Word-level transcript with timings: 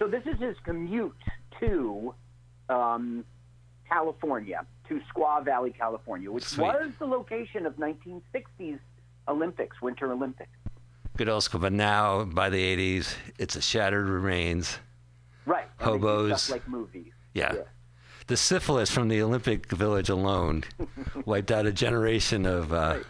So 0.00 0.08
this 0.08 0.22
is 0.24 0.40
his 0.40 0.56
commute 0.64 1.14
to 1.60 2.14
um, 2.70 3.24
California, 3.86 4.64
to 4.88 4.98
Squaw 5.14 5.44
Valley, 5.44 5.74
California, 5.76 6.32
which 6.32 6.44
Sweet. 6.44 6.68
was 6.68 6.92
the 6.98 7.04
location 7.04 7.66
of 7.66 7.76
1960s 7.76 8.78
Olympics, 9.28 9.82
Winter 9.82 10.10
Olympics. 10.10 10.50
Good 11.18 11.28
old 11.28 11.44
school. 11.44 11.60
But 11.60 11.74
now, 11.74 12.24
by 12.24 12.48
the 12.48 12.76
80s, 12.76 13.14
it's 13.38 13.56
a 13.56 13.60
shattered 13.60 14.08
remains. 14.08 14.78
Right. 15.44 15.66
Hobos. 15.78 16.48
Like 16.48 16.66
movies. 16.66 17.12
Yeah. 17.34 17.56
The 18.26 18.38
syphilis 18.38 18.90
from 18.90 19.08
the 19.08 19.20
Olympic 19.20 19.66
Village 19.66 20.08
alone 20.08 20.64
wiped 21.26 21.50
out 21.50 21.66
a 21.66 21.72
generation 21.72 22.46
of. 22.46 22.72
Uh, 22.72 23.00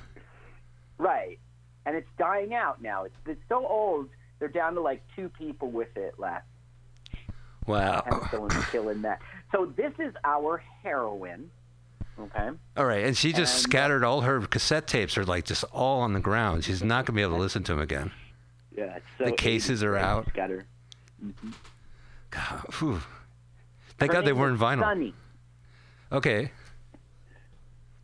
Right. 0.98 1.38
And 1.86 1.96
it's 1.96 2.08
dying 2.18 2.52
out 2.52 2.82
now. 2.82 3.04
It's, 3.04 3.16
it's 3.26 3.40
so 3.48 3.66
old, 3.66 4.08
they're 4.38 4.48
down 4.48 4.74
to 4.74 4.80
like 4.80 5.02
two 5.16 5.30
people 5.30 5.70
with 5.70 5.96
it 5.96 6.18
left. 6.18 6.46
Wow. 7.70 8.00
Penicillin's 8.06 8.66
killing 8.70 9.02
that. 9.02 9.20
So 9.52 9.66
this 9.76 9.92
is 9.98 10.14
our 10.24 10.62
heroine. 10.82 11.50
Okay. 12.18 12.50
All 12.76 12.84
right, 12.84 13.04
and 13.04 13.16
she 13.16 13.32
just 13.32 13.54
And- 13.54 13.62
scattered 13.62 14.04
all 14.04 14.20
her 14.22 14.40
cassette 14.42 14.86
tapes 14.86 15.16
are 15.16 15.24
like 15.24 15.44
just 15.46 15.64
all 15.72 16.00
on 16.02 16.12
the 16.12 16.20
ground. 16.20 16.64
She's 16.64 16.82
not 16.82 17.06
gonna 17.06 17.16
be 17.16 17.22
able 17.22 17.34
to 17.36 17.40
listen 17.40 17.62
to 17.64 17.72
them 17.72 17.80
again. 17.80 18.10
Yeah. 18.76 18.98
So 19.18 19.24
The 19.26 19.32
cases 19.32 19.82
are 19.82 19.96
out. 19.96 20.32
Got 20.34 20.50
her. 20.50 20.64
God, 22.30 22.60
whew. 22.78 23.00
Thank 23.98 24.12
Her 24.12 24.18
God 24.18 24.24
they 24.26 24.32
weren't 24.32 24.58
vinyl. 24.58 24.80
Sunny. 24.82 25.14
Okay. 26.12 26.50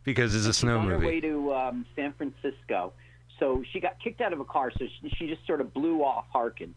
Because 0.03 0.35
it's 0.35 0.45
a 0.45 0.53
snow 0.53 0.79
on 0.79 0.87
her 0.89 0.99
way 0.99 1.19
to 1.21 1.53
um, 1.53 1.85
San 1.95 2.13
Francisco. 2.13 2.93
So 3.39 3.63
she 3.71 3.79
got 3.79 3.99
kicked 4.03 4.21
out 4.21 4.33
of 4.33 4.39
a 4.39 4.45
car, 4.45 4.71
so 4.71 4.85
she, 5.01 5.09
she 5.17 5.27
just 5.27 5.45
sort 5.45 5.61
of 5.61 5.73
blew 5.73 6.01
off 6.03 6.25
Harkin. 6.31 6.73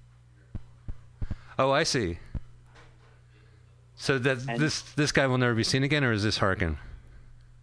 Oh, 1.58 1.70
I 1.70 1.84
see. 1.84 2.18
So 4.00 4.18
that 4.18 4.38
And- 4.48 4.58
this 4.58 4.80
this 4.96 5.12
guy 5.12 5.26
will 5.26 5.36
never 5.36 5.54
be 5.54 5.62
seen 5.62 5.82
again, 5.82 6.04
or 6.04 6.10
is 6.12 6.22
this 6.22 6.38
Harkin? 6.38 6.78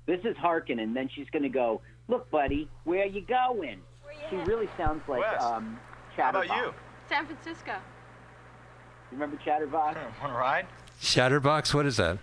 This 0.05 0.23
is 0.23 0.37
Harkin, 0.37 0.77
and 0.77 0.95
then 0.95 1.09
she's 1.09 1.27
going 1.31 1.41
to 1.41 1.49
go, 1.49 1.81
Look, 2.07 2.29
buddy, 2.29 2.69
where 2.83 3.01
are 3.01 3.07
you 3.07 3.21
going? 3.21 3.81
She 4.29 4.35
really 4.37 4.69
sounds 4.77 5.01
like 5.09 5.19
Wes, 5.21 5.41
um, 5.43 5.79
How 6.15 6.29
about 6.29 6.47
you? 6.47 6.73
San 7.09 7.25
Francisco. 7.25 7.71
You 7.71 9.17
Remember 9.17 9.35
Chatterbox? 9.43 9.97
Want 10.21 10.31
to 10.33 10.37
ride? 10.37 10.67
Shatterbox. 11.01 11.73
What 11.73 11.87
is 11.87 11.97
that? 11.97 12.19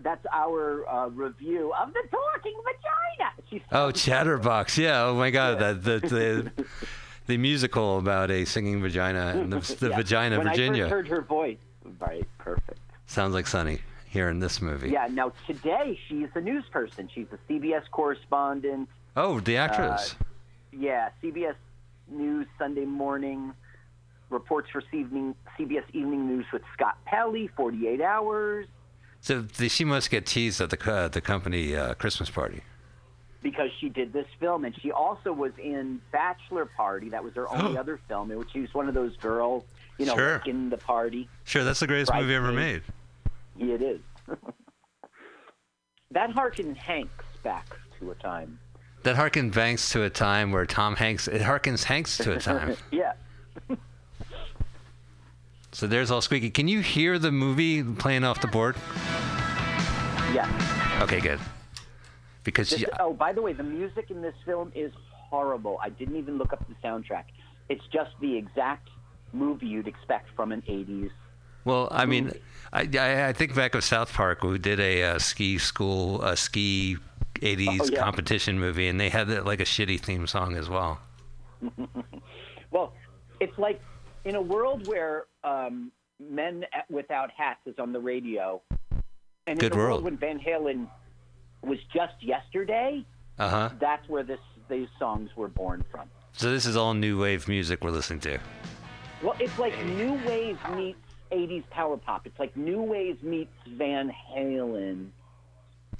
That's 0.00 0.26
our 0.32 0.88
uh, 0.88 1.06
review 1.08 1.72
of 1.80 1.92
the 1.94 2.02
talking 2.10 2.60
vagina. 2.64 3.30
She's 3.48 3.60
Oh, 3.70 3.92
Chatterbox. 3.92 4.76
Yeah. 4.76 5.04
Oh 5.04 5.14
my 5.14 5.30
God. 5.30 5.60
That 5.60 5.84
the 5.84 6.00
the, 6.00 6.64
the 7.28 7.36
musical 7.36 7.98
about 7.98 8.32
a 8.32 8.44
singing 8.44 8.82
vagina 8.82 9.34
and 9.36 9.52
the, 9.52 9.60
the 9.78 9.90
Yeah. 9.90 9.96
vagina 9.96 10.38
when 10.38 10.48
Virginia 10.48 10.86
I 10.86 10.88
first 10.90 11.08
heard 11.08 11.08
her 11.08 11.22
voice, 11.22 11.58
right, 12.00 12.26
perfect. 12.38 12.79
Sounds 13.10 13.34
like 13.34 13.46
Sunny 13.46 13.80
here 14.06 14.28
in 14.28 14.40
this 14.40 14.60
movie. 14.62 14.90
Yeah. 14.90 15.08
Now 15.10 15.32
today 15.46 15.98
she's 16.08 16.28
a 16.34 16.40
news 16.40 16.64
person. 16.70 17.08
She's 17.14 17.26
a 17.32 17.52
CBS 17.52 17.82
correspondent. 17.90 18.88
Oh, 19.16 19.40
the 19.40 19.56
actress. 19.56 20.14
Yeah, 20.72 21.10
CBS 21.22 21.54
News 22.08 22.46
Sunday 22.58 22.84
morning 22.84 23.52
reports 24.30 24.68
for 24.70 24.82
evening 24.92 25.34
CBS 25.58 25.84
Evening 25.92 26.26
News 26.28 26.46
with 26.52 26.62
Scott 26.74 26.96
Pelley. 27.04 27.48
Forty 27.56 27.88
eight 27.88 28.00
hours 28.00 28.66
so 29.22 29.42
the, 29.42 29.68
she 29.68 29.84
must 29.84 30.10
get 30.10 30.24
teased 30.24 30.60
at 30.62 30.70
the 30.70 30.76
co- 30.78 31.08
the 31.08 31.20
company 31.20 31.76
uh, 31.76 31.92
Christmas 31.94 32.30
party. 32.30 32.62
because 33.42 33.68
she 33.78 33.88
did 33.90 34.12
this 34.14 34.26
film, 34.38 34.64
and 34.64 34.74
she 34.80 34.90
also 34.92 35.32
was 35.32 35.52
in 35.62 36.00
Bachelor 36.10 36.64
Party. 36.66 37.10
That 37.10 37.22
was 37.22 37.34
her 37.34 37.46
only 37.54 37.76
other 37.76 38.00
film, 38.08 38.30
in 38.30 38.38
which 38.38 38.48
she 38.52 38.60
was 38.60 38.72
one 38.72 38.88
of 38.88 38.94
those 38.94 39.16
girls, 39.18 39.64
you 39.98 40.06
know, 40.06 40.14
Sure. 40.16 40.42
in 40.46 40.70
the 40.70 40.78
party. 40.78 41.28
Sure, 41.44 41.64
that's 41.64 41.80
the 41.80 41.86
greatest 41.86 42.14
movie 42.14 42.34
ever 42.34 42.50
made. 42.52 42.82
It 43.58 43.82
is. 43.82 44.00
that 46.10 46.30
harkens 46.30 46.76
Hanks 46.76 47.24
back 47.42 47.66
to 47.98 48.10
a 48.10 48.14
time. 48.14 48.58
That 49.02 49.16
harkens 49.16 49.54
Banks 49.54 49.90
to 49.92 50.02
a 50.02 50.10
time 50.10 50.52
where 50.52 50.66
Tom 50.66 50.96
Hanks. 50.96 51.26
It 51.26 51.40
harkens 51.40 51.84
Hanks 51.84 52.18
to 52.18 52.32
a 52.32 52.38
time. 52.38 52.76
yeah. 52.90 53.12
so 55.72 55.86
there's 55.86 56.10
all 56.10 56.20
squeaky. 56.20 56.50
Can 56.50 56.68
you 56.68 56.80
hear 56.80 57.18
the 57.18 57.32
movie 57.32 57.82
playing 57.82 58.24
off 58.24 58.40
the 58.40 58.48
board? 58.48 58.76
Yeah. 60.34 60.98
Okay, 61.02 61.20
good. 61.20 61.40
Because 62.44 62.70
This, 62.70 62.84
oh, 62.98 63.12
by 63.12 63.32
the 63.32 63.42
way, 63.42 63.52
the 63.52 63.62
music 63.62 64.10
in 64.10 64.22
this 64.22 64.34
film 64.44 64.70
is 64.74 64.92
horrible. 65.10 65.78
I 65.82 65.88
didn't 65.90 66.16
even 66.16 66.36
look 66.38 66.52
up 66.52 66.64
the 66.68 66.74
soundtrack. 66.86 67.24
It's 67.68 67.84
just 67.92 68.10
the 68.20 68.36
exact 68.36 68.88
movie 69.32 69.66
you'd 69.66 69.88
expect 69.88 70.28
from 70.34 70.52
an 70.52 70.62
80s. 70.62 71.10
well, 71.64 71.88
I 71.90 72.04
mean, 72.04 72.32
I, 72.72 72.88
I 72.98 73.28
I 73.28 73.32
think 73.32 73.54
back 73.54 73.74
of 73.74 73.82
South 73.84 74.12
Park, 74.12 74.40
who 74.42 74.58
did 74.58 74.78
a 74.80 75.02
uh, 75.02 75.18
ski 75.18 75.58
school, 75.58 76.22
a 76.22 76.36
ski 76.36 76.96
'80s 77.36 77.80
Oh, 77.80 77.88
yeah. 77.92 77.98
competition 78.00 78.58
movie, 78.60 78.86
and 78.88 79.00
they 79.00 79.08
had 79.08 79.28
like 79.44 79.60
a 79.60 79.64
shitty 79.64 80.00
theme 80.00 80.26
song 80.26 80.56
as 80.56 80.68
well. 80.68 81.00
Well, 82.72 82.92
it's 83.40 83.58
like 83.58 83.80
in 84.24 84.36
a 84.36 84.40
world 84.40 84.86
where 84.86 85.24
um, 85.42 85.90
Men 86.20 86.64
Without 86.88 87.30
Hats 87.32 87.58
is 87.66 87.74
on 87.80 87.92
the 87.92 87.98
radio, 87.98 88.62
and 89.48 89.58
Good 89.58 89.72
in 89.72 89.78
a 89.78 89.82
world. 89.82 89.90
world 89.90 90.04
when 90.04 90.16
Van 90.16 90.38
Halen 90.38 90.86
was 91.62 91.78
just 91.92 92.14
yesterday, 92.20 93.04
Uh 93.40 93.48
huh. 93.48 93.70
that's 93.80 94.08
where 94.08 94.22
this 94.22 94.38
these 94.68 94.86
songs 95.00 95.30
were 95.34 95.48
born 95.48 95.84
from. 95.90 96.08
So 96.32 96.52
this 96.52 96.64
is 96.64 96.76
all 96.76 96.94
new 96.94 97.20
wave 97.20 97.48
music 97.48 97.82
we're 97.82 97.90
listening 97.90 98.20
to. 98.20 98.38
Well, 99.20 99.34
it's 99.40 99.58
like 99.58 99.76
new 99.86 100.12
wave 100.24 100.58
meets 100.76 100.98
80s 101.32 101.68
power 101.70 101.96
pop. 101.96 102.26
It's 102.26 102.38
like 102.38 102.56
new 102.56 102.82
wave 102.82 103.22
meets 103.22 103.52
Van 103.68 104.12
Halen. 104.32 105.08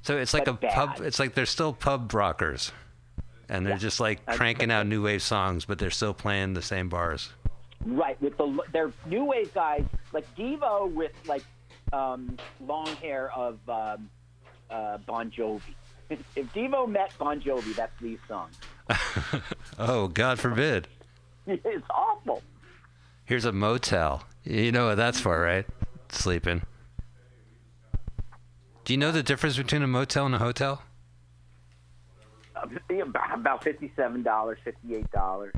So 0.02 0.16
it's 0.16 0.32
like 0.34 0.48
a 0.48 0.54
pub. 0.54 1.00
It's 1.00 1.18
like 1.18 1.34
they're 1.34 1.46
still 1.46 1.72
pub 1.72 2.12
rockers, 2.14 2.72
and 3.48 3.66
they're 3.66 3.74
Yeah. 3.74 3.78
just 3.78 4.00
like 4.00 4.24
cranking 4.26 4.70
out 4.70 4.86
new 4.86 5.02
wave 5.04 5.22
songs, 5.22 5.64
but 5.66 5.78
they're 5.78 5.90
still 5.90 6.14
playing 6.14 6.54
the 6.54 6.62
same 6.62 6.88
bars. 6.88 7.30
Right, 7.84 8.20
with 8.20 8.36
the 8.36 8.58
they're 8.72 8.92
new 9.06 9.24
wave 9.24 9.52
guys 9.54 9.84
like 10.12 10.26
Devo 10.36 10.92
with 10.92 11.12
like 11.26 11.42
um, 11.92 12.36
long 12.66 12.86
hair 12.96 13.30
of 13.32 13.58
um, 13.68 14.08
uh, 14.70 14.98
Bon 14.98 15.30
Jovi. 15.30 15.60
if 16.10 16.52
Devo 16.54 16.88
met 16.88 17.12
Bon 17.18 17.40
Jovi, 17.40 17.74
that's 17.74 17.92
these 18.00 18.18
songs. 18.28 18.54
Oh, 19.78 20.08
God 20.08 20.38
forbid. 20.38 20.88
It's 21.46 21.86
awful. 21.90 22.42
Here's 23.30 23.44
a 23.44 23.52
motel. 23.52 24.24
You 24.42 24.72
know 24.72 24.86
what 24.88 24.96
that's 24.96 25.20
for, 25.20 25.40
right? 25.40 25.64
Sleeping. 26.08 26.62
Do 28.84 28.92
you 28.92 28.96
know 28.96 29.12
the 29.12 29.22
difference 29.22 29.56
between 29.56 29.84
a 29.84 29.86
motel 29.86 30.26
and 30.26 30.34
a 30.34 30.38
hotel? 30.38 30.82
Uh, 32.56 32.66
About 33.32 33.62
fifty-seven 33.62 34.24
dollars, 34.24 34.58
fifty-eight 34.64 35.12
dollars. 35.12 35.54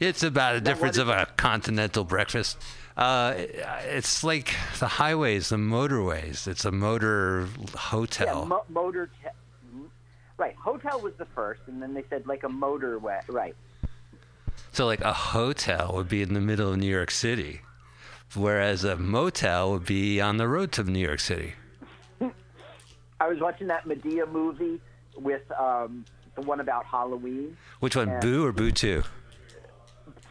It's 0.00 0.22
about 0.22 0.54
a 0.56 0.60
difference 0.62 0.96
of 0.96 1.10
a 1.10 1.26
continental 1.36 2.02
breakfast. 2.02 2.56
Uh, 2.96 3.34
it's 3.36 4.24
like 4.24 4.54
the 4.78 4.88
highways, 4.88 5.50
the 5.50 5.56
motorways. 5.56 6.48
It's 6.48 6.64
a 6.64 6.72
motor 6.72 7.46
hotel. 7.76 8.38
Yeah, 8.40 8.44
mo- 8.48 8.64
motor. 8.70 9.10
Te- 9.22 9.82
right, 10.38 10.56
hotel 10.56 10.98
was 11.02 11.12
the 11.18 11.26
first, 11.26 11.60
and 11.66 11.82
then 11.82 11.92
they 11.92 12.04
said 12.08 12.26
like 12.26 12.42
a 12.42 12.48
motorway. 12.48 13.20
Right. 13.28 13.54
So, 14.74 14.86
like 14.86 15.02
a 15.02 15.12
hotel 15.12 15.92
would 15.94 16.08
be 16.08 16.20
in 16.20 16.34
the 16.34 16.40
middle 16.40 16.72
of 16.72 16.78
New 16.78 16.90
York 16.90 17.12
City, 17.12 17.60
whereas 18.34 18.82
a 18.82 18.96
motel 18.96 19.70
would 19.70 19.86
be 19.86 20.20
on 20.20 20.36
the 20.36 20.48
road 20.48 20.72
to 20.72 20.82
New 20.82 20.98
York 20.98 21.20
City. 21.20 21.54
I 23.20 23.28
was 23.28 23.38
watching 23.38 23.68
that 23.68 23.86
Madea 23.86 24.28
movie 24.28 24.80
with 25.16 25.42
um, 25.52 26.04
the 26.34 26.40
one 26.42 26.58
about 26.58 26.84
Halloween, 26.86 27.56
Which 27.78 27.94
one. 27.94 28.18
Boo 28.18 28.44
or 28.44 28.50
Boo 28.50 28.72
2? 28.72 29.04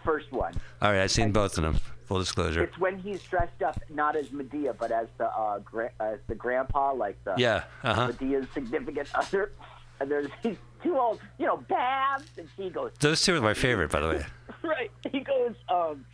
first 0.03 0.29
one. 0.33 0.53
All 0.81 0.91
right, 0.91 1.01
I've 1.03 1.11
seen 1.11 1.31
both 1.31 1.57
of 1.57 1.63
them. 1.63 1.77
Full 2.07 2.19
disclosure. 2.19 2.63
It's 2.63 2.77
when 2.77 2.97
he's 2.99 3.23
dressed 3.23 3.61
up 3.63 3.79
not 3.89 4.17
as 4.17 4.27
Madea, 4.27 4.75
but 4.77 4.91
as 4.91 5.07
the 5.17 5.27
uh, 5.29 5.59
gra- 5.59 5.93
as 6.01 6.19
the 6.27 6.35
grandpa, 6.35 6.91
like 6.91 7.15
the 7.23 7.35
Yeah, 7.37 7.63
uh 7.81 7.93
huh. 7.93 8.07
Madea's 8.11 8.45
significant 8.53 9.07
other. 9.15 9.51
And 9.99 10.11
there's 10.11 10.27
these 10.41 10.57
two 10.83 10.97
old, 10.97 11.19
you 11.39 11.45
know, 11.45 11.57
Babs, 11.57 12.25
and 12.37 12.47
she 12.57 12.69
goes, 12.69 12.91
Those 12.99 13.21
two 13.21 13.35
are 13.37 13.41
my 13.41 13.53
favorite, 13.53 13.91
by 13.91 13.99
the 14.01 14.07
way. 14.09 14.25
right. 14.63 14.91
He 15.11 15.21
goes, 15.21 15.55
um, 15.69 16.05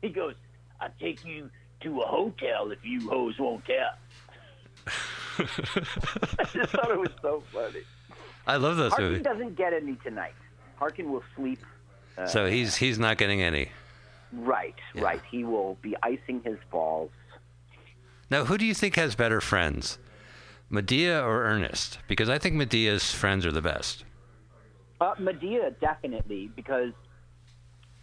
he 0.00 0.08
goes, 0.08 0.34
I'll 0.80 0.90
take 1.00 1.24
you 1.24 1.50
to 1.82 2.00
a 2.00 2.06
hotel 2.06 2.70
if 2.70 2.78
you 2.84 3.08
hoes 3.08 3.34
won't 3.38 3.64
tell. 3.64 3.92
I 5.38 6.44
just 6.52 6.72
thought 6.72 6.90
it 6.90 6.98
was 6.98 7.10
so 7.20 7.42
funny. 7.52 7.80
I 8.46 8.56
love 8.56 8.76
those 8.76 8.90
Harkin 8.92 9.08
movies. 9.10 9.24
doesn't 9.24 9.56
get 9.56 9.72
any 9.72 9.94
tonight. 9.96 10.34
Harkin 10.76 11.10
will 11.10 11.22
sleep. 11.36 11.60
Uh, 12.18 12.26
So 12.26 12.46
he's 12.46 12.76
he's 12.76 12.98
not 12.98 13.16
getting 13.18 13.40
any. 13.42 13.70
right, 14.32 14.74
Yeah. 14.94 15.02
right. 15.02 15.20
He 15.30 15.44
will 15.44 15.78
be 15.82 15.94
icing 16.02 16.42
his 16.44 16.58
balls. 16.70 17.10
Now, 18.30 18.44
who 18.46 18.58
do 18.58 18.64
you 18.64 18.74
think 18.74 18.96
has 18.96 19.14
better 19.14 19.40
friends, 19.40 19.98
Madea 20.72 21.22
or 21.24 21.44
Ernest? 21.44 21.98
Because 22.08 22.28
I 22.28 22.38
think 22.38 22.56
Madea's 22.56 23.12
friends 23.12 23.44
are 23.44 23.52
the 23.52 23.62
best. 23.62 24.04
Uh, 25.00 25.14
Madea 25.16 25.78
definitely 25.80 26.50
because 26.54 26.92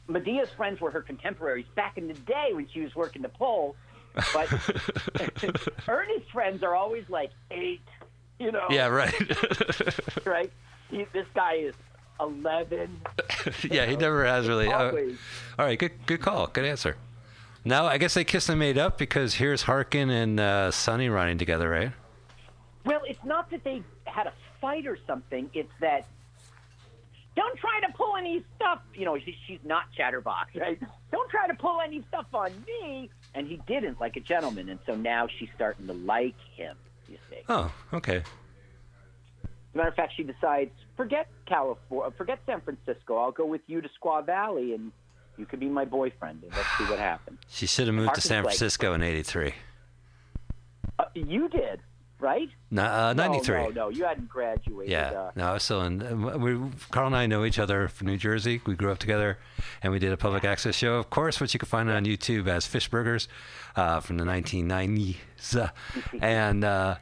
Madea's 0.07 0.49
friends 0.51 0.79
were 0.81 0.91
her 0.91 1.01
contemporaries 1.01 1.65
back 1.75 1.97
in 1.97 2.07
the 2.07 2.13
day 2.13 2.49
when 2.53 2.67
she 2.71 2.81
was 2.81 2.95
working 2.95 3.21
the 3.21 3.29
pole. 3.29 3.75
But 4.33 4.49
Ernest's 5.87 6.29
friends 6.31 6.63
are 6.63 6.75
always 6.75 7.07
like 7.09 7.31
eight, 7.51 7.81
you 8.39 8.51
know. 8.51 8.65
Yeah, 8.69 8.87
right. 8.87 9.13
Right. 10.25 10.51
He, 10.91 11.05
this 11.13 11.27
guy 11.33 11.53
is 11.53 11.75
eleven. 12.19 12.99
yeah, 13.69 13.85
he 13.85 13.95
never 13.95 14.25
has 14.25 14.47
really. 14.47 14.67
uh, 14.67 14.91
all 14.91 15.65
right, 15.65 15.77
good 15.79 15.91
good 16.05 16.21
call. 16.21 16.47
Good 16.47 16.65
answer. 16.65 16.97
Now, 17.65 17.85
I 17.85 17.97
guess 17.97 18.13
they 18.13 18.23
kissed 18.23 18.49
and 18.49 18.57
made 18.59 18.77
up 18.77 18.97
because 18.97 19.35
here's 19.35 19.63
Harkin 19.63 20.09
and 20.09 20.39
uh, 20.39 20.71
Sunny 20.71 21.09
running 21.09 21.37
together, 21.37 21.69
right? 21.69 21.91
Well, 22.85 23.01
it's 23.07 23.23
not 23.23 23.49
that 23.51 23.63
they 23.63 23.83
had 24.05 24.27
a 24.27 24.33
fight 24.61 24.87
or 24.87 24.97
something. 25.05 25.49
It's 25.53 25.71
that 25.81 26.05
don't 27.35 27.57
try 27.57 27.79
to 27.85 27.93
pull 27.93 28.15
any 28.17 28.43
stuff. 28.55 28.79
You 28.93 29.05
know, 29.05 29.17
she, 29.17 29.35
she's 29.47 29.59
not 29.63 29.83
Chatterbox, 29.95 30.55
right? 30.55 30.79
Don't 31.11 31.29
try 31.29 31.47
to 31.47 31.53
pull 31.55 31.79
any 31.81 32.03
stuff 32.07 32.25
on 32.33 32.51
me. 32.67 33.09
And 33.35 33.47
he 33.47 33.61
didn't, 33.67 33.99
like 33.99 34.15
a 34.15 34.19
gentleman. 34.19 34.69
And 34.69 34.79
so 34.85 34.95
now 34.95 35.27
she's 35.27 35.49
starting 35.55 35.87
to 35.87 35.93
like 35.93 36.35
him. 36.55 36.75
You 37.07 37.17
see. 37.29 37.37
Oh, 37.47 37.71
okay. 37.93 38.17
As 38.17 38.23
a 39.75 39.77
matter 39.77 39.89
of 39.89 39.95
fact, 39.95 40.13
she 40.17 40.23
decides, 40.23 40.71
forget 40.97 41.27
California, 41.45 42.11
forget 42.17 42.39
San 42.45 42.61
Francisco. 42.61 43.17
I'll 43.17 43.31
go 43.31 43.45
with 43.45 43.61
you 43.67 43.81
to 43.81 43.89
Squaw 44.01 44.25
Valley, 44.25 44.73
and 44.73 44.91
you 45.37 45.45
could 45.45 45.59
be 45.59 45.69
my 45.69 45.85
boyfriend, 45.85 46.43
and 46.43 46.51
let's 46.51 46.67
see 46.77 46.85
what 46.85 46.97
happens. 46.99 47.39
She 47.49 47.67
should 47.67 47.85
have 47.87 47.95
moved 47.95 48.15
to 48.15 48.21
San 48.21 48.43
like- 48.43 48.55
Francisco 48.55 48.93
in 48.93 49.03
'83. 49.03 49.53
Uh, 50.97 51.05
you 51.13 51.47
did, 51.49 51.79
right? 52.19 52.49
No, 52.71 52.83
uh, 52.83 53.13
'93. 53.13 53.55
No, 53.55 53.63
no, 53.63 53.69
no, 53.71 53.89
you 53.89 54.03
hadn't 54.05 54.29
graduated. 54.29 54.91
Yeah, 54.91 55.11
Uh, 55.11 55.31
no, 55.35 55.47
I 55.49 55.53
was 55.53 55.63
still 55.63 55.81
in. 55.83 56.01
uh, 56.01 56.37
We, 56.37 56.59
Carl 56.91 57.07
and 57.07 57.15
I 57.15 57.25
know 57.25 57.45
each 57.45 57.59
other 57.59 57.87
from 57.87 58.07
New 58.07 58.17
Jersey. 58.17 58.61
We 58.65 58.75
grew 58.75 58.91
up 58.91 58.97
together, 58.99 59.37
and 59.81 59.91
we 59.93 59.99
did 59.99 60.11
a 60.11 60.17
public 60.17 60.43
access 60.43 60.75
show, 60.75 60.95
of 60.95 61.09
course, 61.09 61.39
which 61.39 61.53
you 61.53 61.59
can 61.59 61.67
find 61.67 61.89
on 61.89 62.05
YouTube 62.05 62.47
as 62.47 62.67
Fish 62.67 62.87
Burgers 62.89 63.27
uh, 63.75 63.99
from 64.01 64.17
the 64.17 64.25
1990s. 64.25 65.15
Uh, 65.55 65.69
and 66.21 66.63
uh, 66.63 66.95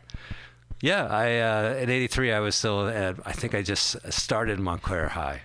yeah, 0.81 1.05
I 1.07 1.39
uh, 1.39 1.73
in 1.81 1.89
'83 1.89 2.31
I 2.33 2.39
was 2.39 2.55
still 2.55 2.87
at. 2.87 3.15
I 3.25 3.31
think 3.31 3.55
I 3.55 3.61
just 3.63 4.11
started 4.11 4.59
Montclair 4.59 5.09
High. 5.09 5.41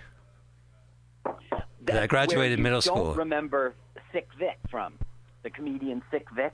that's 1.81 1.99
I 1.99 2.07
graduated 2.07 2.37
where 2.37 2.57
you 2.57 2.63
middle 2.63 2.81
school. 2.81 3.13
remember 3.15 3.73
Sick 4.11 4.27
Vic 4.37 4.57
from 4.69 4.93
the 5.43 5.49
comedian 5.49 6.01
Sick 6.11 6.25
Vic. 6.35 6.53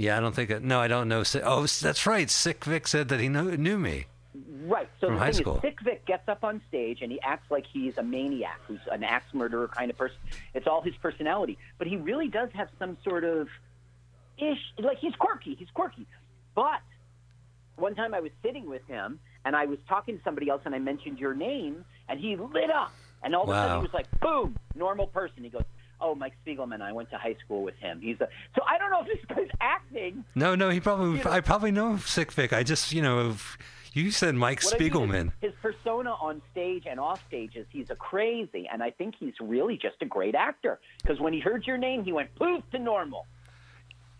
Yeah, 0.00 0.16
I 0.16 0.20
don't 0.20 0.34
think. 0.34 0.48
It, 0.48 0.62
no, 0.62 0.80
I 0.80 0.88
don't 0.88 1.08
know. 1.08 1.22
Oh, 1.44 1.66
that's 1.66 2.06
right. 2.06 2.30
Sick 2.30 2.64
Vic 2.64 2.88
said 2.88 3.08
that 3.08 3.20
he 3.20 3.28
knew, 3.28 3.54
knew 3.58 3.76
me. 3.76 4.06
Right. 4.62 4.88
So 4.98 5.08
From 5.08 5.16
the 5.16 5.20
high 5.20 5.32
thing 5.32 5.42
school. 5.42 5.56
is, 5.56 5.60
Sick 5.60 5.78
Vic 5.82 6.06
gets 6.06 6.26
up 6.26 6.42
on 6.42 6.62
stage 6.70 7.02
and 7.02 7.12
he 7.12 7.20
acts 7.20 7.50
like 7.50 7.66
he's 7.70 7.98
a 7.98 8.02
maniac, 8.02 8.60
who's 8.66 8.80
an 8.90 9.04
axe 9.04 9.34
murderer 9.34 9.68
kind 9.68 9.90
of 9.90 9.98
person. 9.98 10.16
It's 10.54 10.66
all 10.66 10.80
his 10.80 10.94
personality, 11.02 11.58
but 11.76 11.86
he 11.86 11.98
really 11.98 12.28
does 12.28 12.48
have 12.54 12.68
some 12.78 12.96
sort 13.04 13.24
of 13.24 13.48
ish. 14.38 14.58
Like 14.78 14.96
he's 15.00 15.14
quirky. 15.16 15.54
He's 15.54 15.68
quirky. 15.74 16.06
But 16.54 16.80
one 17.76 17.94
time 17.94 18.14
I 18.14 18.20
was 18.20 18.32
sitting 18.42 18.70
with 18.70 18.86
him 18.86 19.20
and 19.44 19.54
I 19.54 19.66
was 19.66 19.78
talking 19.86 20.16
to 20.16 20.24
somebody 20.24 20.48
else 20.48 20.62
and 20.64 20.74
I 20.74 20.78
mentioned 20.78 21.18
your 21.18 21.34
name 21.34 21.84
and 22.08 22.18
he 22.18 22.36
lit 22.36 22.70
up 22.70 22.92
and 23.22 23.34
all 23.34 23.42
of 23.42 23.50
a 23.50 23.52
sudden 23.52 23.76
he 23.76 23.82
was 23.82 23.92
like, 23.92 24.06
boom, 24.22 24.56
normal 24.74 25.08
person. 25.08 25.44
He 25.44 25.50
goes. 25.50 25.64
Oh, 26.00 26.14
Mike 26.14 26.34
Spiegelman! 26.46 26.80
I 26.80 26.92
went 26.92 27.10
to 27.10 27.16
high 27.18 27.36
school 27.44 27.62
with 27.62 27.76
him. 27.76 28.00
He's 28.00 28.20
a 28.20 28.28
so 28.56 28.62
I 28.66 28.78
don't 28.78 28.90
know 28.90 29.00
if 29.02 29.06
this 29.06 29.24
guy's 29.36 29.48
acting. 29.60 30.24
No, 30.34 30.54
no, 30.54 30.70
he 30.70 30.80
probably. 30.80 31.18
You 31.18 31.24
know- 31.24 31.30
I 31.30 31.40
probably 31.40 31.70
know 31.70 31.96
Sick 31.98 32.32
Vic. 32.32 32.52
I 32.52 32.62
just, 32.62 32.92
you 32.92 33.02
know, 33.02 33.34
you 33.92 34.10
said 34.10 34.34
Mike 34.34 34.62
What 34.64 34.74
I 34.74 34.78
mean 34.78 34.90
Spiegelman. 34.92 35.32
His 35.40 35.52
persona 35.60 36.10
on 36.12 36.40
stage 36.52 36.84
and 36.88 36.98
off 37.00 37.22
stage 37.26 37.56
is 37.56 37.66
he's 37.70 37.90
a 37.90 37.96
crazy, 37.96 38.68
and 38.72 38.82
I 38.82 38.90
think 38.90 39.14
he's 39.18 39.34
really 39.40 39.76
just 39.76 39.96
a 40.00 40.06
great 40.06 40.34
actor. 40.34 40.80
Because 41.02 41.20
when 41.20 41.32
he 41.32 41.40
heard 41.40 41.66
your 41.66 41.76
name, 41.78 42.04
he 42.04 42.12
went 42.12 42.34
poof 42.36 42.62
to 42.72 42.78
normal. 42.78 43.26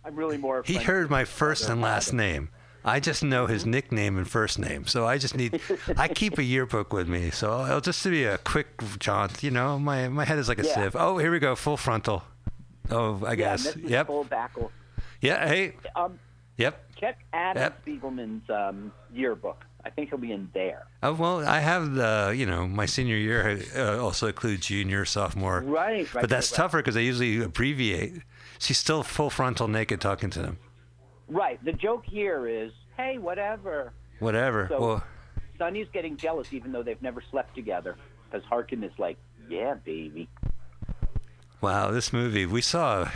I'm 0.05 0.17
really 0.17 0.39
more. 0.39 0.63
He 0.65 0.75
heard 0.77 1.11
my 1.11 1.25
first 1.25 1.69
and 1.69 1.81
last 1.81 2.13
name. 2.13 2.51
I 2.85 2.99
just 3.01 3.23
know 3.23 3.47
his 3.47 3.67
nickname 3.67 4.17
and 4.17 4.29
first 4.29 4.59
name, 4.59 4.87
so 4.87 5.07
I 5.07 5.19
just 5.19 5.37
need. 5.37 5.61
I 5.97 6.09
keep 6.09 6.39
a 6.39 6.43
yearbook 6.43 6.93
with 6.93 7.09
me, 7.09 7.31
so 7.31 7.65
it'll 7.67 7.81
just 7.81 8.03
to 8.05 8.11
be 8.11 8.25
a 8.25 8.39
quick 8.39 8.69
jaunt. 8.99 9.43
You 9.43 9.51
know, 9.51 9.79
my 9.79 10.09
my 10.09 10.25
head 10.25 10.39
is 10.39 10.49
like 10.49 10.59
a 10.59 10.67
Yeah. 10.67 10.75
sieve. 10.85 10.97
Oh, 10.97 11.19
here 11.19 11.31
we 11.31 11.39
go, 11.39 11.55
full 11.57 11.77
frontal. 11.77 12.23
Oh, 12.91 13.23
I 13.25 13.31
Yeah, 13.31 13.35
guess. 13.37 13.67
and 13.67 13.75
this 13.77 13.85
is 13.85 13.91
Yep. 13.91 14.07
Full 14.07 14.25
backle. 14.25 14.73
Yeah. 15.21 15.47
Hey. 15.47 15.75
Um, 15.95 16.19
Yep. 16.57 16.95
check 16.97 17.19
Adam 17.33 17.61
Yep. 17.63 17.85
Spiegelman's 17.87 18.51
um, 18.51 18.93
yearbook. 19.13 19.65
I 19.85 19.89
think 19.91 20.11
he'll 20.11 20.19
be 20.19 20.33
in 20.33 20.51
there. 20.53 20.87
Oh, 21.03 21.15
well, 21.15 21.47
I 21.47 21.61
have 21.61 21.95
the. 21.95 22.35
You 22.37 22.45
know, 22.47 22.67
my 22.67 22.85
senior 22.87 23.17
year 23.17 23.61
uh, 23.77 23.99
also 23.99 24.27
includes 24.27 24.67
junior, 24.67 25.05
sophomore. 25.07 25.61
Right, 25.61 26.13
right, 26.15 26.21
But 26.23 26.29
that's 26.31 26.51
right, 26.53 26.59
right. 26.59 26.63
tougher 26.65 26.79
because 26.79 26.97
I 26.97 27.01
usually 27.01 27.41
abbreviate. 27.43 28.23
She's 28.59 28.77
still 28.79 29.03
full 29.03 29.31
frontal 29.31 29.69
naked 29.69 30.01
talking 30.03 30.29
to 30.31 30.43
them. 30.43 30.59
Right. 31.31 31.65
The 31.65 31.73
joke 31.73 32.05
here 32.05 32.47
is, 32.49 32.73
hey, 32.97 33.19
whatever. 33.19 33.93
Whatever. 34.19 34.67
So- 34.69 34.81
well, 34.81 35.05
Sunny's 35.59 35.89
getting 35.93 36.17
jealous, 36.17 36.53
even 36.53 36.73
though 36.73 36.83
they've 36.83 37.01
never 37.03 37.23
slept 37.31 37.55
together, 37.55 37.97
because 38.31 38.45
Harkin 38.47 38.83
is 38.83 38.93
like, 38.99 39.17
yeah, 39.49 39.75
baby. 39.85 40.29
wow, 41.61 41.91
this 41.91 42.13
movie 42.13 42.47
we 42.47 42.61
saw 42.63 43.09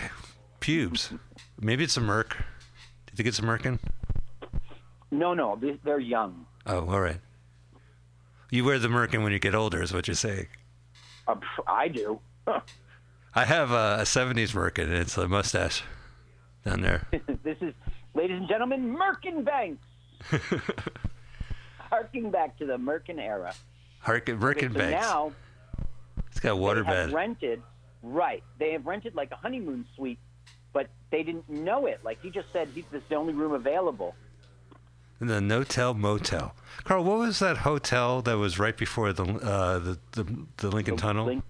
pubes. 0.60 1.12
Maybe 1.60 1.84
it's 1.84 1.96
a 1.96 2.00
merc. 2.00 2.36
Did 3.06 3.16
they 3.16 3.22
get 3.24 3.30
it's 3.30 3.38
a 3.38 3.42
merkin? 3.42 3.78
No, 5.10 5.32
no, 5.34 5.56
they- 5.56 5.78
they're 5.84 5.98
young. 6.00 6.46
Oh, 6.66 6.86
all 6.88 7.00
right. 7.00 7.20
You 8.50 8.64
wear 8.64 8.78
the 8.78 8.88
merkin 8.88 9.22
when 9.22 9.32
you 9.32 9.38
get 9.38 9.54
older, 9.54 9.82
is 9.82 9.92
what 9.92 10.06
you're 10.06 10.14
saying. 10.14 10.46
Uh, 11.26 11.36
I 11.66 11.88
do. 11.88 12.20
Huh. 12.46 12.60
I 13.34 13.44
have 13.46 13.70
a, 13.72 13.96
a 14.00 14.02
'70s 14.02 14.52
merkin, 14.52 14.84
and 14.84 14.94
it's 14.94 15.16
a 15.18 15.26
mustache 15.26 15.82
down 16.64 16.82
there. 16.82 17.08
this 17.42 17.56
is, 17.60 17.74
ladies 18.14 18.38
and 18.38 18.48
gentlemen, 18.48 18.96
Merkin 18.96 19.44
Banks. 19.44 19.84
Harking 21.78 22.30
back 22.30 22.56
to 22.58 22.66
the 22.66 22.76
Merkin 22.76 23.18
era. 23.18 23.54
Harkin, 24.00 24.38
merkin 24.38 24.72
so 24.72 24.78
banks. 24.78 25.06
now 25.06 25.32
it's 26.28 26.40
got 26.40 26.52
a 26.52 26.54
they 26.60 26.62
have 26.62 26.86
waterbed. 26.86 27.12
rented, 27.14 27.62
right? 28.02 28.42
They 28.58 28.72
have 28.72 28.84
rented 28.86 29.14
like 29.14 29.30
a 29.30 29.36
honeymoon 29.36 29.86
suite, 29.96 30.18
but 30.72 30.88
they 31.10 31.22
didn't 31.22 31.48
know 31.48 31.86
it. 31.86 32.00
Like 32.04 32.20
he 32.22 32.28
just 32.30 32.48
said, 32.52 32.68
he, 32.74 32.82
this 32.90 33.02
is 33.02 33.08
the 33.08 33.14
only 33.14 33.32
room 33.32 33.52
available. 33.52 34.14
And 35.20 35.30
the 35.30 35.34
Notel 35.40 35.96
Motel. 35.96 36.54
Carl, 36.82 37.04
what 37.04 37.18
was 37.18 37.38
that 37.38 37.58
hotel 37.58 38.20
that 38.22 38.36
was 38.36 38.58
right 38.58 38.76
before 38.76 39.12
the 39.12 39.24
uh, 39.24 39.78
the, 39.78 39.98
the 40.12 40.46
the 40.58 40.68
Lincoln 40.70 40.96
The 40.96 41.00
Tunnel? 41.02 41.26
Link- 41.26 41.44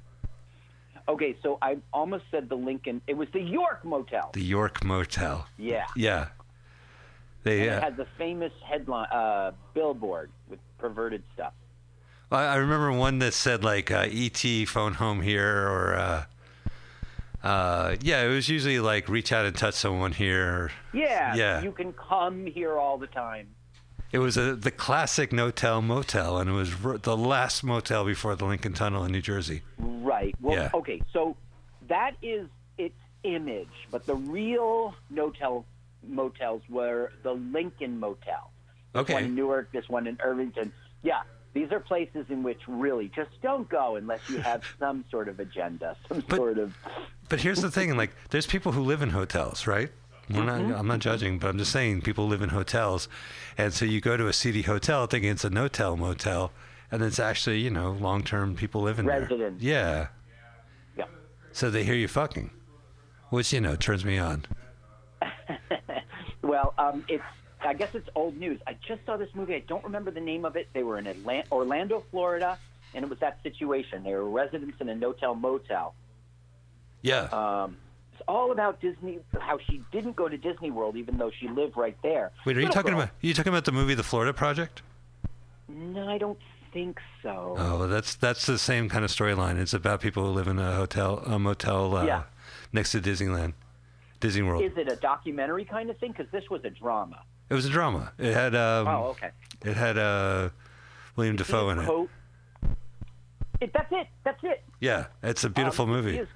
Okay, 1.06 1.36
so 1.42 1.58
I 1.60 1.76
almost 1.92 2.24
said 2.30 2.48
the 2.48 2.54
Lincoln. 2.54 3.02
It 3.06 3.14
was 3.14 3.28
the 3.34 3.40
York 3.40 3.84
Motel. 3.84 4.30
The 4.32 4.40
York 4.42 4.82
Motel. 4.84 5.46
yeah. 5.58 5.84
Yeah. 5.96 6.28
They. 7.44 7.68
Uh, 7.68 7.76
it 7.76 7.82
had 7.82 7.96
the 7.96 8.06
famous 8.18 8.52
headline 8.64 9.06
uh, 9.12 9.52
billboard 9.74 10.30
with 10.48 10.58
perverted 10.78 11.22
stuff. 11.34 11.52
I 12.32 12.44
I 12.44 12.56
remember 12.56 12.90
one 12.92 13.20
that 13.20 13.32
said 13.34 13.62
like 13.62 13.90
uh, 13.90 14.06
"ET 14.10 14.42
phone 14.66 14.94
home 14.94 15.20
here" 15.22 15.68
or 15.68 15.94
uh, 15.94 16.24
uh, 17.42 17.96
yeah, 18.00 18.22
it 18.24 18.28
was 18.28 18.48
usually 18.48 18.80
like 18.80 19.08
"reach 19.08 19.32
out 19.32 19.44
and 19.46 19.56
touch 19.56 19.74
someone 19.74 20.12
here." 20.12 20.70
Yeah, 20.92 21.34
Yeah. 21.34 21.62
you 21.62 21.72
can 21.72 21.92
come 21.92 22.46
here 22.46 22.78
all 22.78 22.96
the 22.98 23.06
time. 23.06 23.48
it 24.12 24.18
was 24.18 24.36
a, 24.36 24.54
the 24.56 24.70
classic 24.70 25.30
Notel 25.30 25.82
Motel, 25.82 26.38
and 26.38 26.48
it 26.48 26.52
was 26.52 26.72
r- 26.84 26.98
the 26.98 27.16
last 27.16 27.64
motel 27.64 28.04
before 28.04 28.36
the 28.36 28.44
Lincoln 28.46 28.72
Tunnel 28.72 29.04
in 29.04 29.10
New 29.12 29.20
Jersey. 29.20 29.62
Right. 29.78 30.34
Well, 30.40 30.56
Yeah. 30.56 30.70
okay. 30.72 31.02
So 31.12 31.36
that 31.88 32.12
is 32.22 32.46
its 32.78 32.94
image, 33.24 33.68
but 33.90 34.06
the 34.06 34.14
real 34.14 34.94
motel 35.10 35.66
motels 36.08 36.62
were 36.68 37.12
the 37.22 37.32
Lincoln 37.32 37.98
Motel. 37.98 38.50
This 38.92 39.00
Okay. 39.02 39.14
one 39.14 39.24
in 39.24 39.34
Newark, 39.34 39.72
this 39.72 39.88
one 39.88 40.06
in 40.06 40.18
Irvington. 40.22 40.72
Yeah, 41.02 41.22
these 41.52 41.70
are 41.72 41.80
places 41.80 42.26
in 42.28 42.42
which 42.42 42.60
really 42.68 43.10
just 43.14 43.30
don't 43.42 43.68
go 43.68 43.96
unless 43.96 44.28
you 44.30 44.38
have 44.38 44.62
some 44.78 45.04
sort 45.10 45.28
of 45.28 45.40
agenda, 45.40 45.96
some 46.08 46.20
But- 46.28 46.36
sort 46.36 46.58
of. 46.58 46.74
But 47.28 47.40
here's 47.40 47.62
the 47.62 47.70
thing: 47.70 47.96
like, 47.96 48.14
there's 48.30 48.46
people 48.46 48.72
who 48.72 48.82
live 48.82 49.02
in 49.02 49.10
hotels, 49.10 49.66
right? 49.66 49.90
We're 50.30 50.40
Mm-hmm. 50.42 50.74
I'm 50.74 50.86
not 50.86 51.00
judging, 51.00 51.38
but 51.38 51.48
I'm 51.48 51.58
just 51.58 51.70
saying 51.72 52.00
people 52.02 52.26
live 52.26 52.40
in 52.40 52.48
hotels, 52.50 53.08
and 53.58 53.72
so 53.74 53.84
you 53.84 54.00
go 54.00 54.16
to 54.16 54.26
a 54.26 54.32
seedy 54.32 54.62
hotel 54.62 55.06
thinking 55.06 55.30
it's 55.30 55.44
a 55.44 55.50
no-tell 55.50 55.96
motel, 55.98 56.50
and 56.90 57.02
it's 57.02 57.18
actually 57.18 57.58
you 57.60 57.68
know 57.70 57.90
long-term 57.92 58.54
people 58.56 58.80
living 58.80 59.04
Residents. 59.06 59.28
there. 59.30 59.38
Resident. 59.50 59.62
Yeah. 59.62 60.06
Yeah. 60.96 61.04
So 61.52 61.68
they 61.70 61.84
hear 61.84 61.94
you 61.94 62.08
fucking, 62.08 62.50
which 63.30 63.52
you 63.52 63.60
know 63.60 63.76
turns 63.76 64.04
me 64.04 64.16
on. 64.18 64.44
Well, 66.44 66.74
um, 66.78 67.04
it's. 67.08 67.24
I 67.60 67.72
guess 67.72 67.94
it's 67.94 68.08
old 68.14 68.36
news. 68.36 68.60
I 68.66 68.76
just 68.86 69.06
saw 69.06 69.16
this 69.16 69.30
movie. 69.34 69.54
I 69.54 69.60
don't 69.60 69.82
remember 69.84 70.10
the 70.10 70.20
name 70.20 70.44
of 70.44 70.54
it. 70.54 70.68
They 70.74 70.82
were 70.82 70.98
in 70.98 71.06
Atlanta, 71.06 71.48
Orlando, 71.50 72.04
Florida, 72.10 72.58
and 72.94 73.02
it 73.02 73.08
was 73.08 73.18
that 73.20 73.42
situation. 73.42 74.02
They 74.04 74.12
were 74.12 74.28
residents 74.28 74.76
in 74.80 74.88
a 74.90 74.94
no-tell 74.94 75.34
motel. 75.34 75.94
Yeah. 77.00 77.22
Um, 77.32 77.78
it's 78.12 78.22
all 78.28 78.52
about 78.52 78.80
Disney. 78.82 79.20
How 79.40 79.58
she 79.66 79.82
didn't 79.92 80.14
go 80.14 80.28
to 80.28 80.36
Disney 80.36 80.70
World, 80.70 80.96
even 80.96 81.16
though 81.16 81.30
she 81.30 81.48
lived 81.48 81.76
right 81.76 81.96
there. 82.02 82.32
Wait, 82.44 82.56
are 82.56 82.60
you 82.60 82.66
Little 82.66 82.74
talking 82.82 82.92
girl. 82.92 83.02
about? 83.04 83.14
Are 83.14 83.26
you 83.26 83.32
talking 83.34 83.52
about 83.52 83.64
the 83.64 83.72
movie 83.72 83.94
The 83.94 84.02
Florida 84.02 84.34
Project? 84.34 84.82
No, 85.68 86.06
I 86.08 86.18
don't 86.18 86.38
think 86.74 87.00
so. 87.22 87.54
Oh, 87.58 87.86
that's 87.86 88.14
that's 88.14 88.44
the 88.44 88.58
same 88.58 88.90
kind 88.90 89.04
of 89.06 89.10
storyline. 89.10 89.58
It's 89.58 89.72
about 89.72 90.00
people 90.02 90.24
who 90.26 90.30
live 90.32 90.48
in 90.48 90.58
a 90.58 90.72
hotel, 90.74 91.22
a 91.24 91.38
motel 91.38 91.96
uh, 91.96 92.04
Yeah. 92.04 92.22
next 92.74 92.92
to 92.92 93.00
Disneyland, 93.00 93.54
Disney 94.24 94.40
World. 94.42 94.62
Is 94.64 94.72
it 94.78 94.90
a 94.90 94.96
documentary 94.96 95.66
kind 95.66 95.90
of 95.90 95.98
thing? 95.98 96.12
Because 96.12 96.30
this 96.32 96.48
was 96.48 96.64
a 96.64 96.70
drama. 96.70 97.20
it 97.50 97.54
was 97.54 97.66
a 97.66 97.68
drama. 97.70 98.10
It 98.18 98.32
had 98.32 98.54
um, 98.54 98.88
oh, 98.88 99.04
okay. 99.10 99.30
it 99.66 99.76
had 99.76 99.98
uh, 99.98 100.48
William 101.14 101.36
Dafoe 101.36 101.68
in 101.68 101.78
it. 101.80 102.08
It, 103.60 103.70
that's 103.74 103.92
it. 103.92 104.06
That's 104.24 104.42
it. 104.42 104.62
Yeah, 104.80 105.06
it's 105.22 105.44
a 105.44 105.50
beautiful 105.50 105.84
Um, 105.84 105.90
movie. 105.90 106.16
his- 106.16 106.28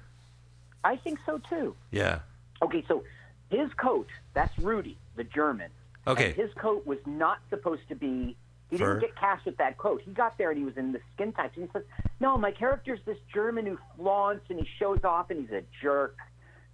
I 0.83 0.97
think 0.97 1.17
so 1.25 1.39
too. 1.49 1.75
Yeah. 1.91 2.19
Okay, 2.61 2.85
so 2.87 3.03
his 3.49 3.73
coat, 3.73 4.07
that's 4.35 4.55
Rudy, 4.59 4.97
the 5.15 5.23
German. 5.23 5.71
Okay. 6.07 6.31
His 6.33 6.53
coat 6.53 6.85
was 6.85 6.99
not 7.07 7.39
supposed 7.49 7.87
to 7.89 7.95
be. 7.95 8.37
He 8.69 8.77
Fur? 8.77 8.99
didn't 8.99 9.01
get 9.01 9.15
cast 9.19 9.45
with 9.45 9.57
that 9.57 9.79
coat. 9.79 10.01
He 10.05 10.11
got 10.11 10.37
there 10.37 10.51
and 10.51 10.59
he 10.59 10.63
was 10.63 10.77
in 10.77 10.91
the 10.91 11.01
skin 11.15 11.33
tights. 11.33 11.57
And 11.57 11.65
he 11.65 11.71
says, 11.73 11.83
"No, 12.19 12.37
my 12.37 12.51
character's 12.51 12.99
this 13.05 13.17
German 13.33 13.65
who 13.65 13.79
flaunts 13.97 14.45
and 14.49 14.59
he 14.59 14.67
shows 14.77 15.03
off 15.03 15.31
and 15.31 15.41
he's 15.41 15.51
a 15.51 15.63
jerk." 15.81 16.15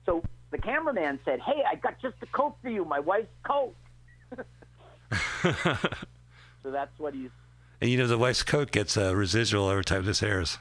So 0.06 0.22
the 0.56 0.62
cameraman 0.62 1.20
said, 1.26 1.42
"Hey, 1.42 1.64
I 1.70 1.76
got 1.76 2.00
just 2.02 2.18
the 2.20 2.28
coat 2.28 2.56
for 2.62 2.70
you, 2.70 2.86
my 2.86 3.00
wife's 3.00 3.28
coat." 3.44 3.76
so 5.42 6.72
that's 6.72 6.98
what 6.98 7.14
he's. 7.14 7.30
And 7.82 7.90
you 7.90 7.98
know 7.98 8.08
the 8.08 8.18
wife's 8.18 8.44
coat 8.44 8.72
gets 8.72 8.96
a 8.96 9.16
residual 9.16 9.70
every 9.70 9.84
time 9.84 10.06
this 10.06 10.24
airs. 10.24 10.58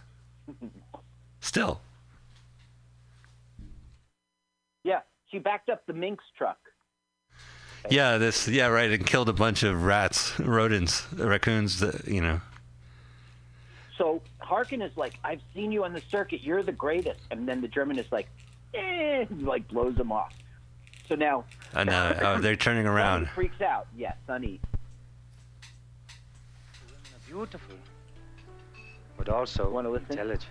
Still. 1.41 1.81
Yeah, 4.83 5.01
she 5.31 5.39
backed 5.39 5.69
up 5.69 5.87
the 5.87 5.93
Minx 5.93 6.25
truck. 6.37 6.59
Yeah, 7.89 8.19
this 8.19 8.49
yeah, 8.49 8.67
right, 8.67 8.91
and 8.91 9.07
killed 9.07 9.29
a 9.29 9.33
bunch 9.33 9.63
of 9.63 9.85
rats, 9.85 10.39
rodents, 10.41 11.07
raccoons, 11.13 11.81
that, 11.81 12.09
you 12.09 12.21
know. 12.21 12.41
So 13.97 14.23
Harkin 14.41 14.83
is 14.83 14.97
like, 14.97 15.15
I've 15.23 15.43
seen 15.55 15.71
you 15.71 15.85
on 15.85 15.93
the 15.93 16.03
circuit. 16.11 16.41
You're 16.41 16.65
the 16.65 16.73
greatest. 16.73 17.21
And 17.31 17.47
then 17.47 17.61
the 17.61 17.69
German 17.69 17.97
is 17.99 18.11
like, 18.11 18.27
eh, 18.75 19.25
he, 19.25 19.45
like 19.45 19.67
blows 19.69 19.97
him 19.97 20.13
off. 20.13 20.33
So 21.09 21.15
now 21.15 21.45
And 21.75 21.91
uh, 21.91 22.15
oh, 22.23 22.39
they're 22.41 22.57
turning 22.57 22.87
around. 22.87 23.25
Sunny 23.25 23.35
freaks 23.35 23.61
out. 23.61 23.87
Yes, 23.97 24.15
Yeah, 24.29 24.33
Sunny. 24.35 24.61
Beautiful, 27.27 27.77
but 29.17 29.29
also 29.29 29.69
Wanna 29.69 29.93
intelligent. 29.93 30.45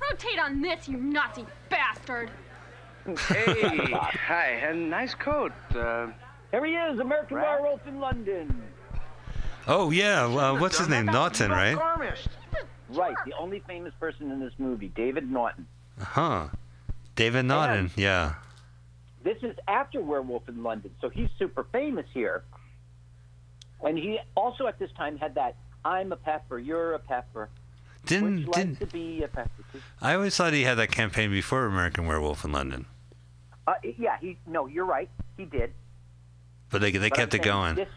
Rotate 0.00 0.38
on 0.38 0.62
this, 0.62 0.88
you 0.88 0.96
Nazi 0.96 1.44
bastard! 1.68 2.30
Hey, 3.28 3.90
hi, 3.92 4.60
and 4.62 4.88
nice 4.90 5.14
coat. 5.14 5.52
Uh, 5.74 6.08
Here 6.50 6.64
he 6.64 6.74
is, 6.74 7.00
American 7.00 7.38
Right. 7.38 7.60
Werewolf 7.60 7.86
in 7.86 7.98
London. 7.98 8.62
Oh 9.66 9.90
yeah, 9.90 10.26
well, 10.26 10.58
what's 10.58 10.78
his 10.78 10.88
name? 10.88 11.06
Norton, 11.06 11.50
right? 11.50 11.76
Right, 12.90 13.16
the 13.24 13.32
only 13.38 13.60
famous 13.66 13.94
person 14.00 14.30
in 14.30 14.40
this 14.40 14.52
movie, 14.58 14.88
David 14.88 15.30
Norton. 15.30 15.66
Huh. 16.00 16.48
David 17.20 17.44
Naughton, 17.44 17.90
yeah. 17.96 18.36
This 19.22 19.36
is 19.42 19.54
after 19.68 20.00
Werewolf 20.00 20.48
in 20.48 20.62
London, 20.62 20.90
so 21.02 21.10
he's 21.10 21.28
super 21.38 21.64
famous 21.70 22.06
here. 22.14 22.44
And 23.84 23.98
he 23.98 24.18
also 24.34 24.66
at 24.66 24.78
this 24.78 24.90
time 24.96 25.18
had 25.18 25.34
that 25.34 25.56
I'm 25.84 26.12
a 26.12 26.16
pepper, 26.16 26.58
you're 26.58 26.94
a 26.94 26.98
pepper. 26.98 27.50
Didn't 28.06 28.46
Which 28.46 28.52
didn't 28.56 28.80
to 28.80 28.86
be 28.86 29.22
a 29.22 29.28
pepper. 29.28 29.50
I 30.00 30.14
always 30.14 30.34
thought 30.34 30.54
he 30.54 30.62
had 30.62 30.78
that 30.78 30.92
campaign 30.92 31.30
before 31.30 31.66
American 31.66 32.06
Werewolf 32.06 32.42
in 32.46 32.52
London, 32.52 32.86
Uh, 33.66 33.74
yeah, 33.98 34.16
he 34.18 34.38
no, 34.46 34.66
you're 34.66 34.86
right, 34.86 35.10
he 35.36 35.44
did. 35.44 35.74
but 36.70 36.80
they 36.80 36.90
they 36.90 37.10
But 37.10 37.18
kept 37.18 37.34
I'm 37.34 37.40
it 37.40 37.44
going. 37.44 37.74
This, 37.74 37.88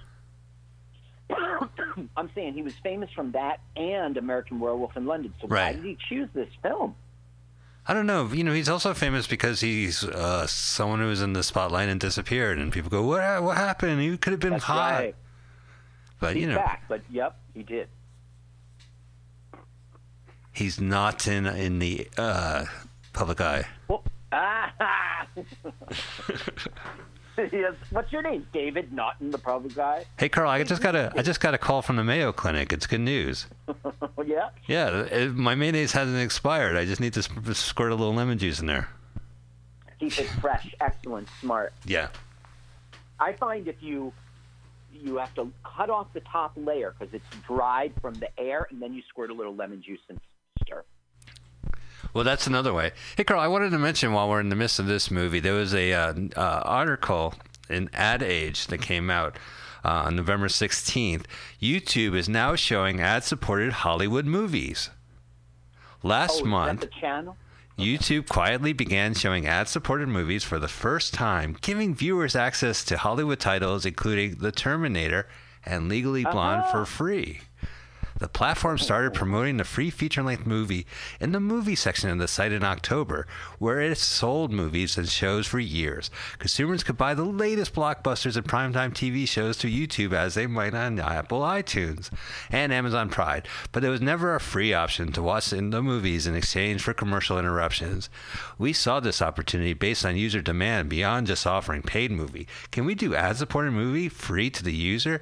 I'm 2.18 2.30
saying 2.36 2.56
he 2.56 2.62
was 2.62 2.74
famous 2.84 3.10
from 3.16 3.32
that 3.32 3.62
and 3.78 4.18
American 4.18 4.60
Werewolf 4.60 4.98
in 4.98 5.06
London. 5.06 5.34
So 5.40 5.48
why 5.48 5.72
did 5.72 5.86
he 5.86 5.98
choose 6.10 6.28
this 6.34 6.50
film? 6.62 6.96
I 7.86 7.94
don't 7.94 8.06
know. 8.08 8.28
You 8.32 8.44
know, 8.46 8.54
he's 8.54 8.70
also 8.70 8.94
famous 8.94 9.28
because 9.28 9.60
he's 9.60 10.04
uh, 10.06 10.48
someone 10.48 11.00
who 11.00 11.08
was 11.08 11.22
in 11.22 11.34
the 11.34 11.44
spotlight 11.44 11.90
and 11.90 12.00
disappeared, 12.00 12.58
and 12.58 12.72
people 12.72 12.90
go, 12.90 13.04
"What? 13.04 13.44
What 13.44 13.58
happened? 13.58 14.02
He 14.02 14.18
could 14.18 14.32
have 14.32 14.40
been 14.40 14.52
That's 14.54 14.64
hot." 14.64 14.92
right. 14.92 15.16
But 16.20 16.36
He's 16.36 16.44
you 16.44 16.50
know, 16.50 16.56
back, 16.56 16.84
but 16.88 17.02
yep, 17.12 17.38
he 17.54 17.64
did. 17.64 17.90
he's 20.54 20.80
not 20.80 21.28
in 21.28 21.46
in 21.46 21.80
the 21.80 22.08
uh, 22.18 22.66
public 23.12 23.42
eye. 23.42 23.66
Well, 23.90 24.04
ah, 24.32 25.28
yes. 27.52 27.74
What's 27.90 28.12
your 28.12 28.22
name? 28.22 28.46
David 28.54 28.94
Naughton, 28.94 29.32
the 29.32 29.38
public 29.38 29.76
guy. 29.76 30.06
Hey, 30.18 30.30
Carl, 30.30 30.50
I 30.50 30.64
just 30.64 30.82
got 30.82 30.96
a 30.96 31.12
I 31.16 31.22
just 31.22 31.40
got 31.40 31.54
a 31.54 31.58
call 31.58 31.82
from 31.82 31.96
the 31.96 32.04
Mayo 32.04 32.32
Clinic. 32.32 32.72
It's 32.74 32.88
good 32.88 33.02
news. 33.02 33.48
Yeah. 34.26 34.50
Yeah, 34.68 35.02
it, 35.02 35.34
my 35.36 35.54
mayonnaise 35.54 35.92
hasn't 35.92 36.18
expired. 36.18 36.78
I 36.78 36.86
just 36.86 37.02
need 37.02 37.12
to 37.14 37.24
sp- 37.26 37.44
squirt 37.54 37.92
a 37.92 37.96
little 37.96 38.14
lemon 38.14 38.38
juice 38.38 38.62
in 38.62 38.68
there. 38.68 38.88
Keep 40.00 40.18
it 40.18 40.28
fresh, 40.40 40.74
excellent, 40.82 41.28
smart. 41.42 41.74
Yeah. 41.86 42.08
I 43.20 43.34
find 43.34 43.68
if 43.68 43.76
you 43.82 44.14
you 44.94 45.18
have 45.18 45.34
to 45.36 45.52
cut 45.66 45.90
off 45.90 46.08
the 46.14 46.22
top 46.22 46.54
layer 46.56 46.96
because 46.98 47.14
it's 47.14 47.26
dried 47.46 47.94
from 48.02 48.14
the 48.16 48.30
air, 48.40 48.66
and 48.72 48.82
then 48.82 48.94
you 48.94 49.02
squirt 49.10 49.30
a 49.30 49.34
little 49.34 49.54
lemon 49.56 49.82
juice 49.82 50.00
stir. 50.06 50.16
Well, 52.14 52.24
that's 52.24 52.46
another 52.46 52.74
way. 52.74 52.92
Hey, 53.18 53.24
Carl, 53.24 53.42
I 53.42 53.48
wanted 53.48 53.72
to 53.72 53.80
mention 53.80 54.14
while 54.14 54.30
we're 54.30 54.40
in 54.40 54.50
the 54.50 54.56
midst 54.56 54.80
of 54.80 54.86
this 54.86 55.10
movie, 55.10 55.40
there 55.40 55.54
was 55.54 55.74
a 55.74 55.94
uh, 55.94 56.14
uh, 56.36 56.62
article 56.64 57.34
in 57.70 57.90
Ad 57.94 58.22
Age 58.22 58.68
that 58.68 58.82
came 58.82 59.10
out 59.10 59.38
uh, 59.84 60.04
on 60.06 60.16
November 60.16 60.48
16th. 60.48 61.26
YouTube 61.62 62.16
is 62.16 62.30
now 62.30 62.56
showing 62.56 63.02
ad-supported 63.02 63.74
Hollywood 63.74 64.26
movies. 64.26 64.92
Last 66.04 66.42
oh, 66.44 66.46
month, 66.46 66.82
that 66.82 66.92
the 66.92 67.00
channel? 67.00 67.38
YouTube 67.78 68.30
quietly 68.30 68.74
began 68.74 69.16
showing 69.16 69.48
ad 69.48 69.68
supported 69.68 70.08
movies 70.08 70.44
for 70.44 70.60
the 70.60 70.68
first 70.68 71.14
time, 71.14 71.58
giving 71.62 71.96
viewers 71.96 72.36
access 72.36 72.84
to 72.86 72.98
Hollywood 72.98 73.40
titles 73.40 73.86
including 73.86 74.36
The 74.36 74.52
Terminator 74.52 75.28
and 75.66 75.90
Legally 75.90 76.24
Blonde 76.24 76.66
for 76.72 76.86
free. 76.86 77.42
The 78.24 78.30
platform 78.30 78.78
started 78.78 79.12
oh. 79.12 79.16
promoting 79.16 79.58
the 79.58 79.66
free 79.66 79.90
feature 79.90 80.24
length 80.24 80.48
movie 80.48 80.88
in 81.20 81.34
the 81.34 81.42
movie 81.42 81.76
section 81.76 82.10
of 82.10 82.20
the 82.20 82.28
site 82.30 82.54
in 82.54 82.64
October, 82.64 83.28
where 83.60 83.82
it 83.82 83.98
sold 83.98 84.50
movies 84.50 84.98
and 84.98 85.10
shows 85.10 85.46
for 85.46 85.60
years. 85.60 86.10
Consumers 86.40 86.86
could 86.86 86.96
buy 86.96 87.14
the 87.14 87.26
latest 87.26 87.76
blockbusters 87.76 88.38
and 88.38 88.46
primetime 88.46 88.94
TV 88.94 89.28
shows 89.28 89.58
through 89.58 89.72
YouTube 89.72 90.14
as 90.14 90.36
they 90.36 90.48
might 90.48 90.74
on 90.74 91.02
Apple 91.02 91.42
iTunes 91.42 92.12
and 92.50 92.72
Amazon 92.72 93.10
Prime, 93.10 93.44
but 93.74 93.82
there 93.82 93.92
was 93.92 94.00
never 94.00 94.34
a 94.34 94.40
free 94.40 94.74
option 94.74 95.12
to 95.12 95.22
watch 95.22 95.52
in 95.52 95.72
the 95.72 95.84
movies 95.84 96.26
in 96.26 96.34
exchange 96.34 96.82
for 96.82 96.94
commercial 96.94 97.38
interruptions. 97.38 98.10
We 98.58 98.72
saw 98.72 99.02
this 99.02 99.22
opportunity 99.22 99.74
based 99.74 100.06
on 100.06 100.16
user 100.16 100.42
demand 100.42 100.88
beyond 100.88 101.28
just 101.28 101.46
offering 101.46 101.82
paid 101.82 102.10
movie. 102.10 102.48
Can 102.72 102.86
we 102.86 102.96
do 102.96 103.16
ad 103.16 103.36
supported 103.36 103.72
movie 103.72 104.08
free 104.08 104.50
to 104.52 104.64
the 104.64 104.72
user? 104.72 105.22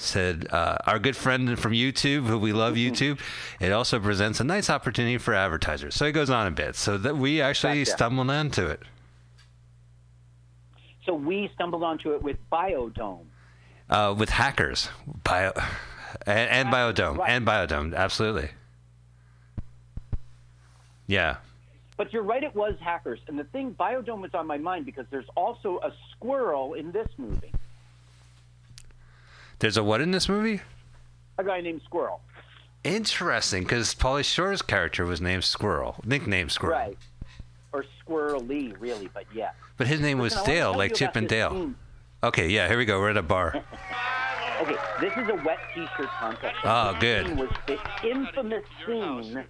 Said 0.00 0.46
uh, 0.50 0.76
our 0.86 0.98
good 0.98 1.16
friend 1.16 1.58
from 1.58 1.72
YouTube, 1.72 2.26
who 2.26 2.38
we 2.38 2.52
love 2.52 2.74
YouTube. 2.74 3.18
It 3.60 3.72
also 3.72 4.00
presents 4.00 4.40
a 4.40 4.44
nice 4.44 4.70
opportunity 4.70 5.18
for 5.18 5.34
advertisers. 5.34 5.94
So 5.94 6.06
it 6.06 6.12
goes 6.12 6.30
on 6.30 6.46
a 6.46 6.50
bit. 6.50 6.74
So 6.76 6.96
that 6.98 7.16
we 7.16 7.40
actually 7.40 7.80
Gotcha. 7.84 7.90
stumbled 7.92 8.30
onto 8.30 8.66
it. 8.66 8.80
So 11.06 11.14
we 11.14 11.50
stumbled 11.54 11.82
onto 11.82 12.12
it 12.14 12.22
with 12.22 12.36
Biodome. 12.52 13.24
Uh, 13.88 14.14
with 14.16 14.28
hackers, 14.30 14.88
bio, 15.24 15.52
and, 16.26 16.48
and 16.50 16.68
Biodome, 16.68 17.18
Right. 17.18 17.30
and 17.30 17.44
Biodome, 17.46 17.94
absolutely. 17.94 18.50
Yeah, 21.06 21.36
But 21.96 22.12
you're 22.12 22.22
right, 22.22 22.42
it 22.44 22.54
was 22.54 22.74
hackers. 22.80 23.18
And 23.26 23.36
the 23.38 23.44
thing, 23.44 23.74
Biodome 23.78 24.20
was 24.22 24.30
on 24.32 24.46
my 24.46 24.58
mind 24.58 24.86
because 24.86 25.06
there's 25.10 25.28
also 25.36 25.80
a 25.82 25.92
squirrel 26.12 26.74
in 26.74 26.92
this 26.92 27.08
movie. 27.18 27.52
There's 29.60 29.76
a 29.76 29.84
what 29.84 30.00
in 30.00 30.10
this 30.10 30.28
movie? 30.28 30.60
A 31.38 31.44
guy 31.44 31.60
named 31.60 31.80
Squirrel. 31.84 32.20
Interesting, 32.84 33.62
because 33.62 33.94
Pauly 33.94 34.24
Shore's 34.24 34.62
character 34.62 35.04
was 35.04 35.20
named 35.20 35.44
Squirrel, 35.44 35.96
nicknamed 36.04 36.50
Squirrel, 36.52 36.78
Right. 36.78 36.98
Or 37.72 37.84
Squirrely, 38.04 38.74
really, 38.80 39.08
but 39.14 39.24
yeah. 39.34 39.50
but 39.76 39.86
his 39.86 40.00
name 40.00 40.18
was 40.18 40.34
Listen, 40.34 40.50
I 40.50 40.54
Dale, 40.54 40.74
like 40.76 40.94
Chip 40.94 41.14
and 41.14 41.28
Dale. 41.28 41.50
scene. 41.50 41.76
Okay, 42.22 42.48
yeah, 42.48 42.68
here 42.68 42.76
we 42.78 42.84
go. 42.84 42.98
We're 43.00 43.10
at 43.10 43.16
a 43.16 43.22
bar. 43.22 43.62
Okay, 44.62 44.76
this 45.00 45.12
is 45.16 45.26
a 45.30 45.42
wet 45.42 45.56
T-shirt 45.74 46.06
contest. 46.18 46.54
Oh, 46.64 46.92
This 47.00 47.26
good. 47.26 47.38
was 47.38 47.48
the 47.66 47.78
infamous 48.06 48.62
scene. 48.84 49.42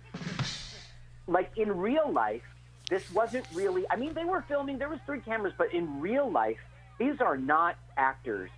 Like 1.27 1.51
in 1.57 1.77
real 1.77 2.13
life, 2.13 2.43
this 2.89 3.11
wasn't 3.13 3.45
really. 3.53 3.83
I 3.91 3.97
mean, 3.97 4.15
they 4.15 4.25
were 4.25 4.45
filming. 4.47 4.79
There 4.79 4.89
was 4.89 5.01
three 5.07 5.19
cameras, 5.19 5.53
but 5.59 5.75
in 5.75 6.01
real 6.01 6.31
life, 6.31 6.59
these 7.01 7.21
are 7.21 7.37
not 7.37 7.77
actors. 7.97 8.51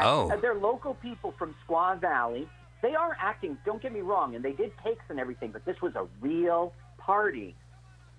Oh. 0.00 0.30
uh, 0.30 0.36
they're 0.40 0.54
local 0.54 0.94
people 0.94 1.34
from 1.38 1.54
Squaw 1.66 2.00
Valley. 2.00 2.48
They 2.80 2.94
are 2.94 3.16
acting. 3.20 3.58
Don't 3.64 3.80
get 3.80 3.92
me 3.92 4.00
wrong, 4.00 4.34
and 4.34 4.44
they 4.44 4.52
did 4.52 4.72
takes 4.84 5.04
and 5.08 5.20
everything, 5.20 5.50
but 5.52 5.64
this 5.64 5.80
was 5.80 5.94
a 5.94 6.06
real 6.20 6.72
party, 6.98 7.54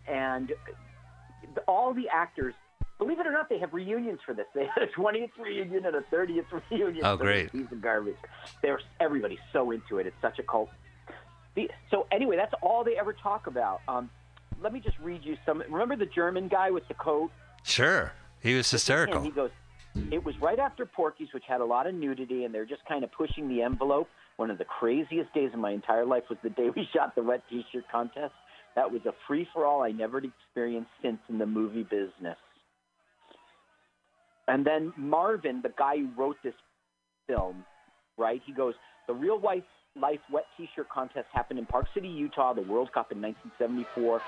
and 0.07 0.53
all 1.67 1.93
the 1.93 2.07
actors 2.09 2.53
believe 3.03 3.19
it 3.19 3.27
or 3.27 3.31
not, 3.31 3.49
they 3.49 3.59
have 3.59 3.73
reunions 3.73 4.19
for 4.25 4.33
this. 4.33 4.45
They 4.55 4.65
had 4.65 4.83
a 4.83 4.87
20th 4.87 5.31
reunion 5.37 5.85
and 5.85 5.95
a 5.95 6.01
30th 6.13 6.45
reunion. 6.69 7.03
Oh, 7.03 7.17
great. 7.17 7.51
Piece 7.51 7.71
of 7.71 7.81
garbage. 7.81 8.15
They're 8.61 8.79
everybody's 8.99 9.39
so 9.51 9.71
into 9.71 9.97
it. 9.97 10.07
It's 10.07 10.15
such 10.21 10.39
a 10.39 10.43
cult. 10.43 10.69
The, 11.55 11.69
so 11.91 12.07
anyway, 12.11 12.37
that's 12.37 12.53
all 12.61 12.83
they 12.83 12.97
ever 12.97 13.13
talk 13.13 13.47
about. 13.47 13.81
Um, 13.87 14.09
let 14.61 14.73
me 14.73 14.79
just 14.79 14.97
read 14.99 15.23
you 15.23 15.37
some. 15.45 15.63
Remember 15.69 15.95
the 15.95 16.05
German 16.05 16.47
guy 16.47 16.71
with 16.71 16.87
the 16.87 16.93
coat? 16.93 17.31
Sure. 17.63 18.13
He 18.41 18.55
was 18.55 18.69
hysterical. 18.69 19.21
he 19.21 19.31
goes, 19.31 19.51
it 19.95 20.23
was 20.23 20.35
right 20.41 20.59
after 20.59 20.85
Porky's, 20.85 21.29
which 21.33 21.43
had 21.47 21.61
a 21.61 21.65
lot 21.65 21.87
of 21.87 21.95
nudity, 21.95 22.45
and 22.45 22.53
they're 22.53 22.65
just 22.65 22.85
kind 22.85 23.03
of 23.03 23.11
pushing 23.11 23.49
the 23.49 23.61
envelope. 23.61 24.07
One 24.37 24.49
of 24.49 24.57
the 24.57 24.65
craziest 24.65 25.33
days 25.33 25.51
of 25.53 25.59
my 25.59 25.71
entire 25.71 26.05
life 26.05 26.23
was 26.29 26.37
the 26.43 26.49
day 26.49 26.69
we 26.75 26.87
shot 26.93 27.15
the 27.15 27.23
wet 27.23 27.43
T-shirt 27.49 27.85
contest. 27.91 28.33
That 28.75 28.91
was 28.91 29.01
a 29.05 29.13
free 29.27 29.47
for 29.53 29.65
all 29.65 29.83
I 29.83 29.91
never 29.91 30.19
experienced 30.19 30.89
since 31.01 31.19
in 31.29 31.37
the 31.37 31.45
movie 31.45 31.83
business. 31.83 32.37
And 34.47 34.65
then 34.65 34.93
Marvin, 34.97 35.61
the 35.61 35.73
guy 35.77 35.97
who 35.97 36.09
wrote 36.17 36.37
this 36.43 36.55
film, 37.27 37.63
right? 38.17 38.41
He 38.45 38.51
goes, 38.51 38.73
the 39.07 39.13
real 39.13 39.39
life 39.39 39.63
life 39.99 40.19
wet 40.31 40.45
T-shirt 40.57 40.89
contest 40.89 41.27
happened 41.31 41.59
in 41.59 41.67
Park 41.67 41.85
City, 41.93 42.07
Utah. 42.07 42.53
The 42.53 42.61
World 42.61 42.91
Cup 42.91 43.11
in 43.11 43.21
1974. 43.21 44.21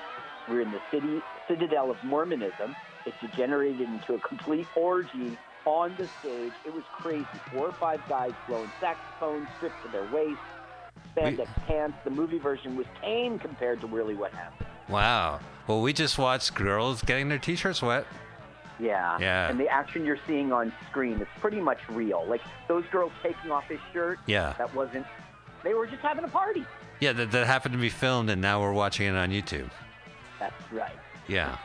We're 0.48 0.62
in 0.62 0.72
the 0.72 0.80
city 0.92 1.22
citadel 1.48 1.90
of 1.90 1.98
Mormonism. 2.04 2.76
It 3.06 3.14
degenerated 3.20 3.82
into 3.82 4.14
a 4.14 4.20
complete 4.20 4.68
orgy 4.76 5.36
on 5.66 5.96
the 5.98 6.08
stage. 6.20 6.54
It 6.66 6.74
was 6.74 6.84
crazy. 6.94 7.26
Four 7.52 7.68
or 7.68 7.74
five 7.74 8.02
guys 8.08 8.34
blowing 8.48 8.72
saxophones, 8.80 9.48
stripped 9.58 9.84
to 9.86 9.92
their 9.92 10.10
waist, 10.12 10.40
spandex 11.16 11.48
pants. 11.68 11.98
The 12.04 12.12
movie 12.12 12.40
version 12.40 12.76
was 12.76 12.86
tame 13.02 13.40
compared 13.40 13.82
to 13.82 13.88
really 13.88 14.16
what 14.16 14.32
happened. 14.32 14.70
Wow. 14.90 15.40
Well, 15.68 15.82
we 15.82 15.94
just 15.94 16.18
watched 16.18 16.54
girls 16.54 17.02
getting 17.02 17.30
their 17.30 17.40
t-shirts 17.40 17.82
wet. 17.82 18.06
Yeah. 18.80 19.18
Yeah. 19.20 19.50
And 19.50 19.60
the 19.60 19.68
action 19.68 20.06
you're 20.06 20.20
seeing 20.28 20.52
on 20.52 20.72
screen 20.90 21.20
is 21.22 21.28
pretty 21.40 21.62
much 21.62 21.80
real. 21.90 22.26
Like 22.28 22.42
those 22.68 22.84
girls 22.92 23.12
taking 23.24 23.52
off 23.52 23.64
his 23.66 23.80
shirt. 23.94 24.20
Yeah. 24.28 24.54
That 24.58 24.74
wasn't. 24.76 25.06
They 25.64 25.74
were 25.74 25.88
just 25.88 26.02
having 26.02 26.24
a 26.24 26.28
party. 26.28 26.66
Yeah, 27.00 27.14
that, 27.14 27.32
that 27.32 27.48
happened 27.48 27.74
to 27.74 27.80
be 27.80 27.90
filmed, 27.90 28.30
and 28.30 28.42
now 28.42 28.62
we're 28.62 28.74
watching 28.74 29.08
it 29.08 29.16
on 29.16 29.30
YouTube. 29.32 29.70
That's 30.40 30.72
right. 30.72 30.96
Yeah. 31.28 31.58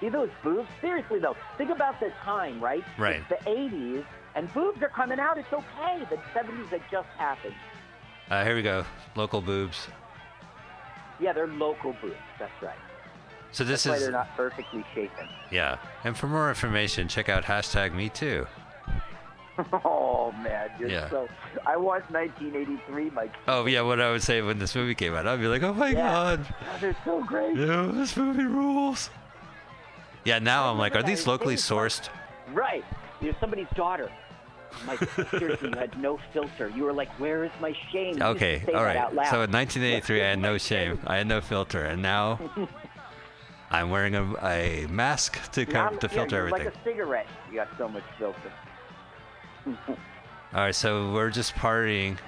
See 0.00 0.08
those 0.08 0.30
boobs? 0.42 0.68
Seriously 0.80 1.18
though, 1.20 1.36
think 1.56 1.70
about 1.70 2.00
the 2.00 2.10
time, 2.22 2.60
right? 2.60 2.84
Right. 2.98 3.22
It's 3.28 3.44
the 3.44 3.50
80s, 3.50 4.04
and 4.34 4.52
boobs 4.52 4.82
are 4.82 4.88
coming 4.88 5.18
out. 5.20 5.38
It's 5.38 5.52
okay. 5.52 6.04
The 6.10 6.16
70s 6.38 6.66
had 6.68 6.82
just 6.90 7.08
happened. 7.16 7.54
Uh, 8.30 8.44
here 8.44 8.54
we 8.56 8.62
go. 8.62 8.84
Local 9.16 9.40
boobs. 9.40 9.86
Yeah, 11.20 11.32
they're 11.32 11.46
local 11.46 11.94
boobs. 12.02 12.16
That's 12.38 12.60
right. 12.62 12.74
So 13.52 13.62
this 13.62 13.84
That's 13.84 13.92
why 13.92 13.96
is 13.98 14.02
they're 14.02 14.12
not 14.12 14.36
perfectly 14.36 14.84
shapen. 14.94 15.28
yeah. 15.52 15.76
And 16.02 16.16
for 16.16 16.26
more 16.26 16.48
information, 16.48 17.06
check 17.06 17.28
out 17.28 17.44
hashtag 17.44 17.94
Me 17.94 18.08
Too. 18.08 18.46
oh 19.84 20.32
man, 20.42 20.68
you're 20.80 20.88
Yeah. 20.88 21.08
so. 21.08 21.28
I 21.64 21.76
watched 21.76 22.10
1983, 22.10 23.10
Mike. 23.10 23.32
Oh 23.46 23.66
yeah, 23.66 23.82
what 23.82 24.00
I 24.00 24.10
would 24.10 24.22
say 24.24 24.42
when 24.42 24.58
this 24.58 24.74
movie 24.74 24.96
came 24.96 25.14
out, 25.14 25.28
I'd 25.28 25.38
be 25.38 25.46
like, 25.46 25.62
oh 25.62 25.72
my 25.72 25.90
Yeah. 25.90 25.96
god, 26.12 26.46
Oh, 26.62 26.78
they're 26.80 26.96
so 27.04 27.22
great. 27.22 27.56
yeah, 27.56 27.88
this 27.94 28.16
movie 28.16 28.42
rules. 28.44 29.10
Yeah, 30.24 30.38
now 30.38 30.70
I'm 30.70 30.78
like, 30.78 30.96
are 30.96 31.02
these 31.02 31.26
locally 31.26 31.56
sourced? 31.56 32.08
Right. 32.52 32.84
You're 33.20 33.36
somebody's 33.40 33.68
daughter. 33.74 34.10
Mike, 34.86 34.98
seriously, 35.30 35.68
you 35.70 35.78
had 35.78 35.96
no 36.00 36.18
filter. 36.32 36.68
You 36.68 36.82
were 36.82 36.92
like, 36.92 37.08
"Where 37.20 37.44
is 37.44 37.52
my 37.60 37.72
shame?" 37.92 38.18
You 38.18 38.24
Okay, 38.24 38.64
all 38.74 38.82
that 38.84 38.96
out 38.96 39.14
loud. 39.14 39.26
So 39.26 39.42
in 39.42 39.52
1983, 39.52 40.20
I 40.20 40.28
had 40.30 40.38
no 40.40 40.58
shame. 40.58 40.98
I 41.06 41.16
had 41.18 41.28
no 41.28 41.40
filter, 41.40 41.84
and 41.84 42.02
now 42.02 42.40
I'm 43.70 43.90
wearing 43.90 44.16
a, 44.16 44.34
a 44.42 44.86
mask 44.90 45.52
to 45.52 45.64
cover 45.64 45.96
to 45.96 46.06
yeah, 46.08 46.12
filter 46.12 46.36
you're 46.36 46.46
everything. 46.48 46.66
Like 46.66 46.74
a 46.74 46.84
cigarette. 46.84 47.26
You 47.48 47.54
got 47.56 47.68
so 47.78 47.88
much 47.88 48.02
filter. 48.18 48.52
All 49.66 49.96
right, 50.54 50.74
so 50.74 51.12
we're 51.12 51.30
just 51.30 51.54
partying. 51.54 52.18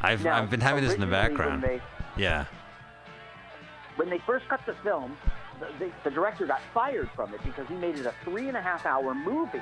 I've 0.00 0.24
Now, 0.24 0.42
I've 0.42 0.50
been 0.50 0.60
having 0.60 0.84
this 0.84 0.94
in 0.94 1.00
the 1.00 1.06
background. 1.06 1.62
They, 1.62 1.80
Yeah. 2.16 2.46
when 3.96 4.10
they 4.10 4.18
first 4.26 4.48
cut 4.48 4.60
the 4.66 4.74
film, 4.82 5.16
the, 5.78 5.90
the, 6.04 6.10
director 6.10 6.46
got 6.46 6.60
fired 6.74 7.10
from 7.14 7.32
it 7.34 7.40
because 7.44 7.66
he 7.68 7.74
made 7.74 7.98
it 7.98 8.06
a 8.06 8.14
three 8.24 8.48
and 8.48 8.56
a 8.56 8.62
half 8.62 8.86
hour 8.86 9.14
movie, 9.14 9.60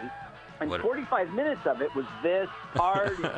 and 0.61 0.71
What- 0.71 0.81
45 0.83 1.33
minutes 1.33 1.67
of 1.67 1.81
it 1.83 1.95
was 1.95 2.07
this 2.23 2.49
party. 2.75 3.15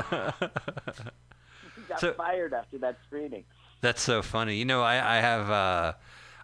he 1.76 1.82
got 1.88 2.00
So- 2.00 2.12
fired 2.14 2.52
after 2.52 2.78
that 2.78 2.98
screening. 3.06 3.44
That's 3.80 4.00
so 4.00 4.22
funny. 4.22 4.56
You 4.56 4.64
know, 4.64 4.82
I, 4.82 5.16
I 5.16 5.20
have, 5.20 5.50
uh, 5.50 5.92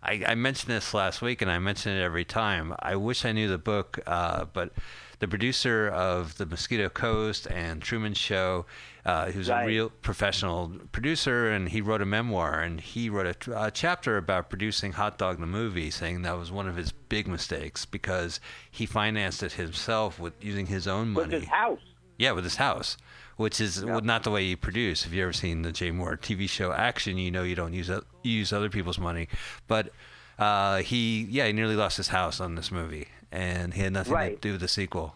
I, 0.03 0.25
I 0.27 0.35
mentioned 0.35 0.73
this 0.75 0.92
last 0.92 1.23
week 1.23 1.40
and 1.40 1.49
I 1.51 1.61
mention 1.61 1.97
it 1.97 2.03
every 2.03 2.25
time. 2.25 2.75
I 2.81 2.97
wish 2.97 3.25
I 3.25 3.31
knew 3.31 3.49
the 3.49 3.59
book, 3.59 4.01
uh, 4.09 4.47
but 4.53 4.73
the 5.20 5.28
producer 5.28 5.88
of 5.88 6.37
The 6.38 6.46
Mosquito 6.46 6.88
Coast 6.88 7.46
and 7.50 7.83
Truman 7.83 8.14
Show, 8.14 8.66
uh, 9.04 9.31
who's 9.33 9.48
Right. 9.48 9.64
a 9.64 9.66
real 9.66 9.90
professional 10.02 10.72
producer, 10.92 11.50
and 11.50 11.68
he 11.70 11.81
wrote 11.81 12.00
a 12.02 12.07
memoir 12.07 12.61
and 12.61 12.81
he 12.81 13.09
wrote 13.11 13.46
a, 13.48 13.64
a 13.64 13.70
chapter 13.70 14.16
about 14.16 14.48
producing 14.50 14.92
Hot 14.92 15.18
Dog 15.18 15.40
the 15.40 15.46
movie, 15.46 15.90
saying 15.90 16.22
that 16.22 16.38
was 16.38 16.52
one 16.52 16.68
of 16.68 16.76
his 16.76 16.92
big 16.92 17.26
mistakes 17.26 17.85
because 17.85 18.40
he 18.70 18.87
financed 18.87 19.42
it 19.42 19.52
himself 19.52 20.20
with 20.20 20.35
using 20.44 20.66
his 20.66 20.87
own 20.87 21.11
money. 21.11 21.26
With 21.33 21.40
his 21.42 21.48
house. 21.50 21.81
Yeah, 22.18 22.33
with 22.33 22.44
his 22.44 22.57
house, 22.57 22.96
which 23.37 23.61
is 23.61 23.83
Yeah. 23.87 24.00
not 24.02 24.24
the 24.24 24.31
way 24.31 24.44
you 24.44 24.57
produce. 24.57 25.07
If 25.07 25.12
you 25.12 25.22
ever 25.22 25.33
seen 25.33 25.62
the 25.62 25.72
Jay 25.72 25.90
Mohr 25.90 26.16
TV 26.20 26.48
show 26.48 26.72
Action, 26.72 27.16
you 27.18 27.31
know 27.31 27.42
you 27.44 27.54
don't 27.54 27.72
use 27.72 27.90
use 28.22 28.52
other 28.52 28.68
people's 28.68 28.98
money. 28.98 29.28
But 29.68 29.90
uh, 30.38 30.78
he, 30.78 31.22
yeah, 31.31 31.46
he 31.46 31.52
nearly 31.52 31.74
lost 31.76 31.96
his 31.96 32.09
house 32.09 32.40
on 32.40 32.54
this 32.54 32.70
movie, 32.70 33.09
and 33.33 33.75
he 33.75 33.83
had 33.83 33.93
nothing 33.93 34.14
to 34.17 34.37
do 34.37 34.53
with 34.53 34.61
the 34.61 34.69
sequel. 34.69 35.14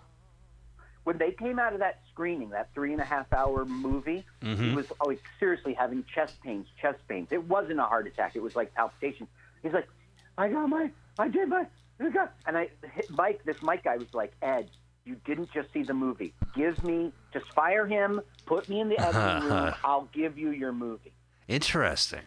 when 1.05 1.19
they 1.19 1.33
came 1.33 1.59
out 1.59 1.73
of 1.73 1.79
that 1.81 2.01
screening, 2.13 2.51
that 2.51 2.69
three 2.75 2.93
and 2.93 3.01
a 3.01 3.05
half 3.05 3.33
hour 3.33 3.65
movie, 3.65 4.25
Mm-hmm. 4.43 4.71
he 4.71 4.75
was 4.75 4.87
oh, 5.01 5.15
seriously 5.41 5.75
having 5.75 6.05
chest 6.15 6.35
pains, 6.43 6.67
chest 6.81 6.99
pains. 7.09 7.29
It 7.31 7.45
wasn't 7.49 7.79
a 7.81 7.85
heart 7.85 8.07
attack; 8.07 8.37
it 8.37 8.43
was 8.43 8.55
like 8.57 8.75
palpitations. 8.75 9.29
He's 9.63 9.73
like, 9.73 9.89
"I 10.39 10.49
got 10.49 10.67
my, 10.69 10.91
I 11.19 11.29
did 11.29 11.49
my, 11.49 11.67
I 12.01 12.11
got," 12.11 12.35
and 12.47 12.57
I, 12.59 12.69
Mike, 13.11 13.43
this 13.45 13.61
Mike 13.63 13.85
guy 13.85 13.97
was 13.97 14.13
like, 14.13 14.33
"Ed, 14.43 14.69
you 15.05 15.17
didn't 15.25 15.51
just 15.53 15.73
see 15.73 15.83
the 15.85 15.95
movie. 15.95 16.35
Give 16.55 16.83
me, 16.85 17.13
just 17.33 17.47
fire 17.53 17.87
him, 17.87 18.21
put 18.47 18.69
me 18.69 18.81
in 18.81 18.89
the 18.89 18.99
editing 19.07 19.49
room. 19.49 19.75
I'll 19.85 20.09
give 20.13 20.37
you 20.39 20.51
your 20.51 20.73
movie." 20.73 21.13
Interesting. 21.49 22.23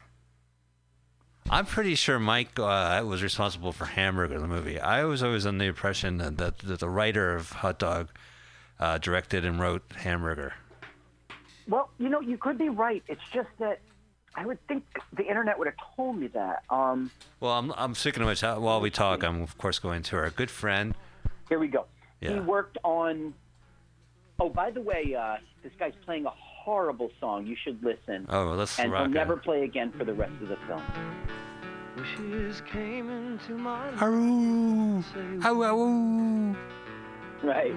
I'm 1.49 1.65
pretty 1.65 1.93
sure 1.95 2.17
Mike 2.17 2.58
uh, 2.60 3.03
was 3.05 3.21
responsible 3.21 3.71
for 3.71 3.86
Hamburger, 3.86 4.39
the 4.39 4.47
movie. 4.47 4.79
I 4.79 5.03
was 5.03 5.21
always 5.21 5.45
under 5.45 5.63
the 5.63 5.69
impression 5.69 6.17
that, 6.17 6.38
that, 6.38 6.60
that 6.60 6.79
the 6.79 6.89
writer 6.89 7.36
of 7.36 7.51
Hot 7.51 7.77
Dog 7.77 8.10
uh, 8.79 8.97
directed 8.97 9.45
and 9.45 9.60
wrote 9.60 9.84
Hamburger. 9.95 10.53
Well, 11.67 11.89
you 11.99 12.10
know, 12.10 12.19
you 12.19 12.38
could 12.38 12.58
be 12.58 12.69
right. 12.69 13.03
It's 13.08 13.21
just 13.31 13.49
that 13.60 13.79
I 14.36 14.45
would 14.45 14.58
think 14.67 14.84
the 15.13 15.23
internet 15.23 15.58
would 15.60 15.67
have 15.67 15.75
told 15.95 16.17
me 16.17 16.27
that. 16.27 16.63
Um, 16.69 17.12
Well, 17.39 17.51
I'm, 17.53 17.71
I'm 17.77 17.93
speaking 17.95 18.23
of 18.23 18.27
which, 18.27 18.41
while 18.41 18.81
we 18.81 18.89
talk, 18.89 19.23
I'm 19.23 19.41
of 19.41 19.58
course 19.58 19.77
going 19.77 20.01
to 20.03 20.17
our 20.17 20.31
good 20.31 20.49
friend. 20.49 20.95
Here 21.47 21.60
we 21.60 21.67
go. 21.67 21.86
He 22.21 22.34
worked 22.39 22.79
on. 22.84 23.36
Oh, 24.39 24.49
by 24.49 24.71
the 24.71 24.81
way, 24.81 25.15
uh, 25.15 25.38
this 25.63 25.71
guy's 25.77 25.93
playing 26.05 26.25
a 26.25 26.31
horrible 26.65 27.12
song. 27.19 27.45
You 27.45 27.56
should 27.63 27.82
listen. 27.84 28.25
Oh, 28.28 28.47
well, 28.47 28.56
let's 28.56 28.78
and 28.80 28.91
rock 28.91 29.04
he'll 29.04 29.12
never 29.13 29.38
play 29.38 29.63
again 29.63 29.93
for 29.97 30.04
the 30.04 30.13
rest 30.13 30.34
of 30.41 30.49
the 30.49 30.58
film. 30.67 30.82
Wishes 31.95 32.62
came 32.69 33.10
into 33.10 33.54
my 33.54 33.89
life. 33.91 33.99
Aroo! 33.99 35.04
Aroo! 35.41 36.56
Right. 37.43 37.73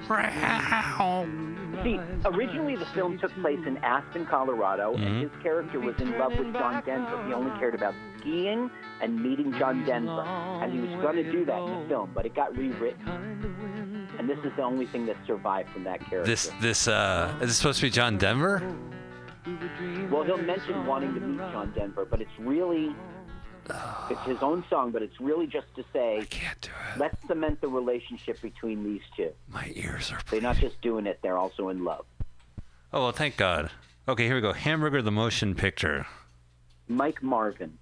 See, 1.84 2.00
originally 2.24 2.76
the 2.76 2.86
film 2.86 3.18
took 3.18 3.32
place 3.42 3.58
in 3.66 3.76
Aspen, 3.78 4.24
Colorado, 4.26 4.94
Mm-hmm. 4.94 5.02
and 5.06 5.22
his 5.30 5.42
character 5.42 5.78
was 5.78 5.94
in 6.00 6.16
love 6.18 6.32
with 6.38 6.52
John 6.54 6.82
Denver. 6.86 7.22
He 7.26 7.34
only 7.34 7.50
cared 7.58 7.74
about 7.74 7.94
skiing 8.18 8.70
and 9.02 9.22
meeting 9.22 9.52
John 9.58 9.84
Denver, 9.84 10.22
and 10.22 10.72
he 10.72 10.80
was 10.80 10.90
going 11.02 11.16
to 11.16 11.30
do 11.30 11.44
that 11.44 11.60
in 11.62 11.82
the 11.82 11.88
film, 11.88 12.10
but 12.14 12.24
it 12.24 12.34
got 12.34 12.56
rewritten. 12.56 13.87
And 14.28 14.36
this 14.36 14.44
is 14.44 14.54
the 14.56 14.62
only 14.62 14.84
thing 14.86 15.06
that 15.06 15.16
survived 15.26 15.70
from 15.70 15.84
that 15.84 16.00
character. 16.00 16.24
This 16.24 16.50
this 16.60 16.86
uh 16.86 17.34
is 17.40 17.48
this 17.48 17.56
supposed 17.56 17.78
to 17.80 17.86
be 17.86 17.90
John 17.90 18.18
Denver? 18.18 18.62
Well, 20.10 20.22
he'll 20.24 20.36
mention 20.36 20.84
wanting 20.84 21.14
to 21.14 21.20
meet 21.20 21.38
John 21.38 21.72
Denver, 21.74 22.04
but 22.04 22.20
it's 22.20 22.38
really 22.38 22.94
it's 24.10 24.20
his 24.26 24.38
own 24.42 24.64
song, 24.68 24.90
but 24.90 25.02
it's 25.02 25.18
really 25.18 25.46
just 25.46 25.74
to 25.76 25.84
say 25.94 26.26
Can't 26.28 26.60
do 26.60 26.70
it. 26.92 26.98
let's 26.98 27.16
cement 27.26 27.60
the 27.62 27.68
relationship 27.68 28.40
between 28.42 28.84
these 28.84 29.00
two. 29.16 29.32
My 29.48 29.72
ears 29.74 30.12
are. 30.12 30.20
They're 30.30 30.42
not 30.42 30.56
just 30.56 30.80
doing 30.82 31.06
it; 31.06 31.20
they're 31.22 31.38
also 31.38 31.68
in 31.70 31.84
love. 31.84 32.04
Oh 32.92 33.04
well, 33.04 33.12
thank 33.12 33.38
God. 33.38 33.70
Okay, 34.06 34.26
here 34.26 34.34
we 34.34 34.42
go. 34.42 34.52
Hamburger 34.52 35.00
the 35.00 35.10
motion 35.10 35.54
picture. 35.54 36.06
Mike 36.86 37.22
Marvin. 37.22 37.78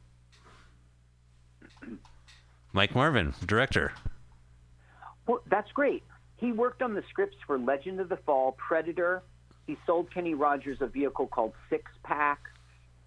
Mike 2.73 2.95
Marvin, 2.95 3.35
director. 3.45 3.93
Well, 5.27 5.41
that's 5.49 5.73
great. 5.73 6.05
He 6.37 6.53
worked 6.53 6.83
on 6.83 6.95
the 6.95 7.03
scripts 7.09 7.37
for 7.47 7.59
Legend 7.59 8.01
of 8.01 8.09
the 8.09 8.17
Fall, 8.19 8.53
Predator. 8.53 9.23
He 9.67 9.77
sold 9.87 10.13
Kenny 10.13 10.35
Rogers 10.35 10.79
a 10.81 10.87
vehicle 10.87 11.27
called 11.27 11.53
Six 11.71 11.91
Pack. 12.03 12.41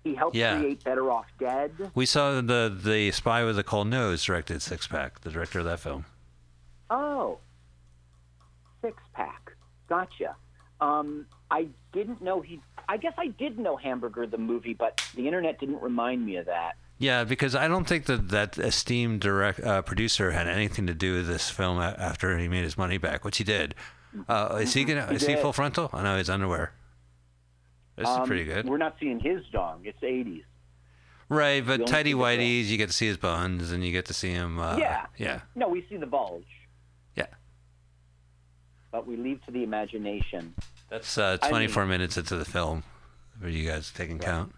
He 0.04 0.16
helped 0.16 0.36
Yeah. 0.36 0.58
create 0.60 0.84
Better 0.84 1.12
Off 1.12 1.26
Dead. 1.40 1.92
We 1.94 2.06
saw 2.06 2.42
the 2.42 2.76
the 2.84 3.12
Spy 3.12 3.44
with 3.44 3.60
a 3.60 3.64
Cold 3.64 3.88
Nose 3.88 4.24
directed 4.24 4.62
Six 4.62 4.88
Pack. 4.88 5.22
The 5.22 5.30
director 5.30 5.60
of 5.60 5.66
that 5.66 5.80
film. 5.80 6.06
Oh, 6.90 7.38
six 8.82 8.98
pack. 9.14 9.52
Gotcha. 9.88 10.36
Um, 10.82 11.28
I 11.52 11.68
didn't 11.92 12.22
know 12.22 12.42
he. 12.42 12.62
I 12.88 12.98
guess 12.98 13.14
I 13.18 13.28
did 13.28 13.60
know 13.60 13.76
Hamburger 13.76 14.26
the 14.26 14.38
movie, 14.38 14.74
but 14.74 15.02
the 15.16 15.28
internet 15.28 15.60
didn't 15.60 15.82
remind 15.82 16.26
me 16.26 16.38
of 16.38 16.46
that. 16.48 16.76
Yeah, 17.00 17.24
because 17.24 17.56
I 17.56 17.68
don't 17.70 17.86
think 17.88 18.06
that 18.08 18.28
that 18.30 18.58
esteemed 18.58 19.22
direct 19.22 19.62
uh, 19.62 19.82
producer 19.82 20.32
had 20.32 20.48
anything 20.48 20.86
to 20.88 20.94
do 20.94 21.16
with 21.16 21.28
this 21.28 21.50
film 21.50 21.80
after 21.80 22.38
he 22.38 22.48
made 22.50 22.64
his 22.66 22.78
money 22.78 22.98
back, 22.98 23.24
which 23.24 23.38
he 23.38 23.44
did. 23.46 23.74
Uh, 24.28 24.60
is 24.62 24.74
he 24.74 24.84
gonna? 24.84 25.08
He 25.08 25.16
Is 25.16 25.26
he 25.26 25.36
full 25.38 25.54
frontal? 25.54 25.90
I 25.94 26.04
know 26.04 26.18
his 26.18 26.30
underwear. 26.30 26.74
This 27.96 28.08
Um, 28.08 28.22
is 28.24 28.28
pretty 28.28 28.44
good, 28.46 28.66
We're 28.68 28.78
not 28.78 28.96
seeing 29.00 29.20
his 29.20 29.46
dong. 29.52 29.82
It's 29.86 30.02
80s. 30.02 30.44
right? 31.30 31.66
But 31.66 31.86
tidy 31.88 32.12
see 32.12 32.16
whities, 32.16 32.66
you 32.68 32.78
get 32.78 32.88
to 32.88 32.94
see 32.94 33.08
his 33.08 33.18
buns, 33.18 33.72
and 33.72 33.84
you 33.86 33.92
get 33.92 34.06
to 34.08 34.14
see 34.14 34.32
him. 34.32 34.58
Uh, 34.60 34.78
Yeah. 34.78 35.06
yeah, 35.18 35.42
No, 35.56 35.68
we 35.70 35.86
see 35.90 35.98
the 35.98 36.06
bulge, 36.08 36.48
yeah. 37.16 37.28
but 38.92 39.06
we 39.06 39.16
leave 39.16 39.44
to 39.46 39.52
the 39.52 39.64
imagination. 39.64 40.56
That's 40.90 41.18
uh, 41.18 41.38
I 41.42 41.50
24 41.50 41.86
minutes 41.86 42.18
into 42.18 42.36
the 42.36 42.46
film. 42.46 42.84
Are 43.44 43.50
you 43.50 43.70
guys 43.70 43.92
taking 43.92 44.18
count? 44.20 44.54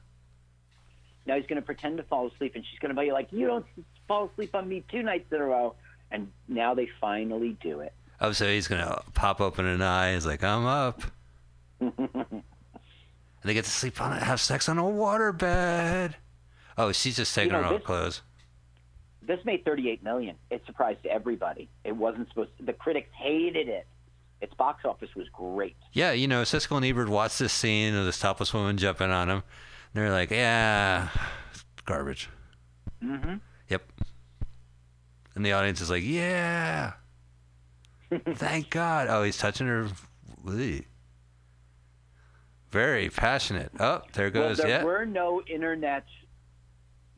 Now 1.31 1.37
he's 1.37 1.45
going 1.47 1.61
to 1.61 1.65
pretend 1.65 1.95
to 1.95 2.03
fall 2.03 2.27
asleep, 2.27 2.55
and 2.55 2.65
she's 2.69 2.77
going 2.79 2.93
to 2.93 3.01
be 3.01 3.13
like, 3.13 3.31
"You 3.31 3.47
don't 3.47 3.65
fall 4.05 4.29
asleep 4.29 4.53
on 4.53 4.67
me 4.67 4.83
two 4.91 5.01
nights 5.01 5.31
in 5.31 5.39
a 5.39 5.45
row." 5.45 5.75
And 6.11 6.29
now 6.49 6.73
they 6.73 6.89
finally 6.99 7.57
do 7.61 7.79
it. 7.79 7.93
Oh, 8.19 8.33
so 8.33 8.45
he's 8.49 8.67
gonna 8.67 9.01
pop 9.13 9.39
open 9.39 9.65
an 9.65 9.81
eye. 9.81 10.13
He's 10.13 10.25
like, 10.25 10.43
"I'm 10.43 10.65
up." 10.65 11.03
and 11.79 11.93
they 13.45 13.53
get 13.53 13.63
to 13.63 13.71
sleep 13.71 14.01
on 14.01 14.17
it, 14.17 14.21
have 14.21 14.41
sex 14.41 14.67
on 14.67 14.77
a 14.77 14.81
waterbed. 14.81 16.15
Oh, 16.77 16.91
she's 16.91 17.15
just 17.15 17.33
taking 17.33 17.53
know, 17.53 17.63
her 17.63 17.77
this- 17.77 17.85
clothes. 17.85 18.21
This 19.21 19.39
made 19.45 19.63
38 19.63 20.03
million. 20.03 20.35
It 20.49 20.63
surprised 20.65 21.05
everybody. 21.05 21.69
It 21.85 21.95
wasn't 21.95 22.27
supposed. 22.27 22.49
To, 22.57 22.65
the 22.65 22.73
critics 22.73 23.07
hated 23.15 23.69
it. 23.69 23.87
Its 24.41 24.53
box 24.55 24.83
office 24.83 25.15
was 25.15 25.29
great. 25.29 25.77
Yeah, 25.93 26.11
you 26.11 26.27
know, 26.27 26.41
Siskel 26.41 26.75
and 26.75 26.85
Ebert 26.85 27.07
watched 27.07 27.39
this 27.39 27.53
scene 27.53 27.95
of 27.95 28.03
this 28.03 28.19
topless 28.19 28.53
woman 28.53 28.75
jumping 28.77 29.11
on 29.11 29.29
him. 29.29 29.43
And 29.93 30.03
they're 30.03 30.11
like, 30.11 30.31
"Yeah, 30.31 31.09
garbage." 31.85 32.29
Mm-hmm. 33.03 33.35
Yep. 33.69 33.83
And 35.35 35.45
the 35.45 35.53
audience 35.53 35.81
is 35.81 35.89
like, 35.89 36.03
"Yeah, 36.03 36.93
thank 38.35 38.69
God." 38.69 39.07
Oh, 39.09 39.23
he's 39.23 39.37
touching 39.37 39.67
her. 39.67 39.87
Very 42.71 43.09
passionate. 43.09 43.71
Oh, 43.79 44.01
there 44.13 44.31
Well, 44.33 44.49
goes. 44.49 44.57
there 44.57 44.69
yeah. 44.69 44.83
were 44.83 45.05
no 45.05 45.41
internet. 45.41 46.05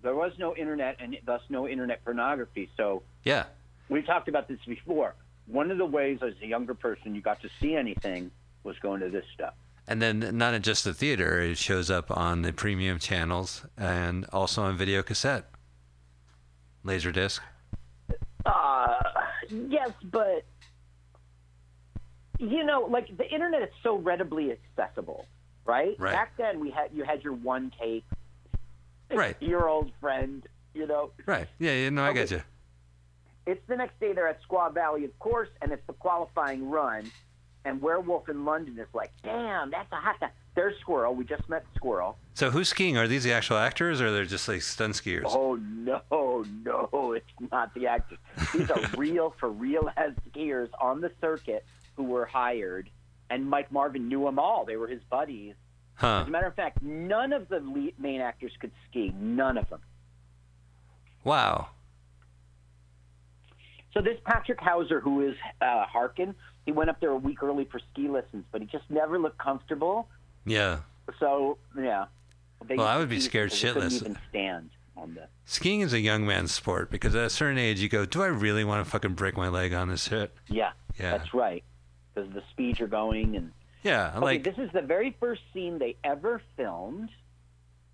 There 0.02 0.16
was 0.16 0.34
no 0.40 0.56
internet, 0.56 0.98
and 1.00 1.16
thus 1.26 1.42
no 1.50 1.68
internet 1.68 2.04
pornography. 2.04 2.70
So 2.76 3.04
Yeah. 3.24 3.46
we've 3.88 4.06
talked 4.06 4.28
about 4.28 4.48
this 4.48 4.60
before. 4.68 5.14
One 5.46 5.70
of 5.72 5.78
the 5.78 5.86
ways, 5.86 6.20
as 6.24 6.34
a 6.42 6.48
younger 6.48 6.74
person, 6.74 7.14
you 7.16 7.22
got 7.22 7.42
to 7.42 7.50
see 7.62 7.76
anything 7.76 8.32
was 8.64 8.78
going 8.80 9.02
to 9.02 9.10
this 9.10 9.26
stuff. 9.34 9.54
And 9.88 10.02
then 10.02 10.38
not 10.38 10.54
in 10.54 10.62
just 10.62 10.84
the 10.86 10.94
theater, 10.94 11.42
it 11.42 11.58
shows 11.58 11.92
up 11.92 12.10
on 12.16 12.42
the 12.42 12.54
premium 12.54 13.00
channels 13.00 13.66
and 13.78 14.26
also 14.32 14.62
on 14.64 14.78
video 14.78 15.04
cassette, 15.04 15.46
Laserdisc. 16.86 17.40
Uh, 18.46 18.96
yes, 19.50 19.92
but 20.06 20.46
you 22.40 22.64
know, 22.64 22.82
like 22.90 23.16
the 23.18 23.30
internet 23.30 23.62
is 23.62 23.70
so 23.84 23.98
readily 23.98 24.52
accessible, 24.78 25.26
right? 25.66 25.96
Right. 26.00 26.14
Back 26.14 26.38
then, 26.38 26.60
we 26.60 26.72
had 26.72 26.90
you 26.94 27.04
had 27.04 27.22
your 27.24 27.34
one 27.34 27.72
tape, 27.80 28.06
Right. 29.12 29.36
your 29.42 29.68
old 29.70 29.92
friend. 30.00 30.48
You 30.74 30.88
know, 30.88 31.12
Right. 31.28 31.48
Yeah, 31.60 31.74
yeah, 31.74 31.90
no, 31.90 32.04
I 32.04 32.14
get 32.14 32.32
you. 32.32 32.42
it's 33.46 33.62
the 33.68 33.76
next 33.76 34.00
day 34.00 34.12
they're 34.14 34.28
at 34.28 34.40
Squaw 34.48 34.74
Valley, 34.74 35.06
of 35.06 35.18
course, 35.20 35.50
and 35.62 35.72
it's 35.72 35.86
the 35.88 35.94
qualifying 35.94 36.70
run. 36.70 37.12
And 37.66 37.82
Werewolf 37.82 38.28
in 38.28 38.44
London 38.44 38.78
is 38.78 38.88
like, 38.94 39.12
damn, 39.24 39.72
that's 39.72 39.92
a 39.92 39.96
hot 39.96 40.20
guy. 40.20 40.30
There's 40.56 40.78
Squirrel. 40.82 41.16
We 41.16 41.24
just 41.24 41.48
met 41.50 41.66
Squirrel. 41.76 42.18
So 42.34 42.50
who's 42.52 42.70
skiing? 42.70 42.98
Are 42.98 43.08
these 43.08 43.24
the 43.24 43.32
actual 43.32 43.58
actors 43.58 44.02
or 44.02 44.12
they're 44.12 44.26
just 44.26 44.48
like 44.48 44.62
stunt 44.62 44.96
skiers? 44.96 45.24
Oh 45.28 45.56
no, 45.56 46.02
no, 46.64 47.14
it's 47.14 47.26
not 47.52 47.74
the 47.74 47.88
actors. 47.88 48.20
These 48.54 48.70
are 48.70 48.82
real 48.98 49.34
for 49.40 49.50
real 49.50 49.90
as 49.96 50.12
skiers 50.30 50.70
on 50.80 51.02
the 51.02 51.12
circuit 51.22 51.66
who 51.96 52.04
were 52.04 52.26
hired, 52.26 52.90
and 53.30 53.50
Mike 53.50 53.72
Marvin 53.72 54.08
knew 54.10 54.24
them 54.26 54.40
all. 54.40 54.66
They 54.66 54.76
were 54.78 54.88
his 54.88 55.02
buddies. 55.10 55.56
Huh. 55.96 56.22
As 56.22 56.28
a 56.28 56.32
matter 56.32 56.48
of 56.48 56.56
fact, 56.56 56.82
none 56.82 57.34
of 57.34 57.48
the 57.50 57.60
lead, 57.60 58.00
main 58.00 58.20
actors 58.20 58.52
could 58.60 58.72
ski. 58.90 59.14
None 59.16 59.58
of 59.58 59.70
them. 59.70 59.80
Wow. 61.24 61.70
So 63.94 64.02
this 64.02 64.18
Patrick 64.26 64.60
Houser, 64.60 65.00
who 65.00 65.22
is 65.22 65.36
uh, 65.62 65.86
Harkin, 65.86 66.34
he 66.66 66.72
went 66.72 66.90
up 66.90 67.00
there 67.00 67.12
a 67.12 67.18
week 67.18 67.44
early 67.44 67.66
for 67.66 67.80
ski 67.92 68.08
lessons, 68.08 68.46
but 68.52 68.62
he 68.62 68.68
just 68.68 68.90
never 68.90 69.20
looked 69.20 69.38
comfortable. 69.38 70.08
Yeah. 70.46 70.80
So 71.20 71.58
yeah. 71.78 72.06
They 72.66 72.76
Well, 72.76 72.88
I 72.88 72.98
would 72.98 73.10
be 73.10 73.20
scared 73.20 73.52
shitless. 73.52 73.94
Even 74.02 74.18
stand 74.30 74.70
on 74.96 75.16
the. 75.16 75.28
Skiing 75.46 75.82
is 75.82 75.92
a 75.94 76.00
young 76.00 76.26
man's 76.26 76.54
sport 76.54 76.90
because 76.90 77.14
at 77.16 77.26
a 77.26 77.30
certain 77.30 77.58
age 77.58 77.82
you 77.82 77.90
go, 77.90 78.06
do 78.06 78.22
I 78.24 78.28
really 78.28 78.64
want 78.64 78.86
to 78.86 78.90
fucking 78.90 79.14
break 79.16 79.36
my 79.36 79.50
leg 79.50 79.74
on 79.74 79.90
this 79.90 80.04
shit? 80.08 80.32
Yeah, 80.48 80.72
Yeah. 80.98 81.18
that's 81.18 81.34
right. 81.34 81.64
Because 82.14 82.32
the 82.34 82.42
speed 82.52 82.80
you're 82.80 82.88
going 82.88 83.36
and 83.36 83.52
Yeah. 83.84 84.12
Okay, 84.16 84.20
Like, 84.20 84.44
this 84.46 84.58
is 84.58 84.70
the 84.72 84.82
very 84.82 85.16
first 85.20 85.42
scene 85.54 85.78
they 85.80 85.98
ever 86.06 86.42
filmed. 86.56 87.10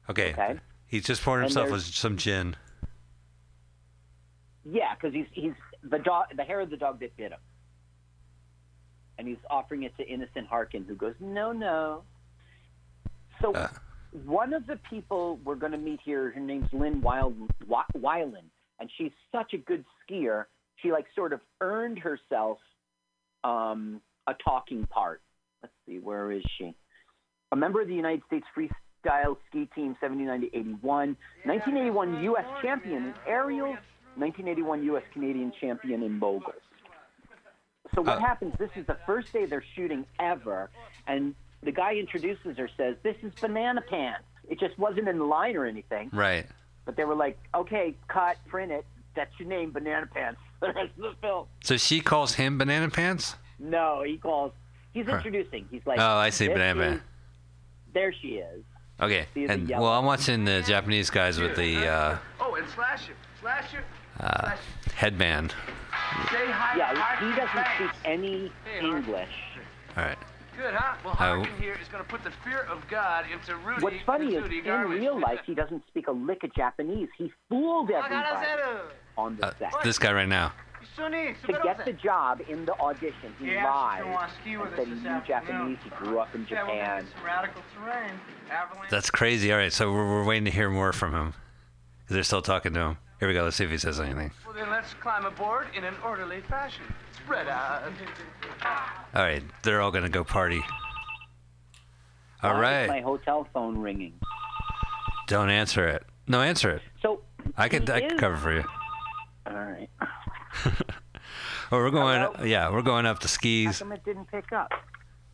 okay. 0.09 0.33
Okay. 0.33 0.59
He's 0.85 1.05
just 1.05 1.23
pouring 1.23 1.43
himself 1.43 1.71
with 1.71 1.81
some 1.83 2.17
gin. 2.17 2.55
Yeah, 4.65 4.93
because 4.93 5.13
he's 5.13 5.25
he's 5.31 5.53
the 5.83 5.99
dog, 5.99 6.25
the 6.35 6.43
hair 6.43 6.59
of 6.59 6.69
the 6.69 6.77
dog 6.77 6.99
that 6.99 7.15
bit 7.17 7.31
him, 7.31 7.39
and 9.19 9.27
he's 9.27 9.37
offering 9.49 9.83
it 9.83 9.95
to 9.97 10.07
innocent 10.07 10.47
Harkin, 10.47 10.85
who 10.87 10.95
goes, 10.95 11.13
"No, 11.19 11.51
no." 11.51 12.03
So 13.41 13.53
Uh. 13.53 13.67
one 14.25 14.53
of 14.53 14.65
the 14.65 14.77
people 14.89 15.39
we're 15.43 15.55
going 15.55 15.71
to 15.73 15.77
meet 15.77 15.99
here, 16.03 16.31
her 16.31 16.39
name's 16.39 16.71
Lynn 16.73 17.01
Wild, 17.01 17.35
Wy- 17.67 17.83
Weiland, 17.95 18.49
and 18.79 18.89
she's 18.97 19.11
such 19.31 19.53
a 19.53 19.57
good 19.57 19.85
skier. 20.01 20.45
She 20.77 20.91
like 20.91 21.05
sort 21.13 21.33
of 21.33 21.41
earned 21.61 21.99
herself 21.99 22.57
um, 23.43 24.01
a 24.27 24.33
talking 24.33 24.85
part. 24.87 25.21
Let's 25.61 25.75
see, 25.85 25.99
where 25.99 26.31
is 26.31 26.43
she? 26.57 26.73
A 27.51 27.55
member 27.55 27.81
of 27.81 27.87
the 27.87 27.93
United 27.95 28.23
States 28.27 28.45
Freestyle 28.55 29.37
Ski 29.49 29.65
Team, 29.75 29.95
79 30.01 30.41
to 30.41 30.47
81, 30.55 31.17
1981 31.43 32.23
U.S. 32.23 32.45
champion 32.61 33.07
in 33.07 33.13
aerials, 33.27 33.77
1981 34.15 34.83
U.S. 34.85 35.03
Canadian 35.13 35.51
champion 35.59 36.03
in 36.03 36.17
moguls. 36.19 36.61
So 37.95 38.01
what 38.01 38.17
Uh. 38.17 38.19
happens? 38.21 38.55
This 38.57 38.69
is 38.75 38.85
the 38.85 38.97
first 39.05 39.31
day 39.33 39.45
they're 39.45 39.63
shooting 39.75 40.05
ever, 40.19 40.69
and 41.07 41.33
the 41.63 41.71
guy 41.71 41.95
introduces 41.95 42.57
her, 42.57 42.69
says, 42.77 42.95
"This 43.03 43.17
is 43.23 43.33
Banana 43.41 43.81
Pants." 43.81 44.23
It 44.47 44.59
just 44.59 44.77
wasn't 44.79 45.07
in 45.07 45.17
the 45.19 45.25
line 45.25 45.55
or 45.55 45.65
anything, 45.65 46.09
Right. 46.13 46.45
but 46.85 46.95
they 46.95 47.05
were 47.05 47.15
like, 47.15 47.37
"Okay, 47.53 47.95
cut, 48.07 48.37
print 48.47 48.71
it. 48.71 48.85
That's 49.15 49.37
your 49.39 49.47
name, 49.49 49.71
Banana 49.71 50.05
Pants." 50.07 50.39
The 50.59 50.73
rest 50.73 50.91
of 50.97 51.03
the 51.03 51.13
film. 51.21 51.47
So 51.63 51.77
she 51.77 52.01
calls 52.01 52.33
him 52.33 52.57
Banana 52.57 52.89
Pants? 52.89 53.37
No, 53.59 54.03
he 54.03 54.17
calls. 54.17 54.51
He's 54.91 55.05
Huh. 55.05 55.15
introducing. 55.15 55.65
He's 55.71 55.85
like, 55.85 55.99
Oh, 56.01 56.17
I 56.17 56.31
see, 56.31 56.49
Banana 56.49 56.81
Pants. 56.81 57.03
There 57.93 58.11
she 58.11 58.39
is. 58.39 58.63
Okay. 58.99 59.25
See 59.33 59.45
And 59.45 59.69
well, 59.69 59.87
I'm 59.87 60.03
watching 60.03 60.43
the 60.43 60.61
Japanese 60.67 61.09
guys 61.09 61.39
with 61.39 61.55
the 61.55 61.87
uh, 61.87 62.17
Oh, 62.41 62.55
and 62.55 62.67
Slasher. 62.69 63.13
Slasher. 63.39 63.85
uh, 64.19 64.41
Slasher. 64.41 64.61
headband. 64.95 65.55
Say 66.31 66.49
hi 66.51 66.75
Yeah, 66.77 66.93
to 66.93 67.25
he 67.25 67.31
doesn't 67.31 67.47
fast. 67.53 67.75
speak 67.75 67.91
any 68.05 68.51
Hey, 68.65 68.79
English. 68.85 69.29
All 69.97 70.03
right. 70.03 70.17
Good, 70.57 70.73
huh? 70.73 70.95
Well, 71.05 71.13
How- 71.13 71.35
Harkin 71.37 71.55
here 71.61 71.77
is 71.81 71.87
going 71.87 72.03
to 72.03 72.09
put 72.09 72.23
the 72.23 72.31
fear 72.43 72.67
of 72.69 72.85
God 72.89 73.25
into 73.31 73.55
Rudy. 73.57 73.81
What's 73.81 74.01
funny 74.05 74.35
is, 74.35 74.43
Kazuti 74.43 74.59
in 74.59 74.63
garbage. 74.65 74.99
real 74.99 75.17
life, 75.19 75.39
he 75.45 75.53
doesn't 75.55 75.87
speak 75.87 76.07
a 76.07 76.11
lick 76.11 76.43
of 76.43 76.53
Japanese. 76.53 77.07
He 77.17 77.31
fooled 77.47 77.89
everybody 77.91 78.51
on 79.17 79.37
the 79.37 79.47
Uh, 79.47 79.53
set. 79.57 79.71
this 79.83 79.97
guy 79.97 80.11
right 80.13 80.27
now. 80.27 80.51
to 80.97 81.59
get 81.63 81.85
the 81.85 81.93
job 81.93 82.41
in 82.49 82.65
the 82.65 82.73
audition, 82.79 83.33
he 83.39 83.53
Yeah, 83.53 83.63
lied 83.71 83.97
she's 83.99 84.03
gonna 84.03 84.15
wanna 84.15 84.31
ski 84.41 84.57
with 84.57 84.67
and 84.67 84.73
us 84.73 84.85
said 84.85 84.87
he 84.87 84.93
knew. 85.09 85.21
Japanese. 85.25 85.77
He 85.83 85.89
grew 85.91 86.19
up 86.19 86.35
in 86.35 86.45
Yeah, 86.49 86.63
we're 86.63 86.67
gonna 86.67 86.79
Japan. 86.81 87.03
get 87.05 87.13
some 87.15 87.25
radical 87.25 87.61
terrain. 87.77 88.19
Avalanche. 88.51 88.89
That's 88.89 89.09
crazy. 89.09 89.51
All 89.53 89.59
right. 89.59 89.71
So 89.71 89.93
we're, 89.93 90.05
we're 90.05 90.25
waiting 90.25 90.45
to 90.45 90.51
hear 90.51 90.69
more 90.69 90.91
from 90.91 91.13
him. 91.13 91.33
They're 92.09 92.23
still 92.23 92.41
talking 92.41 92.73
to 92.73 92.79
him. 92.81 92.97
Here 93.19 93.27
we 93.27 93.33
go. 93.33 93.43
Let's 93.43 93.57
see 93.57 93.65
if 93.65 93.69
he 93.69 93.77
says 93.77 93.99
anything. 93.99 94.31
Well, 94.45 94.55
then 94.55 94.69
let's 94.69 94.93
climb 94.95 95.25
aboard 95.25 95.67
in 95.75 95.83
an 95.83 95.95
orderly 96.05 96.41
fashion. 96.41 96.83
Spread 97.15 97.47
out. 97.47 97.83
All 99.13 99.23
right. 99.23 99.43
They're 99.63 99.81
all 99.81 99.91
going 99.91 100.05
to 100.05 100.09
go 100.09 100.23
party. 100.23 100.61
All 102.41 102.53
Why 102.53 102.83
is 102.83 102.89
My 102.89 103.01
hotel 103.01 103.47
phone 103.53 103.77
ringing. 103.77 104.13
Don't 105.27 105.49
answer 105.49 105.87
it. 105.87 106.05
No, 106.27 106.41
answer 106.41 106.71
it. 106.71 106.81
So 107.01 107.21
I 107.57 107.67
could, 107.67 107.89
I 107.89 108.01
could 108.07 108.17
cover 108.17 108.37
for 108.37 108.53
you. 108.53 108.63
All 109.45 109.53
right. 109.53 109.89
Oh, 111.71 111.77
we're 111.77 111.91
going. 111.91 112.19
Hello? 112.19 112.45
Yeah, 112.45 112.71
we're 112.71 112.81
going 112.81 113.05
up 113.05 113.19
the 113.19 113.27
How 113.27 113.33
skis. 113.33 113.77
come 113.79 113.91
it 113.91 114.03
didn't 114.03 114.25
pick 114.25 114.51
up? 114.51 114.71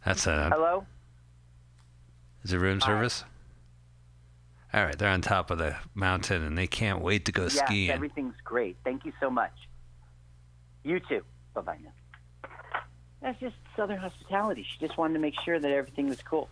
That's 0.06 0.28
a. 0.28 0.50
Hello. 0.50 0.86
Is 2.43 2.52
it 2.52 2.58
room 2.58 2.82
service? 2.82 3.24
All 4.75 4.83
right, 4.83 4.97
they're 4.97 5.09
on 5.09 5.21
top 5.21 5.51
of 5.51 5.57
the 5.57 5.77
mountain 5.93 6.43
and 6.43 6.57
they 6.57 6.67
can't 6.67 7.01
wait 7.01 7.23
to 7.25 7.31
go 7.31 7.43
Yes, 7.43 7.59
skiing. 7.59 7.89
everything's 7.91 8.35
great. 8.43 8.75
Thank 8.83 9.05
you 9.05 9.13
so 9.21 9.29
much. 9.29 9.53
You 10.83 10.99
too. 10.99 11.21
Bye-bye 11.53 11.77
now. 11.81 12.49
That's 13.21 13.39
just 13.39 13.55
Southern 13.77 13.99
hospitality. 13.99 14.63
She 14.69 14.85
just 14.85 14.97
wanted 14.97 15.13
to 15.13 15.19
make 15.19 15.35
sure 15.45 15.57
that 15.59 15.71
everything 15.71 16.09
was 16.09 16.21
cool. 16.21 16.49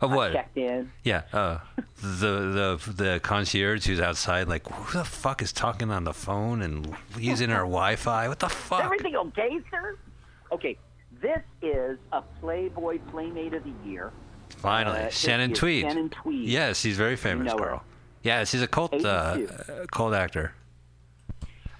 Of 0.00 0.12
I 0.12 0.14
what? 0.16 0.32
checked 0.32 0.56
in. 0.56 0.92
Yeah. 1.02 1.22
Uh, 1.32 1.58
the 2.00 2.78
the 2.86 2.92
the 2.92 3.20
concierge 3.20 3.86
who's 3.86 4.00
outside, 4.00 4.46
like, 4.46 4.66
who 4.68 4.98
the 4.98 5.04
fuck 5.04 5.42
is 5.42 5.52
talking 5.52 5.90
on 5.90 6.04
the 6.04 6.12
phone 6.14 6.62
and 6.62 6.94
using 7.18 7.50
our 7.50 7.60
Wi-Fi? 7.62 8.28
What 8.28 8.38
the 8.38 8.48
fuck? 8.48 8.84
Everything 8.84 9.16
okay, 9.16 9.58
sir? 9.70 9.96
Okay, 10.52 10.78
this 11.20 11.40
is 11.62 11.98
a 12.12 12.22
Playboy 12.40 12.98
Playmate 13.10 13.54
of 13.54 13.64
the 13.64 13.72
Year. 13.84 14.12
Finally, 14.56 15.00
Uh, 15.00 15.10
Shannon 15.10 15.52
Tweed. 15.52 15.84
Shannon 15.86 16.08
Tweed. 16.10 16.48
Yes, 16.48 16.78
she's 16.80 16.96
very 16.96 17.16
famous 17.16 17.52
know 17.52 17.58
her. 17.58 17.64
girl. 17.70 17.84
Yeah, 18.22 18.44
she's 18.44 18.62
a 18.62 18.66
cult 18.66 18.92
uh, 19.04 19.34
82. 19.36 19.52
uh, 19.72 19.86
cult 19.92 20.14
actor. 20.14 20.52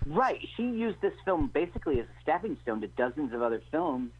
Right. 0.07 0.41
She 0.57 0.62
used 0.62 1.01
this 1.01 1.15
film 1.25 1.51
basically 1.53 1.99
as 2.01 2.07
a 2.07 2.23
stepping 2.23 2.57
stone 2.62 2.81
to 2.83 2.87
dozens 2.89 3.33
of 3.33 3.43
other 3.43 3.61
films. 3.73 4.12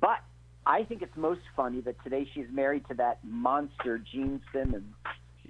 But 0.00 0.20
I 0.66 0.84
think 0.84 1.02
it's 1.02 1.16
most 1.16 1.42
funny 1.54 1.80
that 1.82 2.02
today 2.02 2.26
she's 2.32 2.46
married 2.50 2.86
to 2.88 2.94
that 2.94 3.18
monster 3.24 3.98
Gene 3.98 4.40
Simmons. 4.52 4.94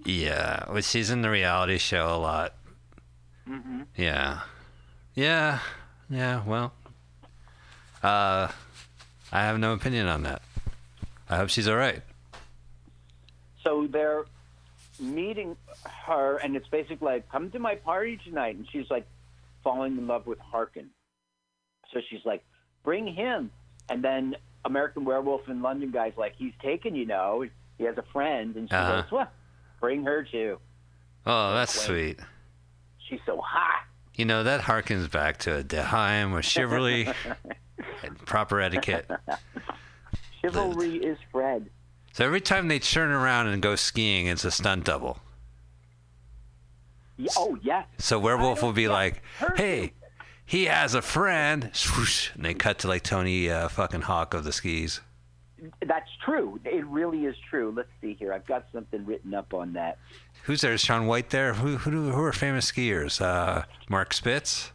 Yeah, 0.05 0.65
well, 0.69 0.83
she's 0.83 1.11
in 1.11 1.23
the 1.23 1.31
reality 1.31 1.79
show 1.79 2.09
a 2.15 2.19
lot. 2.19 2.55
Mm-hmm. 3.49 3.83
Yeah, 3.97 4.41
yeah, 5.15 5.61
yeah. 6.11 6.43
Well, 6.45 6.73
uh, 8.03 8.49
I 9.33 9.41
have 9.43 9.59
no 9.59 9.73
opinion 9.73 10.09
on 10.09 10.25
that. 10.25 10.43
I 11.31 11.37
hope 11.37 11.49
she's 11.49 11.69
all 11.69 11.77
right. 11.77 12.03
So 13.65 13.87
they're 13.91 14.25
meeting 15.01 15.57
her, 16.07 16.37
and 16.37 16.55
it's 16.55 16.69
basically 16.69 17.07
like, 17.07 17.29
come 17.33 17.51
to 17.51 17.59
my 17.59 17.75
party 17.75 18.19
tonight. 18.25 18.57
And 18.57 18.67
she's 18.71 18.89
like 18.91 19.07
falling 19.65 19.97
in 19.99 20.07
love 20.07 20.27
with 20.27 20.39
Harkin. 20.39 20.91
So 21.93 22.01
she's 22.09 22.25
like, 22.25 22.45
bring 22.85 23.07
him. 23.13 23.51
And 23.89 24.03
then 24.05 24.37
American 24.65 25.05
Werewolf 25.05 25.49
in 25.49 25.63
London 25.63 25.91
guy's 25.91 26.17
like, 26.17 26.35
he's 26.37 26.53
taken, 26.63 26.95
you 26.95 27.07
know. 27.07 27.45
He 27.79 27.85
has 27.85 27.97
a 27.99 28.05
friend. 28.13 28.55
And 28.57 28.69
she 28.69 28.75
Uh-huh. 28.77 29.03
goes, 29.03 29.11
well, 29.11 29.31
bring 29.81 30.05
her 30.05 30.23
too. 30.25 30.59
Oh, 31.27 31.55
that's 31.55 31.73
sweet. 31.81 32.21
She's 33.09 33.21
so 33.27 33.41
hot. 33.41 33.83
You 34.15 34.27
know 34.27 34.45
that 34.45 34.61
harkens 34.61 35.11
back 35.11 35.39
to 35.39 35.59
a 35.59 35.65
Deheim 35.65 36.33
or 36.33 36.43
chivalry 36.43 37.09
and 38.05 38.19
proper 38.27 38.61
etiquette. 38.61 39.11
Chivalry 40.41 40.97
is 40.97 41.19
Fred. 41.33 41.69
So 42.15 42.25
every 42.25 42.41
time 42.41 42.69
they 42.69 42.79
turn 42.79 43.11
around 43.11 43.49
and 43.49 43.61
go 43.61 43.75
skiing, 43.75 44.29
it's 44.29 44.45
a 44.45 44.53
stunt 44.53 44.85
double. 44.85 45.19
Oh, 47.37 47.59
yes. 47.61 47.89
So 47.99 48.21
Werewolf 48.21 48.63
will 48.63 48.73
be 48.73 48.83
yeah, 48.83 48.91
like, 48.91 49.23
"Hey, 49.57 49.95
he 50.47 50.67
has 50.67 50.95
a 50.95 51.03
friend," 51.03 51.71
swoosh, 51.73 52.31
and 52.35 52.45
they 52.45 52.55
cut 52.55 52.79
to 52.79 52.89
like 52.89 53.03
Tony 53.03 53.51
uh, 53.51 53.69
fucking 53.69 54.03
Hawk 54.03 54.33
of 54.33 54.45
the 54.45 54.53
skis. 54.53 55.01
That's 55.85 56.09
true. 56.25 56.61
It 56.65 56.87
really 56.87 57.25
is 57.25 57.35
true. 57.51 57.73
Let's 57.77 57.89
see 58.01 58.15
here. 58.15 58.33
I've 58.33 58.47
got 58.47 58.67
something 58.73 59.05
written 59.05 59.35
up 59.35 59.53
on 59.53 59.73
that. 59.73 59.99
Who's 60.45 60.61
there? 60.61 60.73
Is 60.73 60.83
Shaun 60.83 61.09
White 61.09 61.31
there? 61.31 61.55
Who 61.55 61.79
who, 61.79 62.13
who 62.13 62.23
are 62.23 62.33
famous 62.33 62.71
skiers? 62.71 63.21
Uh, 63.21 63.65
Mark 63.89 64.15
Spitz? 64.15 64.71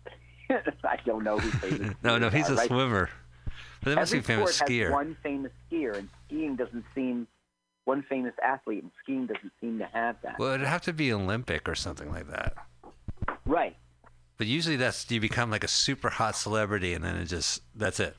I 0.50 0.96
don't 1.06 1.22
know 1.22 1.38
who 1.38 1.50
famous 1.52 1.94
No, 2.02 2.18
no, 2.18 2.30
he's 2.30 2.50
are, 2.50 2.54
a 2.54 2.56
right? 2.56 2.66
swimmer. 2.66 3.10
But 3.82 3.94
must 3.94 4.12
Every 4.12 4.20
be 4.20 4.24
famous 4.26 4.56
sport 4.56 4.70
skier. 4.70 4.84
has 4.84 4.92
one 4.92 5.16
famous 5.22 5.52
skier, 5.70 5.96
and 5.96 6.08
skiing 6.26 6.56
doesn't 6.56 6.84
seem 6.94 7.26
one 7.84 8.02
famous 8.02 8.34
athlete, 8.42 8.82
and 8.82 8.92
skiing 9.02 9.26
doesn't 9.26 9.52
seem 9.60 9.78
to 9.78 9.86
have 9.86 10.16
that. 10.22 10.38
Well, 10.38 10.52
it'd 10.54 10.66
have 10.66 10.82
to 10.82 10.92
be 10.92 11.12
Olympic 11.12 11.68
or 11.68 11.74
something 11.74 12.10
like 12.10 12.28
that. 12.28 12.54
Right. 13.46 13.76
But 14.36 14.46
usually 14.46 14.76
that's 14.76 15.10
you 15.10 15.20
become 15.20 15.50
like 15.50 15.64
a 15.64 15.68
super 15.68 16.10
hot 16.10 16.36
celebrity, 16.36 16.94
and 16.94 17.04
then 17.04 17.16
it 17.16 17.26
just 17.26 17.62
that's 17.74 17.98
it. 17.98 18.16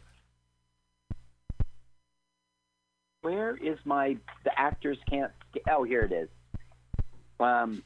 Where 3.22 3.56
is 3.58 3.78
my 3.86 4.18
the 4.44 4.58
actors 4.58 4.98
can't? 5.10 5.32
Oh, 5.70 5.84
here 5.84 6.02
it 6.02 6.12
is. 6.12 6.30
Um, 7.40 7.84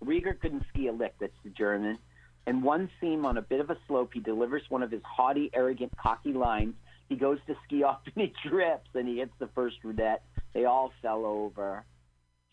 Reger 0.00 0.34
couldn't 0.34 0.64
ski 0.70 0.88
a 0.88 0.92
lick. 0.92 1.14
That's 1.20 1.32
the 1.44 1.50
German. 1.50 1.98
In 2.46 2.62
one 2.62 2.90
scene 3.00 3.24
on 3.24 3.38
a 3.38 3.42
bit 3.42 3.60
of 3.60 3.70
a 3.70 3.76
slope, 3.88 4.10
he 4.14 4.20
delivers 4.20 4.62
one 4.68 4.82
of 4.82 4.90
his 4.90 5.02
haughty, 5.04 5.50
arrogant, 5.52 5.92
cocky 5.96 6.32
lines. 6.32 6.74
He 7.08 7.16
goes 7.16 7.38
to 7.46 7.54
ski 7.64 7.82
off 7.82 8.00
and 8.14 8.24
he 8.28 8.48
trips 8.48 8.88
and 8.94 9.08
he 9.08 9.18
hits 9.18 9.32
the 9.38 9.48
first 9.48 9.76
roulette. 9.84 10.22
They 10.52 10.64
all 10.64 10.92
fell 11.02 11.24
over. 11.24 11.84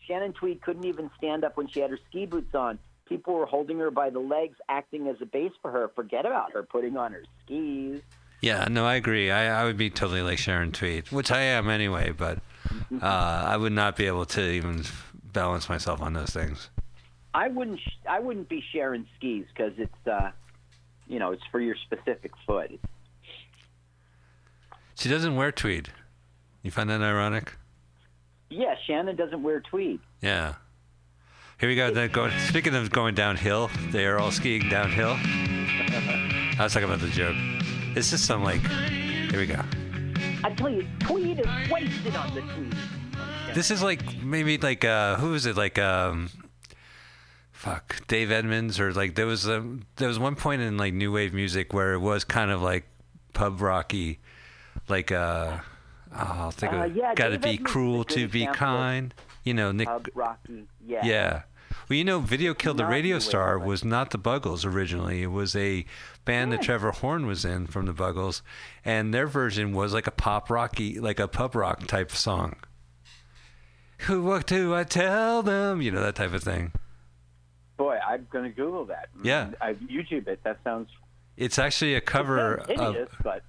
Shannon 0.06 0.32
Tweed 0.34 0.62
couldn't 0.62 0.84
even 0.84 1.10
stand 1.16 1.44
up 1.44 1.56
when 1.56 1.68
she 1.68 1.80
had 1.80 1.90
her 1.90 1.98
ski 2.08 2.26
boots 2.26 2.54
on. 2.54 2.78
People 3.06 3.34
were 3.34 3.46
holding 3.46 3.78
her 3.78 3.90
by 3.90 4.10
the 4.10 4.18
legs, 4.18 4.56
acting 4.68 5.08
as 5.08 5.16
a 5.20 5.26
base 5.26 5.52
for 5.60 5.70
her. 5.70 5.90
Forget 5.94 6.26
about 6.26 6.52
her 6.52 6.62
putting 6.62 6.96
on 6.96 7.12
her 7.12 7.22
skis. 7.44 8.00
Yeah, 8.40 8.66
no, 8.70 8.84
I 8.84 8.96
agree. 8.96 9.30
I, 9.30 9.62
I 9.62 9.64
would 9.64 9.76
be 9.76 9.88
totally 9.90 10.22
like 10.22 10.38
Sharon 10.38 10.72
Tweed, 10.72 11.10
which 11.10 11.30
I 11.30 11.40
am 11.40 11.70
anyway, 11.70 12.12
but 12.16 12.38
uh, 13.02 13.04
I 13.06 13.56
would 13.56 13.72
not 13.72 13.96
be 13.96 14.06
able 14.06 14.26
to 14.26 14.42
even 14.42 14.84
balance 15.32 15.68
myself 15.68 16.02
on 16.02 16.12
those 16.12 16.30
things. 16.30 16.68
I 17.32 17.48
wouldn't. 17.48 17.80
sh- 17.80 18.06
I 18.08 18.20
wouldn't 18.20 18.48
be 18.48 18.62
sharing 18.72 19.06
skis 19.16 19.46
because 19.54 19.72
it's, 19.78 20.06
uh, 20.06 20.30
you 21.06 21.18
know, 21.18 21.32
it's 21.32 21.42
for 21.50 21.60
your 21.60 21.76
specific 21.84 22.32
foot. 22.46 22.70
It's, 22.70 22.84
She 25.04 25.10
doesn't 25.10 25.36
wear 25.36 25.52
tweed. 25.52 25.90
You 26.62 26.70
find 26.70 26.88
that 26.88 27.02
ironic? 27.02 27.58
yeah, 28.48 28.74
Shannon 28.86 29.16
doesn't 29.16 29.42
wear 29.42 29.60
tweed. 29.60 30.00
Yeah. 30.22 30.54
Here 31.60 31.68
we 31.68 31.76
go. 31.76 31.90
Then 31.90 32.10
going, 32.10 32.32
speaking 32.48 32.74
of 32.74 32.90
going 32.90 33.14
downhill, 33.14 33.70
they 33.90 34.06
are 34.06 34.18
all 34.18 34.30
skiing 34.30 34.66
downhill. 34.70 35.10
I 35.18 36.56
was 36.58 36.72
talking 36.72 36.88
about 36.88 37.00
the 37.00 37.10
joke. 37.10 37.36
It's 37.94 38.08
just 38.08 38.24
some 38.24 38.42
like. 38.42 38.62
Here 38.66 39.40
we 39.40 39.44
go. 39.44 39.60
I 40.42 40.54
tell 40.56 40.70
you, 40.70 40.86
tweed 41.00 41.38
is 41.38 41.70
wasted 41.70 42.16
on 42.16 42.34
the 42.34 42.40
tweed. 42.40 42.74
This 43.52 43.70
is 43.70 43.82
like 43.82 44.22
maybe 44.22 44.56
like 44.56 44.86
uh 44.86 45.16
who 45.16 45.34
is 45.34 45.44
it 45.44 45.54
like 45.54 45.78
um 45.78 46.30
fuck 47.52 48.06
Dave 48.08 48.32
Edmunds 48.32 48.80
or 48.80 48.94
like 48.94 49.16
there 49.16 49.26
was 49.26 49.46
a 49.46 49.62
there 49.96 50.08
was 50.08 50.18
one 50.18 50.34
point 50.34 50.62
in 50.62 50.78
like 50.78 50.94
new 50.94 51.12
wave 51.12 51.34
music 51.34 51.74
where 51.74 51.92
it 51.92 51.98
was 51.98 52.24
kind 52.24 52.50
of 52.50 52.62
like 52.62 52.86
pub 53.34 53.60
rocky 53.60 54.20
like 54.88 55.12
uh 55.12 55.58
I'll 56.12 56.50
think 56.50 56.72
Uh, 56.72 56.84
of 56.84 56.96
yeah, 56.96 57.14
gotta 57.14 57.38
be 57.38 57.50
Edmunds 57.50 57.60
is 57.60 57.60
a 57.60 57.64
cruel 57.72 58.04
to 58.04 58.28
be 58.28 58.46
kind 58.46 59.14
you 59.42 59.54
know 59.54 59.72
Nick 59.72 59.88
Rocky. 60.14 60.66
Yeah. 60.86 61.04
yeah 61.04 61.42
well 61.88 61.96
you 61.96 62.04
know 62.04 62.20
Video 62.20 62.54
Killed 62.54 62.76
the 62.78 62.86
Radio 62.86 63.18
Star 63.18 63.58
was 63.58 63.84
not 63.84 64.10
the 64.10 64.18
Buggles 64.18 64.64
originally 64.64 65.22
it 65.22 65.32
was 65.32 65.56
a 65.56 65.84
band 66.24 66.52
that 66.52 66.62
Trevor 66.62 66.92
Horn 66.92 67.26
was 67.26 67.44
in 67.44 67.66
from 67.66 67.86
the 67.86 67.92
Buggles 67.92 68.42
and 68.84 69.12
their 69.12 69.26
version 69.26 69.72
was 69.72 69.92
like 69.92 70.06
a 70.06 70.10
pop 70.12 70.50
rocky 70.50 71.00
like 71.00 71.18
a 71.18 71.28
pub 71.28 71.54
rock 71.54 71.86
type 71.86 72.10
song 72.12 72.56
who 73.98 74.22
what 74.22 74.46
do 74.46 74.74
I 74.74 74.84
tell 74.84 75.42
them? 75.42 75.80
You 75.80 75.90
know 75.90 76.02
that 76.02 76.14
type 76.16 76.32
of 76.34 76.42
thing. 76.42 76.72
Boy, 77.76 77.98
I'm 78.06 78.26
gonna 78.30 78.50
Google 78.50 78.84
that. 78.86 79.08
Yeah. 79.22 79.50
I 79.60 79.74
YouTube 79.74 80.28
it. 80.28 80.40
That 80.44 80.58
sounds 80.62 80.90
It's 81.36 81.58
actually 81.58 81.94
a 81.94 82.00
cover 82.00 82.64
sounds 82.66 82.80
of 82.80 82.92
hideous, 82.92 83.08
but 83.22 83.42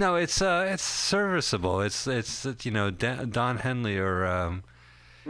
no. 0.00 0.16
It's 0.16 0.42
uh, 0.42 0.66
it's 0.68 0.82
serviceable. 0.82 1.80
It's 1.80 2.06
it's 2.06 2.46
you 2.64 2.70
know 2.72 2.90
Don 2.90 3.58
Henley 3.58 3.96
or 3.98 4.26
um, 4.26 4.64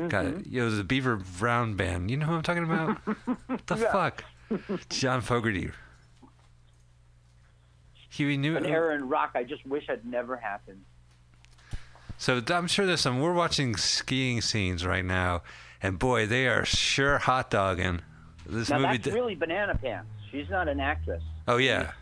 God, 0.09 0.27
Mm-hmm. 0.27 0.55
you 0.55 0.61
know 0.63 0.71
the 0.71 0.85
Beaver 0.85 1.17
Brown 1.39 1.75
band. 1.75 2.11
You 2.11 2.17
know 2.17 2.27
who 2.27 2.35
I'm 2.35 2.43
talking 2.43 2.65
about? 2.65 2.97
what 3.47 3.67
the 3.67 3.77
Yeah. 3.77 3.93
fuck? 3.93 4.25
John 4.89 5.21
Fogerty. 5.21 5.71
He 8.09 8.37
knew. 8.37 8.57
an 8.57 8.67
era 8.67 8.95
in 8.97 9.09
rock. 9.09 9.33
I 9.35 9.45
just 9.45 9.65
wish 9.67 9.87
had 9.87 10.05
never 10.05 10.37
happened. 10.37 10.83
So 12.19 12.43
I'm 12.49 12.67
sure 12.67 12.85
there's 12.87 13.01
some. 13.01 13.21
We're 13.21 13.33
watching 13.33 13.77
skiing 13.77 14.41
scenes 14.41 14.85
right 14.85 15.05
now, 15.05 15.43
and 15.83 15.99
boy, 15.99 16.27
they 16.27 16.47
are 16.49 16.65
sure 16.65 17.19
hot 17.19 17.51
dogging. 17.51 18.01
This 18.47 18.69
Now 18.69 18.79
movie. 18.79 18.97
that's 18.99 19.05
d- 19.05 19.11
really 19.13 19.35
banana 19.37 19.75
pants. 19.77 20.09
She's 20.31 20.51
not 20.51 20.69
an 20.69 20.81
actress. 20.81 21.23
Oh 21.47 21.57
yeah. 21.59 21.93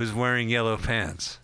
Who's 0.00 0.14
wearing 0.14 0.48
yellow 0.48 0.78
pants? 0.78 1.40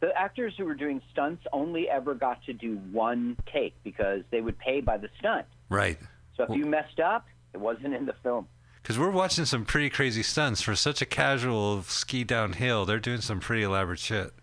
The 0.00 0.14
actors 0.14 0.52
who 0.58 0.66
were 0.66 0.74
doing 0.74 1.00
stunts 1.10 1.42
only 1.54 1.88
ever 1.88 2.12
got 2.12 2.44
to 2.44 2.52
do 2.52 2.76
one 2.92 3.38
take 3.50 3.72
because 3.82 4.24
they 4.30 4.42
would 4.42 4.58
pay 4.58 4.82
by 4.82 4.98
the 4.98 5.08
stunt. 5.18 5.46
Right. 5.70 5.98
So 6.36 6.44
if 6.44 6.50
you 6.50 6.66
messed 6.66 7.00
up, 7.00 7.24
it 7.54 7.60
wasn't 7.60 7.94
in 7.94 8.04
the 8.04 8.12
film. 8.22 8.46
Because 8.82 8.98
we're 8.98 9.10
watching 9.10 9.46
some 9.46 9.64
pretty 9.64 9.88
crazy 9.88 10.22
stunts 10.22 10.60
for 10.60 10.76
such 10.76 11.00
a 11.00 11.06
casual 11.06 11.82
ski 11.84 12.24
downhill. 12.24 12.84
They're 12.84 13.00
doing 13.00 13.22
some 13.22 13.40
pretty 13.40 13.62
elaborate 13.62 14.00
shit. 14.00 14.34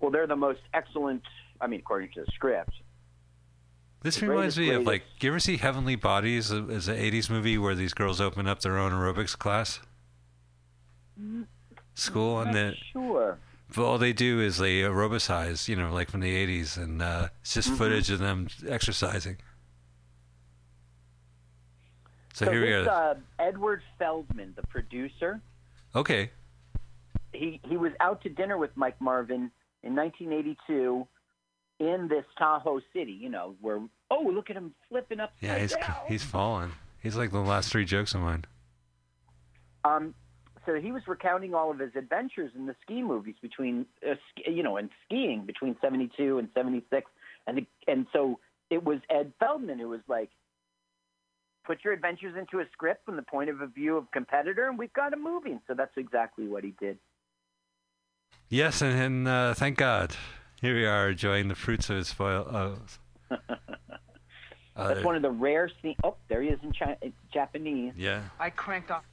Well, 0.00 0.10
they're 0.10 0.26
the 0.26 0.34
most 0.34 0.62
excellent. 0.74 1.22
I 1.60 1.68
mean, 1.68 1.78
according 1.78 2.10
to 2.14 2.22
the 2.22 2.32
script. 2.34 2.72
This 4.02 4.16
The 4.16 4.26
reminds 4.26 4.58
me 4.58 4.66
greatest, 4.66 4.80
of 4.80 4.86
like, 4.88 5.02
you 5.20 5.30
ever 5.30 5.38
see 5.38 5.56
Heavenly 5.56 5.94
Bodies 5.94 6.50
uh, 6.50 6.64
as 6.64 6.88
an 6.88 6.96
'80s 6.96 7.30
movie 7.30 7.58
where 7.58 7.76
these 7.76 7.94
girls 7.94 8.20
open 8.20 8.48
up 8.48 8.62
their 8.62 8.76
own 8.76 8.90
aerobics 8.90 9.38
class? 9.38 9.78
School 11.94 12.40
and 12.40 12.54
then 12.54 12.74
sure. 12.92 13.38
but 13.74 13.84
all 13.84 13.98
they 13.98 14.12
do 14.12 14.40
is 14.40 14.58
they 14.58 14.80
aerobicize, 14.80 15.68
you 15.68 15.76
know, 15.76 15.92
like 15.92 16.10
from 16.10 16.20
the 16.20 16.34
'80s, 16.46 16.76
and 16.76 17.02
uh, 17.02 17.28
it's 17.42 17.54
just 17.54 17.70
footage 17.70 18.10
of 18.10 18.18
them 18.18 18.48
exercising. 18.66 19.36
So, 22.32 22.50
here 22.50 22.60
we 22.62 22.70
this, 22.70 22.88
are. 22.88 23.10
uh, 23.10 23.14
Edward 23.38 23.82
Feldman, 23.98 24.54
the 24.56 24.66
producer, 24.68 25.42
okay. 25.94 26.30
he 27.32 27.60
he 27.68 27.76
was 27.76 27.92
out 28.00 28.22
to 28.22 28.30
dinner 28.30 28.56
with 28.56 28.70
Mike 28.76 28.98
Marvin 29.00 29.50
in 29.82 29.94
1982 29.94 31.06
in 31.80 32.08
this 32.08 32.24
Tahoe 32.38 32.80
City. 32.94 33.12
You 33.12 33.28
know 33.28 33.56
where 33.60 33.80
oh 34.10 34.22
look 34.22 34.48
at 34.48 34.56
him 34.56 34.74
flipping 34.88 35.20
up. 35.20 35.32
Yeah, 35.40 35.58
he's 35.58 35.74
he's 36.08 36.24
fallen. 36.24 36.72
He's 37.02 37.16
like 37.16 37.30
the 37.30 37.40
last 37.40 37.70
three 37.70 37.84
jokes 37.84 38.14
of 38.14 38.20
mine. 38.20 38.44
Um, 39.84 40.14
so 40.66 40.74
he 40.74 40.92
was 40.92 41.02
recounting 41.06 41.54
all 41.54 41.70
of 41.70 41.78
his 41.78 41.94
adventures 41.96 42.52
in 42.54 42.66
the 42.66 42.76
ski 42.82 43.02
movies 43.02 43.36
between, 43.40 43.86
uh, 44.08 44.14
you 44.46 44.62
know, 44.62 44.76
and 44.76 44.90
skiing 45.04 45.44
between 45.46 45.76
'72 45.80 46.38
and 46.38 46.48
'76, 46.54 47.10
and 47.46 47.58
the, 47.58 47.66
and 47.86 48.06
so 48.12 48.38
it 48.68 48.84
was 48.84 48.98
Ed 49.08 49.32
Feldman 49.40 49.78
who 49.78 49.88
was 49.88 50.00
like, 50.08 50.30
"Put 51.64 51.84
your 51.84 51.92
adventures 51.92 52.36
into 52.36 52.60
a 52.60 52.64
script 52.72 53.04
from 53.06 53.16
the 53.16 53.22
point 53.22 53.50
of 53.50 53.60
a 53.60 53.66
view 53.66 53.96
of 53.96 54.10
competitor, 54.10 54.68
and 54.68 54.78
we've 54.78 54.92
got 54.92 55.12
a 55.12 55.16
movie." 55.16 55.52
And 55.52 55.60
so 55.66 55.74
that's 55.74 55.96
exactly 55.96 56.46
what 56.46 56.62
he 56.62 56.74
did. 56.78 56.98
Yes, 58.48 58.82
and, 58.82 59.00
and 59.00 59.28
uh, 59.28 59.54
thank 59.54 59.78
God, 59.78 60.16
here 60.60 60.74
we 60.74 60.84
are 60.84 61.10
enjoying 61.10 61.48
the 61.48 61.54
fruits 61.54 61.88
of 61.88 61.96
his 61.96 62.08
spoil. 62.08 62.46
Uh, 62.50 63.36
That's 64.76 65.00
uh, 65.00 65.02
one 65.02 65.16
of 65.16 65.22
the 65.22 65.30
rare 65.30 65.70
scenes. 65.82 65.96
Oh, 66.04 66.16
there 66.28 66.40
he 66.42 66.48
is 66.48 66.58
in 66.62 66.72
Chi- 66.72 66.96
in 67.02 67.12
Japanese. 67.32 67.92
yeah. 67.96 68.22
I 68.38 68.50
cranked 68.50 68.90
off. 68.90 69.04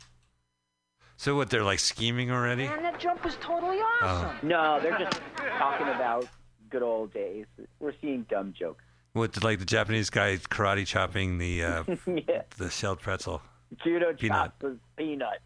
So 1.17 1.35
what? 1.35 1.49
They're 1.49 1.63
like 1.63 1.79
scheming 1.79 2.31
already. 2.31 2.67
Man, 2.67 2.83
that 2.83 2.99
jump 2.99 3.23
was 3.25 3.35
totally 3.41 3.77
awesome. 4.01 4.47
No, 4.47 4.79
they're 4.79 4.97
just 4.97 5.19
talking 5.57 5.87
about 5.87 6.27
good 6.69 6.83
old 6.83 7.11
days. 7.13 7.45
We're 7.79 7.93
seeing 8.01 8.25
dumb 8.29 8.53
jokes. 8.57 8.83
What? 9.13 9.43
Like 9.43 9.57
the 9.59 9.65
Japanese 9.65 10.09
guy 10.11 10.37
karate 10.37 10.85
chopping 10.85 11.39
the 11.39 11.63
uh, 11.63 11.83
yeah, 12.07 12.43
the 12.57 12.69
shelled 12.69 12.99
pretzel. 13.01 13.41
judo 13.83 14.13
Peanut. 14.13 14.51
chops 14.59 14.61
his 14.61 14.77
peanut 14.95 15.41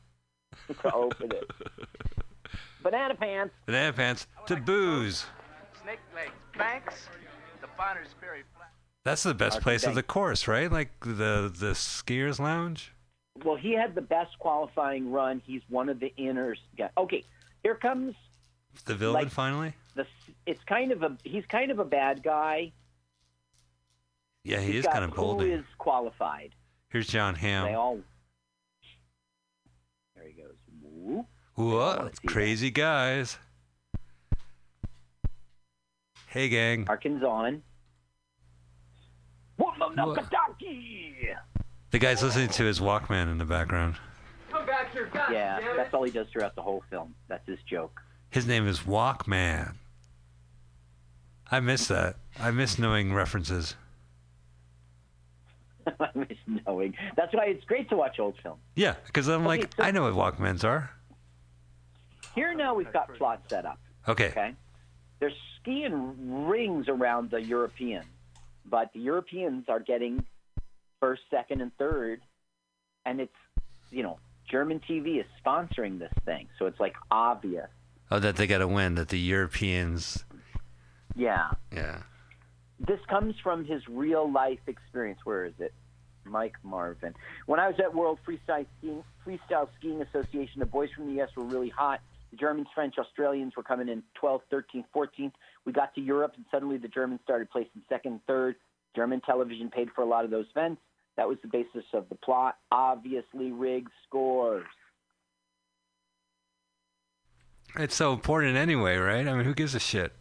to 0.81 0.93
open 0.93 1.31
it. 1.31 1.49
Banana 2.83 3.15
pants. 3.15 3.53
Banana 3.65 3.93
pants 3.93 4.27
to 4.47 4.57
booze. 4.57 5.25
Snake 5.83 5.99
legs, 6.13 6.31
banks, 6.57 7.07
the 7.61 7.67
Bonner's 7.77 8.09
Ferry 8.19 8.41
flat. 8.55 8.71
That's 9.03 9.23
the 9.23 9.33
best 9.33 9.55
Archie 9.55 9.63
place 9.63 9.83
of 9.85 9.95
the 9.95 10.03
course, 10.03 10.47
right? 10.47 10.69
Like 10.71 10.91
the 10.99 11.51
the 11.55 11.71
skiers 11.71 12.39
lounge. 12.39 12.93
Well, 13.43 13.55
he 13.55 13.73
had 13.73 13.95
the 13.95 14.01
best 14.01 14.37
qualifying 14.39 15.11
run. 15.11 15.41
He's 15.45 15.61
one 15.69 15.89
of 15.89 15.99
the 15.99 16.13
inners. 16.17 16.57
guy. 16.77 16.89
Okay, 16.97 17.23
here 17.63 17.75
comes 17.75 18.15
The 18.85 18.95
villain 18.95 19.23
Like- 19.23 19.31
finally. 19.31 19.73
the. 19.95 20.05
It's 20.45 20.63
kind 20.63 20.91
of 20.91 21.03
a. 21.03 21.17
He's 21.23 21.45
kind 21.47 21.71
of 21.71 21.79
a 21.79 21.85
bad 21.85 22.23
guy. 22.23 22.71
Yeah, 24.43 24.59
he 24.59 24.67
He's 24.67 24.75
is 24.77 24.85
got 24.85 24.93
kind 24.93 25.05
of 25.05 25.11
Who 25.11 25.15
bold. 25.17 25.43
is 25.43 25.63
qualified? 25.77 26.55
Here's 26.89 27.07
John 27.07 27.35
Hamm. 27.35 27.65
They 27.67 27.73
all. 27.75 27.99
There 30.15 30.25
he 30.27 30.33
goes. 30.33 30.55
Whoop. 30.81 31.25
What? 31.55 31.97
wanna 31.99 32.09
that. 32.09 32.25
Crazy 32.27 32.71
guys. 32.71 33.37
Hey, 36.27 36.47
gang. 36.49 36.85
Harkins 36.85 37.23
on. 37.23 37.61
Whoa, 39.57 39.71
What? 39.77 39.95
Nakataki! 39.95 41.35
The 41.91 41.99
guy's 41.99 42.23
listening 42.23 42.49
to 42.49 42.63
his 42.63 42.79
Walkman 42.79 43.29
in 43.31 43.37
the 43.37 43.45
background. 43.45 43.95
Come 44.49 44.65
back 44.65 44.91
here, 44.93 45.09
God 45.13 45.31
Yeah, 45.31 45.59
damn 45.59 45.69
it. 45.71 45.77
that's 45.77 45.93
all 45.93 46.03
he 46.03 46.11
does 46.11 46.27
throughout 46.31 46.55
the 46.55 46.61
whole 46.61 46.83
film. 46.89 47.13
That's 47.27 47.45
his 47.47 47.59
joke. 47.69 48.01
His 48.29 48.47
name 48.47 48.65
is 48.67 48.79
Walkman. 48.81 49.75
I 51.49 51.59
miss 51.59 51.87
that. 51.89 52.15
I 52.39 52.51
miss 52.51 52.79
knowing 52.79 53.13
references. 53.13 53.75
I 55.99 56.07
miss 56.15 56.37
knowing. 56.65 56.95
That's 57.17 57.33
why 57.33 57.45
it's 57.47 57.65
great 57.65 57.89
to 57.89 57.97
watch 57.97 58.19
old 58.19 58.35
films. 58.41 58.61
Yeah, 58.75 58.95
because 59.07 59.27
I'm 59.27 59.41
Okay, 59.41 59.47
like, 59.47 59.73
so- 59.75 59.83
I 59.83 59.91
know 59.91 60.09
what 60.09 60.13
Walkmans 60.37 60.63
are. 60.63 60.89
Here 62.35 62.53
now 62.53 62.73
we've 62.73 62.91
got 62.93 63.13
plot 63.15 63.41
set 63.49 63.65
up. 63.65 63.77
Okay. 64.07 64.27
Okay, 64.29 64.53
there's 65.19 65.33
skiing 65.59 66.45
rings 66.47 66.87
around 66.87 67.29
the 67.31 67.41
Europeans, 67.41 68.05
but 68.65 68.93
the 68.93 68.99
Europeans 69.01 69.65
are 69.67 69.81
getting 69.81 70.25
first, 71.01 71.23
second, 71.29 71.59
and 71.59 71.75
third, 71.77 72.21
and 73.05 73.19
it's 73.19 73.35
you 73.89 74.03
know 74.03 74.17
German 74.49 74.79
TV 74.89 75.19
is 75.19 75.25
sponsoring 75.45 75.99
this 75.99 76.13
thing, 76.23 76.47
so 76.57 76.67
it's 76.67 76.79
like 76.79 76.95
obvious. 77.11 77.67
Oh, 78.09 78.19
that 78.19 78.37
they 78.37 78.47
got 78.47 78.59
to 78.59 78.67
win. 78.67 78.95
That 78.95 79.09
the 79.09 79.19
Europeans. 79.19 80.23
Yeah, 81.15 81.49
Yeah. 81.73 82.03
this 82.79 82.99
comes 83.09 83.35
from 83.43 83.65
his 83.65 83.85
real 83.89 84.31
life 84.31 84.59
experience. 84.67 85.19
Where 85.25 85.43
is 85.45 85.53
it? 85.59 85.73
Mike 86.23 86.55
Marvin. 86.63 87.13
When 87.47 87.59
I 87.59 87.67
was 87.67 87.77
at 87.79 87.93
World 87.93 88.19
Freestyle 88.25 88.65
Skiing, 88.77 89.03
Freestyle 89.25 89.67
Skiing 89.79 90.01
Association, 90.03 90.59
the 90.59 90.65
boys 90.65 90.89
from 90.95 91.07
the 91.07 91.13
U.S. 91.15 91.29
were 91.35 91.43
really 91.43 91.69
hot. 91.69 91.99
The 92.29 92.37
Germans, 92.37 92.67
French, 92.73 92.95
Australians 92.97 93.55
were 93.57 93.63
coming 93.63 93.89
in 93.89 94.03
12th, 94.21 94.41
13th, 94.53 94.85
14th. 94.95 95.33
We 95.65 95.73
got 95.73 95.93
to 95.95 96.01
Europe, 96.01 96.33
and 96.37 96.45
suddenly 96.51 96.77
the 96.77 96.87
Germans 96.87 97.19
started 97.23 97.49
placing 97.49 97.81
second, 97.89 98.21
third. 98.27 98.55
German 98.95 99.19
television 99.21 99.69
paid 99.69 99.89
for 99.95 100.01
a 100.01 100.05
lot 100.05 100.23
of 100.23 100.31
those 100.31 100.45
events. 100.55 100.81
That 101.21 101.27
was 101.27 101.37
the 101.43 101.49
basis 101.49 101.85
of 101.93 102.09
the 102.09 102.15
plot. 102.15 102.57
Obviously, 102.71 103.51
rigged 103.51 103.91
scores. 104.07 104.65
It's 107.77 107.93
so 107.93 108.11
important 108.13 108.57
anyway, 108.57 108.97
right? 108.97 109.27
I 109.27 109.33
mean, 109.35 109.45
who 109.45 109.53
gives 109.53 109.75
a 109.75 109.79
shit? 109.79 110.13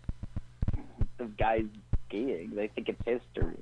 The 1.17 1.25
guys 1.39 1.65
skiing, 2.07 2.51
they 2.55 2.69
think 2.69 2.91
it's 2.91 3.01
history. 3.07 3.57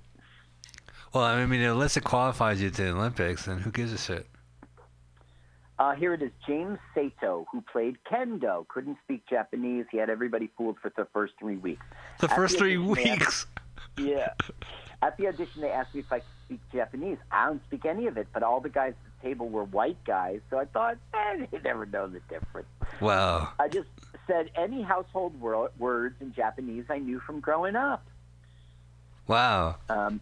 Well, 1.15 1.23
I 1.23 1.47
mean, 1.47 1.61
unless 1.61 1.97
it 1.97 2.03
qualifies 2.03 2.61
you 2.61 2.71
to 2.71 2.83
the 2.83 2.91
Olympics, 2.91 3.45
then 3.45 3.59
who 3.59 3.71
gives 3.71 3.93
a 3.93 3.99
shit? 3.99 4.27
Uh, 5.79 5.95
here 5.95 6.15
it 6.15 6.23
is. 6.23 6.33
James 6.45 6.81
Saito, 6.93 7.47
who 7.53 7.63
played 7.71 7.99
Kendo, 8.11 8.67
couldn't 8.67 8.97
speak 9.05 9.23
Japanese. 9.31 9.87
He 9.93 9.99
had 9.99 10.11
everybody 10.11 10.51
fooled 10.59 10.79
for 10.83 10.93
the 10.97 11.07
first 11.13 11.35
three 11.39 11.57
weeks. 11.57 11.87
The 12.19 12.29
At 12.29 12.35
first 12.35 12.55
the 12.55 12.59
three 12.59 12.77
they 12.95 13.11
asked- 13.11 13.21
weeks. 13.21 13.47
Yeah. 13.97 14.33
At 15.03 15.17
the 15.19 15.29
audition, 15.29 15.61
they 15.63 15.71
asked 15.71 15.95
me 15.95 16.01
if 16.01 16.13
I 16.13 16.19
could 16.19 16.27
speak 16.49 16.61
Japanese. 16.73 17.19
I 17.31 17.47
don't 17.47 17.63
speak 17.65 17.85
any 17.85 18.07
of 18.07 18.17
it, 18.17 18.29
but 18.33 18.43
all 18.43 18.61
the 18.61 18.71
guys 18.71 18.95
at 19.05 19.23
the 19.23 19.29
table 19.29 19.49
were 19.49 19.65
white 19.65 20.03
guys, 20.05 20.41
so 20.51 20.59
I 20.59 20.65
thought, 20.65 20.97
eh, 21.15 21.47
they 21.51 21.59
never 21.61 21.85
know 21.85 22.07
the 22.07 22.21
difference. 22.29 22.69
Wow. 23.01 23.51
I 23.59 23.69
just 23.69 23.89
said 24.27 24.51
any 24.57 24.83
household 24.83 25.39
wor- 25.41 25.71
words 25.79 26.17
in 26.21 26.33
Japanese 26.33 26.87
I 26.89 26.99
knew 26.99 27.21
from 27.21 27.41
growing 27.41 27.77
up. 27.77 28.05
Wow. 29.27 29.77
Um, 29.91 30.21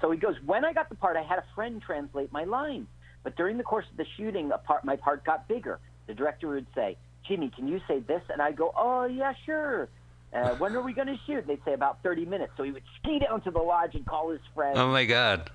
so 0.00 0.10
he 0.10 0.18
goes, 0.18 0.36
when 0.44 0.66
I 0.66 0.74
got 0.74 0.90
the 0.90 0.96
part, 0.96 1.16
I 1.16 1.22
had 1.22 1.38
a 1.38 1.44
friend 1.54 1.80
translate 1.80 2.30
my 2.30 2.44
lines. 2.44 2.86
But 3.22 3.36
during 3.36 3.56
the 3.56 3.64
course 3.64 3.86
of 3.90 3.96
the 3.96 4.04
shooting, 4.18 4.52
a 4.52 4.58
part, 4.58 4.84
my 4.84 4.96
part 4.96 5.24
got 5.24 5.48
bigger. 5.48 5.78
The 6.06 6.12
director 6.14 6.48
would 6.48 6.66
say, 6.74 6.98
Jimmy, 7.26 7.50
can 7.54 7.68
you 7.68 7.80
say 7.88 8.00
this? 8.00 8.20
And 8.28 8.42
I'd 8.42 8.56
go, 8.56 8.70
oh, 8.76 9.06
yeah, 9.06 9.32
sure. 9.46 9.88
Uh, 10.34 10.50
when 10.56 10.74
are 10.74 10.80
we 10.82 10.92
going 10.92 11.06
to 11.06 11.16
shoot? 11.26 11.38
And 11.38 11.46
they'd 11.46 11.64
say 11.64 11.74
about 11.74 12.02
30 12.02 12.24
minutes. 12.24 12.52
So 12.56 12.64
he 12.64 12.72
would 12.72 12.82
ski 13.00 13.20
down 13.20 13.40
to 13.42 13.50
the 13.50 13.60
lodge 13.60 13.94
and 13.94 14.04
call 14.04 14.30
his 14.30 14.40
friend. 14.54 14.76
Oh 14.76 14.88
my 14.90 15.04
god. 15.04 15.48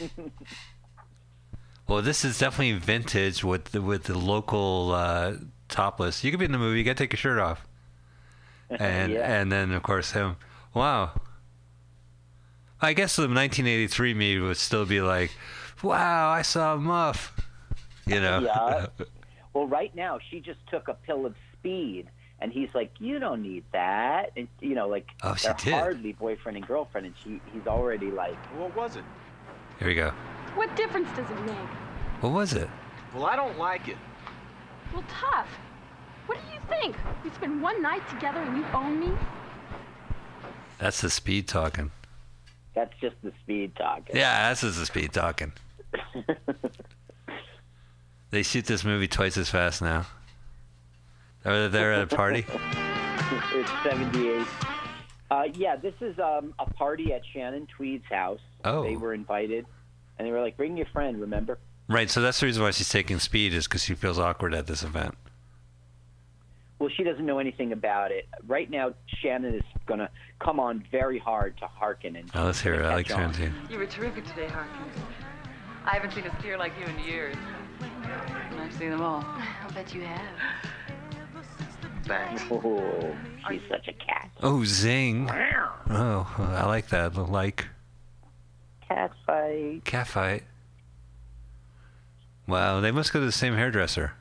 well, 1.88 2.00
this 2.02 2.24
is 2.24 2.38
definitely 2.38 2.78
vintage 2.78 3.42
with 3.44 3.66
the 3.66 3.82
with 3.82 4.04
the 4.04 4.16
local 4.16 4.92
uh, 4.92 5.34
topless. 5.68 6.22
You 6.24 6.30
could 6.30 6.38
be 6.38 6.46
in 6.46 6.52
the 6.52 6.58
movie. 6.58 6.78
You 6.78 6.84
got 6.84 6.96
to 6.96 7.02
take 7.04 7.12
your 7.12 7.18
shirt 7.18 7.38
off. 7.38 7.66
And 8.70 9.12
Yeah. 9.12 9.40
and 9.40 9.52
then 9.52 9.72
of 9.72 9.82
course 9.82 10.12
him. 10.12 10.36
Wow. 10.72 11.20
I 12.80 12.92
guess 12.94 13.14
the 13.16 13.22
1983 13.22 14.14
me 14.14 14.38
would 14.40 14.56
still 14.56 14.86
be 14.86 15.00
like, 15.02 15.30
"Wow, 15.82 16.30
I 16.30 16.42
saw 16.42 16.74
a 16.74 16.78
muff." 16.78 17.36
You 18.06 18.20
know. 18.20 18.40
Yeah. 18.40 18.86
Well, 19.52 19.68
right 19.68 19.94
now, 19.94 20.18
she 20.30 20.40
just 20.40 20.58
took 20.68 20.88
a 20.88 20.94
pill 20.94 21.24
of 21.26 21.36
speed. 21.52 22.08
And 22.40 22.52
he's 22.52 22.68
like, 22.74 22.90
you 22.98 23.18
don't 23.18 23.42
need 23.42 23.64
that. 23.72 24.32
And, 24.36 24.48
you 24.60 24.74
know, 24.74 24.88
like, 24.88 25.08
Oh, 25.22 25.34
she 25.34 25.46
they're 25.46 25.56
did. 25.58 25.72
hardly 25.74 26.12
boyfriend 26.12 26.56
and 26.58 26.66
girlfriend. 26.66 27.06
And 27.06 27.14
she, 27.22 27.40
he's 27.52 27.66
already 27.66 28.10
like, 28.10 28.36
What 28.56 28.74
was 28.76 28.96
it? 28.96 29.04
Here 29.78 29.88
we 29.88 29.94
go. 29.94 30.10
What 30.54 30.74
difference 30.76 31.08
does 31.16 31.28
it 31.30 31.40
make? 31.46 31.56
What 32.20 32.32
was 32.32 32.52
it? 32.52 32.68
Well, 33.14 33.24
I 33.26 33.36
don't 33.36 33.58
like 33.58 33.88
it. 33.88 33.96
Well, 34.92 35.04
tough. 35.08 35.48
What 36.26 36.38
do 36.46 36.52
you 36.54 36.60
think? 36.68 36.96
We 37.24 37.30
spend 37.30 37.60
one 37.62 37.80
night 37.82 38.06
together 38.10 38.40
and 38.40 38.56
you 38.56 38.64
own 38.74 39.00
me? 39.00 39.12
That's 40.78 41.00
the 41.00 41.10
speed 41.10 41.48
talking. 41.48 41.90
that's 42.74 42.92
just 43.00 43.16
the 43.22 43.32
speed 43.42 43.74
talking. 43.76 44.16
Yeah, 44.16 44.50
this 44.50 44.62
is 44.64 44.76
the 44.78 44.86
speed 44.86 45.12
talking. 45.12 45.52
They 48.30 48.42
shoot 48.42 48.66
this 48.66 48.84
movie 48.84 49.06
twice 49.06 49.36
as 49.36 49.48
fast 49.48 49.80
now. 49.80 50.06
Are 51.44 51.62
they 51.62 51.68
there 51.68 51.92
at 51.92 52.12
a 52.12 52.16
party? 52.16 52.46
it's 53.52 53.70
78. 53.82 54.46
Uh, 55.30 55.44
yeah, 55.54 55.76
this 55.76 55.94
is 56.00 56.18
um, 56.18 56.54
a 56.58 56.70
party 56.72 57.12
at 57.12 57.22
Shannon 57.32 57.66
Tweed's 57.66 58.06
house. 58.06 58.40
Oh. 58.64 58.82
They 58.82 58.96
were 58.96 59.12
invited, 59.12 59.66
and 60.18 60.26
they 60.26 60.32
were 60.32 60.40
like, 60.40 60.56
bring 60.56 60.76
your 60.76 60.86
friend, 60.86 61.20
remember? 61.20 61.58
Right, 61.88 62.08
so 62.08 62.22
that's 62.22 62.40
the 62.40 62.46
reason 62.46 62.62
why 62.62 62.70
she's 62.70 62.88
taking 62.88 63.18
speed 63.18 63.52
is 63.52 63.66
because 63.66 63.84
she 63.84 63.94
feels 63.94 64.18
awkward 64.18 64.54
at 64.54 64.66
this 64.66 64.82
event. 64.82 65.14
Well, 66.78 66.88
she 66.96 67.04
doesn't 67.04 67.24
know 67.24 67.38
anything 67.38 67.72
about 67.72 68.10
it. 68.10 68.26
Right 68.46 68.70
now, 68.70 68.94
Shannon 69.20 69.54
is 69.54 69.62
going 69.86 70.00
to 70.00 70.08
come 70.40 70.58
on 70.58 70.84
very 70.90 71.18
hard 71.18 71.56
to 71.58 71.66
Harkin. 71.66 72.16
And 72.16 72.34
Now 72.34 72.46
let's 72.46 72.60
hear 72.60 72.74
it. 72.74 72.84
I 72.84 72.94
like 72.94 73.08
catch 73.08 73.18
on. 73.18 73.32
Shannon. 73.32 73.54
You 73.70 73.78
were 73.78 73.86
terrific 73.86 74.26
today, 74.26 74.48
Harkin. 74.48 74.90
I 75.84 75.94
haven't 75.94 76.12
seen 76.12 76.24
a 76.24 76.38
steer 76.40 76.58
like 76.58 76.72
you 76.78 76.86
in 76.86 76.98
years. 77.04 77.36
And 77.80 78.60
I've 78.60 78.72
seen 78.74 78.90
them 78.90 79.02
all. 79.02 79.24
I'll 79.62 79.70
bet 79.72 79.94
you 79.94 80.02
have. 80.02 80.20
Thanks. 82.06 82.42
Oh, 82.50 83.16
she's 83.48 83.60
such 83.68 83.88
a 83.88 83.92
cat. 83.92 84.30
Oh, 84.42 84.64
zing. 84.64 85.30
Oh, 85.90 86.34
I 86.38 86.66
like 86.66 86.88
that. 86.88 87.14
Like 87.16 87.66
Cat 88.88 89.12
fight. 89.26 89.80
cat 89.84 90.06
fight. 90.06 90.42
Wow, 92.46 92.80
they 92.80 92.90
must 92.90 93.12
go 93.12 93.20
to 93.20 93.26
the 93.26 93.32
same 93.32 93.54
hairdresser. 93.54 94.12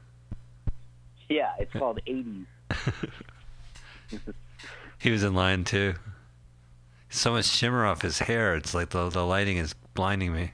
Yeah, 1.29 1.51
it's 1.59 1.73
called 1.73 1.99
80s. 2.07 2.45
He 4.99 5.11
was 5.11 5.21
in 5.23 5.34
line 5.34 5.65
too. 5.65 5.95
So 7.09 7.31
much 7.34 7.43
shimmer 7.43 7.86
off 7.86 8.03
his 8.03 8.19
hair. 8.19 8.55
It's 8.55 8.73
like 8.73 8.91
the 8.91 9.09
the 9.09 9.25
lighting 9.25 9.57
is 9.57 9.75
blinding 9.93 10.31
me. 10.31 10.51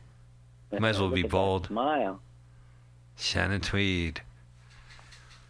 Might 0.71 0.89
as 0.89 0.99
well 0.99 1.11
be 1.11 1.19
at 1.21 1.25
that 1.27 1.32
bold. 1.32 1.67
Smile. 1.67 2.19
Shannon 3.15 3.61
Tweed. 3.61 4.21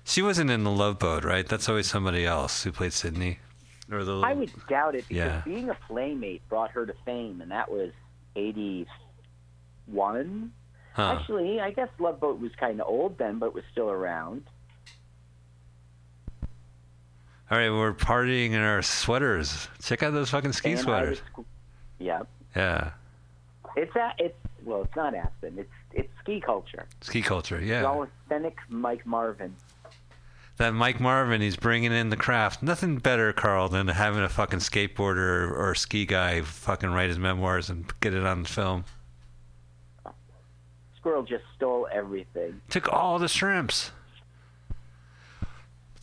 She 0.09 0.23
wasn't 0.23 0.49
in 0.49 0.63
the 0.63 0.71
Love 0.71 0.97
Boat, 0.97 1.23
right? 1.23 1.47
That's 1.47 1.69
always 1.69 1.85
somebody 1.87 2.25
else 2.25 2.63
who 2.63 2.71
played 2.71 2.93
Sydney. 2.93 3.37
Or 3.91 4.03
the 4.03 4.19
I 4.21 4.33
would 4.33 4.51
doubt 4.67 4.95
it 4.95 5.07
because 5.07 5.15
Yeah. 5.17 5.41
being 5.45 5.69
a 5.69 5.75
playmate 5.87 6.41
brought 6.49 6.71
her 6.71 6.87
to 6.87 6.93
fame, 7.05 7.41
and 7.41 7.51
that 7.51 7.69
was 7.69 7.91
81. 8.35 10.51
huh. 10.93 11.15
Actually, 11.19 11.61
I 11.61 11.69
guess 11.69 11.89
Love 11.99 12.19
Boat 12.19 12.39
was 12.39 12.51
kind 12.59 12.81
of 12.81 12.87
old 12.87 13.19
then, 13.19 13.37
but 13.37 13.53
was 13.53 13.63
still 13.71 13.91
around. 13.91 14.45
All 17.51 17.57
right, 17.59 17.69
we're 17.69 17.93
partying 17.93 18.51
in 18.51 18.61
our 18.61 18.81
sweaters. 18.81 19.67
Check 19.83 20.01
out 20.01 20.13
those 20.13 20.31
fucking 20.31 20.53
ski 20.53 20.71
And 20.71 20.79
sweaters. 20.79 21.21
was- 21.37 21.45
Yeah, 21.99 22.23
Yeah, 22.55 22.91
it's 23.75 23.95
a, 23.95 24.13
it's 24.17 24.37
well, 24.63 24.81
it's 24.83 24.95
not 24.95 25.13
Aspen. 25.13 25.59
It's 25.59 25.69
it's 25.91 26.09
ski 26.21 26.41
culture. 26.41 26.85
ski 27.01 27.21
culture. 27.21 27.57
It's 27.57 27.65
Yeah, 27.67 27.83
all 27.83 28.03
authentic 28.03 28.57
Mike 28.69 29.05
Marvin. 29.05 29.55
That 30.59 30.73
Mike 30.73 30.99
Marvin, 30.99 31.41
he's 31.41 31.55
bringing 31.55 31.91
in 31.93 32.09
the 32.09 32.17
craft. 32.17 32.61
Nothing 32.61 32.97
better, 32.97 33.31
Carl, 33.33 33.69
than 33.69 33.87
having 33.87 34.21
a 34.21 34.29
fucking 34.29 34.59
skateboarder 34.59 35.51
or 35.57 35.73
ski 35.73 36.05
guy 36.05 36.41
fucking 36.41 36.91
write 36.91 37.07
his 37.09 37.17
memoirs 37.17 37.69
and 37.69 37.91
get 38.01 38.13
it 38.13 38.25
on 38.25 38.43
film. 38.45 38.83
Squirrel 40.97 41.23
just 41.23 41.45
stole 41.55 41.87
everything. 41.91 42.59
Took 42.69 42.91
all 42.91 43.19
the 43.19 43.29
shrimps. 43.29 43.91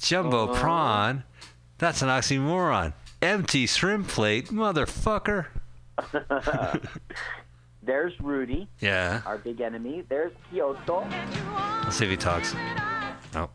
Jumbo 0.01 0.45
Uh-huh. 0.49 0.61
prawn. 0.61 1.25
That's 1.79 2.01
an 2.01 2.09
oxymoron. 2.09 2.95
Empty 3.21 3.67
shrimp 3.67 4.09
plate, 4.09 4.49
motherfucker. 4.49 5.47
There's 7.83 8.19
Rudy, 8.21 8.69
Yeah. 8.81 9.21
our 9.27 9.37
big 9.39 9.61
enemy. 9.61 10.03
There's 10.09 10.33
Kyoto. 10.51 11.07
Let's 11.85 11.97
see 11.97 12.05
if 12.07 12.11
he 12.11 12.17
talks. 12.17 12.55
Oh. 13.35 13.51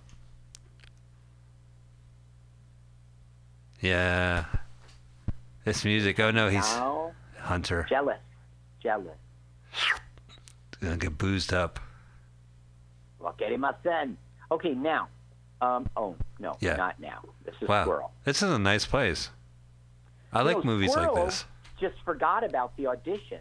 Yeah. 3.81 4.45
This 5.65 5.83
music. 5.85 6.19
Oh 6.19 6.31
no, 6.31 6.49
he's 6.49 6.61
Now, 6.75 7.11
Hunter. 7.39 7.85
jealous, 7.89 8.19
jealous. 8.81 9.17
Gonna 10.79 10.97
get 10.97 11.17
boozed 11.17 11.53
up. 11.53 11.79
Wakerimasen. 13.19 14.15
Okay, 14.51 14.73
now. 14.73 15.07
Um. 15.61 15.87
Oh 15.95 16.15
no, 16.39 16.57
Yeah. 16.59 16.75
not 16.75 16.99
now. 16.99 17.23
This 17.45 17.55
is 17.61 17.67
Wow. 17.67 17.83
Squirrel. 17.83 18.11
This 18.23 18.41
is 18.41 18.49
a 18.51 18.57
nice 18.59 18.85
place. 18.85 19.29
I 20.33 20.39
You 20.39 20.45
like 20.45 20.57
know, 20.57 20.63
movies 20.63 20.95
like 20.95 21.13
this. 21.13 21.45
Just 21.79 21.95
forgot 22.03 22.43
about 22.43 22.75
the 22.77 22.87
audition. 22.87 23.39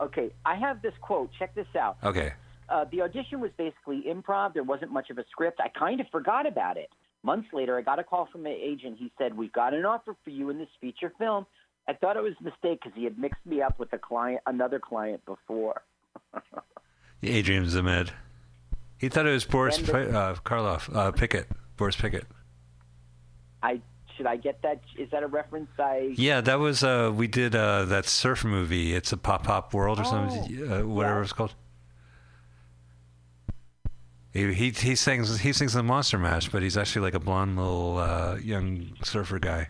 Okay, 0.00 0.30
I 0.44 0.56
have 0.56 0.82
this 0.82 0.94
quote. 1.00 1.30
Check 1.38 1.54
this 1.54 1.66
out. 1.78 1.96
Okay. 2.02 2.32
Uh, 2.68 2.84
the 2.90 3.02
audition 3.02 3.40
was 3.40 3.50
basically 3.56 4.02
improv. 4.08 4.52
There 4.54 4.64
wasn't 4.64 4.90
much 4.90 5.10
of 5.10 5.18
a 5.18 5.24
script. 5.30 5.60
I 5.60 5.68
kind 5.68 6.00
of 6.00 6.08
forgot 6.10 6.46
about 6.46 6.76
it. 6.76 6.90
Months 7.26 7.48
later, 7.52 7.76
I 7.76 7.82
got 7.82 7.98
a 7.98 8.04
call 8.04 8.28
from 8.30 8.44
my 8.44 8.56
agent. 8.56 8.98
He 9.00 9.10
said, 9.18 9.36
"We've 9.36 9.52
got 9.52 9.74
an 9.74 9.84
offer 9.84 10.14
for 10.22 10.30
you 10.30 10.48
in 10.50 10.58
this 10.58 10.68
feature 10.80 11.12
film." 11.18 11.44
I 11.88 11.92
thought 11.92 12.16
it 12.16 12.22
was 12.22 12.34
a 12.40 12.44
mistake 12.44 12.78
because 12.82 12.92
he 12.94 13.02
had 13.02 13.18
mixed 13.18 13.44
me 13.44 13.60
up 13.62 13.80
with 13.80 13.92
a 13.92 13.98
client, 13.98 14.42
another 14.46 14.78
client 14.78 15.24
before. 15.26 15.82
Adrian 17.24 17.64
Zmed. 17.64 18.10
He 18.98 19.08
thought 19.08 19.26
it 19.26 19.32
was 19.32 19.44
Boris 19.44 19.76
uh, 19.78 20.36
Karloff. 20.44 20.94
Uh, 20.94 21.10
Pickett. 21.10 21.48
Boris 21.76 21.96
Pickett. 21.96 22.26
I 23.60 23.80
should 24.16 24.26
I 24.26 24.36
get 24.36 24.62
that? 24.62 24.80
Is 24.96 25.10
that 25.10 25.24
a 25.24 25.26
reference? 25.26 25.68
I 25.80 26.14
Yeah, 26.16 26.40
that 26.42 26.60
was 26.60 26.84
uh 26.84 27.12
we 27.12 27.26
did 27.26 27.56
uh 27.56 27.86
that 27.86 28.06
surf 28.06 28.44
movie. 28.44 28.94
It's 28.94 29.12
a 29.12 29.16
pop 29.16 29.42
pop 29.44 29.74
world 29.74 29.98
or 29.98 30.04
something. 30.04 30.42
Uh, 30.62 30.86
whatever 30.86 31.16
Oh, 31.16 31.18
yeah. 31.18 31.22
it's 31.22 31.32
called. 31.32 31.54
He, 34.36 34.52
he 34.52 34.70
he 34.70 34.94
sings 34.94 35.38
he 35.38 35.54
sings 35.54 35.72
the 35.72 35.82
Monster 35.82 36.18
Mash, 36.18 36.50
but 36.50 36.62
he's 36.62 36.76
actually 36.76 37.02
like 37.02 37.14
a 37.14 37.20
blonde 37.20 37.56
little 37.56 37.96
uh, 37.96 38.36
young 38.36 38.92
surfer 39.02 39.38
guy. 39.38 39.68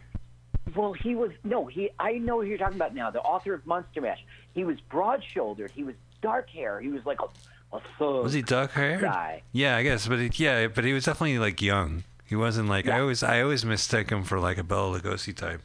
Well, 0.75 0.93
he 0.93 1.15
was 1.15 1.31
no. 1.45 1.67
He 1.67 1.91
I 2.01 2.15
know 2.15 2.41
who 2.41 2.49
you're 2.49 2.59
talking 2.59 2.75
about 2.75 2.93
now. 2.93 3.11
The 3.13 3.21
author 3.21 3.55
of 3.55 3.65
Monster 3.65 4.01
Mash. 4.01 4.19
He 4.55 4.65
was 4.65 4.81
broad-shouldered. 4.81 5.71
He 5.71 5.85
was 5.85 5.95
dark 6.21 6.51
hair. 6.51 6.81
He 6.81 6.89
was 6.89 7.07
like 7.07 7.21
a, 7.21 7.77
a 7.77 7.81
thug. 7.97 8.25
Was 8.25 8.33
he 8.33 8.43
dark 8.43 8.73
hair? 8.73 8.99
guy. 9.01 9.43
Yeah, 9.53 9.77
I 9.77 9.85
guess, 9.85 10.09
but 10.09 10.19
he, 10.19 10.31
yeah, 10.35 10.67
but 10.67 10.83
he 10.83 10.93
was 10.93 11.05
definitely 11.05 11.39
like 11.39 11.63
young. 11.63 12.03
He 12.25 12.35
wasn't 12.35 12.69
like 12.69 12.89
I 12.89 12.99
always 12.99 13.23
I 13.23 13.43
always 13.43 13.65
mistake 13.65 14.11
him 14.11 14.25
for 14.25 14.41
like 14.41 14.59
a 14.59 14.65
Bela 14.65 14.99
Lugosi 14.99 15.37
type. 15.37 15.63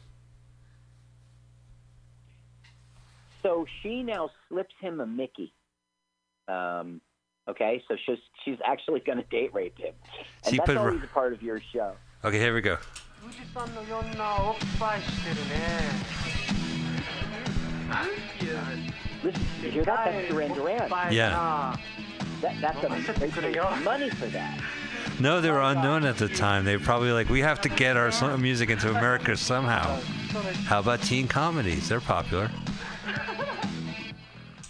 So 3.42 3.66
she 3.82 4.04
now 4.04 4.30
slips 4.48 4.74
him 4.80 5.00
a 5.00 5.06
Mickey. 5.06 5.52
Um, 6.46 7.00
Okay, 7.48 7.82
so 7.88 7.96
she's 8.06 8.18
she's 8.44 8.58
actually 8.64 9.00
going 9.00 9.18
to 9.18 9.24
date 9.24 9.52
rape 9.52 9.76
him, 9.76 9.94
and 10.46 10.58
that's 10.58 10.76
always 10.76 11.02
a 11.02 11.06
part 11.08 11.32
of 11.32 11.42
your 11.42 11.60
show. 11.72 11.94
Okay, 12.24 12.38
here 12.38 12.54
we 12.54 12.60
go. 12.60 12.78
Listen, 19.22 19.42
you 19.62 19.70
hear 19.70 19.84
that? 19.84 20.04
That's 20.04 20.28
Duran 20.28 20.52
Duran. 20.54 21.12
Yeah. 21.12 21.76
That, 22.40 22.60
that's 22.60 22.82
a, 22.82 22.88
money 23.84 24.10
for 24.10 24.26
that. 24.26 24.60
No, 25.20 25.40
they 25.40 25.50
were 25.50 25.60
unknown 25.60 26.04
at 26.04 26.16
the 26.16 26.28
time. 26.28 26.64
They 26.64 26.76
were 26.76 26.82
probably 26.82 27.12
like, 27.12 27.28
we 27.28 27.40
have 27.40 27.60
to 27.60 27.68
get 27.68 27.96
our 27.96 28.36
music 28.36 28.70
into 28.70 28.90
America 28.90 29.36
somehow. 29.36 30.00
How 30.64 30.80
about 30.80 31.02
teen 31.02 31.28
comedies? 31.28 31.88
They're 31.88 32.00
popular. 32.00 32.50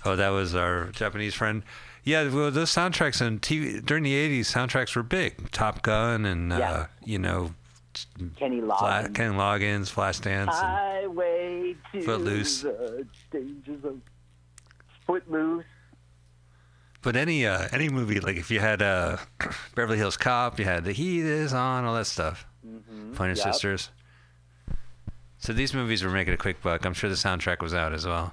Oh, 0.05 0.17
that 0.17 0.29
was 0.31 0.55
our 0.55 0.89
Japanese 0.89 1.33
friend 1.33 1.63
yeah, 2.05 2.29
well, 2.35 2.51
those 2.51 2.71
soundtracks 2.71 3.25
in 3.25 3.39
TV 3.41 3.85
during 3.85 4.03
the 4.03 4.13
'80s, 4.15 4.47
soundtracks 4.53 4.97
were 4.97 5.03
big. 5.05 5.51
Top 5.53 5.83
Gun 5.83 6.25
and 6.25 6.53
uh, 6.53 6.87
you 7.05 7.19
know, 7.19 7.55
Kenny 8.37 8.61
Fla- 8.61 8.75
Loggins. 8.75 9.15
Ken 9.15 9.33
Loggins, 9.35 9.93
Flashdance. 9.93 10.41
And, 10.41 10.51
Highway 10.51 11.77
to 11.93 12.03
Footloose. 12.03 12.63
the 12.63 13.07
danger 13.31 13.81
zone. 13.81 14.03
Footloose. 15.07 15.65
but 17.03 17.15
any 17.17 17.47
uh, 17.47 17.69
any 17.73 17.89
movie, 17.89 18.19
like 18.21 18.37
if 18.37 18.51
you 18.51 18.59
had 18.59 18.83
uh, 18.83 19.19
Beverly 19.77 19.99
Hills 19.99 20.17
Cop, 20.17 20.59
you 20.59 20.65
had 20.65 20.85
The 20.85 20.93
Heat 20.93 21.21
is 21.25 21.53
on, 21.55 21.85
all 21.85 21.95
that 21.95 22.07
stuff. 22.07 22.47
Pointer 23.15 23.35
Yep. 23.35 23.53
Sisters. 23.55 23.91
So 25.39 25.53
these 25.53 25.75
movies 25.75 26.03
were 26.05 26.11
making 26.11 26.35
a 26.35 26.37
quick 26.37 26.63
buck. 26.63 26.85
I'm 26.85 26.95
sure 26.95 27.11
the 27.11 27.17
soundtrack 27.17 27.61
was 27.61 27.75
out 27.75 27.93
as 27.93 28.07
well. 28.07 28.33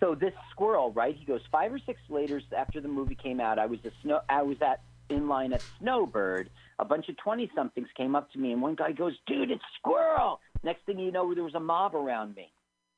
So 0.00 0.14
this 0.14 0.34
squirrel, 0.50 0.92
right? 0.92 1.16
He 1.16 1.24
goes 1.24 1.40
five 1.50 1.72
or 1.72 1.78
six 1.78 1.98
later 2.08 2.40
after 2.56 2.80
the 2.80 2.88
movie 2.88 3.14
came 3.14 3.40
out. 3.40 3.58
I 3.58 3.66
was 3.66 3.78
a 3.84 3.90
snow. 4.02 4.20
I 4.28 4.42
was 4.42 4.60
at 4.60 4.82
in 5.08 5.28
line 5.28 5.52
at 5.52 5.62
Snowbird. 5.78 6.50
A 6.78 6.84
bunch 6.84 7.08
of 7.08 7.16
twenty 7.16 7.50
somethings 7.54 7.88
came 7.96 8.14
up 8.14 8.30
to 8.32 8.38
me, 8.38 8.52
and 8.52 8.60
one 8.60 8.74
guy 8.74 8.92
goes, 8.92 9.14
"Dude, 9.26 9.50
it's 9.50 9.64
Squirrel!" 9.78 10.40
Next 10.62 10.84
thing 10.84 10.98
you 10.98 11.12
know, 11.12 11.32
there 11.34 11.44
was 11.44 11.54
a 11.54 11.60
mob 11.60 11.94
around 11.94 12.34
me. 12.34 12.50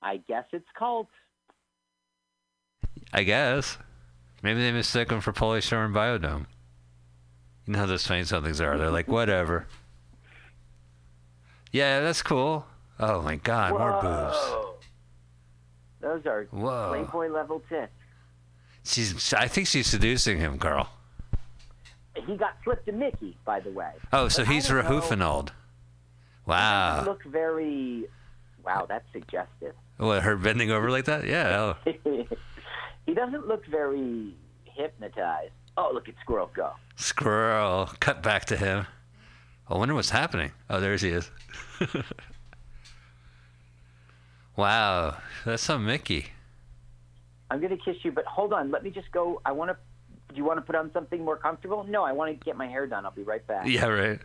I 0.03 0.17
guess 0.17 0.45
it's 0.53 0.67
cult. 0.77 1.09
I 3.13 3.23
guess. 3.23 3.79
Maybe 4.43 4.61
they 4.61 4.73
mistook 4.73 5.11
him 5.11 5.21
for 5.21 5.33
Pauly 5.33 5.63
Shore 5.63 5.85
and 5.85 5.95
Biodome. 5.95 6.47
You 7.67 7.75
know 7.75 7.81
how 7.81 7.87
those 7.87 8.05
twenty 8.05 8.25
somethings 8.25 8.61
are. 8.61 8.77
They're 8.79 8.91
like, 8.91 9.09
whatever. 9.09 9.67
Yeah, 11.71 12.01
that's 12.01 12.23
cool. 12.23 12.67
Oh 12.99 13.23
my 13.23 13.37
god, 13.37 13.73
more 13.73 14.01
boobs. 14.01 14.68
Those 16.01 16.27
are 16.27 16.45
Whoa. 16.51 16.89
Playboy 16.91 17.29
level 17.33 17.63
tits. 17.69 17.93
She's 18.85 19.35
I 19.35 19.49
think 19.49 19.67
she's 19.67 19.87
seducing 19.87 20.39
him, 20.39 20.59
Carl. 20.59 20.89
He 22.27 22.37
got 22.37 22.57
flipped 22.65 22.87
to 22.87 22.93
Mickey, 22.93 23.37
by 23.45 23.61
the 23.61 23.71
way. 23.71 23.93
Oh, 24.13 24.29
so 24.29 24.45
But 24.45 24.53
he's 24.53 24.67
He 26.45 26.51
Wow. 26.51 27.05
look 27.05 27.23
very. 27.25 28.07
Wow, 28.65 28.87
that's 28.89 29.05
suggestive. 29.13 29.75
What, 29.99 30.23
her 30.23 30.37
bending 30.37 30.71
over 30.71 30.91
like 30.91 31.05
that? 31.07 31.27
Yeah. 31.27 31.75
oh. 31.87 31.93
he 33.07 33.15
doesn't 33.15 33.47
look 33.47 33.67
very 33.67 34.35
hypnotized. 34.65 35.53
Oh, 35.77 35.91
look 35.93 36.09
at 36.09 36.15
Squirrel 36.23 36.51
go. 36.55 36.73
Squirrel. 36.97 37.91
Cut 38.01 38.23
back 38.23 38.47
to 38.47 38.57
him. 38.57 38.87
I 39.69 39.77
wonder 39.77 39.95
what's 39.95 40.11
happening. 40.11 40.53
Oh, 40.71 40.81
there 40.81 40.97
he 40.97 41.09
is. 41.11 41.31
wow. 44.59 45.17
That's 45.47 45.63
some 45.63 45.87
Mickey. 45.87 46.27
I'm 47.51 47.63
gonna 47.63 47.79
kiss 47.79 47.97
you, 48.03 48.13
but 48.13 48.27
hold 48.27 48.53
on. 48.53 48.71
Let 48.71 48.85
me 48.85 48.91
just 48.91 49.11
go. 49.11 49.41
I 49.47 49.53
want 49.53 49.71
to. 49.71 49.77
Do 50.29 50.37
you 50.37 50.45
want 50.45 50.59
to 50.59 50.63
put 50.63 50.75
on 50.75 50.91
something 50.93 51.25
more 51.25 51.39
comfortable? 51.39 51.85
No, 51.89 52.05
I 52.05 52.13
want 52.13 52.39
to 52.39 52.45
get 52.45 52.57
my 52.59 52.67
hair 52.67 52.87
done. 52.87 53.07
I'll 53.07 53.11
be 53.13 53.23
right 53.23 53.47
back. 53.47 53.67
Yeah, 53.67 53.87
right. 53.87 54.21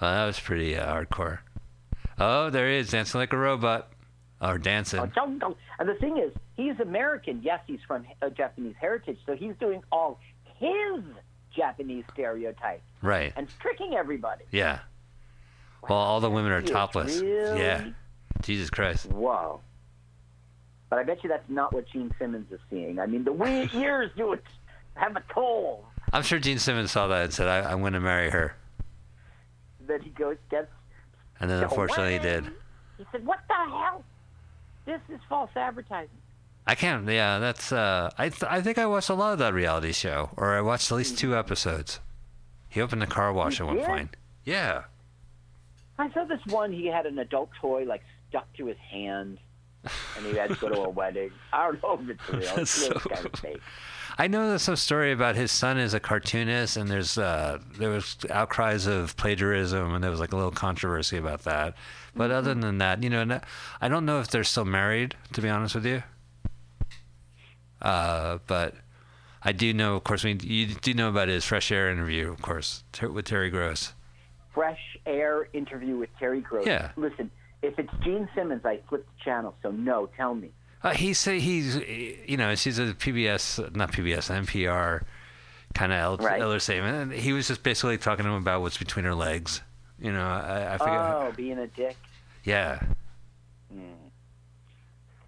Well, 0.00 0.12
that 0.12 0.26
was 0.26 0.40
pretty 0.40 0.76
uh, 0.76 0.92
hardcore. 0.92 1.38
Oh, 2.18 2.50
there 2.50 2.68
he 2.68 2.78
is 2.78 2.90
dancing 2.90 3.20
like 3.20 3.32
a 3.32 3.36
robot, 3.36 3.92
or 4.40 4.58
dancing. 4.58 4.98
Oh. 5.16 5.54
And 5.78 5.88
the 5.88 5.94
thing 5.94 6.16
is, 6.18 6.32
he's 6.56 6.80
American. 6.80 7.40
Yes, 7.44 7.60
he's 7.68 7.78
from 7.86 8.04
uh, 8.20 8.30
Japanese 8.30 8.74
heritage, 8.80 9.18
so 9.24 9.36
he's 9.36 9.54
doing 9.60 9.82
all 9.92 10.18
his 10.56 11.04
Japanese 11.54 12.04
stereotypes 12.12 12.82
Right. 13.02 13.32
and 13.36 13.46
tricking 13.60 13.94
everybody. 13.94 14.44
Yeah. 14.50 14.80
Well, 15.88 15.98
all 15.98 16.18
the 16.20 16.30
women 16.30 16.50
are 16.50 16.62
topless. 16.62 17.20
Really? 17.20 17.60
Yeah. 17.60 17.84
Jesus 18.42 18.70
Christ. 18.70 19.06
Wow. 19.06 19.60
But 20.90 20.98
I 21.00 21.02
bet 21.04 21.22
you 21.22 21.28
that's 21.28 21.48
not 21.48 21.72
what 21.72 21.86
Gene 21.88 22.14
Simmons 22.18 22.50
is 22.50 22.60
seeing. 22.70 22.98
I 22.98 23.06
mean, 23.06 23.24
the 23.24 23.32
weird 23.32 23.72
years 23.74 24.10
do 24.16 24.32
it 24.32 24.42
have 24.94 25.16
a 25.16 25.22
toll. 25.32 25.84
I'm 26.12 26.22
sure 26.22 26.38
Gene 26.38 26.58
Simmons 26.58 26.90
saw 26.90 27.06
that 27.08 27.24
and 27.24 27.32
said, 27.34 27.46
I, 27.46 27.70
"I'm 27.70 27.80
going 27.80 27.92
to 27.92 28.00
marry 28.00 28.30
her," 28.30 28.54
That 29.86 30.02
he 30.02 30.10
goes 30.10 30.36
gets. 30.50 30.68
and 31.40 31.50
then 31.50 31.62
unfortunately 31.62 32.14
he 32.14 32.18
did. 32.18 32.44
He 32.96 33.04
said, 33.12 33.24
"What 33.26 33.40
the 33.48 33.54
hell? 33.54 34.02
This 34.86 35.00
is 35.10 35.20
false 35.28 35.50
advertising." 35.54 36.08
I 36.66 36.74
can't. 36.74 37.06
Yeah, 37.06 37.38
that's. 37.38 37.70
Uh, 37.70 38.10
I 38.16 38.30
th- 38.30 38.50
I 38.50 38.62
think 38.62 38.78
I 38.78 38.86
watched 38.86 39.10
a 39.10 39.14
lot 39.14 39.34
of 39.34 39.38
that 39.40 39.52
reality 39.52 39.92
show, 39.92 40.30
or 40.36 40.54
I 40.56 40.62
watched 40.62 40.90
at 40.90 40.96
least 40.96 41.18
two 41.18 41.36
episodes. 41.36 42.00
He 42.70 42.80
opened 42.80 43.02
a 43.02 43.06
car 43.06 43.32
wash 43.32 43.58
You 43.58 43.66
at 43.66 43.68
one 43.68 43.76
did? 43.76 43.86
point. 43.86 44.16
Yeah. 44.44 44.84
I 45.98 46.10
saw 46.12 46.24
this 46.24 46.40
one. 46.46 46.72
He 46.72 46.86
had 46.86 47.06
an 47.06 47.18
adult 47.18 47.50
toy 47.60 47.84
like 47.84 48.02
stuck 48.28 48.52
to 48.54 48.66
his 48.66 48.76
hand, 48.78 49.38
and 50.16 50.26
he 50.26 50.34
had 50.34 50.50
to 50.50 50.56
go 50.56 50.68
to 50.68 50.80
a 50.82 50.88
wedding. 51.00 51.30
I 51.52 51.66
don't 51.70 51.82
know 51.82 52.00
if 52.02 52.08
it's 52.10 52.28
real. 52.48 52.56
That's 52.56 52.70
so- 52.70 52.92
kind 52.94 53.26
of 53.26 53.32
fake. 53.40 53.60
I 54.20 54.26
know 54.26 54.48
there's 54.48 54.62
some 54.62 54.74
story 54.74 55.12
about 55.12 55.36
his 55.36 55.52
son 55.52 55.78
is 55.78 55.94
a 55.94 56.00
cartoonist, 56.00 56.76
and 56.76 56.90
there's 56.90 57.16
uh, 57.18 57.58
there 57.78 57.90
was 57.90 58.16
outcries 58.30 58.86
of 58.86 59.16
plagiarism, 59.16 59.94
and 59.94 60.02
there 60.02 60.10
was 60.10 60.18
like 60.18 60.32
a 60.32 60.36
little 60.36 60.50
controversy 60.50 61.16
about 61.18 61.44
that. 61.44 61.74
But 62.16 62.32
other 62.32 62.50
Mm-hmm. 62.52 62.60
than 62.62 62.78
that, 62.78 63.02
you 63.04 63.10
know, 63.10 63.40
I 63.80 63.86
don't 63.88 64.04
know 64.04 64.18
if 64.18 64.26
they're 64.28 64.42
still 64.42 64.64
married, 64.64 65.14
to 65.34 65.40
be 65.40 65.48
honest 65.48 65.76
with 65.76 65.86
you. 65.86 66.02
Uh, 67.80 68.38
but 68.46 68.74
I 69.42 69.52
do 69.52 69.72
know, 69.72 69.94
of 69.96 70.04
course, 70.04 70.24
we 70.24 70.36
you 70.42 70.66
do 70.74 70.94
know 70.94 71.08
about 71.08 71.28
his 71.28 71.44
fresh 71.44 71.70
air 71.70 71.88
interview, 71.90 72.30
of 72.32 72.42
course, 72.42 72.82
ter- 72.92 73.10
with 73.10 73.26
Terry 73.26 73.50
Gross. 73.50 73.92
Fresh 74.52 74.98
air 75.06 75.48
interview 75.52 75.96
with 75.96 76.10
Terry 76.18 76.40
Gross. 76.40 76.66
Yeah. 76.66 76.90
Listen, 76.96 77.30
if 77.62 77.78
it's 77.78 77.90
Gene 78.02 78.28
Simmons, 78.34 78.64
I 78.64 78.80
flip 78.88 79.06
the 79.06 79.24
channel. 79.24 79.54
So 79.62 79.70
no, 79.70 80.08
tell 80.16 80.34
me. 80.34 80.50
Uh, 80.82 80.94
he 80.94 81.12
say 81.12 81.40
he's, 81.40 81.76
you 81.76 82.36
know, 82.36 82.54
she's 82.54 82.78
a 82.78 82.94
PBS, 82.94 83.74
not 83.74 83.90
PBS, 83.92 84.30
NPR 84.30 85.02
kind 85.74 85.92
of 85.92 85.98
elder, 85.98 86.24
Right. 86.24 86.62
statement. 86.62 86.96
And 86.96 87.12
he 87.12 87.32
was 87.32 87.48
just 87.48 87.62
basically 87.62 87.98
talking 87.98 88.24
to 88.24 88.30
him 88.30 88.36
about 88.36 88.60
what's 88.60 88.78
between 88.78 89.04
her 89.04 89.14
legs. 89.14 89.60
You 90.00 90.12
know, 90.12 90.24
I, 90.24 90.74
I 90.74 90.78
forget. 90.78 90.94
Oh, 91.00 91.32
being 91.36 91.58
a 91.58 91.66
dick. 91.66 91.96
Yeah. 92.44 92.80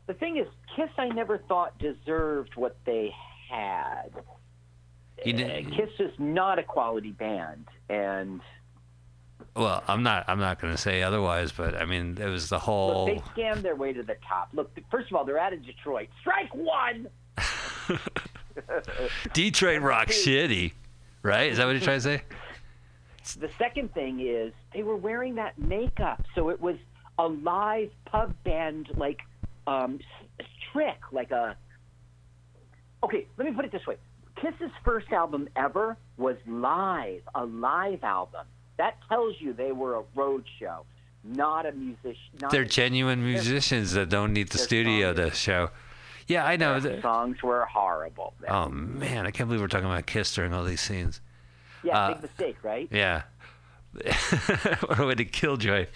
The 0.06 0.14
thing 0.14 0.38
is, 0.38 0.46
Kiss 0.74 0.90
I 0.98 1.08
never 1.08 1.38
thought 1.38 1.78
deserved 1.78 2.56
what 2.56 2.76
they 2.84 3.14
had. 3.48 4.10
Uh, 4.16 5.24
did- 5.24 5.72
Kiss 5.72 5.90
is 5.98 6.12
not 6.18 6.58
a 6.58 6.62
quality 6.64 7.12
band, 7.12 7.66
and 7.88 8.40
Well, 9.56 9.82
I'm 9.88 10.02
not. 10.02 10.24
I'm 10.28 10.38
not 10.38 10.60
going 10.60 10.74
to 10.74 10.80
say 10.80 11.02
otherwise, 11.02 11.52
but 11.52 11.74
I 11.74 11.84
mean, 11.84 12.18
it 12.20 12.26
was 12.26 12.48
the 12.48 12.56
look, 12.56 12.62
whole. 12.62 13.06
they 13.06 13.18
scammed 13.34 13.62
their 13.62 13.74
way 13.74 13.92
to 13.92 14.02
the 14.02 14.16
top. 14.26 14.50
Look, 14.52 14.70
first 14.90 15.10
of 15.10 15.16
all, 15.16 15.24
they're 15.24 15.38
out 15.38 15.52
of 15.52 15.64
Detroit. 15.64 16.08
Strike 16.20 16.54
one. 16.54 17.08
Detroit 19.32 19.82
rock 19.82 20.08
shitty, 20.08 20.72
right? 21.22 21.50
Is 21.50 21.58
that 21.58 21.66
what 21.66 21.72
you're 21.72 21.80
trying 21.80 21.98
to 21.98 22.02
say? 22.02 22.22
The 23.38 23.50
second 23.58 23.92
thing 23.94 24.20
is 24.20 24.52
they 24.74 24.82
were 24.82 24.96
wearing 24.96 25.36
that 25.36 25.58
makeup, 25.58 26.24
so 26.34 26.48
it 26.48 26.60
was 26.60 26.76
a 27.18 27.26
live 27.26 27.90
pub 28.06 28.34
band 28.44 28.88
like 28.96 29.20
um, 29.66 30.00
trick, 30.72 30.98
like 31.12 31.30
a. 31.30 31.56
Okay, 33.02 33.26
let 33.36 33.46
me 33.46 33.52
put 33.52 33.64
it 33.64 33.72
this 33.72 33.86
way: 33.86 33.96
Kiss's 34.40 34.70
first 34.84 35.10
album 35.12 35.48
ever 35.56 35.96
was 36.16 36.36
live, 36.46 37.22
a 37.34 37.44
live 37.44 38.02
album. 38.02 38.46
That 38.80 38.96
tells 39.10 39.34
you 39.40 39.52
they 39.52 39.72
were 39.72 39.96
a 39.96 40.02
road 40.14 40.44
show, 40.58 40.86
not 41.22 41.66
a 41.66 41.72
musician. 41.72 42.16
Not 42.40 42.50
They're 42.50 42.62
a- 42.62 42.66
genuine 42.66 43.22
musicians 43.22 43.92
that 43.92 44.08
don't 44.08 44.32
need 44.32 44.48
the 44.48 44.56
studio 44.56 45.12
to 45.12 45.30
show. 45.32 45.68
Yeah, 46.26 46.46
I 46.46 46.56
know. 46.56 46.80
that- 46.80 47.02
songs 47.02 47.42
were 47.42 47.66
horrible. 47.66 48.32
Oh 48.48 48.70
man, 48.70 49.26
I 49.26 49.30
can't 49.32 49.50
believe 49.50 49.60
we're 49.60 49.68
talking 49.68 49.84
about 49.86 50.06
Kiss 50.06 50.34
during 50.34 50.54
all 50.54 50.64
these 50.64 50.80
scenes. 50.80 51.20
yeah, 51.82 51.98
uh, 51.98 52.12
big 52.14 52.22
mistake, 52.22 52.56
right? 52.62 52.88
Yeah. 52.90 53.22
what 54.86 54.98
a 54.98 55.04
way 55.04 55.14
to 55.14 55.24
kill 55.26 55.58
Joy. 55.58 55.86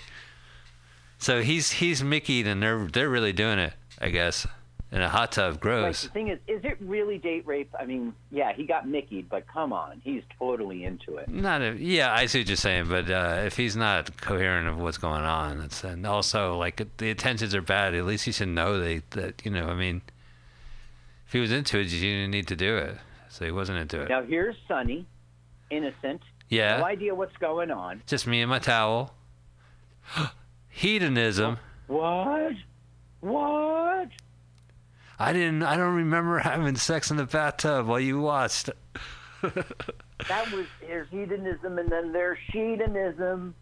So 1.18 1.41
he's 1.41 1.70
he's 1.70 2.03
Mickey, 2.05 2.43
and 2.43 2.62
they're 2.62 2.87
they're 2.87 3.09
really 3.09 3.32
doing 3.32 3.59
it, 3.59 3.72
I 4.01 4.11
guess, 4.11 4.47
in 4.95 5.03
a 5.03 5.09
hot 5.09 5.33
tub. 5.33 5.55
Like, 5.55 5.61
Gross. 5.61 6.03
the 6.03 6.09
thing 6.11 6.29
is, 6.29 6.39
is 6.47 6.65
it 6.65 6.79
really 6.81 7.19
date 7.19 7.45
rape? 7.47 7.75
I 7.79 7.85
mean, 7.85 8.15
yeah, 8.31 8.53
he 8.53 8.65
got 8.65 8.89
Mickey, 8.89 9.23
but 9.23 9.45
come 9.49 9.73
on, 9.73 10.01
he's 10.05 10.23
totally 10.39 10.85
into 10.85 11.17
it. 11.17 11.29
Not 11.29 11.63
a, 11.63 11.77
yeah, 11.77 12.15
I 12.15 12.27
see 12.27 12.41
what 12.41 12.47
you're 12.47 12.57
saying, 12.57 12.89
but 12.89 13.11
uh, 13.11 13.43
if 13.45 13.57
he's 13.57 13.75
not 13.75 14.17
coherent 14.21 14.69
of 14.69 14.79
what's 14.79 14.99
going 14.99 15.25
on, 15.25 15.61
it's 15.63 15.83
and 15.83 16.07
also 16.07 16.57
like 16.57 16.81
the 16.99 17.09
intentions 17.09 17.57
are 17.57 17.63
bad. 17.63 17.95
At 17.95 18.07
least 18.07 18.25
he 18.25 18.31
should 18.31 18.49
know 18.49 18.79
they 18.79 19.03
that 19.11 19.45
you 19.45 19.51
know. 19.51 19.67
I 19.67 19.75
mean, 19.75 20.01
if 21.27 21.33
he 21.33 21.41
was 21.41 21.51
into 21.51 21.81
it, 21.81 21.89
you 21.89 22.01
didn't 22.01 22.31
need 22.31 22.47
to 22.49 22.57
do 22.57 22.77
it. 22.77 22.97
So 23.29 23.45
he 23.45 23.51
wasn't 23.51 23.79
into 23.79 24.01
it. 24.01 24.09
Now 24.09 24.23
here's 24.23 24.55
Sunny, 24.69 25.07
innocent, 25.71 26.23
yeah, 26.49 26.77
no 26.77 26.85
idea 26.85 27.17
what's 27.17 27.37
going 27.39 27.73
on. 27.73 28.03
just 28.07 28.29
me 28.29 28.43
and 28.43 28.49
my 28.49 28.61
towel. 28.61 29.13
Hedonism. 30.69 31.59
What? 31.89 32.53
What? 33.21 34.09
I 35.19 35.33
didn't. 35.33 35.62
I 35.62 35.77
don't 35.77 35.95
remember 35.95 36.39
having 36.41 36.77
sex 36.77 37.11
in 37.11 37.17
the 37.17 37.25
bathtub 37.27 37.87
while 37.87 38.01
you 38.01 38.21
watched. 38.21 38.71
That 40.29 40.51
was 40.53 40.65
there's 40.81 41.09
hedonism 41.11 41.77
and 41.79 41.91
then 41.91 42.12
there's 42.12 42.39
hedonism. 42.51 43.55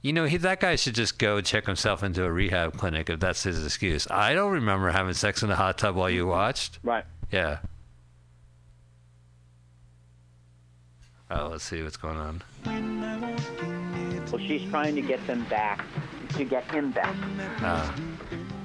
You 0.00 0.12
know, 0.14 0.24
he, 0.24 0.36
that 0.38 0.58
guy 0.58 0.74
should 0.74 0.94
just 0.96 1.18
go 1.18 1.40
check 1.40 1.66
himself 1.66 2.02
into 2.02 2.24
a 2.24 2.32
rehab 2.32 2.76
clinic 2.76 3.08
if 3.08 3.20
that's 3.20 3.42
his 3.44 3.64
excuse. 3.64 4.08
I 4.10 4.34
don't 4.34 4.50
remember 4.50 4.90
having 4.90 5.12
sex 5.14 5.42
in 5.44 5.48
the 5.48 5.54
hot 5.54 5.78
tub 5.78 5.94
while 5.94 6.10
you 6.10 6.26
watched. 6.26 6.80
Right. 6.82 7.04
Yeah. 7.30 7.58
Oh, 11.30 11.48
let's 11.48 11.62
see 11.64 11.82
what's 11.82 11.96
going 11.96 12.16
on. 12.16 12.42
Well, 14.32 14.40
she's 14.40 14.68
trying 14.70 14.94
to 14.96 15.02
get 15.02 15.24
them 15.26 15.44
back, 15.44 15.84
to 16.36 16.44
get 16.44 16.64
him 16.72 16.90
back, 16.90 17.14
Uh, 17.62 17.92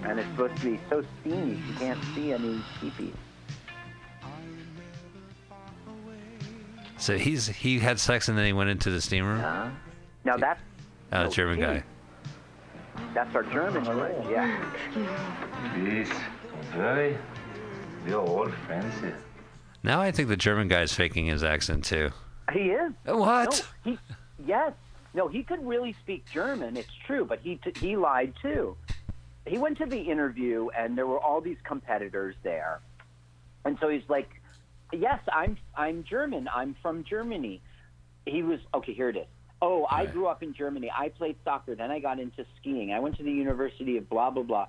and 0.04 0.20
it's 0.20 0.30
supposed 0.30 0.56
to 0.58 0.72
be 0.72 0.80
so 0.90 1.04
steamy 1.22 1.60
she 1.68 1.74
can't 1.80 2.00
see 2.16 2.34
any 2.34 2.62
peepees. 2.80 3.14
so 6.98 7.18
he's 7.18 7.48
he 7.48 7.80
had 7.80 8.00
sex 8.00 8.28
and 8.28 8.38
then 8.38 8.46
he 8.46 8.54
went 8.54 8.70
into 8.70 8.90
the 8.90 9.02
steam 9.02 9.26
room. 9.26 9.40
Huh? 9.40 9.70
Now 10.24 10.38
that's 10.38 10.62
Oh, 11.14 11.24
no, 11.24 11.30
German 11.30 11.60
guy. 11.60 11.84
That's 13.14 13.34
our 13.34 13.44
German, 13.44 13.88
oh, 13.88 13.94
right? 13.94 14.30
Yeah. 14.30 15.74
Please. 15.74 16.10
Very. 16.76 17.18
We 18.06 18.12
are 18.14 18.20
all 18.22 18.50
friends 18.66 18.94
here. 19.00 19.18
Now 19.84 20.02
I 20.02 20.12
think 20.12 20.28
the 20.28 20.36
German 20.36 20.68
guy 20.68 20.82
is 20.82 20.94
faking 20.94 21.28
his 21.28 21.44
accent 21.44 21.86
too. 21.86 22.10
He 22.52 22.72
is. 22.72 22.92
Uh, 23.08 23.16
what? 23.16 23.66
No, 23.86 23.92
he, 23.92 24.00
yes. 24.46 24.74
No, 25.14 25.28
he 25.30 25.44
could 25.44 25.66
really 25.66 25.94
speak 26.04 26.26
German. 26.32 26.76
It's 26.76 26.90
true, 27.06 27.24
but 27.24 27.40
he 27.40 27.56
t- 27.56 27.72
he 27.80 27.96
lied 27.96 28.34
too. 28.42 28.76
He 29.48 29.58
went 29.58 29.78
to 29.80 29.86
the 29.86 30.00
interview, 30.00 30.70
and 30.78 30.98
there 30.98 31.08
were 31.08 31.20
all 31.20 31.42
these 31.42 31.58
competitors 31.64 32.36
there, 32.44 32.82
and 33.66 33.78
so 33.80 33.90
he's 33.90 34.08
like, 34.10 34.30
"Yes, 34.94 35.20
I'm 35.32 35.58
I'm 35.76 36.04
German. 36.04 36.50
I'm 36.54 36.76
from 36.82 37.04
Germany." 37.04 37.62
He 38.26 38.44
was 38.44 38.60
okay. 38.74 38.94
Here 38.94 39.10
it 39.10 39.16
is. 39.18 39.28
Oh, 39.62 39.86
I 39.86 40.02
Right. 40.04 40.14
grew 40.14 40.28
up 40.28 40.44
in 40.44 40.54
Germany. 40.54 40.92
I 40.94 41.10
played 41.10 41.36
soccer. 41.44 41.74
Then 41.76 41.90
I 41.92 42.00
got 42.00 42.20
into 42.20 42.46
skiing. 42.58 42.92
I 42.94 43.00
went 43.00 43.18
to 43.18 43.24
the 43.24 43.32
University 43.32 43.98
of 43.98 44.10
blah 44.10 44.30
blah 44.30 44.44
blah. 44.44 44.68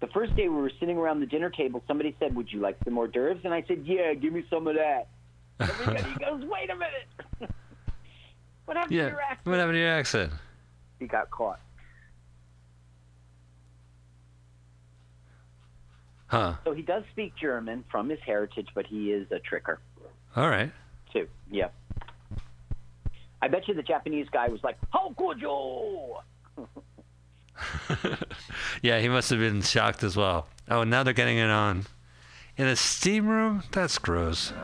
The 0.00 0.08
first 0.08 0.34
day 0.34 0.48
we 0.48 0.56
were 0.60 0.72
sitting 0.80 0.98
around 0.98 1.20
the 1.20 1.26
dinner 1.26 1.48
table, 1.48 1.82
somebody 1.86 2.14
said, 2.18 2.34
"Would 2.34 2.52
you 2.52 2.60
like 2.60 2.76
some 2.84 2.98
hors 2.98 3.08
d'oeuvres?" 3.08 3.44
And 3.44 3.54
I 3.54 3.62
said, 3.62 3.86
"Yeah, 3.86 4.14
give 4.14 4.32
me 4.32 4.44
some 4.50 4.66
of 4.66 4.74
that." 4.74 5.08
Everybody 5.60 6.14
goes, 6.18 6.44
"Wait 6.44 6.70
a 6.70 6.74
minute." 6.74 7.08
what 8.64 8.76
happened 8.76 8.90
to 8.90 8.96
your 8.96 9.20
accent? 9.20 9.46
What 9.46 9.58
happened 9.58 9.74
to 9.76 9.78
your 9.80 9.92
accent? 9.92 10.32
He 10.98 11.06
got 11.06 11.30
caught. 11.30 11.60
Huh. 16.32 16.54
So 16.64 16.72
he 16.72 16.80
does 16.80 17.02
speak 17.12 17.34
German 17.36 17.84
from 17.90 18.08
his 18.08 18.18
heritage, 18.24 18.68
but 18.74 18.86
he 18.86 19.12
is 19.12 19.30
a 19.30 19.38
tricker 19.38 19.76
All 20.34 20.48
right. 20.48 20.72
too. 21.12 21.28
Yeah. 21.50 21.68
I 23.42 23.48
bet 23.48 23.68
you 23.68 23.74
the 23.74 23.82
Japanese 23.82 24.28
guy 24.32 24.48
was 24.48 24.64
like, 24.64 24.78
"How 24.90 25.14
could 25.14 25.42
you?" 25.42 26.16
yeah, 28.82 28.98
he 28.98 29.10
must 29.10 29.28
have 29.28 29.40
been 29.40 29.60
shocked 29.60 30.02
as 30.02 30.16
well. 30.16 30.46
Oh, 30.70 30.84
now 30.84 31.02
they're 31.02 31.12
getting 31.12 31.36
it 31.36 31.50
on. 31.50 31.84
In 32.56 32.66
a 32.66 32.76
steam 32.76 33.26
room? 33.28 33.62
That's 33.70 33.98
gross. 33.98 34.54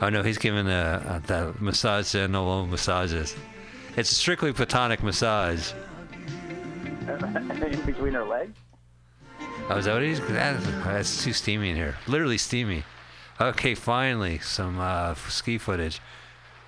Oh 0.00 0.08
no, 0.08 0.22
he's 0.22 0.38
giving 0.38 0.68
a, 0.68 1.20
a 1.20 1.26
that 1.26 1.60
massage 1.60 2.12
to 2.12 2.18
Enola 2.18 2.68
massages. 2.68 3.34
It's 3.96 4.12
a 4.12 4.14
strictly 4.14 4.52
platonic 4.52 5.02
massage. 5.02 5.72
in 7.08 7.82
between 7.84 8.14
her 8.14 8.24
legs. 8.24 8.56
Oh, 9.70 9.78
is 9.78 9.84
that 9.84 9.94
what 9.94 10.84
that's 10.84 11.22
too 11.22 11.32
steamy 11.32 11.70
in 11.70 11.76
here. 11.76 11.96
Literally 12.08 12.38
steamy. 12.38 12.82
Okay, 13.40 13.76
finally 13.76 14.40
some 14.40 14.80
uh, 14.80 15.14
ski 15.14 15.58
footage. 15.58 16.00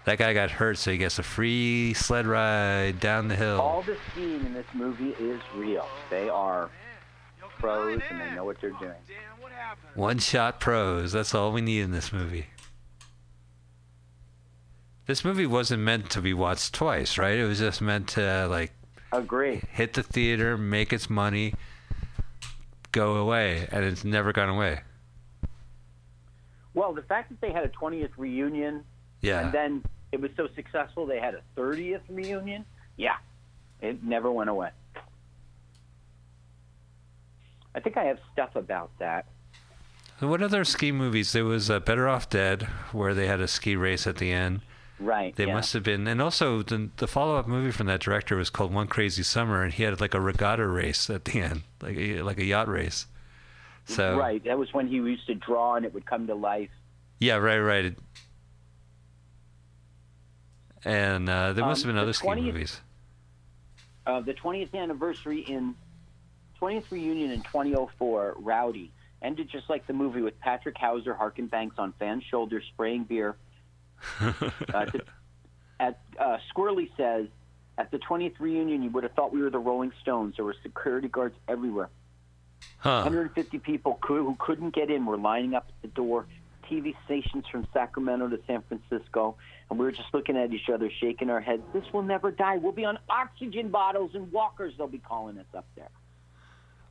That 0.04 0.18
guy 0.18 0.32
got 0.34 0.52
hurt, 0.52 0.78
so 0.78 0.92
he 0.92 0.98
gets 0.98 1.18
a 1.18 1.24
free 1.24 1.94
sled 1.94 2.26
ride 2.26 3.00
down 3.00 3.26
the 3.26 3.34
hill. 3.34 3.60
All 3.60 3.82
the 3.82 3.96
skiing 4.12 4.46
in 4.46 4.54
this 4.54 4.66
movie 4.72 5.16
is 5.18 5.40
real. 5.56 5.88
They 6.10 6.28
are 6.28 6.70
pros 7.58 8.00
and 8.08 8.20
they 8.20 8.30
know 8.36 8.44
what 8.44 8.60
they're 8.60 8.70
doing. 8.70 8.94
One 9.94 10.18
shot 10.18 10.60
pros. 10.60 11.10
That's 11.10 11.34
all 11.34 11.50
we 11.50 11.60
need 11.60 11.80
in 11.80 11.90
this 11.90 12.12
movie. 12.12 12.46
This 15.06 15.24
movie 15.24 15.46
wasn't 15.46 15.82
meant 15.82 16.08
to 16.10 16.20
be 16.20 16.32
watched 16.34 16.72
twice, 16.72 17.18
right? 17.18 17.36
It 17.36 17.46
was 17.46 17.58
just 17.58 17.80
meant 17.80 18.06
to 18.10 18.46
like 18.48 18.72
Agree. 19.10 19.60
hit 19.72 19.94
the 19.94 20.04
theater, 20.04 20.56
make 20.56 20.92
its 20.92 21.10
money, 21.10 21.54
go 22.92 23.16
away, 23.16 23.66
and 23.72 23.84
it's 23.84 24.04
never 24.04 24.32
gone 24.32 24.48
away. 24.50 24.80
Well, 26.74 26.92
the 26.92 27.02
fact 27.02 27.30
that 27.30 27.40
they 27.40 27.52
had 27.52 27.64
a 27.64 27.68
20th 27.68 28.10
reunion 28.16 28.84
Yeah. 29.20 29.40
and 29.40 29.52
then 29.52 29.84
it 30.12 30.20
was 30.20 30.30
so 30.36 30.48
successful 30.54 31.06
they 31.06 31.18
had 31.20 31.34
a 31.34 31.42
30th 31.56 32.00
reunion, 32.08 32.64
yeah, 32.96 33.16
it 33.80 34.02
never 34.02 34.30
went 34.30 34.50
away. 34.50 34.70
I 37.74 37.80
think 37.80 37.96
I 37.96 38.04
have 38.04 38.18
stuff 38.32 38.54
about 38.56 38.90
that. 38.98 39.26
What 40.20 40.42
other 40.42 40.64
ski 40.64 40.92
movies? 40.92 41.32
There 41.32 41.44
was 41.44 41.68
uh, 41.70 41.80
Better 41.80 42.08
Off 42.08 42.28
Dead, 42.30 42.64
where 42.92 43.12
they 43.14 43.26
had 43.26 43.40
a 43.40 43.48
ski 43.48 43.74
race 43.74 44.06
at 44.06 44.16
the 44.16 44.30
end. 44.30 44.60
Right. 45.02 45.34
They 45.36 45.46
yeah. 45.46 45.54
must 45.54 45.72
have 45.72 45.82
been, 45.82 46.06
and 46.06 46.22
also 46.22 46.62
the, 46.62 46.90
the 46.96 47.06
follow-up 47.06 47.46
movie 47.48 47.70
from 47.72 47.86
that 47.88 48.00
director 48.00 48.36
was 48.36 48.50
called 48.50 48.72
One 48.72 48.86
Crazy 48.86 49.22
Summer, 49.22 49.62
and 49.62 49.72
he 49.72 49.82
had 49.82 50.00
like 50.00 50.14
a 50.14 50.20
regatta 50.20 50.66
race 50.66 51.10
at 51.10 51.24
the 51.26 51.40
end, 51.40 51.62
like 51.80 51.96
a, 51.96 52.22
like 52.22 52.38
a 52.38 52.44
yacht 52.44 52.68
race. 52.68 53.06
So 53.84 54.16
Right. 54.16 54.42
That 54.44 54.58
was 54.58 54.72
when 54.72 54.86
he 54.88 54.96
used 54.96 55.26
to 55.26 55.34
draw 55.34 55.74
and 55.74 55.84
it 55.84 55.92
would 55.92 56.06
come 56.06 56.26
to 56.28 56.34
life. 56.34 56.70
yeah, 57.18 57.36
right, 57.36 57.58
right. 57.58 57.94
And 60.84 61.28
uh, 61.28 61.52
there 61.52 61.64
must 61.64 61.84
Um, 61.84 61.88
have 61.88 61.94
been 61.94 61.96
the 61.96 62.02
other 62.02 62.12
ski 62.12 62.26
20th 62.28 62.44
movies. 62.44 62.80
Uh, 64.06 64.20
the 64.20 64.34
20th 64.34 64.74
anniversary 64.74 65.40
in 65.40 65.74
20th 66.60 66.90
reunion 66.90 67.30
in 67.30 67.42
2004, 67.42 68.34
Rowdy 68.38 68.90
ended 69.20 69.48
just 69.48 69.70
like 69.70 69.86
the 69.86 69.92
movie 69.92 70.22
with 70.22 70.38
Patrick 70.40 70.76
Houser 70.76 71.14
Harkin 71.14 71.46
banks 71.46 71.76
on 71.78 71.92
fans' 71.98 72.24
shoulders, 72.24 72.64
spraying 72.72 73.04
beer. 73.04 73.36
Uh, 74.20 74.84
to, 74.86 75.00
at 75.80 75.98
uh, 76.18 76.38
Squirrely 76.54 76.90
says, 76.96 77.26
at 77.78 77.90
the 77.90 77.98
20th 77.98 78.38
reunion, 78.38 78.82
you 78.82 78.90
would 78.90 79.04
have 79.04 79.12
thought 79.12 79.32
we 79.32 79.42
were 79.42 79.50
the 79.50 79.58
Rolling 79.58 79.92
Stones. 80.02 80.36
There 80.36 80.44
were 80.44 80.56
security 80.62 81.08
guards 81.08 81.34
everywhere. 81.48 81.88
Huh. 82.78 83.02
150 83.02 83.58
people 83.58 83.98
who 84.06 84.36
couldn't 84.38 84.74
get 84.74 84.90
in 84.90 85.06
were 85.06 85.16
lining 85.16 85.54
up 85.54 85.66
at 85.68 85.82
the 85.82 85.88
door. 85.88 86.26
TV 86.70 86.94
stations 87.04 87.44
from 87.50 87.66
Sacramento 87.72 88.28
to 88.28 88.38
San 88.46 88.62
Francisco, 88.62 89.36
and 89.68 89.78
we 89.78 89.84
were 89.84 89.92
just 89.92 90.12
looking 90.14 90.36
at 90.36 90.52
each 90.52 90.70
other, 90.72 90.90
shaking 91.00 91.28
our 91.28 91.40
heads. 91.40 91.62
This 91.72 91.84
will 91.92 92.02
never 92.02 92.30
die. 92.30 92.56
We'll 92.56 92.72
be 92.72 92.84
on 92.84 92.98
oxygen 93.10 93.68
bottles 93.68 94.12
and 94.14 94.30
walkers. 94.32 94.74
They'll 94.78 94.86
be 94.86 94.98
calling 94.98 95.38
us 95.38 95.46
up 95.54 95.66
there. 95.76 95.90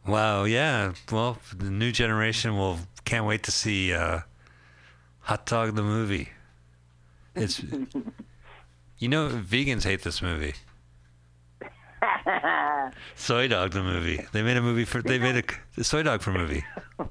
Wow, 0.05 0.43
yeah. 0.43 0.93
Well, 1.11 1.37
the 1.55 1.69
new 1.69 1.91
generation 1.91 2.57
will 2.57 2.79
can't 3.05 3.25
wait 3.25 3.43
to 3.43 3.51
see 3.51 3.93
uh, 3.93 4.21
Hot 5.21 5.45
Dog 5.45 5.75
the 5.75 5.83
movie. 5.83 6.29
It's 7.35 7.59
you 8.97 9.07
know 9.07 9.29
vegans 9.29 9.83
hate 9.83 10.03
this 10.03 10.21
movie. 10.21 10.53
Soy 13.15 13.47
Dog 13.47 13.71
the 13.71 13.83
movie. 13.83 14.25
They 14.31 14.41
made 14.41 14.57
a 14.57 14.61
movie 14.61 14.85
for 14.85 15.01
they 15.01 15.19
made 15.19 15.45
a, 15.77 15.83
Soy 15.83 16.03
Dog 16.03 16.21
for 16.21 16.31
movie. 16.31 16.63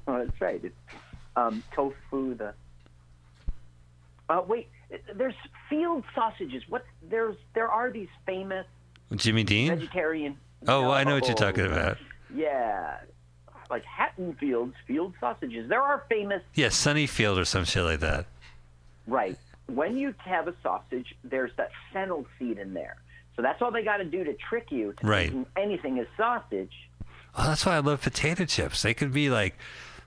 That's 0.05 0.41
right. 0.41 0.61
It's 0.63 0.75
um, 1.35 1.63
tofu. 1.73 2.35
The 2.35 2.53
uh, 4.29 4.41
wait, 4.47 4.69
there's 5.15 5.33
field 5.69 6.03
sausages. 6.13 6.63
What 6.69 6.85
there's 7.09 7.37
there 7.53 7.69
are 7.69 7.91
these 7.91 8.09
famous 8.25 8.65
Jimmy 9.15 9.43
Dean. 9.43 9.69
vegetarian. 9.69 10.37
Oh, 10.67 10.81
well, 10.81 10.91
I 10.91 11.03
know 11.03 11.15
what 11.15 11.27
you're 11.27 11.35
talking 11.35 11.65
about. 11.65 11.97
Yeah, 12.33 12.97
like 13.69 13.83
Hatton 13.83 14.35
Fields 14.39 14.75
field 14.85 15.13
sausages. 15.19 15.67
There 15.69 15.81
are 15.81 16.03
famous 16.07 16.43
Yeah, 16.53 16.67
Sunnyfield 16.67 17.37
or 17.37 17.45
some 17.45 17.65
shit 17.65 17.83
like 17.83 18.01
that. 18.01 18.27
Right. 19.07 19.37
When 19.75 19.97
you 19.97 20.13
have 20.19 20.47
a 20.47 20.53
sausage, 20.61 21.15
there's 21.23 21.51
that 21.57 21.71
fennel 21.93 22.25
seed 22.37 22.57
in 22.57 22.73
there. 22.73 22.97
So 23.35 23.41
that's 23.41 23.61
all 23.61 23.71
they 23.71 23.83
got 23.83 23.97
to 23.97 24.05
do 24.05 24.23
to 24.23 24.33
trick 24.33 24.71
you 24.71 24.93
to 24.93 25.07
Right. 25.07 25.29
thinking 25.31 25.45
anything 25.55 25.97
is 25.97 26.07
sausage. 26.17 26.73
Oh, 27.37 27.45
that's 27.45 27.65
why 27.65 27.75
I 27.75 27.79
love 27.79 28.01
potato 28.01 28.45
chips. 28.45 28.81
They 28.81 28.93
could 28.93 29.13
be 29.13 29.29
like 29.29 29.57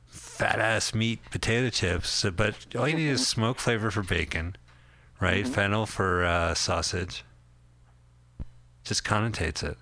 fat 0.07 0.59
ass 0.59 0.95
meat 0.95 1.21
potato 1.31 1.71
chips, 1.71 2.25
but 2.37 2.67
all 2.77 2.87
you 2.87 2.97
need 2.97 3.09
is 3.09 3.27
smoke 3.27 3.59
flavor 3.59 3.91
for 3.91 4.03
bacon, 4.03 4.57
right? 5.21 5.49
Fennel 5.49 5.87
for 5.87 6.25
uh, 6.25 6.55
sausage. 6.55 7.25
Just 8.85 9.05
connotates 9.05 9.62
it. 9.62 9.79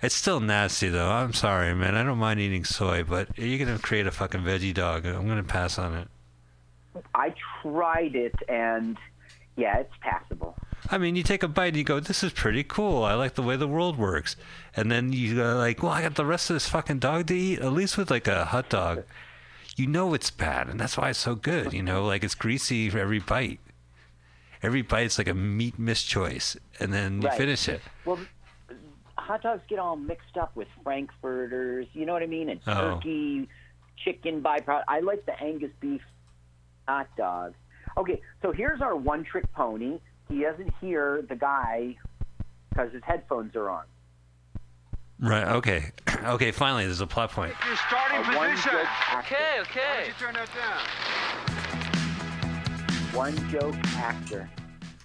It's 0.00 0.14
still 0.14 0.40
nasty 0.40 0.88
though. 0.88 1.10
I'm 1.10 1.32
sorry, 1.34 1.74
man. 1.74 1.94
I 1.96 2.04
don't 2.04 2.18
mind 2.18 2.40
eating 2.40 2.64
soy, 2.64 3.02
but 3.02 3.36
you're 3.36 3.58
gonna 3.64 3.78
create 3.78 4.06
a 4.06 4.10
fucking 4.12 4.40
veggie 4.42 4.72
dog. 4.72 5.04
I'm 5.04 5.26
gonna 5.28 5.42
pass 5.42 5.78
on 5.78 5.94
it. 5.94 6.08
I 7.14 7.34
tried 7.72 8.14
it, 8.14 8.34
and 8.48 8.96
yeah, 9.56 9.78
it's 9.78 9.94
passable. 10.00 10.56
I 10.90 10.98
mean, 10.98 11.16
you 11.16 11.22
take 11.22 11.42
a 11.42 11.48
bite 11.48 11.68
and 11.68 11.76
you 11.76 11.84
go, 11.84 12.00
"This 12.00 12.22
is 12.22 12.32
pretty 12.32 12.62
cool. 12.64 13.02
I 13.02 13.14
like 13.14 13.34
the 13.34 13.42
way 13.42 13.56
the 13.56 13.68
world 13.68 13.98
works." 13.98 14.36
And 14.76 14.90
then 14.90 15.12
you 15.12 15.36
go 15.36 15.56
like, 15.56 15.82
"Well, 15.82 15.92
I 15.92 16.02
got 16.02 16.14
the 16.14 16.24
rest 16.26 16.50
of 16.50 16.54
this 16.54 16.68
fucking 16.68 17.00
dog 17.00 17.26
to 17.26 17.34
eat." 17.34 17.58
At 17.60 17.72
least 17.72 17.98
with 17.98 18.10
like 18.10 18.28
a 18.28 18.46
hot 18.46 18.68
dog, 18.68 19.04
you 19.76 19.86
know 19.86 20.14
it's 20.14 20.30
bad, 20.30 20.68
and 20.68 20.78
that's 20.78 20.96
why 20.96 21.10
it's 21.10 21.18
so 21.18 21.34
good. 21.34 21.72
You 21.72 21.82
know, 21.82 22.04
like 22.04 22.22
it's 22.24 22.34
greasy 22.34 22.88
for 22.90 22.98
every 22.98 23.18
bite. 23.18 23.60
Every 24.62 24.82
bite's 24.82 25.18
like 25.18 25.28
a 25.28 25.34
meat 25.34 25.78
mischoice, 25.78 26.56
and 26.80 26.92
then 26.92 27.22
you 27.22 27.28
Right. 27.28 27.36
finish 27.38 27.68
it. 27.68 27.80
Well, 28.04 28.18
hot 29.16 29.42
dogs 29.42 29.62
get 29.68 29.78
all 29.78 29.96
mixed 29.96 30.36
up 30.36 30.54
with 30.56 30.68
frankfurters. 30.82 31.86
You 31.92 32.06
know 32.06 32.12
what 32.12 32.22
I 32.22 32.26
mean? 32.26 32.48
And 32.48 32.60
Oh. 32.66 32.94
turkey, 32.94 33.48
chicken 34.04 34.42
byproduct. 34.42 34.84
I 34.88 35.00
like 35.00 35.26
the 35.26 35.40
Angus 35.40 35.70
beef 35.80 36.02
hot 36.88 37.08
dog. 37.16 37.54
Okay, 37.96 38.20
so 38.42 38.50
here's 38.50 38.80
our 38.80 38.96
one-trick 38.96 39.44
pony. 39.52 40.00
He 40.28 40.40
doesn't 40.40 40.72
hear 40.80 41.22
the 41.28 41.36
guy 41.36 41.96
because 42.70 42.92
his 42.92 43.02
headphones 43.04 43.54
are 43.56 43.70
on. 43.70 43.84
Right. 45.20 45.46
Okay. 45.46 45.92
Okay. 46.24 46.50
Finally, 46.50 46.84
there's 46.86 47.00
a 47.00 47.06
plot 47.06 47.30
point. 47.30 47.54
Your 47.64 47.76
starting 47.76 48.18
A 48.18 48.22
position. 48.24 48.72
joke 48.72 48.86
actor. 49.08 49.36
Okay, 49.36 49.60
okay. 49.60 50.06
You 50.08 50.12
turn 50.18 50.34
that 50.34 50.48
down. 50.52 50.80
One 53.14 53.36
joke 53.50 53.76
actor. 53.96 54.50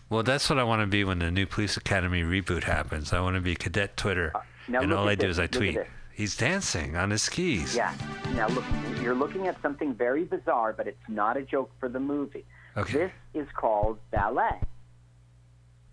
Well, 0.09 0.23
that's 0.23 0.49
what 0.49 0.57
I 0.57 0.63
want 0.63 0.81
to 0.81 0.87
be 0.87 1.03
when 1.03 1.19
the 1.19 1.29
new 1.29 1.45
Police 1.45 1.77
Academy 1.77 2.23
reboot 2.23 2.63
happens. 2.63 3.13
I 3.13 3.21
want 3.21 3.35
to 3.35 3.41
be 3.41 3.53
Cadet 3.55 3.95
Twitter, 3.95 4.31
Uh, 4.33 4.39
and 4.79 4.91
all 4.91 5.05
at 5.07 5.11
I 5.11 5.15
do 5.15 5.27
this. 5.27 5.35
is 5.35 5.39
I 5.39 5.43
Look 5.43 5.53
at 5.53 5.57
tweet. 5.59 5.77
He's 6.13 6.35
dancing 6.35 6.95
on 6.95 7.09
his 7.09 7.23
skis. 7.23 7.75
Yeah. 7.75 7.93
Now 8.35 8.47
look, 8.49 8.63
you're 9.01 9.15
looking 9.15 9.47
at 9.47 9.59
something 9.61 9.93
very 9.95 10.23
bizarre, 10.25 10.73
but 10.73 10.87
it's 10.87 11.09
not 11.09 11.37
a 11.37 11.41
joke 11.41 11.71
for 11.79 11.89
the 11.89 11.99
movie. 11.99 12.45
Okay. 12.77 12.93
This 12.93 13.11
is 13.33 13.47
called 13.55 13.97
ballet. 14.11 14.59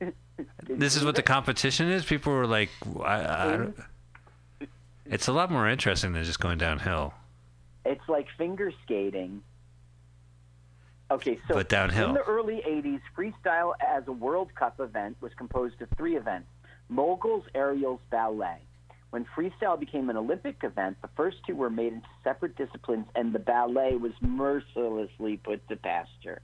this 0.69 0.97
is 0.97 1.05
what 1.05 1.17
the 1.17 1.23
competition 1.23 1.91
is. 1.91 2.05
People 2.05 2.33
were 2.33 2.47
like, 2.47 2.71
I, 3.03 3.15
I 3.15 3.69
it's 5.07 5.27
a 5.27 5.33
lot 5.33 5.51
more 5.51 5.69
interesting 5.69 6.13
than 6.13 6.25
just 6.25 6.39
going 6.39 6.59
downhill. 6.59 7.15
It's 7.85 8.09
like 8.09 8.27
finger 8.39 8.73
skating. 8.85 9.43
Okay, 11.11 11.41
so 11.49 11.55
But 11.55 11.69
downhill. 11.69 12.11
in 12.11 12.15
the 12.15 12.23
early 12.23 12.63
80s, 12.67 13.01
freestyle 13.19 13.73
as 13.81 14.07
a 14.07 14.13
World 14.13 14.55
Cup 14.55 14.79
event 14.79 15.17
was 15.21 15.33
composed 15.37 15.83
of 15.83 15.89
three 15.97 16.17
events 16.17 16.47
moguls, 16.89 17.45
aerials, 17.55 18.01
ballet. 18.11 18.59
When 19.11 19.27
freestyle 19.37 19.79
became 19.79 20.09
an 20.09 20.17
Olympic 20.17 20.63
event, 20.63 20.97
the 21.03 21.09
first 21.17 21.39
two 21.47 21.57
were 21.57 21.71
made 21.71 21.93
into 21.93 22.07
separate 22.23 22.57
disciplines, 22.57 23.07
and 23.17 23.33
the 23.33 23.41
ballet 23.41 23.97
was 23.97 24.13
mercilessly 24.21 25.37
put 25.37 25.67
to 25.69 25.77
pasture. 25.77 26.43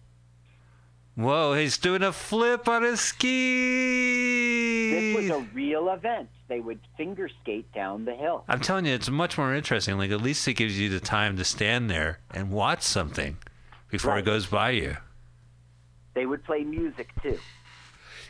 Whoa, 1.15 1.55
he's 1.55 1.79
doing 1.79 2.03
a 2.03 2.13
flip 2.13 2.69
on 2.69 2.83
his 2.83 3.01
ski! 3.01 4.91
This 4.91 5.17
was 5.17 5.31
a 5.31 5.47
real 5.55 5.89
event. 5.89 6.29
They 6.49 6.61
would 6.61 6.81
finger 6.97 7.31
skate 7.43 7.73
down 7.73 8.05
the 8.05 8.15
hill. 8.15 8.45
I'm 8.49 8.61
telling 8.61 8.85
you, 8.85 8.93
it's 8.93 9.09
much 9.09 9.39
more 9.39 9.55
interesting. 9.55 9.97
Like 9.97 10.11
at 10.11 10.21
least 10.21 10.47
it 10.47 10.55
gives 10.55 10.79
you 10.79 10.91
the 10.91 11.01
time 11.01 11.37
to 11.39 11.45
stand 11.45 11.89
there 11.89 12.19
and 12.35 12.51
watch 12.51 12.83
something 12.83 13.39
before 13.91 14.19
it 14.19 14.27
goes 14.27 14.45
by 14.47 14.71
you. 14.71 14.99
They 16.15 16.27
would 16.27 16.45
play 16.45 16.65
music 16.65 17.11
too. 17.23 17.39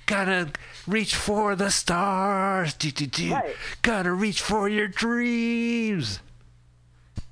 Gotta 0.06 0.50
reach 0.86 1.14
for 1.14 1.56
the 1.56 1.70
stars. 1.70 2.74
Do, 2.74 2.90
do, 2.90 3.06
do. 3.06 3.32
Right. 3.32 3.56
Gotta 3.82 4.12
reach 4.12 4.40
for 4.40 4.68
your 4.68 4.88
dreams. 4.88 6.20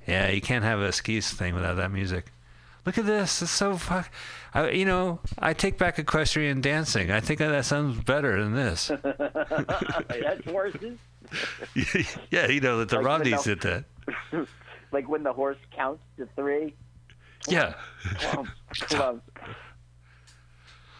Yeah, 0.07 0.29
you 0.29 0.41
can't 0.41 0.63
have 0.63 0.79
a 0.79 0.91
skis 0.91 1.31
thing 1.31 1.55
without 1.55 1.77
that 1.77 1.91
music. 1.91 2.31
Look 2.85 2.97
at 2.97 3.05
this. 3.05 3.41
It's 3.41 3.49
so 3.49 3.77
fuck. 3.77 4.11
I, 4.53 4.69
you 4.69 4.85
know, 4.85 5.19
I 5.39 5.53
take 5.53 5.77
back 5.77 5.97
equestrian 5.97 6.61
dancing. 6.61 7.11
I 7.11 7.19
think 7.19 7.39
that 7.39 7.65
sounds 7.65 7.99
better 8.03 8.41
than 8.41 8.53
this. 8.53 8.91
That's 9.03 10.45
horses. 10.45 10.99
yeah, 12.29 12.47
you 12.47 12.61
know 12.61 12.77
that 12.79 12.89
the 12.89 13.01
Like 13.01 13.43
did 13.43 13.61
that. 13.61 13.85
Like 14.91 15.09
when 15.09 15.23
the 15.23 15.33
horse 15.33 15.57
counts 15.75 16.03
to 16.17 16.25
three. 16.37 16.73
Yeah. 17.49 17.73
Clump, 18.19 18.49
clump. 18.69 19.23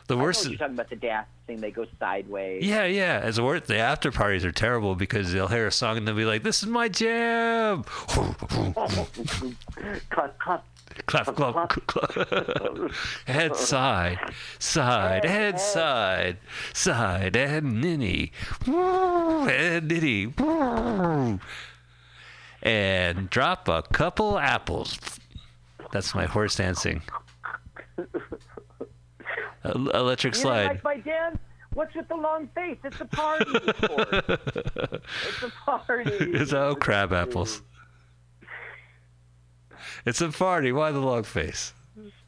The 0.08 0.18
worst. 0.18 0.47
you're 0.47 0.58
talking 0.58 0.76
about 0.76 0.89
the 0.89 0.95
dancing. 0.95 1.62
They 1.62 1.72
go 1.72 1.86
sideways. 1.99 2.64
Yeah, 2.64 2.86
yeah. 2.86 3.20
As 3.24 3.38
the 3.38 3.43
worst, 3.43 3.66
the 3.66 3.78
after 3.78 4.12
parties 4.12 4.45
are 4.45 4.51
terrible 4.51 4.95
because 4.95 5.34
they'll 5.34 5.47
hear 5.47 5.68
a 5.68 5.72
song 5.72 5.97
and 5.97 6.08
they'll 6.08 6.16
be 6.16 6.26
like, 6.26 6.43
"This 6.43 6.62
is 6.62 6.70
my 6.70 6.88
jam." 6.89 7.84
Cluck, 7.84 8.38
cluck. 10.39 10.64
clap, 11.08 11.36
clap, 11.36 11.70
clap. 11.88 12.91
head 13.26 13.56
side, 13.56 14.20
side, 14.60 15.26
head 15.26 15.60
side, 15.60 16.38
side, 16.74 17.36
and 17.36 17.82
ninny, 17.82 18.32
Woo, 18.68 19.47
and 19.49 19.88
ninny, 19.88 20.32
and 22.62 23.30
drop 23.30 23.68
a 23.68 23.82
couple 23.91 24.38
apples. 24.38 24.99
That's 25.91 26.14
my 26.14 26.26
horse 26.26 26.56
dancing. 26.56 27.01
El- 29.66 29.89
Electric 29.89 30.36
You 30.36 30.43
didn't 30.43 30.43
slide. 30.43 30.66
like 30.84 30.84
my? 31.05 31.34
What's 31.74 31.93
with 31.95 32.07
the 32.07 32.16
long 32.16 32.47
face? 32.55 32.78
It's 32.86 33.01
a 33.01 33.05
party. 33.05 33.51
it's 33.55 35.43
a 35.43 35.51
party. 35.66 36.11
It's 36.20 36.53
oh 36.53 36.76
crab 36.76 37.11
apples. 37.11 37.61
It's 40.05 40.22
a 40.22 40.30
party. 40.30 40.72
Why 40.72 40.91
the 40.91 40.99
long 40.99 41.24
face? 41.24 41.74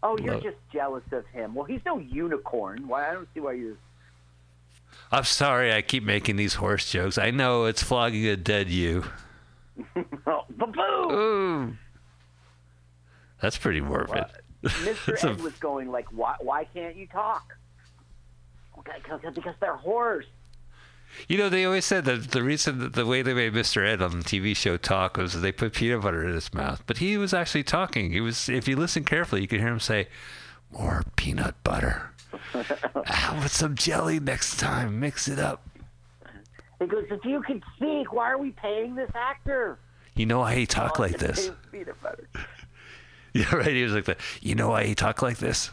Oh, 0.04 0.18
you're 0.18 0.34
Love- 0.36 0.44
just 0.44 0.58
jealous 0.74 1.04
of 1.12 1.26
him. 1.28 1.54
Well, 1.54 1.66
he's 1.66 1.82
no 1.86 1.98
unicorn. 2.00 2.88
Why? 2.88 3.10
I 3.10 3.14
don't 3.14 3.28
see 3.34 3.40
why 3.40 3.54
you're. 3.54 3.78
I'm 5.12 5.24
sorry 5.24 5.74
I 5.74 5.82
keep 5.82 6.04
making 6.04 6.36
these 6.36 6.56
horse 6.56 6.90
jokes. 6.92 7.18
I 7.18 7.32
know 7.32 7.66
it's 7.66 7.84
flogging 7.84 8.26
a 8.28 8.36
dead 8.36 8.70
you. 8.70 9.04
Oh! 10.26 11.12
Ooh. 11.12 11.78
That's 13.42 13.58
pretty 13.58 13.80
morbid. 13.82 14.26
Mr. 14.68 15.24
Ed 15.24 15.42
was 15.42 15.54
going 15.54 15.92
like, 15.92 16.08
why? 16.12 16.36
Why 16.40 16.66
can't 16.66 16.96
you 16.96 17.08
talk? 17.08 17.58
Because 18.76 19.56
they're 19.60 19.76
horse. 19.76 20.26
You 21.28 21.38
know, 21.38 21.50
they 21.50 21.66
always 21.66 21.86
said 21.86 22.06
that 22.06 22.32
the 22.32 22.44
reason 22.44 22.80
that 22.80 22.94
the 22.94 23.06
way 23.06 23.22
they 23.22 23.34
made 23.34 23.54
Mr. 23.54 23.86
Ed 23.86 24.02
on 24.02 24.20
the 24.20 24.26
TV 24.26 24.56
show 24.56 24.78
talk 24.78 25.18
was 25.18 25.42
they 25.42 25.52
put 25.52 25.74
peanut 25.74 26.02
butter 26.02 26.26
in 26.26 26.34
his 26.34 26.54
mouth. 26.54 26.84
But 26.86 26.98
he 26.98 27.18
was 27.18 27.34
actually 27.34 27.64
talking. 27.64 28.12
He 28.12 28.22
was, 28.22 28.50
if 28.50 28.68
you 28.68 28.76
listen 28.76 29.04
carefully, 29.04 29.42
you 29.42 29.48
could 29.48 29.60
hear 29.60 29.70
him 29.70 29.80
say, 29.80 30.08
"More 30.72 31.04
peanut 31.16 31.56
butter. 31.64 32.12
ah, 32.54 33.40
with 33.42 33.52
some 33.52 33.76
jelly 33.76 34.20
next 34.20 34.58
time. 34.58 35.00
Mix 35.00 35.28
it 35.28 35.40
up." 35.40 35.68
He 36.80 36.86
goes, 36.86 37.06
if 37.10 37.26
you 37.26 37.42
could 37.42 37.64
speak, 37.76 38.14
why 38.14 38.32
are 38.32 38.38
we 38.38 38.52
paying 38.52 38.96
this 38.96 39.10
actor? 39.16 39.80
You 40.16 40.26
know 40.26 40.40
why 40.40 40.56
he 40.56 40.66
talk 40.66 41.00
like 41.00 41.18
this? 41.18 41.52
Peanut 41.72 42.02
butter. 42.02 42.28
Yeah, 43.52 43.56
right. 43.56 43.68
He 43.68 43.84
was 43.84 43.94
like 43.94 44.06
that. 44.06 44.18
You 44.42 44.56
know 44.56 44.70
why 44.70 44.86
he 44.86 44.96
talked 44.96 45.22
like 45.22 45.38
this? 45.38 45.70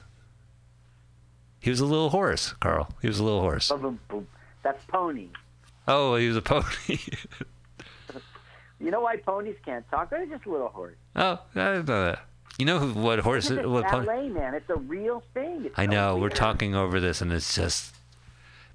He 1.61 1.71
was 1.71 1.81
a 1.81 1.87
little 1.87 2.11
horse, 2.11 2.53
Carl. 2.61 2.89
He 3.01 3.09
was 3.09 3.19
a 3.19 3.25
little 3.25 3.41
horse. 3.41 3.69
Boom, 3.71 3.81
boom, 3.81 4.01
boom. 4.09 4.27
That's 4.63 4.85
pony. 4.87 5.29
Oh, 5.89 6.17
he 6.17 6.29
was 6.29 6.37
a 6.37 6.43
pony. 6.43 6.65
You 8.81 8.91
know 8.91 9.01
why 9.01 9.17
ponies 9.17 9.57
can't 9.65 9.89
talk? 9.91 10.11
They're 10.11 10.27
just 10.27 10.45
a 10.45 10.51
little 10.51 10.69
horse. 10.69 10.97
oh, 11.17 11.39
I 11.55 11.65
didn't 11.73 11.89
know 11.89 12.05
that. 12.07 12.19
You 12.59 12.67
know 12.67 12.79
who, 12.81 13.01
what 13.01 13.21
horse? 13.21 13.49
It's 13.49 13.65
What 13.67 13.87
pony? 13.87 14.05
ballet, 14.07 14.29
man. 14.29 14.53
It's 14.55 14.69
a 14.69 14.75
real 14.77 15.23
thing. 15.33 15.65
It's 15.67 15.79
I 15.79 15.87
so 15.87 15.91
know. 15.91 16.17
We're 16.19 16.29
talking 16.29 16.75
over 16.75 17.01
this, 17.01 17.23
and 17.23 17.33
it's 17.33 17.55
just 17.55 17.95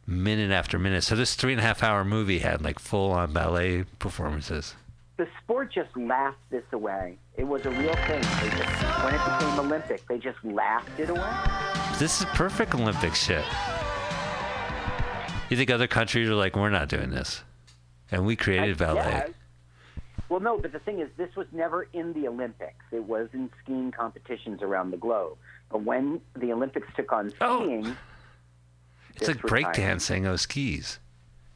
minute 0.08 0.52
after 0.52 0.80
minute. 0.80 1.04
So 1.04 1.16
this 1.16 1.36
three 1.36 1.52
and 1.52 1.60
a 1.60 1.64
half 1.64 1.84
hour 1.84 2.04
movie 2.04 2.40
had 2.40 2.62
like 2.64 2.80
full 2.80 3.12
on 3.12 3.34
ballet 3.34 3.84
performances. 4.00 4.74
The 5.20 5.28
sport 5.44 5.74
just 5.74 5.90
laughed 5.98 6.38
this 6.50 6.64
away. 6.72 7.18
It 7.36 7.44
was 7.44 7.66
a 7.66 7.72
real 7.72 7.94
thing. 7.94 8.22
They 8.22 8.50
just, 8.58 9.04
when 9.04 9.14
it 9.14 9.22
became 9.26 9.60
Olympic, 9.60 10.08
they 10.08 10.18
just 10.18 10.42
laughed 10.46 10.98
it 10.98 11.10
away. 11.10 11.30
This 12.00 12.22
is 12.22 12.26
perfect 12.28 12.74
Olympic 12.74 13.14
shit. 13.16 13.44
You 15.50 15.58
think 15.58 15.70
other 15.72 15.88
countries 15.88 16.30
are 16.30 16.36
like, 16.36 16.56
we're 16.56 16.70
not 16.70 16.88
doing 16.88 17.10
this, 17.10 17.44
and 18.10 18.26
we 18.26 18.38
created 18.38 18.78
ballet. 18.78 19.34
Well, 20.30 20.40
no, 20.40 20.58
but 20.58 20.72
the 20.72 20.80
thing 20.80 21.00
is, 21.02 21.10
this 21.18 21.36
was 21.36 21.48
never 21.52 21.90
in 21.92 22.14
the 22.14 22.26
Olympics. 22.30 22.86
It 22.94 23.04
was 23.04 23.28
in 23.34 23.50
skiing 23.62 23.92
competitions 23.92 24.62
around 24.62 24.92
the 24.92 24.98
globe. 24.98 25.38
But 25.70 25.82
when 25.84 26.22
the 26.38 26.54
Olympics 26.54 26.88
took 26.96 27.12
on 27.12 27.34
Oh. 27.42 27.66
skiing, 27.66 27.98
It's 29.18 29.28
like 29.28 29.40
breakdancing 29.40 30.32
of 30.32 30.40
skis. 30.40 31.00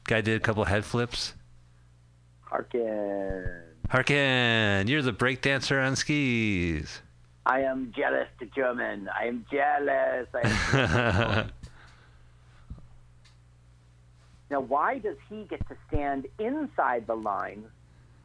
Guy 0.03 0.20
did 0.20 0.36
a 0.36 0.43
couple 0.43 0.66
head 0.66 0.84
flips. 0.84 1.34
Harkin, 2.54 3.49
Harkin, 3.89 4.88
you're 4.88 5.01
the 5.01 5.12
breakdancer 5.12 5.84
on 5.84 5.95
skis. 5.95 7.01
I 7.47 7.62
am 7.62 7.91
jealous 7.97 8.28
to 8.39 8.45
German. 8.45 9.10
I 9.10 9.26
am 9.26 9.43
jealous. 9.51 10.28
I 10.36 10.41
am 10.78 11.51
Now, 14.51 14.60
why 14.60 14.99
does 14.99 15.18
he 15.30 15.45
get 15.49 15.68
to 15.68 15.76
stand 15.88 16.28
inside 16.38 17.08
the 17.08 17.16
line? 17.16 17.64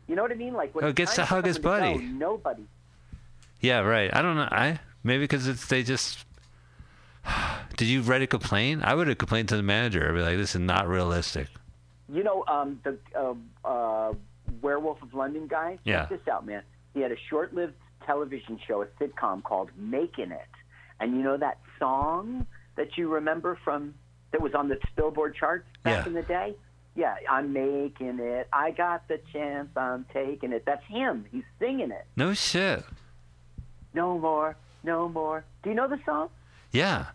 You 0.07 0.15
know 0.15 0.21
what 0.23 0.31
I 0.31 0.35
mean? 0.35 0.53
Like 0.53 0.75
when 0.75 0.85
Oh, 0.85 0.93
gets 0.93 1.15
to 1.15 1.25
hug 1.25 1.47
his 1.47 1.59
buddy. 1.59 1.95
go, 1.95 1.99
nobody. 2.05 2.65
Yeah, 3.63 3.81
right. 3.81 4.15
I 4.15 4.21
don't 4.21 4.37
know. 4.37 4.49
I 4.51 4.79
maybe 5.03 5.25
because 5.25 5.49
it's 5.49 5.67
they 5.69 5.83
just. 5.83 6.27
Did 7.79 7.89
you 7.89 8.03
write 8.03 8.21
a 8.21 8.27
complaint? 8.27 8.83
I 8.85 8.95
would 8.95 9.09
have 9.09 9.17
complained 9.17 9.49
to 9.49 9.57
the 9.57 9.63
manager. 9.63 10.07
I'd 10.07 10.15
be 10.15 10.21
like, 10.21 10.37
"This 10.37 10.55
is 10.55 10.61
not 10.61 10.87
realistic." 10.87 11.49
You 12.13 12.25
know, 12.25 12.45
um, 12.49 12.81
the 12.85 12.97
uh, 13.15 13.35
uh, 13.69 14.15
Werewolf 14.63 15.03
of 15.03 15.13
London 15.15 15.47
guy. 15.47 15.79
Yeah. 15.85 16.07
Check 16.07 16.11
this 16.25 16.29
out, 16.29 16.47
man. 16.47 16.63
He 16.95 17.01
had 17.01 17.13
a 17.13 17.17
short-lived 17.29 17.75
television 18.07 18.59
show, 18.67 18.83
a 18.83 18.87
sitcom 19.01 19.43
called 19.43 19.71
Making 19.77 20.33
It, 20.33 20.49
and 21.01 21.17
you 21.17 21.23
know 21.23 21.37
that 21.37 21.59
song 21.79 22.47
that 22.77 22.97
you 22.97 23.13
remember 23.13 23.59
from 23.63 23.95
that 24.33 24.41
was 24.41 24.55
on 24.55 24.69
the 24.69 24.79
Billboard 24.97 25.35
charts 25.35 25.67
back 25.83 26.05
Yeah. 26.05 26.07
in 26.09 26.15
the 26.15 26.23
day. 26.23 26.55
Yeah, 26.97 27.15
I'm 27.31 27.53
making 27.53 28.19
it. 28.19 28.49
I 28.53 28.71
got 28.73 29.07
the 29.09 29.21
chance. 29.33 29.69
I'm 29.77 30.05
taking 30.13 30.53
it. 30.53 30.65
That's 30.67 30.85
him. 30.87 31.27
He's 31.31 31.45
singing 31.61 31.91
it. 31.93 32.07
No 32.17 32.35
shit. 32.35 32.85
No 33.95 34.19
more. 34.19 34.57
No 34.83 35.09
more. 35.09 35.45
Do 35.63 35.71
you 35.71 35.77
know 35.77 35.87
the 35.89 36.01
song? 36.05 36.31
Yeah. 36.73 37.07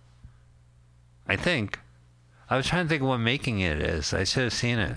I 1.28 1.36
think. 1.36 1.80
I 2.54 2.56
was 2.56 2.68
trying 2.68 2.86
to 2.86 2.90
think 2.90 3.02
of 3.02 3.08
what 3.08 3.18
making 3.18 3.62
it 3.62 3.82
is. 3.82 4.14
I 4.14 4.26
should 4.26 4.44
have 4.44 4.54
seen 4.54 4.78
it. 4.78 4.96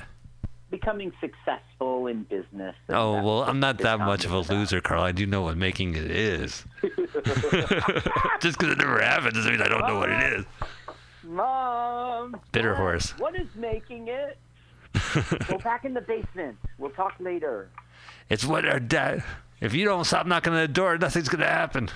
Becoming 0.70 1.10
successful 1.22 2.06
in 2.06 2.24
business. 2.24 2.76
Oh 2.90 3.14
well, 3.22 3.44
I'm 3.44 3.60
not 3.60 3.78
that 3.78 3.98
much 3.98 4.26
of 4.26 4.32
a 4.32 4.40
loser, 4.40 4.82
Carl. 4.82 5.02
I 5.02 5.12
do 5.12 5.24
know 5.24 5.40
what 5.40 5.56
making 5.56 5.96
it 5.96 6.10
is. 6.10 6.66
Just 6.82 8.58
because 8.58 8.72
it 8.72 8.76
never 8.76 9.00
happened 9.00 9.32
doesn't 9.32 9.50
mean 9.50 9.62
I 9.62 9.68
don't 9.68 9.88
know 9.88 9.98
what 9.98 10.10
it 10.10 10.32
is. 10.34 10.44
Mom. 11.24 12.38
Bitter 12.52 12.74
horse. 12.74 13.12
What 13.16 13.34
is 13.34 13.48
making 13.54 14.08
it? 14.08 14.36
Go 15.48 15.56
back 15.56 15.86
in 15.86 15.94
the 15.94 16.02
basement. 16.02 16.58
We'll 16.76 16.90
talk 16.90 17.14
later. 17.20 17.70
It's 18.28 18.44
what 18.44 18.66
our 18.66 18.80
dad. 18.80 19.24
If 19.62 19.72
you 19.72 19.86
don't 19.86 20.04
stop 20.04 20.26
knocking 20.26 20.52
on 20.52 20.58
the 20.58 20.68
door, 20.68 20.98
nothing's 20.98 21.30
gonna 21.30 21.46
happen. 21.46 21.88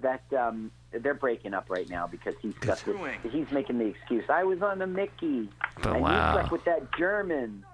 That 0.00 0.24
um, 0.36 0.72
they're 1.00 1.14
breaking 1.14 1.54
up 1.54 1.70
right 1.70 1.88
now 1.88 2.06
because 2.06 2.34
he's 2.42 2.54
got 2.54 2.72
this, 2.72 2.80
Screwing. 2.80 3.18
he's 3.30 3.50
making 3.50 3.78
the 3.78 3.86
excuse. 3.86 4.24
I 4.28 4.44
was 4.44 4.60
on 4.62 4.78
the 4.78 4.86
Mickey. 4.86 5.48
But 5.82 5.92
and 5.94 6.02
wow. 6.02 6.32
he's 6.34 6.42
like 6.42 6.52
with 6.52 6.64
that 6.64 6.92
German. 6.96 7.64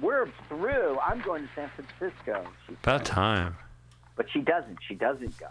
We're 0.00 0.28
through. 0.48 0.98
I'm 1.04 1.20
going 1.22 1.42
to 1.44 1.48
San 1.54 1.70
Francisco. 1.70 2.46
About 2.82 3.06
said. 3.06 3.14
time. 3.14 3.56
But 4.14 4.26
she 4.30 4.40
doesn't. 4.40 4.78
She 4.86 4.94
doesn't 4.94 5.38
go. 5.38 5.48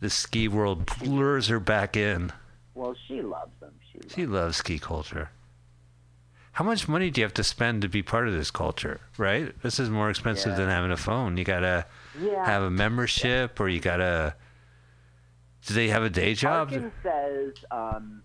The 0.00 0.10
ski 0.10 0.48
world 0.48 0.90
lures 1.02 1.48
her 1.48 1.60
back 1.60 1.96
in. 1.96 2.32
Well, 2.74 2.94
she 3.06 3.22
loves 3.22 3.52
them. 3.60 3.72
She 3.90 3.98
loves 3.98 4.14
She 4.14 4.26
loves 4.26 4.56
ski 4.56 4.78
culture. 4.78 5.30
How 6.52 6.64
much 6.66 6.86
money 6.86 7.08
do 7.10 7.20
you 7.20 7.24
have 7.24 7.32
to 7.34 7.44
spend 7.44 7.80
to 7.82 7.88
be 7.88 8.02
part 8.02 8.28
of 8.28 8.34
this 8.34 8.50
culture, 8.50 9.00
right? 9.16 9.54
This 9.62 9.80
is 9.80 9.88
more 9.88 10.10
expensive 10.10 10.52
Yeah. 10.52 10.58
than 10.58 10.68
having 10.68 10.90
a 10.90 10.96
phone. 10.98 11.38
You 11.38 11.44
gotta 11.44 11.86
Yeah. 12.20 12.44
have 12.44 12.62
a 12.62 12.70
membership, 12.70 13.58
or 13.58 13.68
you 13.70 13.80
gotta. 13.80 14.34
Do 15.66 15.74
they 15.74 15.88
have 15.88 16.02
a 16.02 16.10
day 16.10 16.34
job? 16.34 16.70
Harkin 16.70 16.92
says, 17.02 17.54
um, 17.70 18.22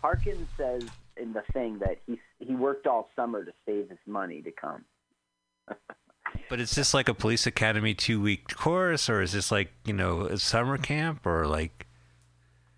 Harkin 0.00 0.46
says 0.56 0.84
in 1.16 1.32
the 1.32 1.42
thing 1.52 1.78
that 1.80 1.98
he 2.06 2.20
he 2.38 2.54
worked 2.54 2.86
all 2.86 3.10
summer 3.16 3.44
to 3.44 3.52
save 3.66 3.88
his 3.90 3.98
money 4.06 4.42
to 4.42 4.50
come. 4.50 4.84
But 6.48 6.60
is 6.60 6.74
this 6.74 6.94
like 6.94 7.08
a 7.08 7.14
police 7.14 7.46
academy 7.46 7.94
two 7.94 8.20
week 8.20 8.54
course, 8.54 9.10
or 9.10 9.20
is 9.20 9.32
this 9.32 9.50
like 9.50 9.70
you 9.84 9.92
know 9.92 10.22
a 10.22 10.38
summer 10.38 10.78
camp, 10.78 11.26
or 11.26 11.46
like? 11.46 11.86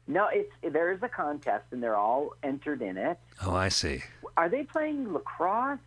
No, 0.08 0.28
it's 0.32 0.50
there 0.72 0.90
is 0.90 1.00
a 1.02 1.08
contest 1.08 1.66
and 1.70 1.82
they're 1.82 1.96
all 1.96 2.34
entered 2.42 2.82
in 2.82 2.96
it. 2.96 3.18
Oh, 3.44 3.54
I 3.54 3.68
see. 3.68 4.02
Are 4.36 4.48
they 4.48 4.64
playing 4.64 5.12
lacrosse? 5.12 5.78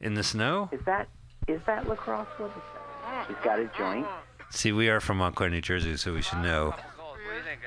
In 0.00 0.14
the 0.14 0.22
snow? 0.22 0.70
Is 0.72 0.80
that 0.86 1.08
Is 1.48 1.60
that 1.66 1.86
lacrosse? 1.86 2.28
What 2.38 2.50
is 2.50 2.62
that? 3.04 3.26
She's 3.28 3.36
got 3.44 3.58
a 3.58 3.70
joint. 3.76 4.06
See, 4.50 4.72
we 4.72 4.88
are 4.88 5.00
from 5.00 5.18
Montclair, 5.18 5.50
New 5.50 5.60
Jersey, 5.60 5.96
so 5.96 6.14
we 6.14 6.22
should 6.22 6.38
know 6.38 6.74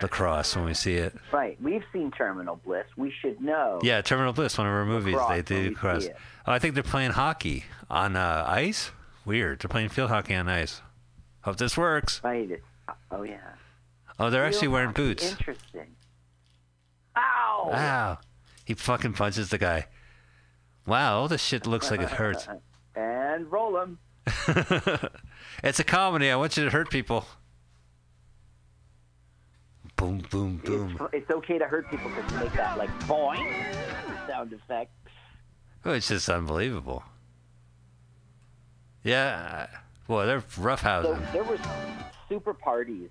lacrosse 0.01 0.55
when 0.55 0.65
we 0.65 0.73
see 0.73 0.95
it. 0.95 1.15
Right. 1.31 1.57
We've 1.61 1.83
seen 1.93 2.11
Terminal 2.11 2.57
Bliss. 2.63 2.85
We 2.97 3.11
should 3.21 3.41
know. 3.41 3.79
Yeah, 3.83 4.01
Terminal 4.01 4.33
Bliss, 4.33 4.57
one 4.57 4.67
of 4.67 4.73
our 4.73 4.85
movies. 4.85 5.15
Lacrosse, 5.15 5.31
they 5.31 5.41
do 5.41 5.61
we 5.61 5.69
lacrosse. 5.69 6.07
Oh, 6.45 6.51
I 6.51 6.59
think 6.59 6.73
they're 6.73 6.83
playing 6.83 7.11
hockey 7.11 7.65
on 7.89 8.15
uh, 8.15 8.45
ice. 8.47 8.91
Weird. 9.25 9.59
They're 9.59 9.69
playing 9.69 9.89
field 9.89 10.09
hockey 10.09 10.35
on 10.35 10.47
ice. 10.47 10.81
Hope 11.41 11.57
this 11.57 11.77
works. 11.77 12.21
Right. 12.23 12.61
Oh 13.11 13.23
yeah. 13.23 13.37
Oh, 14.19 14.29
they're 14.29 14.45
actually 14.45 14.67
wearing 14.69 14.89
hockey. 14.89 15.01
boots. 15.01 15.31
Interesting. 15.31 15.95
Ow! 17.17 17.69
Wow. 17.71 18.17
He 18.65 18.73
fucking 18.73 19.13
punches 19.13 19.49
the 19.49 19.57
guy. 19.57 19.87
Wow, 20.85 21.19
all 21.19 21.27
this 21.27 21.41
shit 21.41 21.65
looks 21.65 21.89
like 21.91 22.01
it 22.01 22.09
hurts. 22.09 22.47
And 22.97 23.51
roll 23.51 23.77
him. 23.81 23.99
it's 25.61 25.81
a 25.81 25.83
comedy. 25.83 26.31
I 26.31 26.37
want 26.37 26.55
you 26.55 26.63
to 26.63 26.69
hurt 26.69 26.89
people. 26.89 27.25
Boom, 29.95 30.19
boom, 30.29 30.57
boom. 30.57 30.97
It's, 31.13 31.23
it's 31.23 31.31
okay 31.31 31.57
to 31.57 31.65
hurt 31.65 31.89
people 31.89 32.09
because 32.09 32.31
you 32.31 32.39
make 32.39 32.53
that 32.53 32.77
like 32.77 32.89
boing 33.01 33.47
sound 34.27 34.51
effect. 34.53 34.91
Oh, 35.85 35.91
it's 35.93 36.07
just 36.09 36.29
unbelievable. 36.29 37.03
Yeah. 39.03 39.67
Well, 40.07 40.25
they're 40.25 40.41
So 40.41 40.61
roughhousing. 40.61 41.31
there 41.31 41.43
was 41.43 41.59
super 42.27 42.53
parties, 42.53 43.09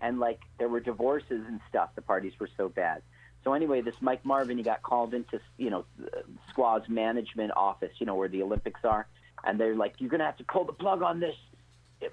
and 0.00 0.18
like 0.18 0.40
there 0.58 0.68
were 0.68 0.80
divorces 0.80 1.42
and 1.46 1.60
stuff. 1.68 1.90
The 1.94 2.02
parties 2.02 2.32
were 2.40 2.48
so 2.56 2.68
bad. 2.68 3.02
So 3.44 3.52
anyway, 3.52 3.82
this 3.82 3.94
Mike 4.00 4.24
Marvin, 4.24 4.56
he 4.56 4.64
got 4.64 4.82
called 4.82 5.14
into 5.14 5.40
you 5.58 5.70
know 5.70 5.84
Squaw's 6.50 6.88
management 6.88 7.52
office, 7.56 7.92
you 7.98 8.06
know 8.06 8.14
where 8.14 8.28
the 8.28 8.42
Olympics 8.42 8.80
are, 8.84 9.06
and 9.44 9.60
they're 9.60 9.76
like, 9.76 10.00
"You're 10.00 10.10
gonna 10.10 10.24
have 10.24 10.38
to 10.38 10.44
pull 10.44 10.64
the 10.64 10.72
plug 10.72 11.02
on 11.02 11.20
this. 11.20 11.36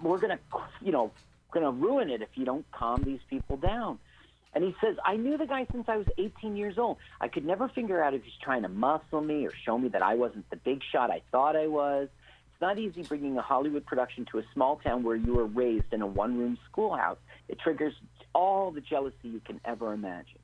We're 0.02 0.20
gonna, 0.20 0.40
you 0.82 0.92
know, 0.92 1.12
gonna 1.52 1.72
ruin 1.72 2.10
it 2.10 2.22
if 2.22 2.30
you 2.36 2.46
don't 2.46 2.70
calm 2.72 3.02
these 3.04 3.22
people 3.30 3.58
down." 3.58 3.98
And 4.54 4.64
he 4.66 4.76
says, 4.82 4.98
I 5.06 5.16
knew 5.16 5.38
the 5.38 5.46
guy 5.46 5.66
since 5.72 5.86
I 5.88 5.96
was 5.98 6.08
18 6.18 6.58
years 6.58 6.78
old. 6.78 6.98
I 7.22 7.30
could 7.30 7.46
never 7.46 7.70
figure 7.70 8.04
out 8.04 8.14
if 8.14 8.24
he's 8.24 8.34
trying 8.44 8.64
to 8.64 8.68
muscle 8.68 9.22
me 9.22 9.46
or 9.48 9.52
show 9.66 9.78
me 9.78 9.88
that 9.90 10.02
I 10.02 10.16
wasn't 10.16 10.50
the 10.50 10.58
big 10.58 10.82
shot 10.92 11.10
I 11.10 11.22
thought 11.32 11.56
I 11.56 11.68
was. 11.68 12.10
It's 12.52 12.62
not 12.62 12.78
easy 12.78 13.04
bringing 13.04 13.38
a 13.38 13.42
Hollywood 13.42 13.86
production 13.86 14.26
to 14.32 14.40
a 14.40 14.44
small 14.54 14.76
town 14.78 15.04
where 15.04 15.16
you 15.16 15.34
were 15.36 15.46
raised 15.46 15.94
in 15.94 16.02
a 16.02 16.08
one 16.08 16.38
room 16.38 16.58
schoolhouse. 16.70 17.18
It 17.48 17.60
triggers 17.60 17.94
all 18.34 18.72
the 18.72 18.82
jealousy 18.82 19.16
you 19.24 19.42
can 19.46 19.60
ever 19.66 19.94
imagine, 19.94 20.40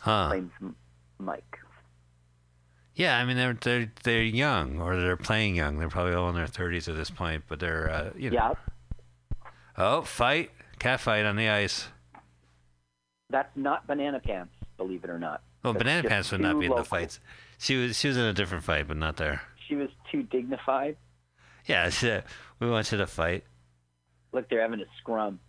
Huh. 0.00 0.28
claims 0.28 0.50
Mike. 1.18 1.58
Yeah, 2.94 3.16
I 3.18 3.24
mean 3.24 3.36
they're 3.36 3.54
they're 3.54 3.92
they're 4.02 4.22
young 4.22 4.80
or 4.80 4.96
they're 5.00 5.16
playing 5.16 5.54
young. 5.54 5.78
They're 5.78 5.88
probably 5.88 6.12
all 6.14 6.28
in 6.28 6.34
their 6.34 6.46
30s 6.46 6.88
at 6.88 6.96
this 6.96 7.08
point, 7.10 7.44
but 7.48 7.60
they're 7.60 7.88
uh, 7.90 8.10
you 8.16 8.30
know. 8.30 8.34
Yeah, 8.34 8.54
Oh, 9.78 10.02
fight, 10.02 10.50
cat 10.78 11.00
fight 11.00 11.24
on 11.24 11.36
the 11.36 11.48
ice. 11.48 11.88
That's 13.32 13.50
not 13.56 13.86
Banana 13.86 14.20
Pants, 14.20 14.52
believe 14.76 15.02
it 15.04 15.10
or 15.10 15.18
not. 15.18 15.42
Well, 15.64 15.72
That's 15.72 15.82
Banana 15.82 16.08
Pants 16.08 16.30
would 16.32 16.40
not 16.42 16.58
be 16.60 16.66
in 16.66 16.70
the 16.70 16.76
local. 16.76 16.84
fights. 16.84 17.18
She 17.58 17.76
was 17.76 17.98
she 17.98 18.08
was 18.08 18.16
in 18.16 18.24
a 18.24 18.32
different 18.32 18.62
fight, 18.62 18.86
but 18.86 18.96
not 18.96 19.16
there. 19.16 19.42
She 19.68 19.74
was 19.74 19.88
too 20.10 20.22
dignified. 20.24 20.96
Yeah, 21.66 21.88
she, 21.90 22.18
we 22.60 22.68
want 22.70 22.90
you 22.92 22.98
to 22.98 23.06
fight. 23.06 23.44
Look, 24.32 24.48
they're 24.50 24.60
having 24.60 24.80
a 24.80 24.84
scrum. 24.98 25.40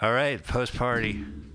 All 0.00 0.12
right, 0.12 0.42
post 0.44 0.76
party. 0.76 1.12
I'm 1.12 1.52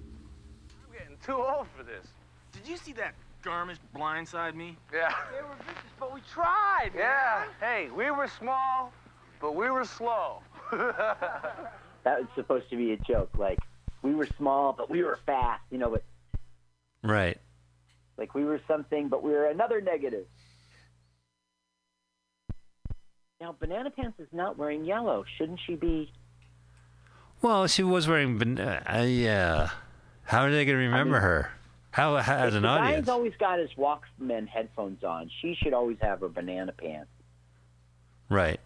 getting 0.91 1.17
too 1.23 1.33
old 1.35 1.67
for 1.77 1.83
this. 1.83 2.07
Did 2.51 2.67
you 2.67 2.75
see 2.77 2.91
that 2.93 3.13
Garmisch 3.43 3.77
blindside 3.95 4.55
me? 4.55 4.75
Yeah. 4.91 5.13
They 5.31 5.41
were 5.43 5.55
vicious, 5.59 5.91
but 5.99 6.13
we 6.13 6.21
tried, 6.33 6.91
Yeah. 6.95 7.43
Hey, 7.59 7.89
we 7.95 8.09
were 8.11 8.27
small, 8.27 8.91
but 9.39 9.55
we 9.55 9.69
were 9.69 9.85
slow. 9.85 10.41
That 12.03 12.19
was 12.19 12.27
supposed 12.35 12.69
to 12.69 12.77
be 12.77 12.93
a 12.93 12.97
joke. 12.97 13.29
Like, 13.37 13.59
we 14.01 14.13
were 14.15 14.27
small, 14.37 14.73
but 14.73 14.89
we 14.89 15.03
were 15.03 15.19
fast, 15.25 15.61
you 15.69 15.77
know, 15.77 15.89
but 15.89 16.03
Right. 17.03 17.37
Like 18.17 18.35
we 18.35 18.43
were 18.43 18.61
something, 18.67 19.09
but 19.09 19.23
we 19.23 19.31
were 19.31 19.45
another 19.45 19.81
negative. 19.81 20.25
Now, 23.39 23.55
Banana 23.59 23.89
Pants 23.89 24.19
is 24.19 24.27
not 24.31 24.57
wearing 24.57 24.85
yellow. 24.85 25.25
Shouldn't 25.37 25.59
she 25.65 25.75
be? 25.75 26.11
Well, 27.41 27.65
she 27.65 27.81
was 27.81 28.07
wearing. 28.07 28.37
banana. 28.37 28.83
Uh, 28.87 29.01
yeah. 29.01 29.69
How 30.23 30.41
are 30.43 30.51
they 30.51 30.63
going 30.65 30.77
to 30.77 30.83
remember 30.83 31.15
mean- 31.15 31.21
her? 31.23 31.51
How, 31.89 32.15
how 32.17 32.35
as 32.37 32.53
if 32.53 32.57
an 32.57 32.61
the 32.61 32.69
audience? 32.69 33.05
guy's 33.05 33.09
always 33.09 33.33
got 33.37 33.59
his 33.59 33.69
Walkman 33.77 34.47
headphones 34.47 35.03
on. 35.03 35.29
She 35.41 35.55
should 35.61 35.73
always 35.73 35.97
have 36.01 36.21
her 36.21 36.29
banana 36.29 36.71
pants. 36.71 37.09
Right. 38.29 38.61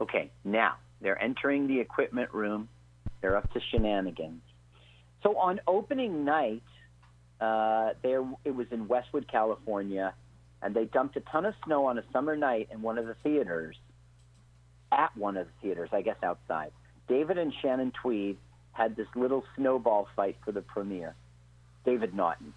Okay, 0.00 0.30
now 0.44 0.76
they're 1.00 1.20
entering 1.20 1.66
the 1.66 1.80
equipment 1.80 2.32
room. 2.32 2.68
They're 3.20 3.36
up 3.36 3.52
to 3.52 3.60
shenanigans. 3.70 4.42
So 5.22 5.36
on 5.36 5.60
opening 5.66 6.24
night, 6.24 6.62
uh, 7.40 7.90
there 8.02 8.24
it 8.44 8.54
was 8.54 8.66
in 8.70 8.88
Westwood, 8.88 9.28
California, 9.28 10.14
and 10.62 10.74
they 10.74 10.84
dumped 10.84 11.16
a 11.16 11.20
ton 11.20 11.44
of 11.44 11.54
snow 11.64 11.86
on 11.86 11.98
a 11.98 12.04
summer 12.12 12.36
night 12.36 12.68
in 12.72 12.82
one 12.82 12.98
of 12.98 13.06
the 13.06 13.14
theaters. 13.22 13.76
At 14.92 15.16
one 15.16 15.36
of 15.36 15.46
the 15.46 15.52
theaters, 15.62 15.90
I 15.92 16.02
guess 16.02 16.16
outside. 16.22 16.72
David 17.08 17.38
and 17.38 17.52
Shannon 17.60 17.92
Tweed 17.92 18.38
had 18.72 18.96
this 18.96 19.06
little 19.14 19.44
snowball 19.56 20.08
fight 20.16 20.36
for 20.44 20.52
the 20.52 20.62
premiere. 20.62 21.14
David 21.84 22.14
Naughton. 22.14 22.52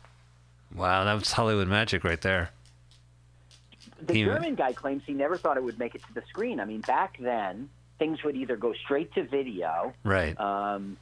Wow, 0.74 1.04
that 1.04 1.14
was 1.14 1.32
Hollywood 1.32 1.68
magic 1.68 2.04
right 2.04 2.22
there. 2.22 2.52
The 4.08 4.14
He- 4.14 4.24
German 4.26 4.56
guy 4.56 4.74
claims 4.74 5.04
he 5.06 5.14
never 5.14 5.38
thought 5.38 5.58
it 5.58 5.64
would 5.64 5.80
make 5.80 5.96
it 5.96 6.02
to 6.08 6.14
the 6.14 6.24
screen. 6.30 6.60
I 6.60 6.66
mean, 6.66 6.82
back 6.82 7.18
then, 7.20 7.70
things 8.00 8.24
would 8.24 8.36
either 8.36 8.56
go 8.58 8.74
straight 8.74 9.14
to 9.14 9.24
video. 9.24 9.94
Right. 10.04 10.38
Um, 10.40 10.98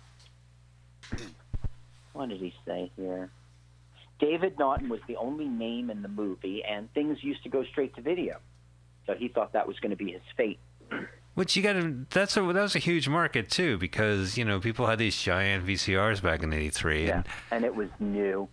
what 2.14 2.30
did 2.30 2.40
he 2.42 2.54
say 2.66 2.92
here? 2.96 3.30
David 4.20 4.60
Naughton 4.60 4.90
was 4.90 5.00
the 5.08 5.16
only 5.16 5.48
name 5.48 5.90
in 5.90 6.02
the 6.02 6.08
movie, 6.08 6.64
and 6.64 6.94
things 6.94 7.24
used 7.24 7.42
to 7.44 7.50
go 7.50 7.64
straight 7.64 7.96
to 7.96 8.02
video. 8.02 8.38
So 9.08 9.16
he 9.16 9.30
thought 9.30 9.54
that 9.54 9.68
was 9.68 9.80
going 9.80 9.90
to 9.90 9.96
be 9.96 10.12
his 10.12 10.22
fate. 10.38 10.60
Which 11.34 11.56
you 11.56 11.64
got 11.64 11.74
to. 11.74 12.06
That's 12.12 12.36
a 12.38 12.42
that 12.42 12.62
was 12.62 12.76
a 12.76 12.80
huge 12.80 13.08
market 13.08 13.50
too 13.50 13.78
because 13.78 14.38
you 14.38 14.44
know 14.46 14.60
people 14.60 14.86
had 14.88 15.00
these 15.00 15.20
giant 15.20 15.66
VCRs 15.66 16.22
back 16.22 16.44
in 16.44 16.52
'83, 16.54 17.08
Yeah. 17.08 17.16
and 17.16 17.26
And 17.52 17.66
it 17.66 17.74
was 17.74 17.88
new. 18.00 18.48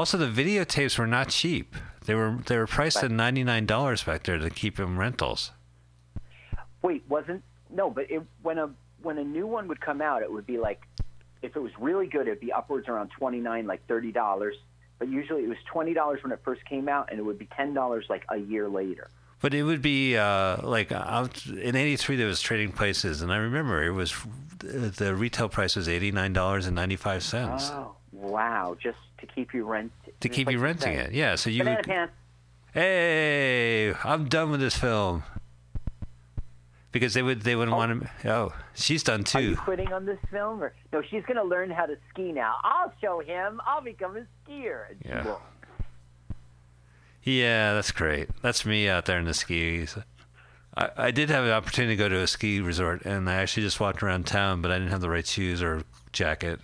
Also 0.00 0.16
the 0.16 0.26
videotapes 0.26 0.98
were 0.98 1.06
not 1.06 1.28
cheap. 1.28 1.76
They 2.06 2.14
were 2.14 2.38
they 2.46 2.56
were 2.56 2.66
priced 2.66 3.04
at 3.04 3.10
ninety 3.10 3.44
nine 3.44 3.66
dollars 3.66 4.02
back 4.02 4.22
there 4.22 4.38
to 4.38 4.48
keep 4.48 4.76
them 4.76 4.98
rentals. 4.98 5.50
Wait, 6.80 7.04
wasn't 7.06 7.42
no? 7.68 7.90
But 7.90 8.10
it, 8.10 8.22
when 8.42 8.56
a 8.56 8.70
when 9.02 9.18
a 9.18 9.24
new 9.24 9.46
one 9.46 9.68
would 9.68 9.82
come 9.82 10.00
out, 10.00 10.22
it 10.22 10.32
would 10.32 10.46
be 10.46 10.56
like 10.56 10.80
if 11.42 11.54
it 11.54 11.60
was 11.60 11.72
really 11.78 12.06
good, 12.06 12.28
it'd 12.28 12.40
be 12.40 12.50
upwards 12.50 12.88
around 12.88 13.10
twenty 13.10 13.40
nine, 13.40 13.66
like 13.66 13.86
thirty 13.86 14.10
dollars. 14.10 14.56
But 14.98 15.08
usually 15.08 15.44
it 15.44 15.48
was 15.48 15.58
twenty 15.70 15.92
dollars 15.92 16.22
when 16.22 16.32
it 16.32 16.40
first 16.46 16.64
came 16.64 16.88
out, 16.88 17.10
and 17.10 17.18
it 17.20 17.22
would 17.22 17.38
be 17.38 17.48
ten 17.54 17.74
dollars 17.74 18.06
like 18.08 18.24
a 18.30 18.38
year 18.38 18.70
later. 18.70 19.10
But 19.42 19.52
it 19.52 19.64
would 19.64 19.82
be 19.82 20.16
uh, 20.16 20.66
like 20.66 20.92
out, 20.92 21.44
in 21.44 21.76
'83 21.76 22.16
there 22.16 22.26
was 22.26 22.40
Trading 22.40 22.72
Places, 22.72 23.20
and 23.20 23.30
I 23.30 23.36
remember 23.36 23.82
it 23.82 23.92
was 23.92 24.14
the 24.60 25.14
retail 25.14 25.50
price 25.50 25.76
was 25.76 25.90
eighty 25.90 26.10
nine 26.10 26.32
dollars 26.32 26.64
and 26.66 26.74
ninety 26.74 26.96
five 26.96 27.22
cents 27.22 27.70
Oh, 27.70 27.96
wow! 28.12 28.76
Just 28.82 28.96
to 29.20 29.26
keep 29.26 29.54
you 29.54 29.64
rent 29.64 29.92
to 30.20 30.28
keep 30.28 30.46
like 30.46 30.54
you 30.54 30.60
renting 30.60 30.94
it. 30.94 31.12
Yeah, 31.12 31.34
so 31.34 31.50
you 31.50 31.64
Banana 31.64 31.82
pants. 31.82 32.12
hey, 32.72 33.94
I'm 34.04 34.28
done 34.28 34.50
with 34.50 34.60
this 34.60 34.76
film 34.76 35.22
because 36.92 37.14
they 37.14 37.22
would 37.22 37.42
they 37.42 37.56
wouldn't 37.56 37.74
oh. 37.74 37.78
want 37.78 38.02
to. 38.22 38.32
Oh, 38.32 38.52
she's 38.74 39.02
done 39.02 39.24
too. 39.24 39.38
Are 39.38 39.42
you 39.42 39.56
quitting 39.56 39.92
on 39.92 40.06
this 40.06 40.18
film, 40.30 40.62
or 40.62 40.74
no? 40.92 41.02
She's 41.02 41.22
going 41.24 41.36
to 41.36 41.44
learn 41.44 41.70
how 41.70 41.86
to 41.86 41.96
ski 42.10 42.32
now. 42.32 42.56
I'll 42.62 42.92
show 43.00 43.20
him. 43.20 43.60
I'll 43.66 43.82
become 43.82 44.16
a 44.16 44.26
skier. 44.48 44.86
Yeah. 45.04 45.36
Yeah, 47.22 47.74
that's 47.74 47.92
great. 47.92 48.30
That's 48.42 48.64
me 48.64 48.88
out 48.88 49.04
there 49.04 49.18
in 49.18 49.26
the 49.26 49.34
skis. 49.34 49.96
I, 50.74 50.90
I 50.96 51.10
did 51.10 51.28
have 51.28 51.44
an 51.44 51.50
opportunity 51.50 51.94
to 51.94 52.02
go 52.02 52.08
to 52.08 52.16
a 52.20 52.26
ski 52.26 52.60
resort, 52.60 53.02
and 53.04 53.28
I 53.28 53.34
actually 53.34 53.64
just 53.64 53.78
walked 53.78 54.02
around 54.02 54.26
town, 54.26 54.62
but 54.62 54.70
I 54.70 54.78
didn't 54.78 54.90
have 54.90 55.02
the 55.02 55.10
right 55.10 55.26
shoes 55.26 55.62
or 55.62 55.82
jacket. 56.12 56.60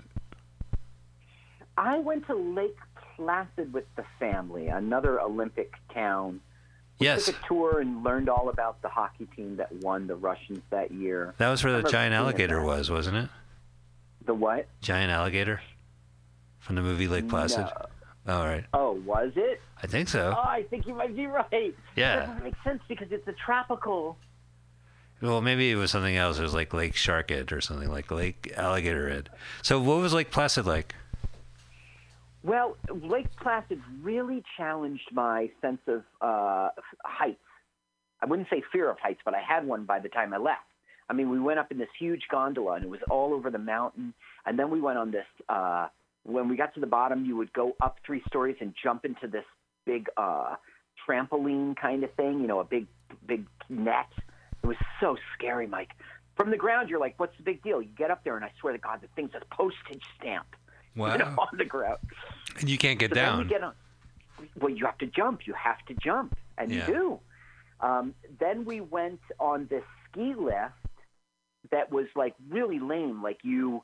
I 1.77 1.99
went 1.99 2.27
to 2.27 2.35
Lake 2.35 2.77
Placid 3.17 3.73
with 3.73 3.85
the 3.97 4.05
family, 4.19 4.69
another 4.69 5.21
Olympic 5.21 5.73
town. 5.93 6.41
We 6.99 7.07
Yes, 7.07 7.27
took 7.27 7.37
a 7.43 7.47
tour 7.47 7.81
and 7.81 8.03
learned 8.03 8.29
all 8.31 8.49
about 8.49 8.81
the 8.83 8.89
hockey 8.89 9.27
team 9.37 9.57
that 9.57 9.71
won 9.73 10.07
the 10.07 10.15
Russians 10.17 10.61
that 10.71 10.91
year. 10.93 11.35
that 11.39 11.51
was 11.51 11.63
where 11.63 11.81
the 11.81 11.89
giant 11.89 12.15
alligator 12.15 12.63
was, 12.63 12.91
wasn't 12.91 13.17
it? 13.19 13.29
The 14.25 14.35
what? 14.35 14.67
Giant 14.81 15.11
alligator 15.13 15.61
from 16.59 16.77
the 16.77 16.83
movie 16.83 17.07
Lake 17.09 17.29
Placid. 17.29 17.67
No. 18.27 18.35
All 18.35 18.45
right, 18.45 18.65
Oh, 18.75 18.93
was 19.05 19.31
it? 19.37 19.61
I 19.83 19.87
think 19.87 20.09
so. 20.09 20.35
Oh, 20.37 20.41
I 20.41 20.65
think 20.69 20.87
you 20.89 20.95
might 20.95 21.15
be 21.15 21.27
right. 21.27 21.75
Yeah. 21.95 22.17
That 22.17 22.27
doesn't 22.27 22.45
make 22.45 22.55
sense 22.65 22.83
because 22.89 23.09
it's 23.13 23.29
a 23.29 23.33
tropical. 23.33 24.17
Well, 25.23 25.41
maybe 25.41 25.71
it 25.71 25.77
was 25.77 25.93
something 25.93 26.17
else. 26.17 26.39
It 26.39 26.43
was 26.43 26.53
like 26.53 26.75
Lake 26.75 26.95
Sharkhead 26.95 27.53
or 27.53 27.61
something 27.61 27.89
like 27.89 28.11
Lake 28.11 28.53
Alligator 28.57 29.09
Head. 29.09 29.31
So, 29.63 29.81
what 29.81 29.99
was 29.99 30.13
Lake 30.13 30.31
Placid 30.33 30.67
like? 30.67 30.95
Well, 32.47 32.77
Lake 33.03 33.27
Placid 33.43 33.81
really 34.03 34.45
challenged 34.57 35.09
my 35.11 35.51
sense 35.61 35.81
of 35.89 36.05
uh, 36.21 36.69
heights. 37.05 37.41
I 38.23 38.27
wouldn't 38.27 38.49
say 38.49 38.63
fear 38.73 38.89
of 38.89 38.99
heights, 39.01 39.21
but 39.25 39.35
I 39.35 39.41
had 39.41 39.67
one 39.67 39.85
by 39.85 39.99
the 39.99 40.09
time 40.09 40.33
I 40.33 40.37
left. 40.37 40.61
I 41.11 41.13
mean, 41.13 41.29
we 41.29 41.41
went 41.41 41.59
up 41.59 41.73
in 41.73 41.79
this 41.79 41.89
huge 41.99 42.23
gondola, 42.31 42.75
and 42.75 42.85
it 42.85 42.89
was 42.89 43.01
all 43.11 43.35
over 43.35 43.51
the 43.51 43.59
mountain. 43.59 44.15
And 44.45 44.57
then 44.57 44.71
we 44.71 44.81
went 44.81 44.97
on 44.97 45.11
this. 45.11 45.27
Uh, 45.49 45.89
when 46.23 46.49
we 46.49 46.57
got 46.57 46.73
to 46.75 46.81
the 46.81 46.87
bottom, 46.87 47.25
you 47.25 47.37
would 47.37 47.53
go 47.53 47.75
up 47.81 47.97
three 48.07 48.23
stories 48.29 48.57
and 48.61 48.75
jump 48.81 49.05
into 49.05 49.27
this 49.27 49.45
big 49.85 50.07
uh, 50.17 50.55
trampoline 51.09 51.75
kind 51.77 52.05
of 52.05 52.15
thing. 52.15 52.39
You 52.41 52.47
know, 52.47 52.61
a 52.61 52.65
big, 52.65 52.87
big 53.27 53.45
net. 53.69 54.07
It 54.63 54.67
was 54.69 54.77
so 55.01 55.17
scary, 55.37 55.67
Mike. 55.67 55.91
From 56.37 56.53
the 56.53 56.57
ground, 56.57 56.91
you're 56.91 57.01
like, 57.01 57.19
"What's 57.19 57.37
the 57.39 57.43
big 57.43 57.61
deal?" 57.65 57.83
You 57.83 57.91
get 57.99 58.13
up 58.13 58.23
there, 58.23 58.37
and 58.37 58.45
I 58.45 58.53
swear 58.61 58.73
to 58.73 58.79
God, 58.79 59.01
the 59.01 59.09
thing's 59.17 59.33
a 59.35 59.45
postage 59.53 60.05
stamp. 60.21 60.47
Wow. 61.01 61.13
You 61.13 61.19
know, 61.19 61.35
on 61.39 61.57
the 61.59 61.65
ground. 61.65 61.99
And 62.59 62.69
you 62.71 62.79
can't 62.79 62.99
get 62.99 63.11
So 63.11 63.17
down. 63.17 63.39
you 63.41 63.45
get 63.45 63.63
on. 63.63 63.75
Well, 64.59 64.71
you 64.71 64.87
have 64.87 64.99
to 64.99 65.07
jump. 65.07 65.47
You 65.47 65.53
have 65.55 65.85
to 65.89 65.95
jump, 65.95 66.35
and 66.59 66.71
Yeah. 66.73 66.87
you 66.87 66.95
do. 66.95 67.21
Um, 67.81 68.15
then 68.41 68.65
we 68.65 68.81
went 68.81 69.21
on 69.39 69.67
this 69.69 69.85
ski 70.11 70.35
lift 70.35 70.73
that 71.71 71.93
was 71.93 72.07
like 72.15 72.35
really 72.49 72.79
lame. 72.79 73.23
Like 73.23 73.41
you, 73.43 73.83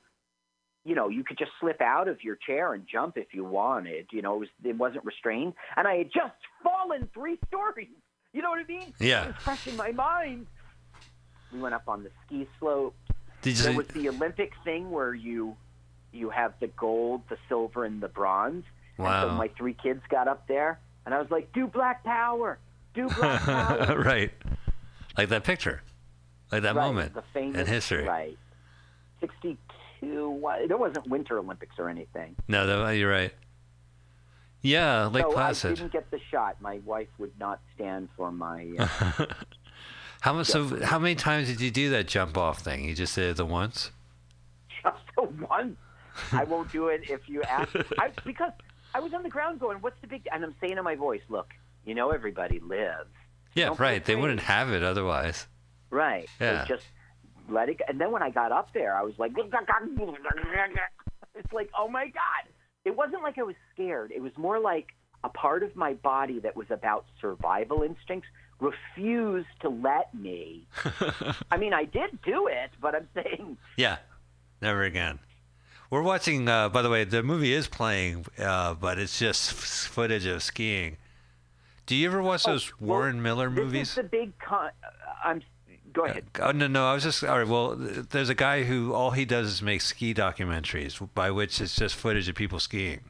you 0.85 0.95
know, 0.95 1.09
you 1.09 1.23
could 1.25 1.37
just 1.39 1.51
slip 1.61 1.81
out 1.83 2.09
of 2.09 2.23
your 2.25 2.37
chair 2.37 2.73
and 2.73 2.87
jump 2.91 3.19
if 3.19 3.35
you 3.35 3.45
wanted. 3.45 4.07
You 4.13 4.23
know, 4.23 4.37
it 4.37 4.39
was 4.41 4.49
it 4.65 4.77
wasn't 4.77 5.05
restrained, 5.05 5.53
and 5.77 5.87
I 5.87 5.97
had 5.97 6.11
just 6.13 6.35
fallen 6.63 7.11
three 7.13 7.39
stories. 7.49 7.89
You 8.33 8.41
know 8.41 8.49
what 8.49 8.61
I 8.61 8.65
mean? 8.65 8.95
Yeah. 8.99 9.25
It 9.25 9.27
was 9.29 9.37
fresh 9.43 9.67
in 9.67 9.77
my 9.77 9.93
mind. 9.93 10.47
We 11.53 11.61
went 11.61 11.75
up 11.75 11.87
on 11.87 12.03
the 12.03 12.11
ski 12.25 12.49
slope. 12.59 12.95
Did 13.43 13.57
There 13.57 13.73
you, 13.73 13.77
was 13.77 13.89
the 13.89 14.09
Olympic 14.09 14.53
thing 14.65 14.91
where 14.91 15.13
you 15.13 15.55
you 16.13 16.31
have 16.31 16.55
the 16.61 16.69
gold, 16.69 17.23
the 17.29 17.37
silver, 17.49 17.85
and 17.85 18.01
the 18.01 18.09
bronze. 18.09 18.65
And 18.99 19.07
so 19.07 19.31
my 19.35 19.49
three 19.57 19.75
kids 19.75 20.03
got 20.09 20.29
up 20.29 20.47
there, 20.47 20.79
and 21.05 21.15
I 21.15 21.19
was 21.19 21.31
like, 21.31 21.53
"Do 21.53 21.67
Black 21.67 22.05
Power, 22.05 22.59
do 22.95 23.09
Black 23.09 23.41
Power." 23.43 24.03
right. 24.03 24.31
Like 25.17 25.29
that 25.31 25.45
picture. 25.45 25.83
Like 26.51 26.63
that 26.63 26.75
right, 26.75 26.87
moment 26.87 27.15
the 27.15 27.25
famous, 27.33 27.61
in 27.61 27.67
history. 27.67 28.05
Right. 28.07 28.39
Sixty-two. 29.21 30.41
There 30.69 30.77
wasn't 30.77 31.09
Winter 31.09 31.39
Olympics 31.39 31.77
or 31.79 31.89
anything. 31.89 32.37
No, 32.49 32.67
that, 32.67 32.93
you're 32.93 33.11
right. 33.11 33.33
Yeah, 34.61 35.07
Lake 35.07 35.25
so 35.25 35.39
I 35.39 35.53
didn't 35.53 35.93
get 35.93 36.11
the 36.13 36.21
shot. 36.31 36.61
My 36.61 36.81
wife 36.85 37.09
would 37.19 37.33
not 37.39 37.61
stand 37.75 38.09
for 38.17 38.31
my. 38.31 38.71
Uh, 38.79 39.27
How 40.23 40.33
much? 40.33 40.47
So, 40.47 40.79
how 40.85 41.01
many 41.01 41.17
times 41.17 41.49
did 41.49 41.61
you 41.61 41.73
do 41.73 41.91
that 41.91 42.07
jump 42.07 42.39
off 42.39 42.61
thing? 42.61 42.85
You 42.85 42.95
just 42.95 43.17
did 43.17 43.31
it 43.31 43.37
the 43.37 43.45
once. 43.45 43.91
just 44.85 45.03
the 45.17 45.23
one. 45.23 45.77
I 46.33 46.45
won't 46.45 46.71
do 46.73 46.89
it 46.89 47.03
if 47.09 47.29
you 47.29 47.43
ask. 47.43 47.75
I, 47.99 48.11
because 48.25 48.53
I 48.95 49.01
was 49.01 49.13
on 49.15 49.23
the 49.23 49.29
ground 49.29 49.61
going, 49.61 49.79
"What's 49.79 50.01
the 50.01 50.07
big?" 50.07 50.27
And 50.33 50.45
I'm 50.45 50.55
saying 50.61 50.79
in 50.79 50.85
my 50.85 50.95
voice, 50.95 51.23
"Look, 51.29 51.49
you 51.85 51.95
know 51.95 52.11
everybody 52.11 52.61
lives." 52.61 53.11
Yeah, 53.55 53.67
Don't 53.67 53.81
right. 53.81 54.05
They 54.05 54.17
wouldn't 54.17 54.41
have 54.41 54.71
it 54.71 54.83
otherwise. 54.83 55.47
Right. 55.91 56.29
So 56.39 56.45
Yeah. 56.45 56.65
just 56.67 56.85
let 57.49 57.69
it 57.69 57.79
go. 57.79 57.85
And 57.89 58.01
then 58.01 58.11
when 58.11 58.23
I 58.23 58.31
got 58.31 58.51
up 58.51 58.73
there, 58.73 58.97
I 58.97 59.03
was 59.03 59.19
like, 59.19 59.33
it's 59.37 59.53
like, 61.53 61.71
oh 61.79 61.89
my 61.89 62.07
God. 62.07 62.53
It 62.85 62.97
wasn't 62.97 63.23
like 63.23 63.39
I 63.39 63.43
was 63.43 63.55
scared. 63.73 64.11
It 64.11 64.23
was 64.23 64.33
more 64.37 64.59
like 64.59 64.89
a 65.23 65.29
part 65.29 65.63
of 65.63 65.77
my 65.77 65.95
body 65.95 66.41
that 66.41 66.57
was 66.57 66.67
about 66.71 67.05
survival 67.21 67.83
instincts 67.83 68.29
refused 68.59 69.49
to 69.61 69.69
let 69.69 70.13
me. 70.15 70.67
I 71.51 71.59
mean, 71.59 71.75
I 71.75 71.85
did 71.85 72.21
do 72.23 72.49
it, 72.49 72.71
but 72.81 72.95
I'm 72.95 73.09
saying, 73.15 73.57
Yeah, 73.77 73.99
never 74.61 74.83
again. 74.83 75.21
We're 75.93 76.01
watching. 76.03 76.49
Uh, 76.49 76.71
by 76.71 76.81
the 76.81 76.89
way, 76.89 77.05
the 77.05 77.23
movie 77.23 77.53
is 77.53 77.69
playing, 77.69 78.25
uh, 78.39 78.73
but 78.73 78.99
it's 78.99 79.19
just 79.19 79.53
footage 79.53 80.25
of 80.25 80.43
skiing. 80.43 80.97
Do 81.85 81.95
you 81.95 82.09
ever 82.09 82.23
watch 82.23 82.45
those 82.45 82.71
Oh, 82.71 82.77
well, 82.81 82.89
Warren 83.01 83.21
Miller 83.23 83.51
this 83.51 83.59
movies? 83.59 83.89
is 83.91 83.95
the 83.97 84.03
big 84.05 84.39
con. 84.39 84.71
I'm. 85.23 85.43
Go 85.93 86.07
ahead. 86.07 86.25
Oh 86.41 86.53
no, 86.53 86.67
no. 86.67 86.87
I 86.89 86.95
was 86.95 87.03
just 87.03 87.23
all 87.23 87.37
right. 87.39 87.47
Well, 87.47 87.77
there's 87.77 88.31
a 88.31 88.35
guy 88.35 88.63
who 88.63 88.95
all 88.95 89.11
he 89.11 89.27
does 89.27 89.49
is 89.49 89.61
make 89.61 89.83
ski 89.83 90.15
documentaries, 90.15 91.07
by 91.15 91.31
which 91.31 91.61
it's 91.61 91.77
just 91.77 91.95
footage 91.95 92.27
of 92.27 92.35
people 92.37 92.59
skiing. 92.59 93.01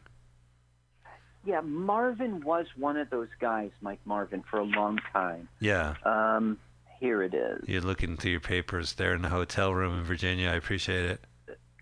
Yeah, 1.44 1.60
Marvin 1.60 2.40
was 2.40 2.66
one 2.76 2.96
of 2.96 3.10
those 3.10 3.28
guys, 3.40 3.70
Mike 3.80 4.00
Marvin, 4.04 4.42
for 4.50 4.58
a 4.58 4.64
long 4.64 4.98
time. 5.12 5.48
Yeah, 5.60 5.94
Um, 6.04 6.58
here 6.98 7.22
it 7.22 7.34
is. 7.34 7.62
you're 7.68 7.80
looking 7.80 8.16
through 8.16 8.32
your 8.32 8.40
papers 8.40 8.94
there 8.94 9.14
in 9.14 9.22
the 9.22 9.28
hotel 9.28 9.72
room 9.72 9.98
in 9.98 10.04
Virginia. 10.04 10.48
I 10.50 10.54
appreciate 10.54 11.04
it. 11.04 11.20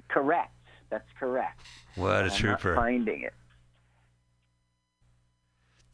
Correct. 0.08 0.52
That's 0.90 1.08
correct. 1.18 1.60
What 1.94 2.14
a 2.16 2.18
I'm 2.18 2.26
not 2.28 2.36
trooper! 2.36 2.74
finding 2.74 3.22
it. 3.22 3.32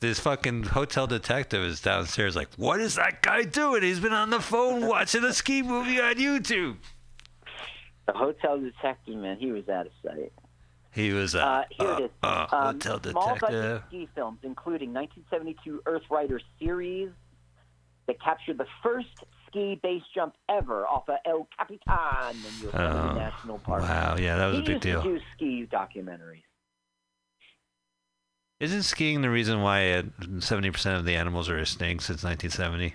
This 0.00 0.20
fucking 0.20 0.64
hotel 0.64 1.06
detective 1.06 1.62
is 1.62 1.80
downstairs, 1.80 2.36
like, 2.36 2.48
what 2.56 2.80
is 2.80 2.96
that 2.96 3.22
guy 3.22 3.44
doing? 3.44 3.82
He's 3.82 3.98
been 4.00 4.12
on 4.12 4.28
the 4.30 4.40
phone 4.40 4.86
watching 4.86 5.24
a 5.24 5.32
ski 5.32 5.62
movie 5.62 6.00
on 6.00 6.14
YouTube. 6.16 6.76
The 8.06 8.12
hotel 8.12 8.60
detective, 8.60 9.16
man, 9.16 9.38
he 9.38 9.52
was 9.52 9.68
out 9.68 9.86
of 9.86 9.92
sight. 10.04 10.32
He 10.92 11.12
was 11.12 11.34
a 11.34 11.42
Uh, 11.44 11.64
here 11.70 11.88
uh, 11.88 11.96
it 11.98 12.04
is. 12.04 12.10
uh, 12.22 12.46
Um, 12.52 12.74
hotel 12.74 13.00
Small 13.02 13.28
budget 13.38 13.40
detective. 13.50 13.82
ski 13.88 14.08
films, 14.14 14.38
including 14.42 14.92
1972 14.92 15.82
Earth 15.86 16.02
Rider 16.10 16.40
series 16.58 17.10
that 18.06 18.20
captured 18.20 18.58
the 18.58 18.66
first 18.82 19.08
ski 19.56 19.80
base 19.82 20.02
jump 20.14 20.34
ever 20.48 20.86
off 20.86 21.08
of 21.08 21.16
El 21.24 21.48
Capitan 21.56 22.36
in 22.36 22.64
Yosemite 22.66 22.76
Oh, 22.76 23.14
National 23.14 23.58
Park. 23.58 23.82
Wow, 23.82 24.16
yeah, 24.18 24.36
that 24.36 24.46
was 24.46 24.56
he 24.58 24.62
a 24.62 24.66
big 24.66 24.80
deal. 24.80 25.02
to 25.02 25.14
do 25.18 25.20
ski 25.34 25.66
documentaries. 25.72 26.42
Isn't 28.60 28.82
skiing 28.84 29.20
the 29.20 29.30
reason 29.30 29.60
why 29.62 29.92
uh, 29.92 30.02
seventy 30.40 30.70
percent 30.70 30.98
of 30.98 31.04
the 31.04 31.14
animals 31.16 31.48
are 31.50 31.58
extinct 31.58 32.04
since 32.04 32.22
1970? 32.24 32.94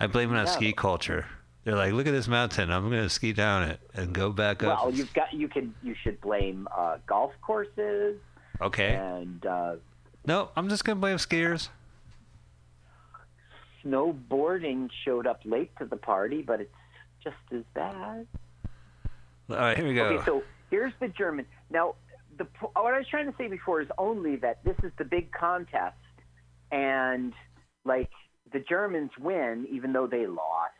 I 0.00 0.06
blame 0.06 0.32
it 0.32 0.38
on 0.38 0.44
No. 0.44 0.50
ski 0.50 0.72
culture. 0.72 1.26
They're 1.64 1.74
like, 1.76 1.92
look 1.92 2.06
at 2.06 2.12
this 2.12 2.28
mountain. 2.28 2.70
I'm 2.70 2.88
going 2.88 3.02
to 3.02 3.10
ski 3.10 3.32
down 3.34 3.64
it 3.64 3.80
and 3.92 4.14
go 4.14 4.30
back 4.32 4.62
up. 4.62 4.84
Well, 4.84 4.94
you've 4.94 5.12
got 5.12 5.32
you 5.34 5.48
can 5.48 5.74
you 5.82 5.94
should 6.02 6.20
blame 6.22 6.66
uh, 6.74 6.96
golf 7.06 7.32
courses 7.42 8.16
okay. 8.62 8.94
and 8.94 9.44
uh, 9.44 9.76
No, 10.26 10.50
I'm 10.56 10.68
just 10.70 10.84
going 10.86 10.96
to 10.96 11.00
blame 11.00 11.16
skiers. 11.18 11.68
Snowboarding 13.88 14.88
showed 15.04 15.26
up 15.26 15.40
late 15.44 15.70
to 15.78 15.84
the 15.84 15.96
party, 15.96 16.42
but 16.42 16.60
it's 16.60 16.70
just 17.22 17.36
as 17.52 17.62
bad. 17.74 18.26
All 19.50 19.56
right, 19.56 19.76
here 19.76 19.86
we 19.86 19.94
go. 19.94 20.04
Okay, 20.04 20.24
so 20.24 20.42
here's 20.70 20.92
the 21.00 21.08
German. 21.08 21.46
Now, 21.70 21.94
the 22.36 22.46
what 22.60 22.94
I 22.94 22.98
was 22.98 23.06
trying 23.10 23.26
to 23.26 23.34
say 23.38 23.48
before 23.48 23.80
is 23.80 23.88
only 23.98 24.36
that 24.36 24.62
this 24.64 24.76
is 24.84 24.92
the 24.98 25.04
big 25.04 25.32
contest, 25.32 25.96
and 26.70 27.32
like 27.84 28.10
the 28.52 28.60
Germans 28.60 29.10
win 29.18 29.66
even 29.70 29.92
though 29.92 30.06
they 30.06 30.26
lost, 30.26 30.72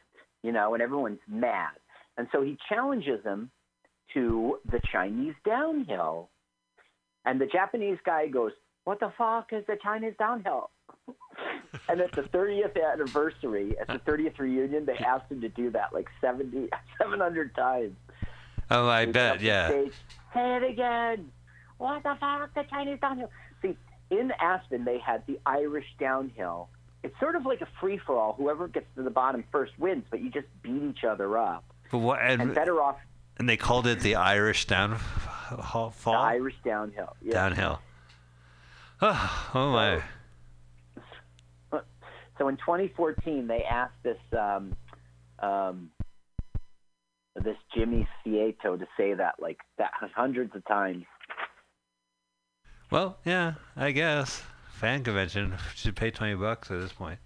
you 0.42 0.52
know, 0.52 0.74
and 0.74 0.82
everyone's 0.82 1.20
mad. 1.26 1.72
And 2.16 2.28
so 2.32 2.42
he 2.42 2.56
challenges 2.68 3.22
them 3.24 3.50
to 4.14 4.58
the 4.70 4.80
Chinese 4.92 5.34
downhill, 5.44 6.30
and 7.24 7.40
the 7.40 7.46
Japanese 7.46 7.98
guy 8.04 8.28
goes, 8.28 8.52
"What 8.84 9.00
the 9.00 9.12
fuck 9.16 9.52
is 9.52 9.64
the 9.66 9.76
Chinese 9.82 10.14
downhill?" 10.18 10.70
and 11.88 12.00
at 12.00 12.12
the 12.12 12.22
30th 12.22 12.76
anniversary, 12.92 13.76
at 13.78 13.86
the 13.88 14.10
30th 14.10 14.38
reunion, 14.38 14.86
they 14.86 14.96
asked 14.98 15.30
him 15.30 15.40
to 15.40 15.48
do 15.48 15.70
that 15.70 15.92
like 15.92 16.08
70, 16.20 16.68
700 16.98 17.54
times. 17.54 17.96
oh, 18.70 18.88
I 18.88 19.06
bet, 19.06 19.40
yeah. 19.40 19.68
stage, 19.68 19.92
Say 20.34 20.56
it 20.56 20.62
again. 20.64 21.30
What 21.78 22.02
the 22.02 22.16
fuck? 22.20 22.52
The 22.54 22.64
Chinese 22.64 22.98
downhill. 23.00 23.30
See, 23.62 23.76
in 24.10 24.32
Aspen, 24.40 24.84
they 24.84 24.98
had 24.98 25.22
the 25.26 25.38
Irish 25.46 25.86
downhill. 25.98 26.68
It's 27.02 27.18
sort 27.20 27.36
of 27.36 27.46
like 27.46 27.60
a 27.60 27.68
free 27.80 27.98
for 27.98 28.16
all. 28.18 28.32
Whoever 28.32 28.66
gets 28.66 28.86
to 28.96 29.02
the 29.02 29.10
bottom 29.10 29.44
first 29.52 29.78
wins, 29.78 30.04
but 30.10 30.20
you 30.20 30.30
just 30.30 30.48
beat 30.62 30.82
each 30.82 31.04
other 31.04 31.38
up. 31.38 31.64
But 31.92 31.98
what? 31.98 32.18
And 32.20 32.42
And, 32.42 32.54
better 32.54 32.82
off 32.82 32.96
and 33.38 33.48
they 33.48 33.56
called 33.56 33.86
it 33.86 34.00
the 34.00 34.16
Irish 34.16 34.66
down 34.66 34.96
fall. 34.96 35.92
the 36.04 36.10
Irish 36.10 36.56
downhill. 36.64 37.16
Yeah. 37.22 37.34
Downhill. 37.34 37.80
Oh, 39.00 39.50
oh 39.54 39.72
my. 39.72 40.02
So 42.38 42.48
in 42.48 42.56
2014, 42.56 43.46
they 43.46 43.64
asked 43.64 44.00
this 44.02 44.18
um, 44.38 44.76
um, 45.40 45.90
this 47.34 47.56
Jimmy 47.74 48.08
Saito 48.24 48.76
to 48.76 48.86
say 48.96 49.14
that 49.14 49.34
like 49.40 49.58
that 49.78 49.90
hundreds 50.14 50.54
of 50.54 50.64
times. 50.66 51.04
Well, 52.90 53.18
yeah, 53.24 53.54
I 53.76 53.90
guess. 53.90 54.42
Fan 54.72 55.02
convention 55.02 55.54
should 55.74 55.96
pay 55.96 56.10
20 56.10 56.36
bucks 56.36 56.70
at 56.70 56.80
this 56.80 56.92
point. 56.92 57.18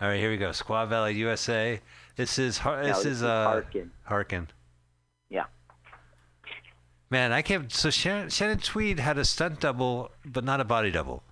All 0.00 0.08
right, 0.08 0.20
here 0.20 0.30
we 0.30 0.36
go. 0.36 0.50
Squaw 0.50 0.86
Valley, 0.88 1.14
USA. 1.14 1.80
This 2.16 2.38
is 2.38 2.58
Har- 2.58 2.82
No, 2.82 2.88
this, 2.88 2.96
this 2.98 3.06
is 3.06 3.12
is 3.18 3.22
uh 3.22 3.44
Harkin. 3.44 3.90
Harkin. 4.04 4.48
Yeah. 5.30 5.44
Man, 7.10 7.32
I 7.32 7.42
can't. 7.42 7.72
So 7.72 7.90
Shannon, 7.90 8.28
Shannon 8.28 8.58
Tweed 8.58 8.98
had 9.00 9.18
a 9.18 9.24
stunt 9.24 9.60
double, 9.60 10.10
but 10.24 10.44
not 10.44 10.60
a 10.60 10.64
body 10.64 10.90
double, 10.90 11.22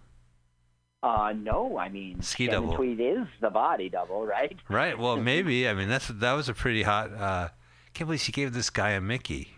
Uh, 1.02 1.32
no, 1.36 1.78
I 1.78 1.88
mean, 1.88 2.22
Ski 2.22 2.46
Shannon 2.46 2.62
double. 2.62 2.76
Tweed 2.76 3.00
is 3.00 3.26
the 3.40 3.50
body 3.50 3.88
double, 3.88 4.24
right? 4.24 4.56
right? 4.68 4.96
Well, 4.98 5.16
maybe. 5.30 5.68
I 5.68 5.74
mean, 5.74 5.88
that's 5.88 6.08
that 6.08 6.32
was 6.32 6.48
a 6.48 6.54
pretty 6.54 6.82
hot. 6.82 7.12
Uh, 7.12 7.48
can't 7.94 8.08
believe 8.08 8.20
she 8.20 8.32
gave 8.32 8.52
this 8.52 8.70
guy 8.70 8.90
a 8.90 9.00
Mickey. 9.00 9.48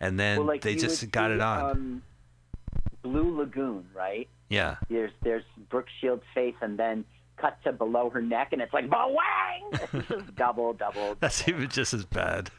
and 0.00 0.18
then 0.20 0.38
well, 0.38 0.46
like 0.46 0.62
they 0.62 0.76
just 0.76 1.10
got 1.10 1.30
see, 1.30 1.34
it 1.34 1.40
on. 1.40 1.70
Um, 1.70 2.02
Blue 3.02 3.38
Lagoon, 3.38 3.86
right? 3.94 4.28
yeah. 4.48 4.76
There's 4.88 5.12
there's 5.22 5.44
Brooke 5.70 5.86
Shields' 6.00 6.24
face, 6.34 6.56
and 6.60 6.78
then 6.78 7.04
cut 7.36 7.56
to 7.64 7.72
below 7.72 8.10
her 8.10 8.20
neck, 8.22 8.48
and 8.52 8.60
it's 8.60 8.72
like 8.72 8.88
bawang. 8.88 10.34
Double, 10.36 10.72
double. 10.72 11.16
That's 11.20 11.46
even 11.48 11.68
just 11.68 11.94
as 11.94 12.04
bad. 12.04 12.50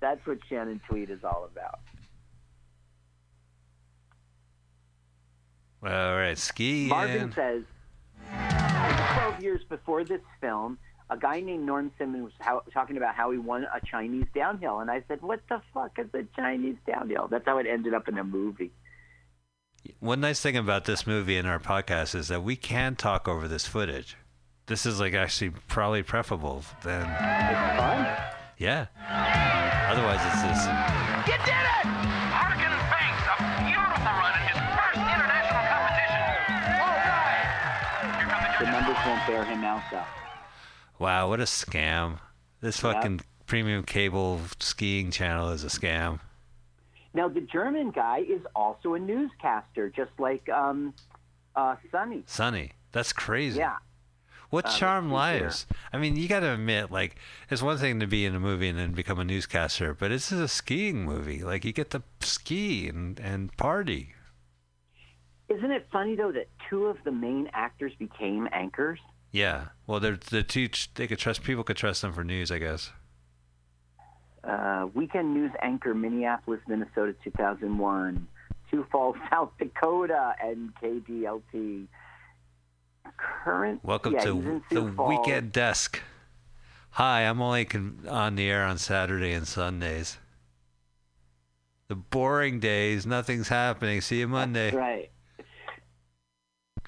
That's 0.00 0.24
what 0.26 0.38
Shannon 0.48 0.80
Tweed 0.88 1.10
is 1.10 1.24
all 1.24 1.48
about. 1.50 1.80
All 5.82 6.16
right, 6.16 6.36
ski. 6.36 6.86
Marvin 6.88 7.32
says, 7.32 7.62
12 8.30 9.42
years 9.42 9.60
before 9.68 10.04
this 10.04 10.20
film, 10.40 10.78
a 11.08 11.16
guy 11.16 11.40
named 11.40 11.64
Norm 11.66 11.90
Simmons 11.98 12.24
was 12.24 12.32
how, 12.38 12.62
talking 12.72 12.96
about 12.96 13.14
how 13.14 13.30
he 13.30 13.38
won 13.38 13.64
a 13.64 13.80
Chinese 13.84 14.26
downhill. 14.34 14.80
And 14.80 14.90
I 14.90 15.02
said, 15.08 15.22
What 15.22 15.40
the 15.48 15.60
fuck 15.74 15.98
is 15.98 16.06
a 16.14 16.24
Chinese 16.36 16.76
downhill? 16.86 17.28
That's 17.30 17.44
how 17.46 17.58
it 17.58 17.66
ended 17.66 17.94
up 17.94 18.08
in 18.08 18.18
a 18.18 18.24
movie. 18.24 18.70
One 19.98 20.20
nice 20.20 20.40
thing 20.40 20.56
about 20.56 20.84
this 20.84 21.06
movie 21.06 21.36
and 21.38 21.48
our 21.48 21.58
podcast 21.58 22.14
is 22.14 22.28
that 22.28 22.42
we 22.44 22.54
can 22.54 22.94
talk 22.96 23.26
over 23.26 23.48
this 23.48 23.66
footage. 23.66 24.16
This 24.66 24.84
is 24.86 25.00
like 25.00 25.14
actually 25.14 25.50
probably 25.68 26.02
preferable 26.02 26.62
than 26.84 27.00
It's 27.02 27.76
fun. 27.80 28.06
yeah. 28.58 28.86
Otherwise, 29.90 30.20
it's 30.26 30.42
this. 30.42 30.66
You 31.26 31.38
did 31.44 31.50
it! 31.50 32.49
Bear 39.30 39.44
him 39.44 39.62
out. 39.62 39.82
Wow, 40.98 41.28
what 41.28 41.38
a 41.38 41.44
scam! 41.44 42.18
This 42.60 42.82
Yeah. 42.82 42.94
fucking 42.94 43.20
premium 43.46 43.84
cable 43.84 44.40
skiing 44.58 45.12
channel 45.12 45.50
is 45.50 45.62
a 45.62 45.68
scam. 45.68 46.18
Now, 47.14 47.28
the 47.28 47.40
German 47.42 47.92
guy 47.92 48.18
is 48.28 48.40
also 48.56 48.94
a 48.94 48.98
newscaster, 48.98 49.88
just 49.88 50.10
like 50.18 50.48
um, 50.48 50.94
uh, 51.54 51.76
Sunny. 51.92 52.24
Sunny, 52.26 52.72
that's 52.90 53.12
crazy. 53.12 53.60
Yeah. 53.60 53.76
What 54.50 54.66
Uh, 54.66 54.70
charm 54.70 55.12
let's 55.12 55.28
see 55.28 55.38
here. 55.38 55.44
lies? 55.46 55.66
I 55.92 55.98
mean, 55.98 56.16
you 56.16 56.26
got 56.26 56.40
to 56.40 56.52
admit, 56.52 56.90
like, 56.90 57.14
it's 57.50 57.62
one 57.62 57.78
thing 57.78 58.00
to 58.00 58.08
be 58.08 58.26
in 58.26 58.34
a 58.34 58.40
movie 58.40 58.68
and 58.68 58.76
then 58.76 58.94
become 58.94 59.20
a 59.20 59.24
newscaster, 59.24 59.94
but 59.94 60.08
this 60.08 60.32
is 60.32 60.40
a 60.40 60.48
skiing 60.48 61.04
movie. 61.04 61.44
Like, 61.44 61.64
you 61.64 61.72
get 61.72 61.90
to 61.90 62.02
ski 62.18 62.88
and, 62.88 63.20
and 63.20 63.56
party. 63.56 64.12
Isn't 65.48 65.70
it 65.70 65.86
funny, 65.92 66.16
though, 66.16 66.32
that 66.32 66.48
two 66.68 66.86
of 66.86 66.96
the 67.04 67.12
main 67.12 67.48
actors 67.52 67.92
became 67.96 68.48
anchors? 68.50 68.98
Yeah. 69.30 69.66
Well, 69.86 70.00
they're 70.00 70.18
the 70.30 70.42
two. 70.42 70.68
They 70.94 71.06
could 71.06 71.18
trust 71.18 71.42
people 71.42 71.64
could 71.64 71.76
trust 71.76 72.02
them 72.02 72.12
for 72.12 72.24
news, 72.24 72.50
I 72.50 72.58
guess. 72.58 72.90
Uh, 74.42 74.88
weekend 74.94 75.34
news 75.34 75.52
anchor, 75.62 75.94
Minneapolis, 75.94 76.60
Minnesota, 76.66 77.14
2001. 77.22 78.26
Sioux 78.70 78.86
Falls, 78.90 79.16
South 79.30 79.50
Dakota, 79.58 80.34
and 80.42 80.72
KDLT. 80.82 81.86
Current. 83.44 83.84
Welcome 83.84 84.14
yeah, 84.14 84.24
to 84.24 84.62
the 84.70 84.82
weekend 84.82 85.52
desk. 85.52 86.00
Hi, 86.92 87.22
I'm 87.22 87.40
only 87.42 87.64
con- 87.64 88.06
on 88.08 88.36
the 88.36 88.48
air 88.48 88.64
on 88.64 88.78
Saturday 88.78 89.32
and 89.32 89.46
Sundays. 89.46 90.18
The 91.88 91.96
boring 91.96 92.60
days, 92.60 93.04
nothing's 93.04 93.48
happening. 93.48 94.00
See 94.00 94.20
you 94.20 94.28
Monday. 94.28 94.70
Right. 94.70 95.10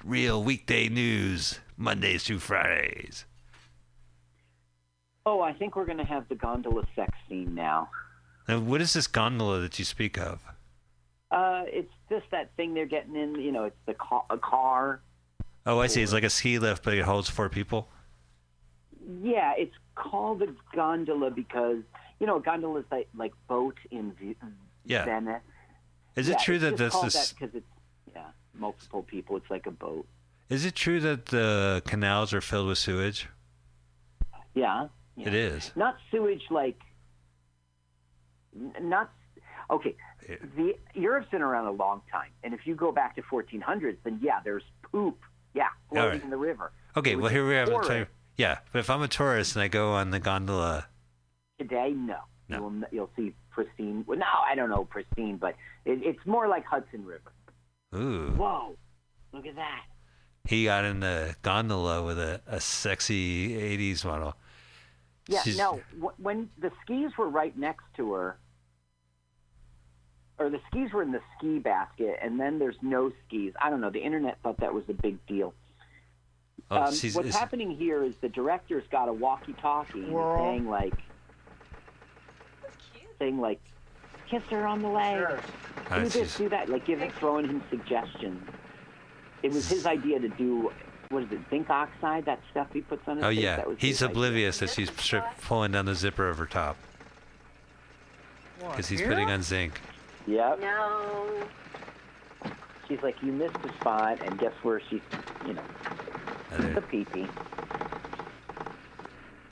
Real 0.03 0.43
weekday 0.43 0.87
news, 0.89 1.59
Mondays 1.83 2.23
through 2.23 2.39
Fridays. 2.39 3.25
Oh, 5.25 5.41
I 5.41 5.53
think 5.53 5.75
we're 5.75 5.85
going 5.85 5.97
to 5.97 6.05
have 6.05 6.27
the 6.29 6.35
gondola 6.35 6.85
sex 6.95 7.11
scene 7.27 7.53
now. 7.53 7.89
Now, 8.47 8.59
what 8.59 8.81
is 8.81 8.93
this 8.93 9.07
gondola 9.07 9.59
that 9.61 9.77
you 9.79 9.85
speak 9.85 10.17
of? 10.17 10.41
Uh, 11.31 11.63
it's 11.67 11.91
just 12.09 12.25
that 12.31 12.51
thing 12.55 12.73
they're 12.73 12.85
getting 12.85 13.15
in. 13.15 13.35
You 13.35 13.51
know, 13.51 13.65
it's 13.65 13.75
the 13.85 13.93
ca- 13.93 14.25
a 14.29 14.37
car. 14.37 15.01
Oh, 15.65 15.79
I 15.79 15.87
see. 15.87 16.01
It's 16.01 16.11
like 16.13 16.23
a 16.23 16.29
ski 16.29 16.59
lift, 16.59 16.83
but 16.83 16.93
it 16.93 17.03
holds 17.05 17.29
four 17.29 17.49
people. 17.49 17.87
Yeah, 19.21 19.53
it's 19.57 19.73
called 19.95 20.41
a 20.41 20.47
gondola 20.75 21.31
because 21.31 21.77
you 22.19 22.27
know, 22.27 22.37
a 22.37 22.41
gondola 22.41 22.79
is 22.81 22.85
like 22.91 23.07
like 23.15 23.33
boat 23.47 23.77
in 23.91 24.11
v- 24.13 24.35
Yeah. 24.85 25.05
Venice. 25.05 25.41
Is 26.15 26.27
Yeah, 26.27 26.35
it 26.35 26.41
true 26.41 26.55
it's 26.55 26.63
that 26.63 26.77
this 26.77 26.95
is? 26.95 27.13
that 27.13 27.33
because 27.37 27.55
it's 27.55 27.65
yeah 28.13 28.27
multiple 28.53 29.03
people. 29.03 29.37
It's 29.37 29.49
like 29.49 29.65
a 29.67 29.71
boat. 29.71 30.05
Is 30.53 30.65
it 30.65 30.75
true 30.75 30.99
that 30.99 31.25
the 31.27 31.81
canals 31.87 32.31
are 32.31 32.39
filled 32.39 32.67
with 32.67 32.77
sewage? 32.77 33.27
Yeah. 34.53 34.87
yeah. 35.17 35.27
It 35.27 35.33
is. 35.33 35.71
Not 35.75 35.95
sewage 36.11 36.43
like. 36.51 36.79
Not 38.79 39.11
okay. 39.71 39.95
Yeah. 40.29 40.35
The 40.55 40.75
Europe's 40.93 41.31
been 41.31 41.41
around 41.41 41.65
a 41.65 41.71
long 41.71 42.03
time, 42.11 42.29
and 42.43 42.53
if 42.53 42.67
you 42.67 42.75
go 42.75 42.91
back 42.91 43.15
to 43.15 43.23
1400s, 43.23 43.97
then 44.03 44.19
yeah, 44.21 44.41
there's 44.43 44.61
poop. 44.91 45.17
Yeah, 45.55 45.69
floating 45.89 46.11
right. 46.11 46.23
in 46.23 46.29
the 46.29 46.37
river. 46.37 46.71
Okay, 46.95 47.15
well 47.15 47.31
here 47.31 47.47
we 47.47 47.55
have. 47.55 47.69
A 47.69 47.81
time. 47.81 48.07
Yeah, 48.37 48.59
but 48.71 48.77
if 48.77 48.91
I'm 48.91 49.01
a 49.01 49.07
tourist 49.07 49.55
and 49.55 49.63
I 49.63 49.67
go 49.69 49.93
on 49.93 50.11
the 50.11 50.19
gondola, 50.19 50.85
Today, 51.57 51.93
no. 51.95 52.17
No. 52.47 52.57
You'll, 52.57 52.83
you'll 52.91 53.09
see 53.15 53.33
pristine. 53.49 54.03
Well, 54.05 54.19
no, 54.19 54.25
I 54.47 54.53
don't 54.53 54.69
know 54.69 54.85
pristine, 54.85 55.37
but 55.37 55.55
it, 55.85 55.99
it's 56.03 56.23
more 56.27 56.47
like 56.47 56.65
Hudson 56.65 57.05
River. 57.05 57.31
ooh, 57.95 58.33
Whoa, 58.35 58.75
look 59.31 59.47
at 59.47 59.55
that. 59.55 59.81
He 60.47 60.65
got 60.65 60.83
in 60.83 60.99
the 60.99 61.35
gondola 61.41 62.03
with 62.03 62.19
a, 62.19 62.41
a 62.47 62.59
sexy 62.59 63.49
'80s 63.55 64.03
model. 64.03 64.35
Yeah, 65.27 65.41
She's- 65.41 65.57
no. 65.57 65.79
When 66.17 66.49
the 66.57 66.71
skis 66.81 67.17
were 67.17 67.29
right 67.29 67.57
next 67.57 67.85
to 67.95 68.11
her, 68.13 68.37
or 70.37 70.49
the 70.49 70.59
skis 70.69 70.91
were 70.91 71.01
in 71.01 71.11
the 71.13 71.21
ski 71.37 71.59
basket, 71.59 72.19
and 72.21 72.37
then 72.39 72.59
there's 72.59 72.75
no 72.81 73.11
skis. 73.25 73.53
I 73.61 73.69
don't 73.69 73.79
know. 73.79 73.89
The 73.89 74.01
internet 74.03 74.37
thought 74.43 74.59
that 74.59 74.73
was 74.73 74.83
a 74.89 74.93
big 74.93 75.25
deal. 75.27 75.53
Oh, 76.69 76.83
um, 76.83 76.93
she's, 76.93 77.15
what's 77.15 77.29
is- 77.29 77.35
happening 77.35 77.71
here 77.71 78.03
is 78.03 78.15
the 78.17 78.29
director's 78.29 78.83
got 78.91 79.07
a 79.07 79.13
walkie-talkie 79.13 79.99
and 79.99 80.07
he's 80.07 80.37
saying 80.37 80.67
like, 80.69 80.93
saying 83.19 83.39
like, 83.39 83.61
kiss 84.29 84.43
her 84.49 84.65
on 84.67 84.81
the 84.81 84.87
leg. 84.89 85.17
Sure. 85.19 85.39
oh, 85.91 85.95
do 85.95 86.01
this, 86.03 86.13
she's- 86.13 86.37
do 86.37 86.49
that, 86.49 86.67
like 86.67 86.85
giving, 86.85 87.11
throwing 87.11 87.45
him 87.45 87.63
suggestions. 87.69 88.41
It 89.43 89.51
was 89.51 89.69
his 89.69 89.85
idea 89.85 90.19
to 90.19 90.29
do 90.29 90.71
what 91.09 91.23
is 91.23 91.31
it, 91.31 91.39
zinc 91.51 91.69
oxide? 91.69 92.25
That 92.25 92.39
stuff 92.49 92.67
he 92.73 92.81
puts 92.81 93.07
on 93.07 93.17
his 93.17 93.25
oh 93.25 93.29
face. 93.29 93.39
yeah, 93.39 93.57
that 93.57 93.67
was 93.67 93.77
he's 93.79 93.99
his 93.99 94.03
idea. 94.03 94.11
oblivious 94.13 94.59
that 94.59 94.69
she's 94.71 94.89
strip, 94.97 95.23
pulling 95.41 95.71
down 95.73 95.85
the 95.85 95.93
zipper 95.93 96.27
of 96.27 96.37
her 96.39 96.45
top 96.47 96.75
because 98.59 98.87
he's 98.87 98.99
here? 98.99 99.09
putting 99.09 99.29
on 99.29 99.43
zinc. 99.43 99.79
Yep. 100.25 100.59
No. 100.61 101.43
She's 102.87 103.01
like, 103.03 103.21
you 103.21 103.31
missed 103.31 103.61
the 103.61 103.69
spot, 103.79 104.21
and 104.23 104.37
guess 104.39 104.53
where 104.63 104.81
she's, 104.89 105.01
you 105.45 105.53
know, 105.53 105.61
the 106.57 106.63
there- 106.63 106.81
pee-pee. 106.81 107.27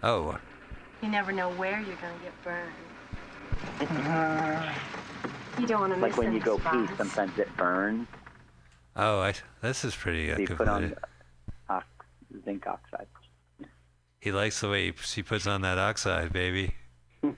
Oh, 0.04 0.38
You 1.04 1.10
never 1.10 1.32
know 1.32 1.50
where 1.52 1.80
you're 1.82 1.96
gonna 1.98 2.14
get 2.24 2.44
burned. 2.44 2.72
You 5.60 5.68
don't 5.68 5.82
want 5.82 5.94
to 5.94 6.00
Like 6.00 6.12
miss 6.14 6.18
when 6.18 6.34
you 6.34 6.40
go 6.40 6.58
pee, 6.58 6.88
sometimes 6.98 7.38
it 7.38 7.56
burns. 7.58 8.08
Oh, 8.96 9.20
I, 9.20 9.34
this 9.62 9.84
is 9.84 9.96
pretty. 9.96 10.32
Uh, 10.32 10.46
put 10.56 10.68
on 10.68 10.96
ox- 11.70 11.86
zinc 12.46 12.66
oxide. 12.68 13.08
He 14.20 14.32
likes 14.32 14.62
the 14.62 14.70
way 14.70 14.94
she 15.02 15.24
puts 15.24 15.48
on 15.48 15.62
that 15.62 15.78
oxide, 15.78 16.32
baby. 16.32 16.76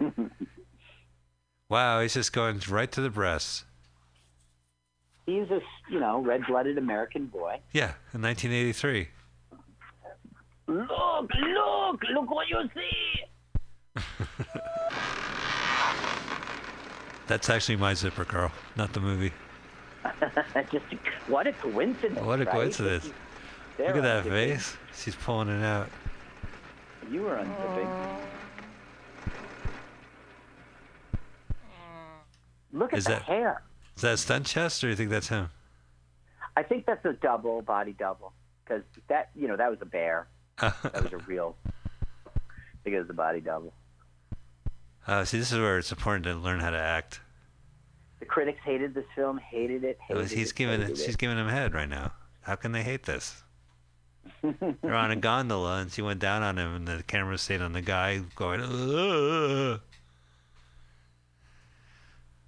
Wow, 1.73 2.01
he's 2.01 2.13
just 2.13 2.33
going 2.33 2.61
right 2.69 2.91
to 2.91 3.01
the 3.01 3.09
breasts. 3.09 3.65
He's 5.25 5.49
a, 5.49 5.59
you 5.89 5.99
know, 5.99 6.21
red-blooded 6.21 6.77
American 6.77 7.25
boy. 7.25 7.61
Yeah, 7.71 7.93
in 8.13 8.21
1983. 8.21 9.07
Look, 10.67 10.87
look, 10.87 11.29
look 12.13 12.29
what 12.29 12.47
you 12.47 12.69
see. 12.75 13.23
That's 17.25 17.49
actually 17.49 17.77
my 17.77 17.95
zipper, 17.95 18.25
Carl, 18.25 18.51
not 18.75 18.93
the 18.93 18.99
movie. 18.99 19.31
Just 20.71 20.85
what 21.27 21.47
a 21.47 21.53
coincidence. 21.53 22.19
What 22.19 22.41
a 22.41 22.45
right? 22.45 22.51
coincidence. 22.53 23.09
Look 23.79 23.95
at 23.95 24.03
that 24.03 24.23
face. 24.25 24.75
She's 24.95 25.15
pulling 25.15 25.49
it 25.49 25.63
out. 25.63 25.89
You 27.11 27.23
were 27.23 27.35
unzipping. 27.35 28.19
Look 32.71 32.93
at 32.93 32.99
Is 32.99 33.05
the 33.05 33.11
that- 33.11 33.21
hair. 33.23 33.61
Is 33.95 34.01
that 34.01 34.17
stunt 34.17 34.47
chest, 34.47 34.83
or 34.83 34.87
do 34.87 34.91
you 34.91 34.95
think 34.95 35.11
that's 35.11 35.27
him? 35.27 35.49
I 36.57 36.63
think 36.63 36.85
that's 36.87 37.05
a 37.05 37.13
double 37.13 37.61
body 37.61 37.93
double 37.97 38.33
because 38.63 38.81
that 39.07 39.29
you 39.35 39.47
know 39.47 39.55
that 39.57 39.69
was 39.69 39.79
a 39.81 39.85
bear. 39.85 40.27
That 40.59 41.03
was 41.03 41.13
a 41.13 41.17
real. 41.27 41.55
I 41.67 42.39
think 42.83 42.95
it 42.95 42.99
was 42.99 43.09
a 43.09 43.13
body 43.13 43.39
double. 43.39 43.73
uh, 45.07 45.25
see, 45.25 45.37
this 45.37 45.51
is 45.51 45.59
where 45.59 45.77
it's 45.77 45.91
important 45.91 46.25
to 46.25 46.33
learn 46.35 46.59
how 46.59 46.71
to 46.71 46.77
act. 46.77 47.21
The 48.23 48.29
critics 48.29 48.61
hated 48.63 48.93
this 48.93 49.03
film, 49.17 49.37
hated 49.37 49.83
it, 49.83 49.99
hated 50.07 50.31
he's 50.31 50.51
it, 50.51 50.55
giving 50.55 50.81
it. 50.81 50.97
She's 50.97 51.17
giving 51.17 51.37
him 51.37 51.49
head 51.49 51.73
right 51.73 51.89
now. 51.89 52.13
How 52.39 52.55
can 52.55 52.71
they 52.71 52.81
hate 52.81 53.03
this? 53.03 53.43
They're 54.41 54.95
on 54.95 55.11
a 55.11 55.17
gondola, 55.17 55.79
and 55.79 55.91
she 55.91 56.01
went 56.01 56.21
down 56.21 56.41
on 56.41 56.57
him, 56.57 56.73
and 56.73 56.87
the 56.87 57.03
camera 57.03 57.37
stayed 57.37 57.61
on 57.61 57.73
the 57.73 57.81
guy 57.81 58.21
going. 58.37 58.61
"Ugh." 58.61 59.81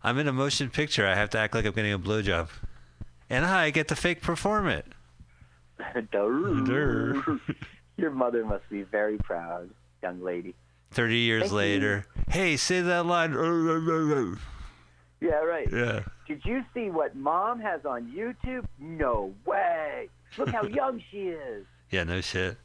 I'm 0.02 0.18
in 0.18 0.30
a 0.30 0.31
motion 0.31 0.69
picture. 0.69 1.06
I 1.06 1.14
have 1.14 1.30
to 1.31 1.38
act 1.38 1.53
like 1.53 1.65
I'm 1.65 1.73
getting 1.73 1.91
a 1.91 1.99
blowjob. 1.99 2.47
And 3.30 3.45
I 3.45 3.69
get 3.69 3.89
to 3.89 3.97
fake 3.97 4.22
perform 4.22 4.69
it. 4.69 4.85
Your 7.97 8.11
mother 8.11 8.45
must 8.45 8.69
be 8.69 8.84
very 8.84 9.18
proud, 9.18 9.69
young 10.02 10.23
lady. 10.23 10.56
30 10.91 11.18
years 11.18 11.41
Thank 11.41 11.52
you. 11.52 11.57
later. 11.57 12.07
Hey, 12.30 12.56
say 12.56 12.80
that 12.80 13.06
line. 13.06 13.34
Yeah, 15.22 15.36
right. 15.36 15.68
Yeah. 15.72 16.02
Did 16.28 16.42
you 16.46 16.64
see 16.74 16.90
what 16.90 17.16
mom 17.16 17.60
has 17.60 17.86
on 17.86 18.12
YouTube? 18.16 18.66
No 18.80 19.34
way. 19.46 20.10
Look 20.38 20.50
how 20.50 20.64
young 20.68 21.02
she 21.12 21.30
is. 21.30 21.66
Yeah, 21.92 22.04
no 22.04 22.22
shit. 22.22 22.58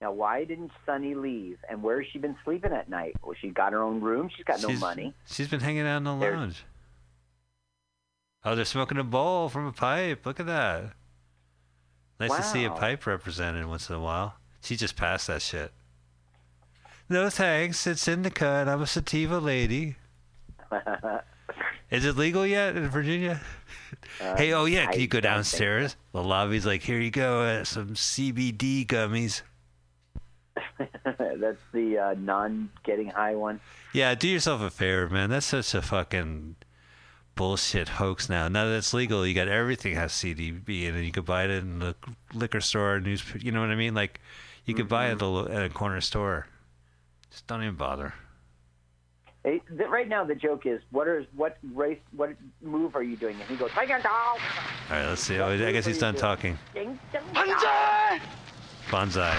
Now, 0.00 0.12
why 0.12 0.44
didn't 0.44 0.70
Sunny 0.86 1.14
leave? 1.14 1.58
And 1.68 1.82
where 1.82 2.00
has 2.00 2.10
she 2.12 2.18
been 2.20 2.36
sleeping 2.44 2.72
at 2.72 2.88
night? 2.88 3.16
Well, 3.22 3.34
she 3.40 3.48
got 3.48 3.72
her 3.72 3.82
own 3.82 4.00
room. 4.00 4.30
She's 4.34 4.44
got 4.44 4.62
no 4.62 4.68
money. 4.74 5.12
She's 5.26 5.48
been 5.48 5.60
hanging 5.60 5.86
out 5.86 5.96
in 5.98 6.04
the 6.04 6.16
There's- 6.16 6.36
lounge. 6.36 6.64
Oh, 8.44 8.54
they're 8.54 8.64
smoking 8.64 8.98
a 8.98 9.04
bowl 9.04 9.48
from 9.48 9.66
a 9.66 9.72
pipe. 9.72 10.24
Look 10.24 10.38
at 10.38 10.46
that. 10.46 10.92
Nice 12.20 12.36
to 12.36 12.42
see 12.42 12.64
a 12.64 12.70
pipe 12.70 13.04
represented 13.06 13.66
once 13.66 13.88
in 13.90 13.96
a 13.96 14.00
while. 14.00 14.36
She 14.62 14.76
just 14.76 14.96
passed 14.96 15.26
that 15.26 15.42
shit. 15.42 15.72
No 17.08 17.30
thanks. 17.30 17.86
It's 17.86 18.06
in 18.06 18.22
the 18.22 18.30
cut. 18.30 18.68
I'm 18.68 18.82
a 18.82 18.86
sativa 18.86 19.38
lady. 19.38 19.96
Is 21.90 22.04
it 22.04 22.16
legal 22.16 22.46
yet 22.46 22.76
in 22.76 22.88
Virginia? 22.88 23.40
hey, 24.20 24.52
oh 24.52 24.66
yeah, 24.66 24.84
Uh, 24.84 24.88
I 24.88 24.92
can 24.92 25.00
you 25.00 25.06
go 25.06 25.20
downstairs? 25.20 25.96
The 26.12 26.22
lobby's 26.22 26.66
like, 26.66 26.82
here 26.82 27.00
you 27.00 27.10
go, 27.10 27.40
uh, 27.42 27.64
some 27.64 27.90
CBD 27.94 28.86
gummies. 28.86 29.40
That's 30.78 31.60
the 31.72 31.98
uh, 31.98 32.14
non-getting 32.18 33.08
high 33.08 33.34
one. 33.34 33.60
Yeah, 33.94 34.14
do 34.14 34.28
yourself 34.28 34.60
a 34.60 34.68
favor, 34.70 35.08
man. 35.08 35.30
That's 35.30 35.46
such 35.46 35.74
a 35.74 35.80
fucking 35.80 36.56
bullshit 37.34 37.88
hoax 37.88 38.28
now. 38.28 38.48
Now 38.48 38.66
that 38.66 38.76
it's 38.76 38.92
legal, 38.92 39.26
you 39.26 39.32
got 39.32 39.48
everything 39.48 39.94
has 39.94 40.12
CDB 40.12 40.84
in 40.84 40.94
it. 40.94 41.02
You 41.04 41.12
could 41.12 41.24
buy 41.24 41.44
it 41.44 41.50
in 41.50 41.78
the 41.78 41.94
liquor 42.34 42.60
store, 42.60 43.00
news. 43.00 43.24
You 43.38 43.52
know 43.52 43.60
what 43.60 43.70
I 43.70 43.76
mean? 43.76 43.94
Like, 43.94 44.20
you 44.66 44.74
could 44.74 44.88
buy 44.88 45.06
it 45.08 45.12
at 45.12 45.22
a, 45.22 45.48
at 45.50 45.62
a 45.62 45.68
corner 45.70 46.02
store. 46.02 46.46
Just 47.30 47.46
don't 47.46 47.62
even 47.62 47.74
bother. 47.76 48.14
Hey, 49.44 49.62
th- 49.76 49.88
right 49.88 50.08
now, 50.08 50.24
the 50.24 50.34
joke 50.34 50.66
is, 50.66 50.80
what 50.90 51.06
is 51.08 51.26
what 51.34 51.58
race, 51.72 52.00
what 52.14 52.30
move 52.60 52.96
are 52.96 53.02
you 53.02 53.16
doing? 53.16 53.36
And 53.40 53.44
he 53.48 53.56
goes, 53.56 53.70
"Bang 53.74 53.84
it 53.88 54.02
down." 54.02 54.04
All 54.04 54.38
right, 54.90 55.06
let's 55.06 55.22
see. 55.22 55.38
Oh, 55.38 55.48
I 55.48 55.72
guess 55.72 55.86
he's 55.86 55.98
done 55.98 56.16
talking. 56.16 56.58
Ding, 56.74 56.98
ding, 57.12 57.20
Banzai! 57.32 58.20
Bonsai. 58.88 59.34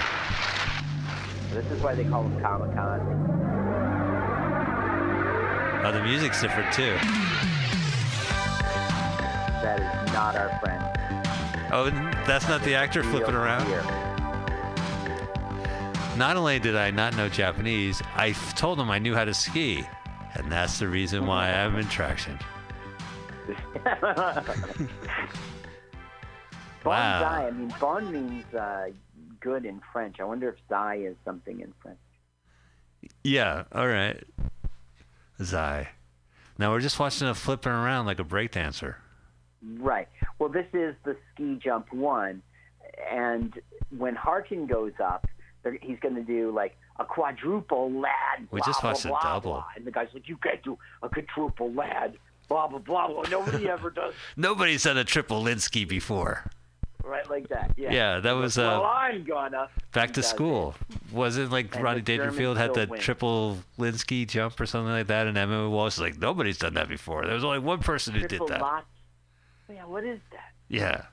This 1.53 1.65
is 1.71 1.81
why 1.81 1.95
they 1.95 2.05
call 2.05 2.23
him 2.23 2.39
Comic 2.41 2.75
Con. 2.75 3.01
Oh, 5.83 5.91
the 5.91 6.03
music's 6.03 6.41
different 6.41 6.71
too. 6.73 6.93
That 9.61 9.79
is 9.79 10.13
not 10.13 10.35
our 10.35 10.57
friend. 10.59 10.83
Oh, 11.71 11.89
that's 12.25 12.47
not 12.47 12.61
the 12.63 12.75
actor 12.75 13.03
flipping 13.03 13.35
around. 13.35 13.65
here. 13.67 13.83
Not 16.19 16.35
only 16.35 16.59
did 16.59 16.75
I 16.75 16.91
not 16.91 17.15
know 17.15 17.29
Japanese, 17.29 18.01
I 18.13 18.31
f- 18.31 18.53
told 18.53 18.77
them 18.77 18.91
I 18.91 18.99
knew 18.99 19.15
how 19.15 19.23
to 19.23 19.33
ski, 19.33 19.85
and 20.35 20.51
that's 20.51 20.77
the 20.77 20.89
reason 20.89 21.25
why 21.25 21.49
I'm 21.49 21.77
in 21.77 21.87
traction. 21.87 22.37
Wow. 23.95 24.43
Bonsai. 26.83 27.47
I 27.47 27.51
mean, 27.51 27.73
bon 27.79 28.11
means 28.11 28.53
uh, 28.53 28.89
good 29.39 29.65
in 29.65 29.81
French. 29.93 30.19
I 30.19 30.25
wonder 30.25 30.49
if 30.49 30.55
zai 30.67 30.95
is 30.95 31.15
something 31.23 31.61
in 31.61 31.73
French. 31.81 31.97
Yeah, 33.23 33.63
all 33.71 33.87
right. 33.87 34.21
Zai. 35.41 35.87
Now 36.57 36.71
we're 36.71 36.81
just 36.81 36.99
watching 36.99 37.29
him 37.29 37.33
flipping 37.33 37.71
around 37.71 38.07
like 38.07 38.19
a 38.19 38.25
breakdancer. 38.25 38.95
Right. 39.77 40.09
Well, 40.37 40.49
this 40.49 40.67
is 40.73 40.95
the 41.05 41.15
ski 41.33 41.57
jump 41.63 41.93
one, 41.93 42.41
and 43.09 43.57
when 43.97 44.15
Harkin 44.15 44.67
goes 44.67 44.93
up, 45.01 45.25
he's 45.81 45.99
going 45.99 46.15
to 46.15 46.23
do 46.23 46.51
like 46.51 46.77
a 46.99 47.05
quadruple 47.05 47.91
lad. 47.91 48.47
We 48.51 48.59
blah, 48.59 48.65
just 48.67 48.81
blah, 48.81 48.91
watched 48.91 49.05
a 49.05 49.09
blah, 49.09 49.21
double. 49.21 49.51
blah. 49.51 49.65
and 49.75 49.85
the 49.85 49.91
guy's 49.91 50.07
like, 50.13 50.27
"You 50.27 50.37
can't 50.37 50.61
do 50.63 50.77
a 51.03 51.09
quadruple 51.09 51.71
lad." 51.73 52.17
Blah 52.47 52.67
blah 52.67 52.79
blah. 52.79 53.07
blah. 53.07 53.23
Nobody 53.29 53.69
ever 53.75 53.89
does 53.91 54.13
Nobody's 54.35 54.83
done 54.83 54.97
a 54.97 55.03
triple 55.03 55.41
Lindy 55.41 55.85
before. 55.85 56.45
right 57.03 57.29
like 57.29 57.47
that. 57.49 57.73
Yeah. 57.77 57.91
Yeah, 57.93 58.19
that 58.21 58.31
was 58.33 58.57
well, 58.57 58.83
uh, 58.83 58.87
I'm 58.87 59.23
gonna. 59.23 59.69
back 59.93 60.13
to 60.13 60.23
school. 60.23 60.73
Wasn't 61.11 61.51
like 61.51 61.73
And 61.75 61.83
Rodney 61.83 62.01
Dangerfield 62.01 62.57
had 62.57 62.73
the 62.73 62.87
win. 62.89 62.99
triple 62.99 63.59
Lindy 63.77 64.25
jump 64.25 64.59
or 64.59 64.65
something 64.65 64.91
like 64.91 65.07
that, 65.07 65.27
and 65.27 65.37
Emmet 65.37 65.69
Walsh 65.69 65.97
was 65.97 65.99
like, 65.99 66.17
nobody's 66.19 66.57
done 66.57 66.73
that 66.73 66.87
before. 66.89 67.23
There 67.25 67.35
was 67.35 67.43
only 67.43 67.59
one 67.59 67.79
person 67.79 68.13
who 68.15 68.21
Triple 68.27 68.47
did 68.47 68.55
that. 68.55 68.61
lot. 68.61 68.85
Yeah. 69.71 69.85
What 69.85 70.03
is 70.03 70.19
that? 70.31 70.51
Yeah, 70.69 71.03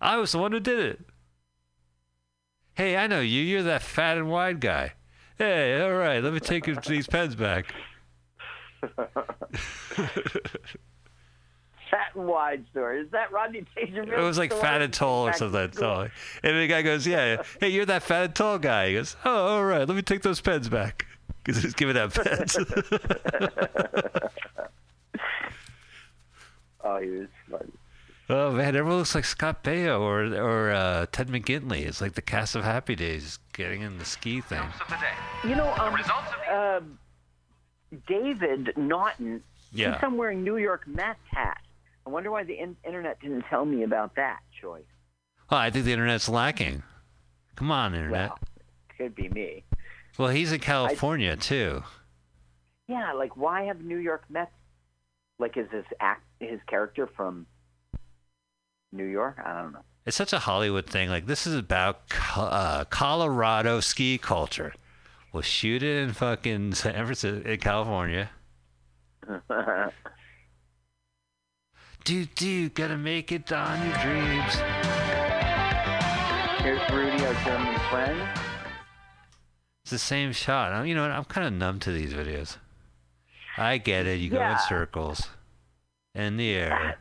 I 0.00 0.16
was 0.16 0.32
the 0.32 0.38
one 0.38 0.52
who 0.52 0.60
did 0.60 0.78
it. 0.78 1.00
Hey, 2.78 2.96
I 2.96 3.08
know 3.08 3.18
you. 3.18 3.42
You're 3.42 3.64
that 3.64 3.82
fat 3.82 4.18
and 4.18 4.30
wide 4.30 4.60
guy. 4.60 4.92
Hey, 5.36 5.82
all 5.82 5.94
right, 5.94 6.22
let 6.22 6.32
me 6.32 6.38
take 6.38 6.64
these 6.84 7.08
pens 7.08 7.34
back. 7.34 7.74
Fat 11.90 12.14
and 12.14 12.26
wide 12.28 12.64
story. 12.70 13.00
Is 13.00 13.10
that 13.10 13.32
Rodney 13.32 13.64
Dangerfield? 13.74 14.16
It 14.16 14.22
was 14.22 14.38
like 14.38 14.52
fat 14.52 14.80
and 14.80 14.92
tall 14.92 15.26
or 15.26 15.32
something. 15.32 15.70
Tall. 15.70 16.02
And 16.44 16.56
the 16.56 16.68
guy 16.68 16.82
goes, 16.82 17.04
"Yeah, 17.04 17.42
hey, 17.60 17.70
you're 17.70 17.86
that 17.86 18.04
fat 18.04 18.24
and 18.26 18.34
tall 18.36 18.60
guy." 18.60 18.90
He 18.90 18.94
goes, 18.94 19.16
"Oh, 19.24 19.56
all 19.56 19.64
right. 19.64 19.88
Let 19.88 19.96
me 19.96 20.02
take 20.02 20.22
those 20.22 20.40
pens 20.40 20.68
back." 20.68 21.04
Because 21.42 21.62
he's 21.62 21.74
giving 21.74 21.96
out 21.96 22.14
pens. 22.14 22.56
Oh, 26.84 26.98
he 26.98 27.08
was 27.10 27.28
funny. 27.50 27.72
Oh 28.28 28.52
man, 28.52 28.76
everyone 28.76 28.98
looks 28.98 29.14
like 29.14 29.24
Scott 29.24 29.62
Baio 29.64 30.00
or 30.00 30.24
or 30.40 30.70
uh, 30.70 31.06
Ted 31.12 31.28
McGinley. 31.28 31.86
It's 31.86 32.00
like 32.00 32.14
the 32.14 32.22
cast 32.22 32.54
of 32.54 32.64
Happy 32.64 32.94
Days 32.94 33.38
getting 33.52 33.82
in 33.82 33.98
the 33.98 34.04
ski 34.04 34.40
thing. 34.40 34.60
Jumps 34.60 34.80
of 34.80 34.88
the 34.88 34.96
day. 34.96 35.48
You 35.48 35.56
know, 35.56 35.72
um, 35.74 35.94
results 35.94 36.28
of 36.50 36.82
um, 36.82 36.98
David 38.06 38.72
Naughton. 38.76 39.42
Yeah. 39.72 39.92
He's 39.92 40.00
some 40.00 40.16
wearing 40.16 40.42
New 40.42 40.56
York 40.56 40.86
Mets 40.86 41.18
hat. 41.30 41.60
I 42.06 42.10
wonder 42.10 42.30
why 42.30 42.44
the 42.44 42.58
in- 42.58 42.76
internet 42.84 43.20
didn't 43.20 43.42
tell 43.50 43.64
me 43.66 43.82
about 43.82 44.14
that 44.16 44.40
choice. 44.62 44.84
Well, 45.50 45.60
I 45.60 45.70
think 45.70 45.84
the 45.84 45.92
internet's 45.92 46.28
lacking. 46.28 46.82
Come 47.56 47.70
on, 47.70 47.94
internet. 47.94 48.30
Well, 48.30 48.38
could 48.96 49.14
be 49.14 49.28
me. 49.28 49.64
Well, 50.16 50.28
he's 50.28 50.52
in 50.52 50.60
California 50.60 51.36
too. 51.36 51.82
Yeah, 52.88 53.12
like 53.12 53.36
why 53.36 53.64
have 53.64 53.82
New 53.82 53.98
York 53.98 54.24
Mets? 54.30 54.50
Like, 55.38 55.56
is 55.56 55.70
his 55.70 55.84
act 56.00 56.24
his 56.40 56.60
character 56.66 57.06
from 57.06 57.46
New 58.92 59.04
York? 59.04 59.38
I 59.44 59.62
don't 59.62 59.72
know. 59.72 59.82
It's 60.06 60.16
such 60.16 60.32
a 60.32 60.38
Hollywood 60.38 60.86
thing. 60.86 61.10
Like 61.10 61.26
this 61.26 61.46
is 61.46 61.54
about 61.54 62.00
uh, 62.36 62.84
Colorado 62.86 63.80
ski 63.80 64.18
culture. 64.18 64.74
We'll 65.32 65.42
shoot 65.42 65.82
it 65.82 66.02
in 66.02 66.12
fucking 66.14 66.74
San 66.74 66.94
Francisco, 66.94 67.48
in 67.48 67.60
California. 67.60 68.30
Do 72.04 72.24
do, 72.24 72.70
gotta 72.70 72.96
make 72.96 73.32
it 73.32 73.52
on 73.52 73.86
your 73.86 73.98
dreams. 73.98 74.54
Here's 76.62 76.90
Rudy, 76.90 77.22
our 77.22 77.34
German 77.44 77.78
friend. 77.90 78.28
It's 79.82 79.90
the 79.90 79.98
same 79.98 80.32
shot. 80.32 80.72
I'm, 80.72 80.86
you 80.86 80.94
know, 80.94 81.02
what, 81.02 81.10
I'm 81.10 81.24
kind 81.24 81.46
of 81.46 81.52
numb 81.52 81.80
to 81.80 81.92
these 81.92 82.14
videos. 82.14 82.56
I 83.58 83.76
get 83.76 84.06
it. 84.06 84.20
You 84.20 84.30
go 84.30 84.40
in 84.40 84.58
circles, 84.58 85.28
in 86.14 86.38
the 86.38 86.50
air. 86.54 86.98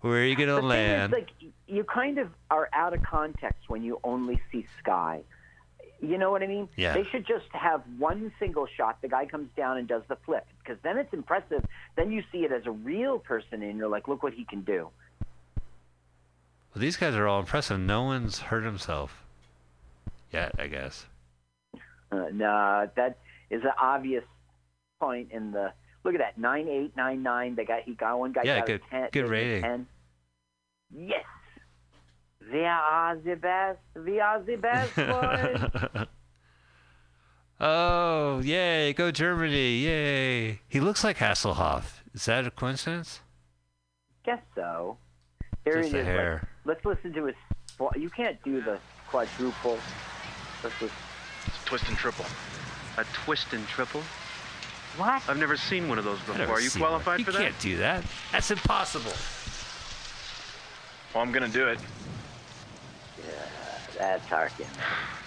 Where 0.00 0.20
are 0.20 0.24
you 0.24 0.36
gonna 0.36 0.54
the 0.54 0.60
thing 0.60 0.68
land? 0.68 1.12
is, 1.12 1.18
like, 1.18 1.52
you 1.66 1.84
kind 1.84 2.18
of 2.18 2.28
are 2.50 2.68
out 2.72 2.94
of 2.94 3.02
context 3.02 3.68
when 3.68 3.82
you 3.82 4.00
only 4.02 4.40
see 4.50 4.66
sky. 4.78 5.22
You 6.00 6.16
know 6.16 6.30
what 6.30 6.42
I 6.42 6.46
mean? 6.46 6.68
Yeah. 6.76 6.94
They 6.94 7.04
should 7.04 7.26
just 7.26 7.44
have 7.52 7.82
one 7.98 8.32
single 8.38 8.66
shot. 8.66 9.02
The 9.02 9.08
guy 9.08 9.26
comes 9.26 9.50
down 9.54 9.76
and 9.76 9.86
does 9.86 10.02
the 10.08 10.16
flip 10.24 10.46
because 10.62 10.78
then 10.82 10.96
it's 10.96 11.12
impressive. 11.12 11.62
Then 11.96 12.10
you 12.10 12.22
see 12.32 12.38
it 12.38 12.52
as 12.52 12.62
a 12.64 12.70
real 12.70 13.18
person 13.18 13.62
and 13.62 13.76
you're 13.76 13.88
like, 13.88 14.08
look 14.08 14.22
what 14.22 14.32
he 14.32 14.44
can 14.44 14.62
do. 14.62 14.88
Well, 16.74 16.80
these 16.80 16.96
guys 16.96 17.14
are 17.14 17.28
all 17.28 17.40
impressive. 17.40 17.78
No 17.78 18.04
one's 18.04 18.38
hurt 18.38 18.64
himself 18.64 19.22
yet, 20.32 20.52
I 20.58 20.68
guess. 20.68 21.06
Uh, 22.10 22.26
nah, 22.32 22.86
that 22.96 23.18
is 23.50 23.62
an 23.62 23.72
obvious 23.80 24.24
point 24.98 25.32
in 25.32 25.52
the. 25.52 25.72
Look 26.04 26.14
at 26.14 26.20
that 26.20 26.38
nine 26.38 26.68
eight 26.68 26.96
nine 26.96 27.22
nine. 27.22 27.54
They 27.56 27.64
got 27.64 27.82
he 27.82 27.94
got 27.94 28.18
one 28.18 28.32
guy 28.32 28.42
Yeah, 28.44 28.58
got 28.58 28.66
good- 28.66 28.80
a 28.86 28.90
ten. 28.90 29.08
good 29.12 29.24
a 29.24 29.28
rating. 29.28 29.62
10. 29.62 29.86
Yes. 30.92 31.24
We 32.52 32.64
are 32.64 33.16
the 33.16 33.36
best. 33.36 33.78
We 33.94 34.18
are 34.20 34.40
the 34.42 34.56
best 34.56 34.96
boys. 35.94 36.06
oh, 37.60 38.40
yay, 38.40 38.92
go 38.94 39.10
Germany, 39.10 39.76
yay. 39.78 40.60
He 40.66 40.80
looks 40.80 41.04
like 41.04 41.18
Hasselhoff. 41.18 42.00
Is 42.14 42.24
that 42.24 42.46
a 42.46 42.50
coincidence? 42.50 43.20
Guess 44.24 44.40
so. 44.54 44.96
There 45.64 45.74
Just 45.74 45.90
it 45.90 45.92
the 45.92 45.98
is. 46.00 46.06
hair. 46.06 46.48
Let's 46.64 46.84
listen 46.84 47.12
to 47.12 47.26
his. 47.26 47.36
well, 47.78 47.92
You 47.96 48.10
can't 48.10 48.42
do 48.42 48.60
the 48.62 48.78
quadruple. 49.08 49.78
Let's 50.64 50.80
listen. 50.80 50.96
Twist 51.66 51.88
and 51.88 51.96
triple. 51.96 52.24
A 52.98 53.04
twist 53.24 53.52
and 53.52 53.66
triple? 53.68 54.02
What? 54.96 55.22
I've 55.28 55.38
never 55.38 55.56
seen 55.56 55.88
one 55.88 55.98
of 55.98 56.04
those 56.04 56.18
before. 56.20 56.46
Are 56.46 56.60
you 56.60 56.68
seen 56.68 56.82
one. 56.82 56.90
qualified 56.90 57.20
you 57.20 57.24
for 57.24 57.32
that? 57.32 57.38
You 57.38 57.44
can't 57.48 57.60
do 57.60 57.76
that. 57.78 58.04
That's 58.32 58.50
impossible. 58.50 59.12
Well, 61.14 61.22
I'm 61.22 61.32
gonna 61.32 61.48
do 61.48 61.68
it. 61.68 61.78
Yeah, 63.18 63.34
that's 63.98 64.26
Harkin. 64.26 64.66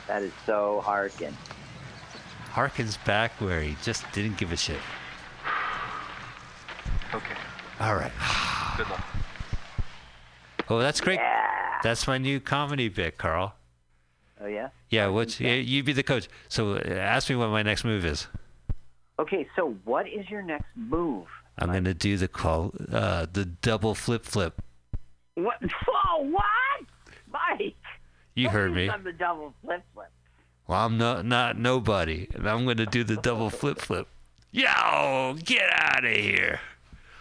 That 0.07 0.21
is 0.21 0.31
so 0.45 0.81
Harkin. 0.81 1.35
Harkins 2.49 2.97
back 2.97 3.31
where 3.41 3.61
he 3.61 3.75
just 3.83 4.09
didn't 4.11 4.37
give 4.37 4.51
a 4.51 4.57
shit. 4.57 4.79
Okay. 7.13 7.35
All 7.79 7.95
right. 7.95 8.11
Good 8.77 8.89
luck. 8.89 9.05
Oh, 10.69 10.79
that's 10.79 11.01
great. 11.01 11.19
Yeah. 11.19 11.79
That's 11.83 12.07
my 12.07 12.17
new 12.17 12.39
comedy 12.39 12.89
bit, 12.89 13.17
Carl. 13.17 13.53
Oh 14.39 14.47
yeah. 14.47 14.69
Yeah, 14.89 15.07
what's 15.07 15.39
yeah, 15.39 15.55
you 15.55 15.83
be 15.83 15.93
the 15.93 16.03
coach. 16.03 16.27
So 16.47 16.73
uh, 16.73 16.79
ask 16.87 17.29
me 17.29 17.35
what 17.35 17.49
my 17.49 17.63
next 17.63 17.83
move 17.83 18.05
is. 18.05 18.27
Okay, 19.23 19.47
so 19.55 19.75
what 19.85 20.05
is 20.07 20.29
your 20.29 20.41
next 20.41 20.65
move? 20.75 21.27
I'm 21.57 21.71
gonna 21.71 21.93
do 21.93 22.17
the 22.17 22.27
call, 22.27 22.73
uh, 22.91 23.25
the 23.31 23.45
double 23.45 23.95
flip 23.95 24.25
flip. 24.25 24.61
What? 25.35 25.55
Whoa! 25.87 26.23
What? 26.29 26.43
Mike. 27.31 27.75
You 28.35 28.49
heard 28.49 28.71
Nobody's 28.71 28.87
me. 28.89 28.91
done 28.91 29.03
the 29.05 29.13
double 29.13 29.53
flip 29.63 29.83
flip. 29.93 30.11
Well, 30.67 30.85
I'm 30.85 30.97
not 30.97 31.25
not 31.25 31.57
nobody, 31.57 32.27
and 32.33 32.47
I'm 32.49 32.65
gonna 32.65 32.85
do 32.85 33.03
the 33.05 33.15
double 33.15 33.49
flip 33.49 33.79
flip. 33.79 34.07
Yo, 34.51 35.35
get 35.43 35.69
out 35.71 36.03
of 36.05 36.11
here! 36.11 36.59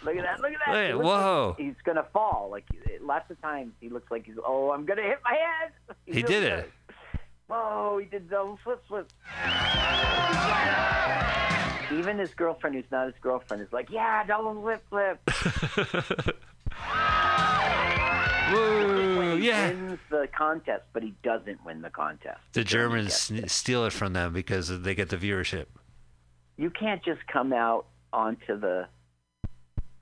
Look 0.03 0.17
at 0.17 0.23
that! 0.23 0.39
Look 0.41 0.51
at 0.51 0.59
that! 0.65 0.75
Hey, 0.75 0.93
whoa. 0.93 1.55
Like 1.57 1.65
he's 1.65 1.75
gonna 1.85 2.05
fall. 2.11 2.49
Like 2.51 2.65
lots 3.01 3.31
of 3.31 3.41
times, 3.41 3.71
he 3.79 3.87
looks 3.89 4.11
like 4.11 4.25
he's. 4.25 4.35
Oh, 4.45 4.71
I'm 4.71 4.85
gonna 4.85 5.03
hit 5.03 5.19
my 5.23 5.31
head. 5.35 5.71
He's 6.05 6.15
He 6.17 6.21
did 6.23 6.27
good. 6.27 6.43
it. 6.59 6.71
Whoa! 7.47 7.99
He 8.01 8.05
did 8.07 8.29
double 8.29 8.59
flip 8.63 8.83
flip. 8.87 9.09
Even 11.93 12.17
his 12.17 12.33
girlfriend, 12.33 12.75
who's 12.75 12.85
not 12.91 13.05
his 13.07 13.15
girlfriend, 13.21 13.61
is 13.63 13.71
like, 13.71 13.89
"Yeah, 13.89 14.23
double 14.25 14.59
flip 14.61 14.83
flip." 14.89 15.19
Woo! 18.51 19.03
He 19.43 19.47
Yeah. 19.49 19.67
wins 19.69 19.99
the 20.09 20.27
contest, 20.37 20.83
but 20.93 21.01
he 21.03 21.13
doesn't 21.23 21.65
win 21.65 21.81
the 21.81 21.89
contest. 21.89 22.39
The 22.53 22.63
Germans 22.63 23.29
gets 23.31 23.53
steal 23.53 23.83
it 23.85 23.91
from 23.93 24.13
them 24.13 24.31
because 24.31 24.67
they 24.81 24.95
get 24.95 25.09
the 25.09 25.17
viewership. 25.17 25.65
you 26.57 26.69
can't 26.69 27.03
just 27.03 27.25
come 27.27 27.51
out 27.51 27.85
onto 28.13 28.57
the. 28.59 28.87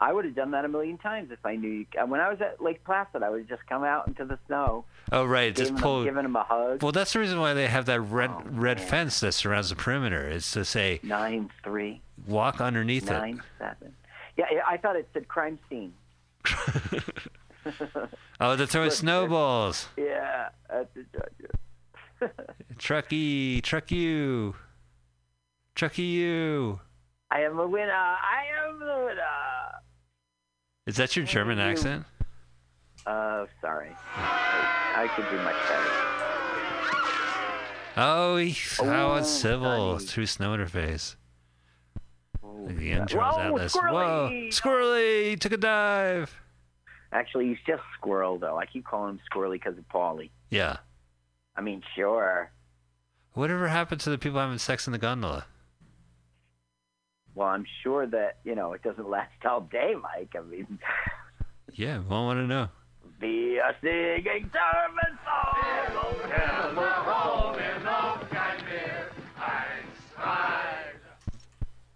I 0.03 0.11
would 0.11 0.25
have 0.25 0.33
done 0.35 0.49
that 0.51 0.65
a 0.65 0.67
million 0.67 0.97
times 0.97 1.29
if 1.31 1.45
I 1.45 1.55
knew. 1.55 1.69
You, 1.69 1.85
uh, 2.01 2.07
when 2.07 2.19
I 2.19 2.29
was 2.29 2.41
at 2.41 2.59
Lake 2.61 2.83
Placid, 2.83 3.21
I 3.21 3.29
would 3.29 3.41
have 3.41 3.47
just 3.49 3.65
come 3.69 3.83
out 3.83 4.07
into 4.07 4.25
the 4.25 4.39
snow, 4.47 4.83
Oh 5.11 5.23
right, 5.25 5.55
just 5.55 5.75
pull. 5.75 6.03
giving 6.03 6.25
him 6.25 6.35
a 6.35 6.43
hug. 6.43 6.81
Well, 6.81 6.91
that's 6.91 7.13
the 7.13 7.19
reason 7.19 7.39
why 7.39 7.53
they 7.53 7.67
have 7.67 7.85
that 7.85 8.01
red 8.01 8.31
Oh, 8.31 8.41
red 8.49 8.79
man. 8.79 8.87
fence 8.87 9.19
that 9.19 9.33
surrounds 9.33 9.69
the 9.69 9.75
perimeter. 9.75 10.27
It's 10.27 10.51
to 10.53 10.65
say 10.65 10.99
Nine 11.03 11.51
three 11.63 12.01
walk 12.27 12.59
underneath 12.59 13.05
nine 13.09 13.41
seven. 13.59 13.93
Yeah, 14.37 14.45
I 14.67 14.77
thought 14.77 14.95
it 14.95 15.07
said 15.13 15.27
crime 15.27 15.59
scene. 15.69 15.93
Oh, 18.43 18.55
they're 18.55 18.65
throwing 18.65 18.89
snowballs. 18.89 19.87
Yeah, 19.95 20.49
that's 20.67 20.89
it. 20.95 21.25
Trucky, 22.79 23.61
truck 23.61 23.91
you, 23.91 24.55
trucky 25.75 26.09
you. 26.11 26.79
I 27.29 27.41
am 27.41 27.59
a 27.59 27.67
winner. 27.67 27.91
I 27.91 28.45
am 28.67 28.79
the 28.79 29.03
winner. 29.05 29.21
Is 30.87 30.95
that 30.97 31.15
your 31.15 31.25
German 31.25 31.57
you. 31.57 31.63
accent? 31.63 32.05
Uh, 33.05 33.45
sorry. 33.61 33.89
I, 34.15 34.93
I 34.97 35.07
could 35.15 35.25
do 35.29 35.37
much 35.43 35.55
better. 35.67 36.07
Oh, 37.97 38.37
he, 38.37 38.55
oh, 38.79 39.15
it's 39.15 39.27
Oh, 39.27 39.39
civil 39.41 39.93
honey. 39.93 40.05
through 40.05 40.25
snow 40.27 40.51
interface. 40.55 41.15
Oh, 42.43 42.67
The 42.67 42.73
yeah. 42.83 42.99
intros 43.05 43.33
Whoa, 43.33 43.39
atlas. 43.41 43.73
Whoa, 43.75 43.81
squirrely! 43.81 44.47
squirrely! 44.49 45.39
Took 45.39 45.51
a 45.51 45.57
dive. 45.57 46.35
Actually, 47.13 47.47
he's 47.49 47.57
just 47.67 47.83
Squirrel, 47.97 48.37
though. 48.39 48.57
I 48.57 48.65
keep 48.65 48.85
calling 48.85 49.15
him 49.15 49.19
Squirrely 49.31 49.53
because 49.53 49.77
of 49.77 49.83
Paulie. 49.89 50.29
Yeah. 50.49 50.77
I 51.57 51.61
mean, 51.61 51.81
sure. 51.95 52.49
Whatever 53.33 53.67
happened 53.67 53.99
to 54.01 54.09
the 54.09 54.17
people 54.17 54.39
having 54.39 54.57
sex 54.57 54.87
in 54.87 54.93
the 54.93 54.97
gondola? 54.99 55.45
Well, 57.35 57.47
I'm 57.47 57.65
sure 57.83 58.05
that, 58.07 58.37
you 58.43 58.55
know, 58.55 58.73
it 58.73 58.81
doesn't 58.83 59.09
last 59.09 59.31
all 59.45 59.61
day, 59.61 59.93
Mike. 60.01 60.33
I 60.37 60.41
mean, 60.41 60.79
Yeah, 61.73 61.99
we 61.99 62.05
want 62.09 62.39
to 62.39 62.47
know. 62.47 62.67
be 63.19 63.57
a 63.57 63.75
singing 63.81 64.49
German 64.51 65.17
song. 65.25 66.81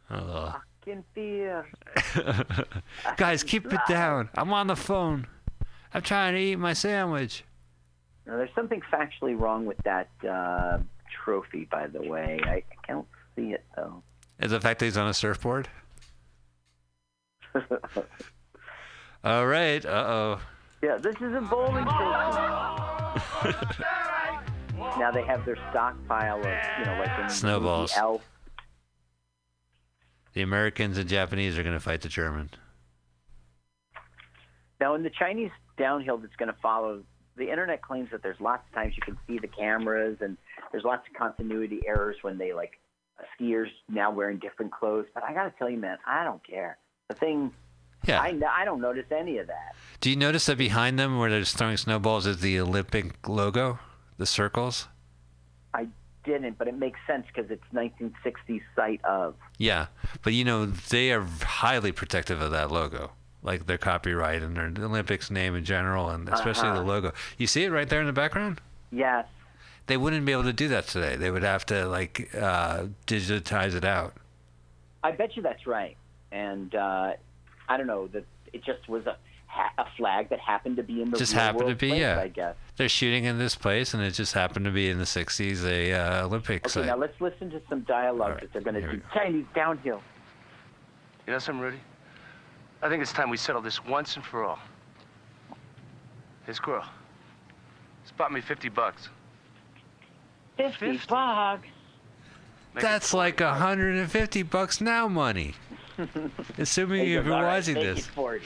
Oh. 0.10 0.56
Fucking 0.80 1.04
fear. 1.14 1.66
Guys, 3.18 3.44
keep 3.44 3.66
it 3.72 3.80
down. 3.88 4.30
I'm 4.36 4.54
on 4.54 4.68
the 4.68 4.76
phone. 4.76 5.28
I'm 5.94 6.02
trying 6.02 6.34
to 6.36 6.40
eat 6.40 6.58
my 6.58 6.74
sandwich. 6.74 7.44
Now, 8.28 8.38
there's 8.38 8.54
something 8.56 8.82
factually 8.92 9.40
wrong 9.40 9.66
with 9.66 9.78
that 9.84 10.10
uh, 10.28 10.80
trophy, 11.24 11.68
by 11.72 11.88
the 11.88 12.02
way. 12.04 12.40
I, 12.44 12.50
I 12.56 12.64
can't 12.86 13.06
see 13.36 13.54
it, 13.54 13.64
though. 13.76 14.04
Is 14.40 14.52
the 14.52 14.60
fact 14.60 14.80
that 14.80 14.86
he's 14.86 14.98
on 14.98 15.08
a 15.08 15.14
surfboard? 15.14 15.70
All 19.24 19.48
right. 19.48 19.86
Uh 19.86 19.90
oh. 19.90 20.42
yeah, 20.84 20.98
this 20.98 21.16
is 21.16 21.34
a 21.34 21.42
bowling 21.42 21.86
trophy. 21.86 22.46
now 25.00 25.12
they 25.12 25.24
have 25.24 25.46
their 25.46 25.58
stockpile 25.70 26.40
of, 26.40 26.58
you 26.80 26.86
know, 26.86 27.00
like 27.00 27.32
Snowballs. 27.32 27.94
Elf. 27.96 28.22
The 30.34 30.42
Americans 30.42 30.98
and 30.98 31.08
Japanese 31.08 31.58
are 31.58 31.64
going 31.64 31.76
to 31.76 31.80
fight 31.80 32.02
the 32.02 32.10
German. 32.10 32.50
Now, 34.82 34.96
in 34.96 35.04
the 35.04 35.10
Chinese 35.10 35.52
downhill 35.78 36.18
that's 36.18 36.36
going 36.36 36.52
to 36.52 36.58
follow, 36.62 37.04
the 37.38 37.50
internet 37.50 37.82
claims 37.82 38.10
that 38.12 38.22
there's 38.22 38.40
lots 38.42 38.68
of 38.68 38.76
times 38.76 38.96
you 38.98 39.02
can 39.02 39.18
see 39.28 39.40
the 39.40 39.48
cameras 39.48 40.18
and 40.20 40.38
there's 40.74 40.84
lots 40.84 41.08
of 41.08 41.14
continuity 41.18 41.80
errors 41.88 42.18
when 42.22 42.38
they 42.38 42.54
like 42.54 42.74
skiers 43.40 43.70
now 43.90 44.12
wearing 44.12 44.38
different 44.40 44.72
clothes. 44.72 45.06
But 45.14 45.24
I 45.24 45.34
got 45.34 45.44
to 45.46 45.52
tell 45.58 45.70
you, 45.70 45.78
man, 45.78 45.98
I 46.06 46.24
don't 46.24 46.46
care. 46.46 46.78
The 47.10 47.16
thing, 47.16 47.52
Yeah. 48.08 48.20
I, 48.22 48.40
I 48.50 48.66
don't 48.66 48.82
notice 48.82 49.06
any 49.12 49.38
of 49.38 49.48
that. 49.48 49.76
Do 50.02 50.10
you 50.10 50.16
notice 50.16 50.46
that 50.48 50.58
behind 50.58 50.98
them, 51.00 51.18
where 51.20 51.30
they're 51.30 51.40
just 51.42 51.58
throwing 51.58 51.78
snowballs, 51.78 52.26
is 52.26 52.42
the 52.42 52.60
Olympic 52.60 53.28
logo, 53.28 53.80
the 54.18 54.26
circles? 54.26 54.88
I 55.74 55.88
didn't, 56.24 56.58
but 56.58 56.68
it 56.68 56.76
makes 56.76 57.00
sense 57.08 57.26
because 57.34 57.50
it's 57.52 57.64
1960s 57.74 58.62
site 58.76 59.04
of. 59.06 59.36
Yeah, 59.58 59.88
but 60.24 60.34
you 60.34 60.44
know 60.44 60.66
they 60.66 61.12
are 61.12 61.22
highly 61.42 61.92
protective 61.92 62.42
of 62.42 62.52
that 62.52 62.72
logo, 62.72 63.12
like 63.44 63.68
their 63.68 63.78
copyright 63.78 64.42
and 64.42 64.56
their 64.58 64.70
the 64.72 64.86
Olympics 64.86 65.30
name 65.30 65.56
in 65.56 65.64
general, 65.64 66.10
and 66.10 66.28
especially 66.30 66.70
the 66.70 66.76
Uh-huh. 66.76 66.84
logo. 66.84 67.14
You 67.38 67.46
see 67.48 67.64
it 67.64 67.72
right 67.72 67.88
there 67.88 68.00
in 68.02 68.08
the 68.08 68.14
background. 68.14 68.62
Yes. 68.92 69.26
They 69.88 69.98
wouldn't 69.98 70.26
be 70.26 70.32
able 70.32 70.44
to 70.44 70.54
do 70.54 70.68
that 70.70 70.88
today. 70.88 71.16
They 71.16 71.30
would 71.30 71.44
have 71.44 71.66
to 71.68 71.88
like 71.88 72.30
uh, 72.36 72.86
digitize 73.08 73.76
it 73.76 73.86
out. 73.86 74.14
I 75.04 75.12
bet 75.12 75.36
you 75.36 75.44
that's 75.44 75.68
right. 75.68 75.96
And 76.32 76.74
uh, 76.74 77.14
I 77.70 77.78
don't 77.78 77.88
know 77.88 78.08
that 78.08 78.26
it 78.52 78.64
just 78.64 78.88
was 78.90 79.06
a 79.06 79.16
ha- 79.46 79.72
a 79.78 79.86
flag 79.96 80.30
that 80.30 80.40
happened 80.40 80.78
to 80.78 80.84
be 80.84 81.02
in 81.02 81.12
the 81.12 81.18
Just 81.18 81.34
real 81.34 81.42
happened 81.44 81.70
to 81.70 81.76
be, 81.76 81.90
place, 81.90 82.02
yeah. 82.02 82.20
I 82.20 82.28
guess. 82.30 82.56
They're 82.78 82.90
shooting 82.90 83.26
in 83.26 83.38
this 83.38 83.56
place, 83.56 83.94
and 83.94 84.02
it 84.02 84.12
just 84.12 84.34
happened 84.34 84.66
to 84.66 84.72
be 84.72 84.90
in 84.90 84.98
the 84.98 85.04
'60s, 85.06 85.64
a 85.66 85.94
uh, 85.94 86.26
Olympic 86.26 86.64
Okay, 86.66 86.72
site. 86.72 86.86
now 86.88 86.98
let's 86.98 87.20
listen 87.22 87.52
to 87.52 87.62
some 87.70 87.82
dialogue 87.82 88.32
right, 88.32 88.42
that 88.42 88.54
they're 88.54 88.62
going 88.64 88.74
to 88.76 88.82
here 88.82 88.90
we 88.90 88.96
do. 88.98 89.02
go. 89.04 89.08
Chinese 89.20 89.46
downhill. 89.54 90.02
You 91.28 91.34
know 91.34 91.40
something, 91.40 91.62
Rudy? 91.62 91.80
I 92.82 92.90
think 92.90 93.02
it's 93.02 93.14
time 93.14 93.30
we 93.30 93.38
settle 93.38 93.62
this 93.62 93.84
once 93.86 94.16
and 94.16 94.26
for 94.26 94.44
all. 94.44 94.60
Hey, 96.46 96.54
Squirrel. 96.54 96.84
Spot 98.06 98.32
me 98.32 98.42
50 98.42 98.70
bucks. 98.70 99.10
50 100.58 100.98
50? 100.98 101.08
bucks. 101.08 101.68
Make 102.74 102.82
That's 102.84 103.14
like 103.14 103.40
150 103.40 104.44
bucks 104.44 104.82
now 104.82 105.08
money. 105.08 105.54
Assuming 106.58 107.08
you've 107.08 107.24
been 107.24 107.34
"All 107.34 107.44
right, 107.44 107.56
watching 107.58 107.76
make 107.76 107.84
this. 107.84 108.00
it 108.00 108.12
40. 108.12 108.46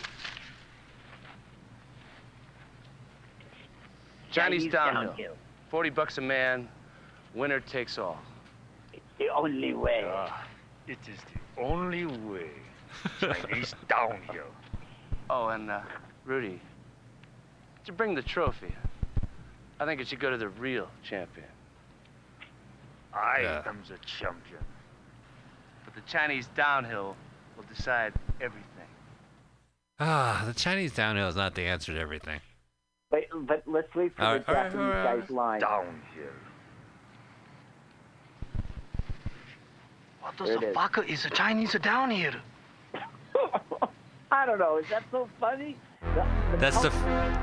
Chinese 4.31 4.71
downhill. 4.71 5.35
40 5.69 5.89
bucks 5.89 6.17
a 6.17 6.21
man. 6.21 6.67
Winner 7.33 7.59
takes 7.59 7.97
all. 7.97 8.19
It's 8.93 9.01
the 9.17 9.29
only 9.29 9.73
way. 9.73 10.03
Ah, 10.07 10.45
it 10.87 10.97
is 11.11 11.19
the 11.33 11.61
only 11.63 12.05
way. 12.05 12.49
Chinese 13.19 13.73
downhill. 13.89 14.45
Oh, 15.29 15.49
and, 15.49 15.69
uh, 15.69 15.81
Rudy, 16.25 16.59
to 17.85 17.91
bring 17.91 18.15
the 18.15 18.21
trophy, 18.21 18.73
I 19.79 19.85
think 19.85 20.01
it 20.01 20.07
should 20.07 20.19
go 20.19 20.29
to 20.29 20.37
the 20.37 20.49
real 20.49 20.87
champion. 21.03 21.47
I 23.13 23.39
Yeah. 23.41 23.63
am 23.65 23.81
the 23.87 23.97
champion. 24.05 24.63
But 25.85 25.95
the 25.95 26.01
Chinese 26.01 26.47
downhill 26.55 27.15
will 27.57 27.63
decide 27.73 28.13
everything. 28.39 28.65
Ah, 29.99 30.43
the 30.45 30.53
Chinese 30.53 30.93
downhill 30.93 31.27
is 31.27 31.35
not 31.35 31.55
the 31.55 31.63
answer 31.63 31.93
to 31.93 31.99
everything. 31.99 32.39
But, 33.11 33.23
but 33.47 33.63
let's 33.65 33.93
wait 33.95 34.15
for 34.15 34.21
All 34.23 34.33
the 34.33 34.39
right, 34.39 34.49
all 34.49 34.55
right, 34.55 34.63
Japanese 34.71 34.85
all 34.85 34.91
right. 35.03 35.19
guy's 35.21 35.29
line. 35.29 35.59
Downhill. 35.61 35.93
What 40.21 40.37
does 40.37 40.47
There 40.49 40.57
the 40.59 40.65
it 40.67 40.69
is. 40.69 40.75
fuck 40.75 41.09
is 41.09 41.23
the 41.23 41.29
Chinese 41.31 41.73
down 41.81 42.11
here? 42.11 42.35
I 44.31 44.45
don't 44.45 44.59
know. 44.59 44.77
Is 44.77 44.85
that 44.89 45.03
so 45.11 45.27
funny? 45.39 45.75
The- 46.01 46.27
the 46.51 46.57
That's 46.57 46.81
the 46.81 46.89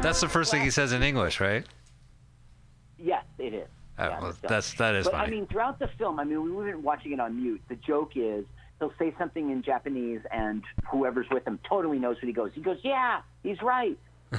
that's 0.03 0.21
the 0.21 0.29
first 0.29 0.51
thing 0.51 0.63
he 0.63 0.71
says 0.71 0.93
in 0.93 1.03
English, 1.03 1.41
right? 1.41 1.65
Yes, 2.99 3.25
it 3.39 3.53
is. 3.55 3.69
Oh, 3.99 4.05
Yeah, 4.05 4.21
well, 4.21 4.37
that's 4.43 4.75
that 4.75 4.95
is 4.95 5.05
but 5.05 5.13
funny. 5.13 5.27
I 5.27 5.31
mean, 5.31 5.47
throughout 5.47 5.79
the 5.79 5.89
film, 5.99 6.21
I 6.21 6.25
mean, 6.25 6.43
we 6.43 6.51
weren't 6.51 6.81
watching 6.81 7.13
it 7.13 7.21
on 7.21 7.37
mute. 7.43 7.63
The 7.69 7.77
joke 7.77 8.13
is 8.15 8.45
he'll 8.79 8.93
say 8.99 9.15
something 9.19 9.51
in 9.51 9.63
Japanese, 9.63 10.21
and 10.31 10.63
whoever's 10.91 11.29
with 11.31 11.47
him 11.47 11.59
totally 11.69 11.99
knows 11.99 12.17
what 12.17 12.25
he 12.25 12.33
goes. 12.33 12.51
He 12.55 12.61
goes, 12.61 12.79
"Yeah, 12.83 13.21
he's 13.43 13.63
right." 13.63 13.99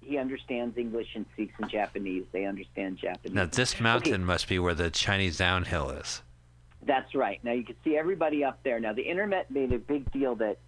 he 0.00 0.18
understands 0.18 0.76
English 0.78 1.08
and 1.14 1.26
speaks 1.32 1.54
in 1.60 1.68
Japanese. 1.68 2.24
They 2.32 2.44
understand 2.44 2.98
Japanese. 2.98 3.34
now 3.34 3.46
this 3.46 3.80
mountain 3.80 4.24
must 4.24 4.48
be 4.48 4.58
where 4.58 4.74
the 4.74 4.90
Chinese 4.90 5.38
downhill 5.38 5.90
is. 5.90 6.22
That's 6.86 7.14
right. 7.14 7.42
Now 7.42 7.52
you 7.52 7.64
can 7.64 7.76
see 7.82 7.96
everybody 7.96 8.44
up 8.44 8.62
there. 8.62 8.78
Now 8.78 8.92
the 8.92 9.02
internet 9.02 9.50
made 9.50 9.72
a 9.72 9.78
big 9.78 10.10
deal 10.12 10.34
that 10.36 10.58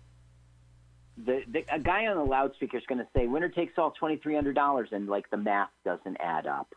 the, 1.24 1.42
the 1.50 1.64
a 1.72 1.78
guy 1.78 2.06
on 2.06 2.16
the 2.16 2.24
loudspeaker 2.24 2.76
is 2.76 2.84
going 2.86 2.98
to 2.98 3.06
say 3.16 3.26
winner 3.26 3.48
takes 3.48 3.74
all 3.78 3.92
twenty 3.92 4.16
three 4.16 4.34
hundred 4.34 4.54
dollars, 4.54 4.88
and 4.92 5.08
like 5.08 5.30
the 5.30 5.36
math 5.36 5.70
doesn't 5.84 6.16
add 6.20 6.46
up 6.46 6.74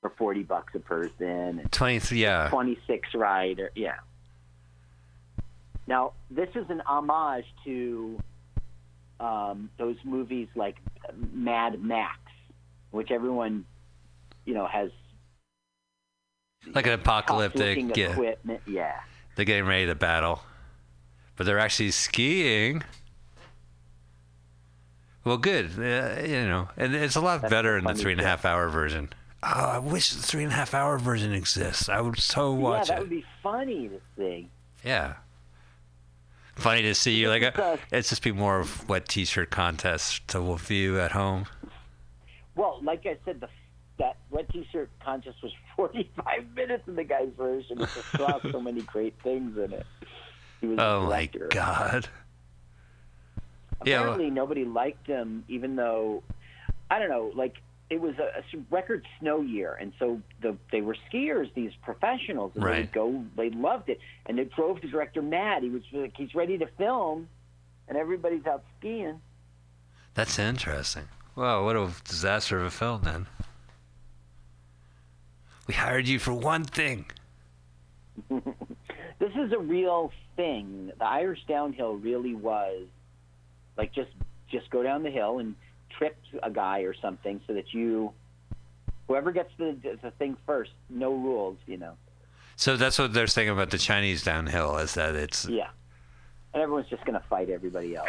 for 0.00 0.10
forty 0.16 0.42
bucks 0.42 0.74
a 0.74 0.78
person 0.78 1.66
Twenty 1.70 2.16
yeah. 2.16 2.48
twenty 2.48 2.78
six 2.86 3.14
rider. 3.14 3.70
Yeah. 3.74 3.96
Now 5.86 6.12
this 6.30 6.48
is 6.54 6.64
an 6.70 6.80
homage 6.86 7.44
to 7.64 8.18
um, 9.20 9.70
those 9.78 9.96
movies 10.04 10.48
like 10.54 10.76
Mad 11.32 11.82
Max, 11.82 12.18
which 12.90 13.10
everyone 13.10 13.66
you 14.46 14.54
know 14.54 14.66
has 14.66 14.90
Like 16.74 16.86
an 16.86 16.94
apocalyptic, 16.94 17.96
yeah. 17.96 18.12
equipment. 18.12 18.62
Yeah. 18.66 19.00
They're 19.36 19.44
getting 19.44 19.66
ready 19.66 19.86
to 19.86 19.94
battle, 19.94 20.42
but 21.36 21.44
they're 21.44 21.58
actually 21.58 21.90
skiing. 21.90 22.82
Well, 25.24 25.38
good. 25.38 25.70
Uh, 25.78 26.22
you 26.22 26.46
know, 26.46 26.68
and 26.76 26.94
it's 26.94 27.16
a 27.16 27.20
lot 27.20 27.40
That's 27.42 27.50
better 27.50 27.72
the 27.72 27.78
in 27.78 27.84
the 27.84 27.88
funny 27.90 28.00
three 28.02 28.12
and 28.12 28.20
a 28.20 28.24
stuff. 28.24 28.42
half 28.42 28.44
hour 28.44 28.68
version. 28.68 29.10
Oh, 29.42 29.48
I 29.48 29.78
wish 29.78 30.10
the 30.12 30.22
three 30.22 30.42
and 30.44 30.52
a 30.52 30.54
half 30.56 30.74
hour 30.74 30.98
version 30.98 31.32
exists. 31.32 31.88
I 31.88 32.00
would 32.00 32.18
so 32.18 32.52
watch 32.52 32.88
yeah, 32.88 32.94
that 32.96 32.98
it. 32.98 33.00
would 33.02 33.10
be 33.10 33.24
funny 33.42 33.88
to 33.88 34.00
see. 34.16 34.48
Yeah. 34.84 35.14
Funny 36.56 36.82
to 36.82 36.94
see 36.94 37.14
you 37.14 37.28
like 37.30 37.42
It's, 37.42 37.58
uh, 37.58 37.76
a, 37.92 37.96
it's 37.96 38.08
just 38.10 38.22
be 38.22 38.32
more 38.32 38.60
of 38.60 38.88
wet 38.88 39.08
t-shirt 39.08 39.50
contest 39.50 40.26
to 40.28 40.56
view 40.56 41.00
at 41.00 41.12
home. 41.12 41.46
Well, 42.54 42.78
like 42.82 43.04
I 43.06 43.16
said, 43.24 43.40
the 43.40 43.48
that 43.98 44.16
wet 44.30 44.48
T-shirt 44.52 44.90
contest 45.04 45.42
was 45.42 45.52
45 45.76 46.54
minutes 46.54 46.82
in 46.88 46.96
the 46.96 47.04
guy's 47.04 47.28
version. 47.36 47.80
It 47.80 47.88
just 47.94 48.10
saw 48.16 48.40
so 48.50 48.60
many 48.60 48.82
great 48.82 49.14
things 49.22 49.56
in 49.56 49.72
it. 49.72 49.86
He 50.60 50.66
was 50.68 50.78
Oh 50.80 51.06
my 51.06 51.26
director. 51.26 52.08
God. 53.78 53.86
Yeah, 53.86 54.00
well- 54.00 54.10
Apparently, 54.12 54.30
nobody 54.30 54.64
liked 54.64 55.06
them, 55.06 55.44
even 55.48 55.76
though 55.76 56.22
I 56.90 56.98
don't 56.98 57.08
know. 57.10 57.32
Like 57.34 57.56
it 57.90 58.00
was 58.00 58.14
a 58.18 58.42
record 58.70 59.06
snow 59.20 59.40
year, 59.42 59.74
and 59.80 59.92
so 59.98 60.20
the 60.40 60.56
they 60.72 60.80
were 60.80 60.96
skiers, 61.12 61.52
these 61.54 61.72
professionals, 61.82 62.52
and 62.54 62.64
they 62.64 62.68
Right. 62.68 62.78
would 62.80 62.92
go. 62.92 63.24
They 63.36 63.50
loved 63.50 63.88
it, 63.90 64.00
and 64.26 64.38
it 64.38 64.52
drove 64.54 64.80
the 64.80 64.88
director 64.88 65.22
mad. 65.22 65.62
He 65.62 65.68
was 65.70 65.82
like, 65.92 66.16
he's 66.16 66.34
ready 66.34 66.56
to 66.58 66.66
film, 66.78 67.28
and 67.88 67.96
everybody's 67.98 68.46
out 68.46 68.64
skiing. 68.78 69.20
That's 70.14 70.38
interesting. 70.38 71.08
Wow, 71.36 71.64
what 71.64 71.76
a 71.76 71.90
disaster 72.04 72.56
of 72.58 72.64
a 72.64 72.70
film 72.70 73.02
then. 73.02 73.26
We 75.66 75.74
hired 75.74 76.06
you 76.06 76.18
for 76.18 76.32
one 76.32 76.64
thing. 76.64 77.06
this 78.30 79.32
is 79.34 79.52
a 79.52 79.58
real 79.58 80.12
thing. 80.36 80.92
The 80.98 81.04
Irish 81.04 81.44
downhill 81.48 81.94
really 81.96 82.34
was 82.34 82.86
like 83.76 83.92
just 83.92 84.10
just 84.50 84.70
go 84.70 84.82
down 84.82 85.02
the 85.02 85.10
hill 85.10 85.38
and 85.38 85.54
trip 85.90 86.16
a 86.42 86.50
guy 86.50 86.80
or 86.80 86.94
something 86.94 87.40
so 87.46 87.54
that 87.54 87.72
you 87.72 88.12
whoever 89.06 89.32
gets 89.32 89.50
the 89.58 89.76
the 90.02 90.10
thing 90.12 90.36
first, 90.46 90.72
no 90.88 91.12
rules, 91.14 91.58
you 91.66 91.76
know. 91.76 91.94
So 92.56 92.76
that's 92.76 92.98
what 92.98 93.12
they're 93.12 93.26
saying 93.26 93.48
about 93.48 93.70
the 93.70 93.78
Chinese 93.78 94.22
downhill 94.22 94.76
is 94.78 94.94
that 94.94 95.14
it's 95.14 95.46
Yeah. 95.46 95.68
And 96.52 96.62
everyone's 96.62 96.88
just 96.88 97.04
going 97.04 97.20
to 97.20 97.26
fight 97.26 97.50
everybody 97.50 97.96
else. 97.96 98.08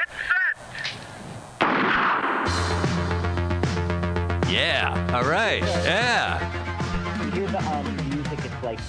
yeah. 4.47 5.11
All 5.15 5.27
right. 5.27 5.63
Yeah. 5.63 7.23
You 7.25 7.31
hear 7.31 7.47
the 7.47 7.59
um, 7.71 7.95
music, 8.09 8.39
it's 8.45 8.63
like 8.63 8.79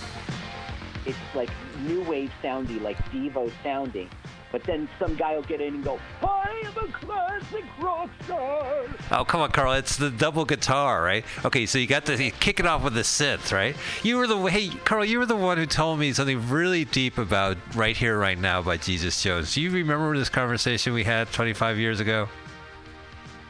it's 1.06 1.16
like 1.34 1.50
new 1.86 2.02
wave 2.02 2.30
soundy, 2.42 2.80
like 2.82 2.98
Devo 3.10 3.50
sounding. 3.62 4.10
But 4.52 4.64
then 4.64 4.88
some 4.98 5.16
guy 5.16 5.34
will 5.34 5.42
get 5.42 5.60
in 5.60 5.74
and 5.74 5.84
go, 5.84 5.98
I 6.22 6.62
am 6.64 6.88
a 6.88 6.92
classic 6.92 7.64
rock 7.80 8.08
star. 8.24 8.84
Oh, 9.10 9.24
come 9.24 9.40
on, 9.40 9.50
Carl. 9.50 9.72
It's 9.72 9.96
the 9.96 10.10
double 10.10 10.44
guitar, 10.44 11.02
right? 11.02 11.24
Okay, 11.44 11.66
so 11.66 11.78
you 11.78 11.86
got 11.86 12.06
to 12.06 12.30
kick 12.30 12.60
it 12.60 12.66
off 12.66 12.84
with 12.84 12.94
the 12.94 13.00
synth, 13.00 13.52
right? 13.52 13.76
You 14.02 14.16
were 14.16 14.26
the 14.26 14.38
hey, 14.44 14.68
Carl. 14.84 15.04
You 15.04 15.18
were 15.18 15.26
the 15.26 15.36
one 15.36 15.58
who 15.58 15.66
told 15.66 15.98
me 15.98 16.12
something 16.12 16.48
really 16.48 16.84
deep 16.84 17.18
about 17.18 17.56
"Right 17.74 17.96
Here, 17.96 18.18
Right 18.18 18.38
Now" 18.38 18.62
by 18.62 18.76
Jesus 18.76 19.20
Jones. 19.22 19.54
Do 19.54 19.60
you 19.60 19.70
remember 19.70 20.16
this 20.16 20.28
conversation 20.28 20.92
we 20.92 21.04
had 21.04 21.30
25 21.32 21.78
years 21.78 22.00
ago? 22.00 22.28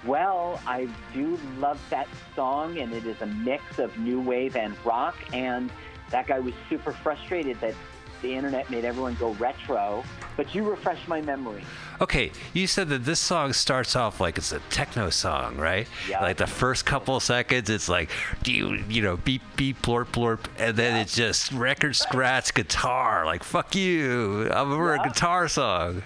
Well, 0.05 0.61
I 0.67 0.89
do 1.13 1.39
love 1.59 1.81
that 1.91 2.09
song, 2.35 2.79
and 2.79 2.93
it 2.93 3.07
is 3.07 3.21
a 3.23 3.27
mix 3.27 3.79
of 3.79 3.97
new 3.99 4.21
wave 4.21 4.57
and 4.57 4.75
rock. 4.85 5.17
And 5.33 5.71
that 6.11 6.27
guy 6.29 6.39
was 6.39 6.55
super 6.69 6.93
frustrated 6.93 7.61
that 7.61 7.75
the 8.23 8.35
internet 8.35 8.71
made 8.71 8.85
everyone 8.85 9.15
go 9.15 9.33
retro. 9.35 10.05
But 10.37 10.55
you 10.55 10.69
refresh 10.69 11.07
my 11.09 11.23
memory. 11.23 11.65
Okay, 12.01 12.31
you 12.53 12.67
said 12.67 12.89
that 12.91 13.05
this 13.05 13.19
song 13.19 13.55
starts 13.55 13.97
off 13.97 14.21
like 14.21 14.37
it's 14.37 14.53
a 14.53 14.59
techno 14.71 15.09
song, 15.09 15.57
right? 15.57 15.87
Yeah. 16.09 16.21
Like 16.21 16.37
the 16.37 16.47
first 16.47 16.85
couple 16.85 17.19
seconds, 17.21 17.71
it's 17.71 17.89
like, 17.89 18.11
do 18.43 18.53
you, 18.53 18.85
you 18.89 19.01
know, 19.01 19.17
beep 19.17 19.41
beep 19.57 19.81
blorp 19.81 20.09
blorp, 20.09 20.41
and 20.59 20.77
then 20.77 20.97
it's 20.97 21.15
just 21.15 21.53
record 21.53 21.97
scratch 21.97 22.53
guitar, 22.53 23.25
like 23.25 23.43
fuck 23.43 23.75
you, 23.75 24.51
I'm 24.53 24.73
over 24.73 24.95
a 24.95 25.03
guitar 25.03 25.49
song. 25.49 26.03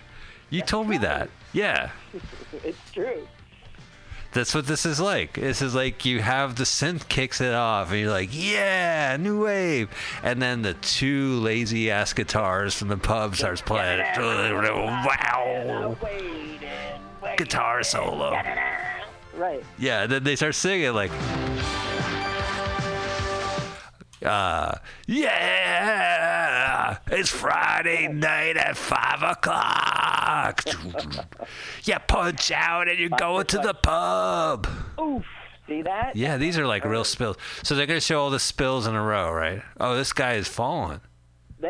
You 0.48 0.62
told 0.62 0.88
me 0.88 0.98
that, 0.98 1.28
yeah. 1.52 1.90
it's 2.64 2.92
true. 2.92 3.09
That's 4.32 4.54
what 4.54 4.66
this 4.66 4.86
is 4.86 5.00
like. 5.00 5.32
This 5.34 5.60
is 5.60 5.74
like 5.74 6.04
you 6.04 6.20
have 6.20 6.54
the 6.54 6.62
synth 6.64 7.08
kicks 7.08 7.40
it 7.40 7.52
off, 7.52 7.90
and 7.90 7.98
you're 8.00 8.10
like, 8.10 8.28
yeah, 8.32 9.16
new 9.18 9.42
wave, 9.44 9.88
and 10.22 10.40
then 10.40 10.62
the 10.62 10.74
two 10.74 11.40
lazy 11.40 11.90
ass 11.90 12.12
guitars 12.12 12.74
from 12.74 12.88
the 12.88 12.96
pub 12.96 13.34
starts 13.36 13.60
playing. 13.60 14.04
Wow, 14.16 15.96
Wait 16.02 16.62
and 16.62 17.02
wait. 17.22 17.38
guitar 17.38 17.82
solo. 17.82 18.36
Right. 19.34 19.64
Yeah, 19.78 20.06
then 20.06 20.22
they 20.22 20.36
start 20.36 20.54
singing 20.54 20.92
like, 20.92 21.10
uh, 24.24 24.74
yeah, 25.06 26.98
it's 27.10 27.30
Friday 27.30 28.08
night 28.08 28.56
at 28.56 28.76
five 28.76 29.22
o'clock. 29.22 30.62
you 31.84 31.94
punch 32.06 32.50
out 32.52 32.88
and 32.88 32.98
you're 32.98 33.08
going 33.10 33.46
to 33.46 33.58
the 33.58 33.74
pub. 33.74 34.66
Oof. 35.00 35.24
See 35.66 35.82
that? 35.82 36.16
Yeah, 36.16 36.36
these 36.36 36.58
are 36.58 36.66
like 36.66 36.84
real 36.84 37.04
spills. 37.04 37.36
So 37.62 37.74
they're 37.74 37.86
gonna 37.86 38.00
show 38.00 38.20
all 38.20 38.30
the 38.30 38.40
spills 38.40 38.86
in 38.86 38.94
a 38.94 39.02
row, 39.02 39.30
right? 39.32 39.62
Oh, 39.78 39.94
this 39.96 40.12
guy 40.12 40.34
is 40.34 40.48
falling. 40.48 41.00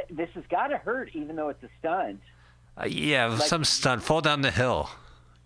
This 0.09 0.31
has 0.35 0.45
got 0.49 0.69
to 0.69 0.77
hurt, 0.79 1.11
even 1.15 1.35
though 1.37 1.49
it's 1.49 1.63
a 1.65 1.69
stunt. 1.81 2.21
Uh, 2.81 2.87
yeah, 2.87 3.27
Like- 3.27 3.43
some 3.43 3.65
stunt. 3.65 4.03
Fall 4.05 4.21
down 4.21 4.41
the 4.41 4.51
hill. 4.53 4.89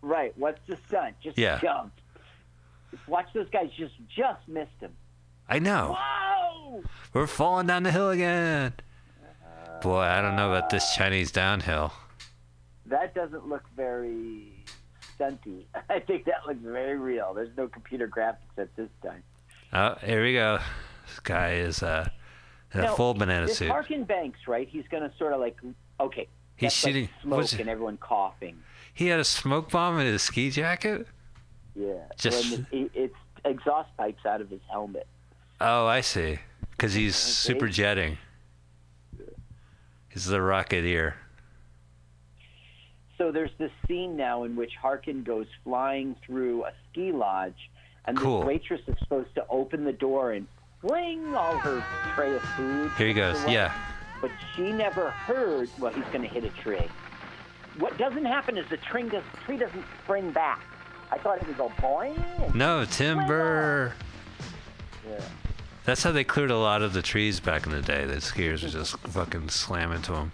Right. 0.03 0.33
What's 0.37 0.61
the 0.67 0.77
stunt? 0.87 1.17
Just 1.23 1.39
Yeah. 1.39 1.59
jump. 1.61 1.93
Watch 3.09 3.27
those 3.35 3.49
guys 3.51 3.71
just 3.77 3.95
just 4.15 4.47
missed 4.47 4.79
him. 4.81 4.95
I 5.49 5.59
know. 5.59 5.97
Whoa! 5.99 6.83
We're 7.13 7.27
falling 7.27 7.67
down 7.67 7.83
the 7.83 7.93
hill 7.93 8.11
again. 8.11 8.75
Boy, 9.83 10.01
I 10.01 10.23
don't 10.23 10.37
know 10.37 10.51
about 10.53 10.71
this 10.71 10.95
Chinese 10.97 11.31
downhill. 11.31 11.93
That 12.87 13.15
doesn't 13.15 13.47
look 13.49 13.65
very 13.77 14.65
stunty. 15.19 15.65
I 15.91 16.01
think 16.01 16.25
that 16.25 16.47
looks 16.47 16.61
very 16.63 16.99
real. 16.99 17.35
There's 17.35 17.55
no 17.57 17.69
computer 17.69 18.09
graphics 18.09 18.57
at 18.59 18.75
this 18.77 18.89
time. 19.03 19.23
Oh, 19.73 19.97
here 20.05 20.23
we 20.23 20.33
go. 20.33 20.59
This 21.07 21.21
guy 21.21 21.55
is 21.55 21.83
uh, 21.83 22.09
in 22.73 22.81
a 22.81 22.95
full 22.95 23.13
banana 23.15 23.47
this 23.47 23.59
suit. 23.59 23.69
Harkin 23.69 24.05
Banks, 24.05 24.41
right? 24.49 24.67
He's 24.69 24.85
going 24.91 25.03
to 25.09 25.15
sort 25.19 25.33
of 25.35 25.41
like, 25.41 25.57
okay, 26.01 26.29
He's 26.57 26.69
that's 26.73 26.85
like 26.85 26.95
shooting- 26.95 27.09
smoke 27.23 27.53
and 27.61 27.69
everyone 27.69 27.97
coughing. 27.99 28.57
He 28.95 29.09
had 29.09 29.21
a 29.21 29.25
smoke 29.25 29.71
bomb 29.71 29.99
in 29.99 30.07
his 30.07 30.23
ski 30.23 30.51
jacket. 30.51 31.07
Yeah. 31.75 31.95
Just- 32.17 32.61
it, 32.73 32.91
it's 32.95 33.17
exhaust 33.45 33.91
pipes 33.99 34.25
out 34.25 34.41
of 34.41 34.49
his 34.49 34.61
helmet. 34.71 35.07
Oh, 35.61 35.87
I 35.87 36.01
see. 36.01 36.39
Because 36.73 36.95
he's 36.95 37.15
Okay. 37.15 37.55
super 37.55 37.69
jetting. 37.69 38.19
He's 40.09 40.27
the 40.27 40.39
rocketeer. 40.39 41.15
So 43.19 43.31
there's 43.33 43.51
this 43.59 43.71
scene 43.87 44.17
now 44.17 44.45
in 44.45 44.57
which 44.57 44.73
Harkin 44.81 45.23
goes 45.23 45.47
flying 45.63 46.17
through 46.27 46.65
a 46.65 46.73
ski 46.91 47.13
lodge, 47.13 47.71
and 48.07 48.17
Cool. 48.17 48.41
this 48.41 48.47
waitress 48.47 48.81
is 48.89 48.97
supposed 48.99 49.35
to 49.37 49.47
open 49.49 49.85
the 49.85 49.93
door 49.93 50.33
and 50.33 50.47
fling 50.81 51.35
all 51.35 51.57
her 51.59 51.83
tray 52.15 52.35
of 52.35 52.43
food. 52.57 52.91
Here 52.99 53.07
he 53.09 53.15
goes. 53.15 53.43
Yeah. 53.49 53.73
but 54.21 54.31
she 54.57 54.73
never 54.73 55.11
heard. 55.11 55.69
Well, 55.79 55.93
he's 55.93 56.05
going 56.07 56.23
to 56.23 56.29
hit 56.29 56.45
a 56.45 56.49
tree. 56.63 56.81
What 57.79 57.99
doesn't 57.99 58.25
happen 58.25 58.57
is 58.57 58.67
the 58.71 58.79
tree 58.79 59.07
does 59.09 59.23
tree 59.45 59.59
doesn't 59.59 59.85
spring 60.03 60.31
back. 60.31 60.63
I 61.13 61.19
thought 61.19 61.39
it 61.43 61.47
would 61.47 61.59
go 61.59 61.69
boing. 61.81 62.55
No, 62.55 62.85
timber. 62.87 63.93
Yeah. 65.07 65.21
That's 65.85 66.03
how 66.03 66.13
they 66.13 66.25
cleared 66.25 66.51
a 66.51 66.59
lot 66.59 66.83
of 66.83 66.93
the 66.95 67.03
trees 67.03 67.41
back 67.41 67.67
in 67.67 67.73
the 67.73 67.83
day. 67.83 68.07
The 68.07 68.15
skiers 68.15 68.63
would 68.63 68.73
just 68.73 68.97
fucking 68.99 69.51
slam 69.51 69.93
into 69.93 70.13
them. 70.13 70.33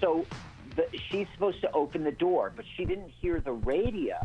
So 0.00 0.26
the, 0.76 0.86
she's 1.10 1.26
supposed 1.34 1.60
to 1.60 1.70
open 1.72 2.04
the 2.04 2.12
door, 2.12 2.52
but 2.54 2.64
she 2.76 2.84
didn't 2.84 3.10
hear 3.20 3.40
the 3.40 3.52
radio, 3.52 4.16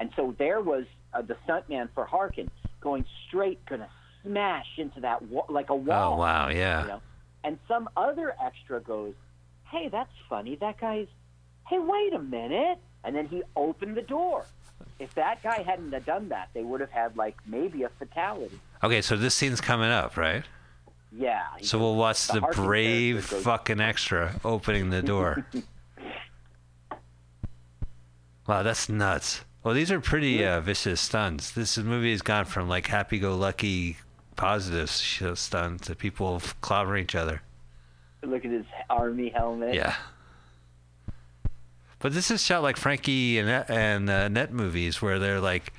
and 0.00 0.10
so 0.16 0.34
there 0.38 0.60
was 0.60 0.84
uh, 1.12 1.22
the 1.22 1.36
stuntman 1.46 1.88
for 1.94 2.04
Harkin 2.04 2.50
going 2.80 3.04
straight, 3.26 3.64
gonna 3.66 3.88
smash 4.22 4.66
into 4.78 5.00
that 5.00 5.22
wa- 5.22 5.46
like 5.48 5.70
a 5.70 5.74
wall. 5.74 6.14
Oh 6.14 6.16
wow, 6.18 6.48
yeah. 6.48 6.82
you 6.82 6.88
know. 6.88 7.00
And 7.42 7.58
some 7.68 7.88
other 7.96 8.34
extra 8.42 8.80
goes, 8.80 9.14
"Hey, 9.70 9.88
that's 9.88 10.12
funny. 10.28 10.56
That 10.56 10.78
guy's. 10.80 11.08
Hey, 11.68 11.78
wait 11.78 12.14
a 12.14 12.18
minute!" 12.18 12.78
And 13.04 13.14
then 13.14 13.26
he 13.26 13.42
opened 13.54 13.96
the 13.96 14.02
door. 14.02 14.46
If 14.98 15.14
that 15.14 15.42
guy 15.42 15.62
hadn't 15.62 15.92
have 15.92 16.06
done 16.06 16.28
that, 16.28 16.50
they 16.54 16.62
would 16.62 16.80
have 16.80 16.90
had 16.90 17.16
like 17.16 17.36
maybe 17.46 17.82
a 17.82 17.88
fatality. 17.88 18.60
Okay, 18.82 19.02
so 19.02 19.16
this 19.16 19.34
scene's 19.34 19.60
coming 19.60 19.90
up, 19.90 20.16
right? 20.16 20.44
Yeah. 21.16 21.42
So 21.62 21.78
we'll 21.78 21.96
watch 21.96 22.26
the 22.26 22.40
Harkin 22.40 22.64
brave 22.64 23.24
fucking 23.24 23.80
extra 23.80 24.40
opening 24.44 24.90
the 24.90 25.02
door. 25.02 25.46
wow, 28.46 28.62
that's 28.62 28.88
nuts. 28.88 29.44
Well, 29.62 29.74
these 29.74 29.90
are 29.90 30.00
pretty 30.00 30.44
uh, 30.44 30.60
vicious 30.60 31.00
stunts. 31.00 31.50
This 31.50 31.78
movie 31.78 32.10
has 32.10 32.20
gone 32.20 32.44
from 32.44 32.68
like 32.68 32.86
happy-go-lucky 32.86 33.96
positive 34.36 34.90
stunts 34.90 35.86
to 35.86 35.94
people 35.94 36.40
clobbering 36.62 37.02
each 37.02 37.14
other. 37.14 37.40
Look 38.22 38.44
at 38.44 38.50
his 38.50 38.66
army 38.90 39.30
helmet. 39.30 39.74
Yeah. 39.74 39.94
But 42.04 42.12
this 42.12 42.30
is 42.30 42.44
shot 42.44 42.62
like 42.62 42.76
Frankie 42.76 43.38
and 43.38 43.48
and 43.48 44.10
uh, 44.10 44.28
Net 44.28 44.52
movies 44.52 45.00
where 45.00 45.18
they're 45.18 45.40
like 45.40 45.72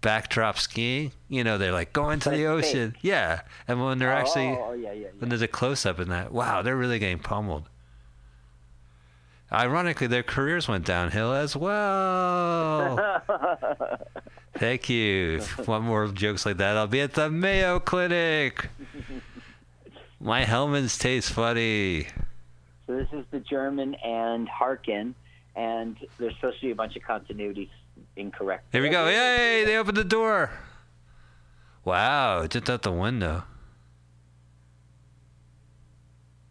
backdrop 0.00 0.58
skiing. 0.58 1.12
You 1.28 1.44
know, 1.44 1.58
they're 1.58 1.70
like 1.70 1.92
going 1.92 2.18
to 2.18 2.30
the 2.30 2.38
fake. 2.38 2.46
ocean. 2.46 2.96
Yeah, 3.02 3.42
and 3.68 3.80
when 3.80 4.00
they're 4.00 4.12
Oh, 4.12 4.16
actually 4.16 4.48
oh, 4.48 4.72
yeah, 4.72 4.90
yeah, 4.90 5.06
when 5.20 5.28
there's 5.28 5.42
a 5.42 5.46
close 5.46 5.86
up 5.86 6.00
in 6.00 6.08
that, 6.08 6.32
wow, 6.32 6.62
they're 6.62 6.76
really 6.76 6.98
getting 6.98 7.20
pummeled. 7.20 7.68
Ironically, 9.52 10.08
their 10.08 10.24
careers 10.24 10.66
went 10.66 10.84
downhill 10.84 11.32
as 11.32 11.54
well. 11.54 13.22
Thank 14.58 14.88
you. 14.88 15.40
One 15.66 15.82
more 15.82 16.08
jokes 16.08 16.44
like 16.46 16.56
that. 16.56 16.76
I'll 16.76 16.88
be 16.88 17.00
at 17.00 17.14
the 17.14 17.30
Mayo 17.30 17.78
Clinic. 17.78 18.70
My 20.20 20.42
Hellmann's 20.44 20.98
taste 20.98 21.32
funny. 21.32 22.08
So 22.88 22.96
this 22.96 23.06
is 23.12 23.24
the 23.30 23.38
German 23.38 23.94
and 24.04 24.48
Harkin, 24.48 25.14
and 25.56 25.96
there's 26.18 26.34
supposed 26.36 26.60
to 26.60 26.66
be 26.66 26.70
a 26.70 26.74
bunch 26.74 26.96
of 26.96 27.02
continuity 27.02 27.70
incorrect. 28.16 28.64
Here 28.72 28.82
we 28.82 28.88
go. 28.88 29.06
Yay! 29.06 29.64
They 29.64 29.76
opened 29.76 29.96
the 29.96 30.04
door. 30.04 30.50
Wow, 31.84 32.46
just 32.46 32.68
out 32.68 32.82
the 32.82 32.92
window. 32.92 33.44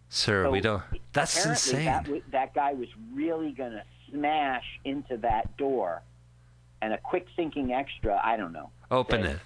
Sir, 0.10 0.50
we 0.50 0.60
don't. 0.60 0.82
That's 1.14 1.46
insane. 1.46 1.86
That, 1.86 2.08
that 2.32 2.54
guy 2.56 2.74
was 2.74 2.88
really 3.14 3.52
going 3.52 3.74
to 3.74 3.84
smash 4.10 4.66
into 4.84 5.18
that 5.18 5.56
door, 5.58 6.02
and 6.82 6.94
a 6.94 6.98
quick 6.98 7.28
thinking 7.36 7.74
extra. 7.74 8.20
I 8.24 8.36
don't 8.36 8.52
know. 8.52 8.72
Open 8.90 9.22
said- 9.22 9.36
it. 9.36 9.40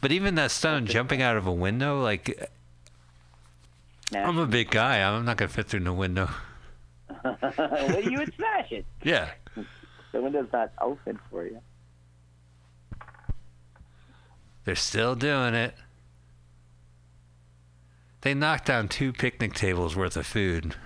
But 0.00 0.12
even 0.12 0.34
that 0.34 0.50
stunt 0.50 0.86
of 0.86 0.92
jumping 0.92 1.22
out 1.22 1.36
of 1.36 1.46
a 1.46 1.52
window, 1.52 2.02
like. 2.02 2.50
I'm 4.14 4.36
a 4.36 4.46
big 4.46 4.70
guy. 4.70 4.98
I'm 4.98 5.24
not 5.24 5.38
gonna 5.38 5.48
fit 5.48 5.66
through 5.66 5.80
no 5.80 5.94
window. 5.94 6.28
well, 7.58 8.02
you 8.02 8.18
would 8.18 8.34
smash 8.34 8.72
it. 8.72 8.86
Yeah. 9.02 9.30
The 10.12 10.22
window's 10.22 10.46
not 10.52 10.70
open 10.80 11.18
for 11.28 11.44
you. 11.44 11.58
They're 14.64 14.76
still 14.76 15.16
doing 15.16 15.54
it. 15.54 15.74
They 18.20 18.32
knocked 18.32 18.66
down 18.66 18.86
two 18.86 19.12
picnic 19.12 19.54
tables 19.54 19.96
worth 19.96 20.16
of 20.16 20.24
food. 20.24 20.76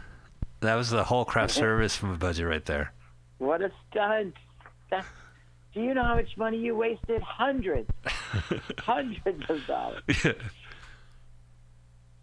That 0.61 0.77
was 0.77 0.89
the 0.89 1.05
whole 1.05 1.27
craft 1.27 1.53
service 1.53 1.95
from 1.95 2.11
a 2.11 2.17
budget 2.17 2.47
right 2.47 2.65
there. 2.65 2.95
What 3.37 3.61
a 3.61 3.71
stunt! 3.91 4.33
That- 4.91 5.05
do 5.75 5.83
you 5.83 5.93
know 5.93 6.03
how 6.05 6.15
much 6.17 6.37
money 6.39 6.57
you 6.57 6.75
wasted? 6.75 7.21
Hundreds, 7.21 7.91
hundreds 8.79 9.45
of 9.51 9.67
dollars. 9.67 10.03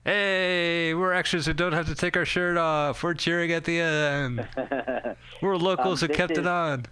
Hey, 0.06 0.94
we're 0.94 1.14
extras 1.14 1.48
who 1.48 1.54
don't 1.54 1.74
have 1.74 1.88
to 1.88 1.96
take 1.96 2.16
our 2.16 2.26
shirt 2.26 2.58
off. 2.58 3.02
We're 3.02 3.16
cheering 3.16 3.52
at 3.52 3.64
the 3.66 3.80
end. 3.82 4.48
We're 5.42 5.58
locals 5.58 6.04
Um, 6.04 6.10
who 6.10 6.16
kept 6.16 6.34
is- 6.34 6.38
it 6.38 6.48
on. 6.48 6.86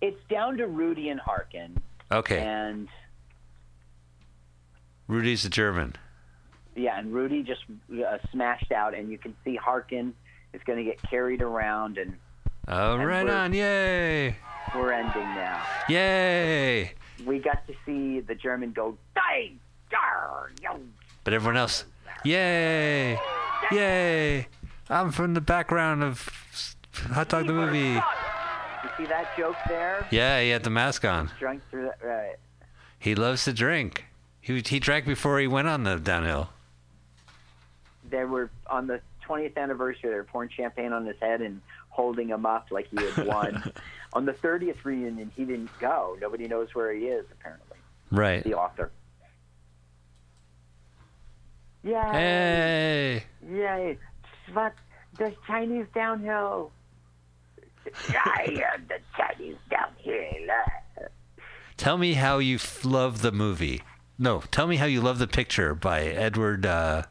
It's 0.00 0.20
down 0.28 0.56
to 0.58 0.66
Rudy 0.66 1.08
and 1.10 1.18
Harkin, 1.20 1.76
Okay, 2.12 2.38
and 2.38 2.88
Rudy's 5.08 5.44
a 5.44 5.50
German. 5.50 5.94
yeah, 6.76 6.98
and 6.98 7.12
Rudy 7.12 7.42
just 7.42 7.62
uh, 7.92 8.18
smashed 8.30 8.70
out, 8.70 8.94
and 8.94 9.10
you 9.10 9.18
can 9.18 9.34
see 9.44 9.56
Harkin 9.56 10.14
is 10.52 10.60
going 10.64 10.78
to 10.78 10.84
get 10.84 11.00
carried 11.02 11.42
around, 11.42 11.98
and 11.98 12.14
Oh, 12.68 12.94
And 12.96 13.06
right 13.08 13.28
on. 13.28 13.52
Yay. 13.52 14.36
we're 14.74 14.92
ending 14.92 15.22
now. 15.34 15.62
Yay. 15.88 16.92
We 17.26 17.38
got 17.40 17.66
to 17.66 17.74
see 17.86 18.20
the 18.20 18.34
German 18.36 18.70
go, 18.72 18.96
die, 19.16 19.50
dar, 19.90 20.50
yo. 20.62 20.78
But 21.24 21.34
everyone 21.34 21.56
else, 21.56 21.84
yay. 22.24 23.18
Yay. 23.70 24.48
I'm 24.90 25.12
from 25.12 25.34
the 25.34 25.40
background 25.40 26.02
of 26.02 26.28
Hot 27.12 27.28
Dog 27.28 27.46
the 27.46 27.52
movie. 27.52 27.78
You 27.78 28.90
see 28.96 29.06
that 29.06 29.36
joke 29.36 29.56
there? 29.68 30.06
Yeah, 30.10 30.40
he 30.40 30.50
had 30.50 30.64
the 30.64 30.70
mask 30.70 31.04
on. 31.04 31.30
Drunk 31.38 31.62
through 31.70 31.84
that, 31.84 31.98
right? 32.02 32.36
He 32.98 33.14
loves 33.14 33.44
to 33.44 33.52
drink. 33.52 34.06
He, 34.40 34.62
he 34.64 34.80
drank 34.80 35.04
before 35.04 35.38
he 35.38 35.46
went 35.46 35.68
on 35.68 35.84
the 35.84 35.96
downhill. 35.96 36.50
They 38.08 38.24
were 38.24 38.50
on 38.66 38.86
the 38.86 39.00
20th 39.28 39.56
anniversary. 39.56 40.10
They 40.10 40.16
were 40.16 40.24
pouring 40.24 40.50
champagne 40.50 40.92
on 40.92 41.04
his 41.04 41.16
head 41.20 41.42
and 41.42 41.60
holding 41.90 42.28
him 42.28 42.46
up 42.46 42.68
like 42.70 42.88
he 42.88 43.04
had 43.04 43.26
won. 43.26 43.72
on 44.12 44.24
the 44.24 44.32
30th 44.32 44.84
reunion, 44.84 45.30
he 45.36 45.44
didn't 45.44 45.70
go. 45.78 46.16
Nobody 46.20 46.48
knows 46.48 46.74
where 46.74 46.92
he 46.94 47.06
is, 47.06 47.26
apparently. 47.30 47.76
Right. 48.10 48.42
The 48.42 48.54
author. 48.54 48.90
Yay! 51.84 51.92
Hey. 52.12 53.24
Yay! 53.50 53.98
What? 54.52 54.74
The 55.18 55.34
Chinese 55.46 55.86
downhill. 55.94 56.72
I 58.10 58.62
am 58.74 58.86
the 58.88 58.98
Chinese 59.16 59.56
downhill. 59.70 60.54
Tell 61.76 61.96
me 61.96 62.14
how 62.14 62.38
you 62.38 62.56
f- 62.56 62.84
love 62.84 63.22
the 63.22 63.32
movie. 63.32 63.82
No, 64.18 64.42
tell 64.50 64.66
me 64.66 64.76
how 64.76 64.86
you 64.86 65.00
love 65.00 65.18
the 65.18 65.28
picture 65.28 65.74
by 65.74 66.02
Edward. 66.02 66.66
Uh, 66.66 67.04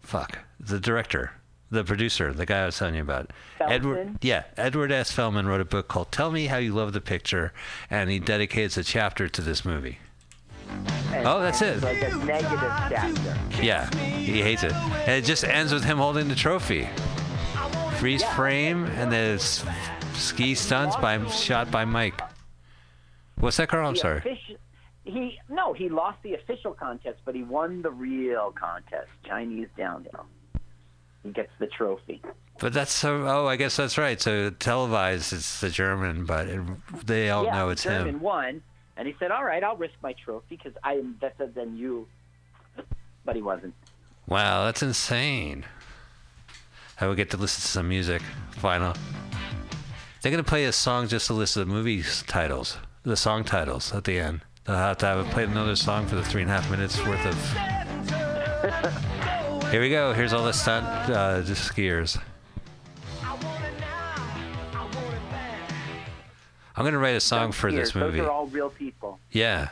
fuck, 0.00 0.40
the 0.58 0.80
director, 0.80 1.32
the 1.70 1.84
producer, 1.84 2.32
the 2.32 2.46
guy 2.46 2.62
I 2.62 2.66
was 2.66 2.78
telling 2.78 2.96
you 2.96 3.02
about. 3.02 3.30
Edward. 3.60 3.94
Feldman? 3.96 4.18
Yeah, 4.20 4.44
Edward 4.56 4.90
S. 4.92 5.12
Feldman 5.12 5.46
wrote 5.46 5.60
a 5.60 5.64
book 5.64 5.86
called 5.88 6.10
"Tell 6.10 6.30
Me 6.32 6.46
How 6.46 6.56
You 6.56 6.74
Love 6.74 6.92
the 6.92 7.00
Picture," 7.00 7.52
and 7.88 8.10
he 8.10 8.18
dedicates 8.18 8.76
a 8.76 8.82
chapter 8.84 9.28
to 9.28 9.40
this 9.40 9.64
movie. 9.64 9.98
And- 11.12 11.26
Oh, 11.26 11.40
that's 11.40 11.62
it. 11.62 11.82
Like 11.82 12.02
a 12.02 12.16
negative 12.16 12.58
chapter. 12.90 13.62
Yeah, 13.62 13.88
he 13.94 14.42
hates 14.42 14.62
it, 14.64 14.72
and 14.72 15.10
it 15.12 15.24
just 15.24 15.44
ends 15.44 15.72
with 15.72 15.84
him 15.84 15.98
holding 15.98 16.28
the 16.28 16.34
trophy. 16.34 16.88
Freeze 17.98 18.24
frame 18.24 18.84
and 18.86 19.10
the 19.12 19.38
ski 20.14 20.54
stunts 20.54 20.96
by 20.96 21.24
shot 21.28 21.70
by 21.70 21.84
Mike. 21.84 22.20
What's 23.36 23.56
that, 23.58 23.68
Carl? 23.68 23.88
I'm 23.88 23.96
sorry. 23.96 24.40
he 25.04 25.38
no, 25.48 25.72
he 25.72 25.88
lost 25.88 26.18
the 26.22 26.34
official 26.34 26.72
contest, 26.72 27.20
but 27.24 27.34
he 27.34 27.42
won 27.42 27.82
the 27.82 27.90
real 27.90 28.52
contest, 28.52 29.08
Chinese 29.26 29.68
downhill. 29.76 30.26
He 31.22 31.30
gets 31.30 31.50
the 31.58 31.66
trophy. 31.66 32.20
But 32.58 32.72
that's 32.72 32.92
so. 32.92 33.26
Oh, 33.26 33.46
I 33.46 33.56
guess 33.56 33.76
that's 33.76 33.96
right. 33.98 34.20
So 34.20 34.50
televised, 34.50 35.32
it's 35.32 35.60
the 35.60 35.70
German, 35.70 36.24
but 36.26 36.48
it, 36.48 36.60
they 37.06 37.30
all 37.30 37.44
yeah, 37.44 37.54
know 37.56 37.68
it's 37.70 37.82
German 37.84 38.16
him. 38.16 38.20
won, 38.20 38.62
and 38.96 39.06
he 39.08 39.14
said, 39.18 39.30
"All 39.30 39.44
right, 39.44 39.62
I'll 39.62 39.76
risk 39.76 39.94
my 40.02 40.12
trophy 40.12 40.56
because 40.56 40.72
I 40.82 40.94
am 40.94 41.14
better 41.14 41.46
than 41.46 41.76
you." 41.76 42.06
But 43.24 43.36
he 43.36 43.42
wasn't. 43.42 43.74
Wow, 44.26 44.64
that's 44.64 44.82
insane. 44.82 45.64
I 47.00 47.06
would 47.06 47.16
get 47.16 47.30
to 47.30 47.36
listen 47.36 47.60
to 47.62 47.68
some 47.68 47.88
music. 47.88 48.22
Final. 48.52 48.94
They're 50.22 50.30
gonna 50.30 50.42
play 50.42 50.64
a 50.64 50.72
song 50.72 51.08
just 51.08 51.26
to 51.26 51.34
list 51.34 51.54
the 51.54 51.66
movie 51.66 52.02
titles, 52.26 52.78
the 53.02 53.16
song 53.16 53.44
titles 53.44 53.92
at 53.92 54.04
the 54.04 54.18
end. 54.18 54.40
They'll 54.64 54.76
have 54.76 54.98
to 54.98 55.06
have 55.06 55.26
play 55.26 55.44
another 55.44 55.76
song 55.76 56.06
for 56.06 56.14
the 56.14 56.24
three 56.24 56.42
and 56.42 56.50
a 56.50 56.54
half 56.54 56.70
minutes 56.70 56.98
worth 57.04 57.26
of. 57.26 57.34
Here 59.70 59.80
we 59.82 59.90
go. 59.90 60.12
Here's 60.14 60.32
all 60.32 60.44
the 60.44 60.52
stunt 60.52 60.86
uh, 61.10 61.42
just 61.42 61.70
skiers. 61.70 62.18
I'm 66.76 66.84
gonna 66.84 66.98
write 66.98 67.16
a 67.16 67.20
song 67.20 67.52
for 67.52 67.70
this 67.70 67.94
movie. 67.94 68.18
Those 68.18 68.26
are 68.26 68.30
all 68.30 68.46
real 68.46 68.70
people. 68.70 69.20
Yeah. 69.30 69.68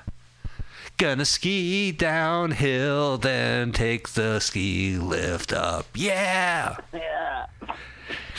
Gonna 0.98 1.24
ski 1.24 1.90
downhill, 1.90 3.18
then 3.18 3.72
take 3.72 4.10
the 4.10 4.38
ski 4.38 4.96
lift 4.96 5.52
up. 5.52 5.86
Yeah. 5.94 6.76
Yeah. 6.92 7.46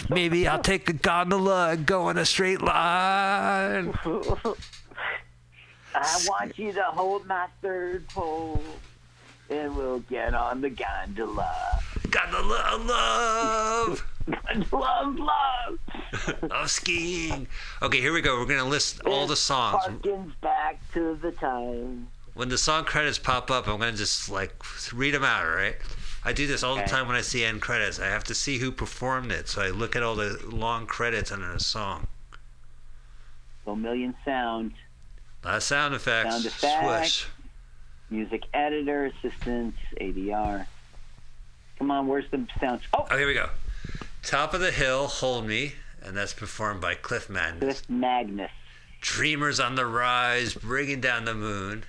Maybe 0.10 0.48
I'll 0.48 0.62
take 0.62 0.90
a 0.90 0.94
gondola 0.94 1.72
and 1.72 1.86
go 1.86 2.10
in 2.10 2.18
a 2.18 2.26
straight 2.26 2.62
line. 2.62 3.94
I 5.96 6.26
want 6.28 6.58
you 6.58 6.74
to 6.74 6.84
hold 6.84 7.28
my 7.28 7.48
third 7.62 8.08
pole, 8.10 8.64
and 9.50 9.76
we'll 9.76 10.00
get 10.00 10.34
on 10.34 10.62
the 10.62 10.70
gondola. 10.70 11.80
Of 12.06 12.46
love. 12.86 14.04
love, 14.72 15.16
love. 15.16 15.80
of 16.44 16.52
oh, 16.52 16.66
skiing. 16.66 17.48
Okay, 17.82 18.00
here 18.00 18.14
we 18.14 18.22
go. 18.22 18.40
We're 18.40 18.46
gonna 18.46 18.66
list 18.66 19.02
all 19.06 19.28
the 19.28 19.36
songs. 19.36 19.84
Back 20.42 20.80
to 20.94 21.18
the 21.22 21.32
time. 21.32 22.08
When 22.34 22.50
the 22.50 22.58
song 22.58 22.86
credits 22.86 23.20
pop 23.20 23.52
up, 23.52 23.68
I'm 23.68 23.80
gonna 23.80 23.94
just 23.94 24.30
like 24.30 24.54
read 24.94 25.14
them 25.14 25.24
out. 25.24 25.46
All 25.46 25.52
right. 25.52 25.76
I 26.26 26.32
do 26.32 26.48
this 26.48 26.64
all 26.64 26.76
the 26.76 26.84
time 26.84 27.08
when 27.08 27.18
I 27.18 27.22
see 27.22 27.44
end 27.44 27.62
credits. 27.62 28.00
I 28.00 28.08
have 28.08 28.24
to 28.26 28.36
see 28.36 28.58
who 28.58 28.72
performed 28.72 29.32
it, 29.32 29.50
so 29.50 29.62
I 29.62 29.70
look 29.70 29.96
at 29.96 30.04
all 30.04 30.16
the 30.16 30.40
long 30.48 30.86
credits 30.86 31.32
under 31.32 31.52
a 31.52 31.60
song. 31.60 32.08
A 33.68 33.76
million 33.76 34.16
sound. 34.24 34.74
Last 35.44 35.68
sound 35.68 35.94
effects. 35.94 36.32
Sound 36.32 36.46
effects. 36.46 37.26
Music 38.10 38.44
editor, 38.54 39.06
assistants, 39.06 39.78
ADR. 40.00 40.66
Come 41.84 41.92
on, 41.92 42.08
where's 42.08 42.24
the 42.32 42.48
sound? 42.62 42.80
Oh, 42.94 43.06
Oh, 43.12 43.18
here 43.18 43.28
we 43.28 43.34
go. 43.34 43.50
Top 44.22 44.54
of 44.54 44.62
the 44.62 44.72
Hill, 44.72 45.08
Hold 45.08 45.46
Me, 45.46 45.74
and 46.02 46.16
that's 46.16 46.32
performed 46.34 46.80
by 46.80 46.96
Cliff 46.96 47.30
Madness. 47.30 47.60
Cliff 47.82 47.90
Magnus. 47.90 48.52
Dreamers 49.02 49.60
on 49.60 49.76
the 49.76 49.86
Rise, 49.86 50.54
Bringing 50.54 51.02
Down 51.02 51.26
the 51.26 51.34
Moon. 51.34 51.84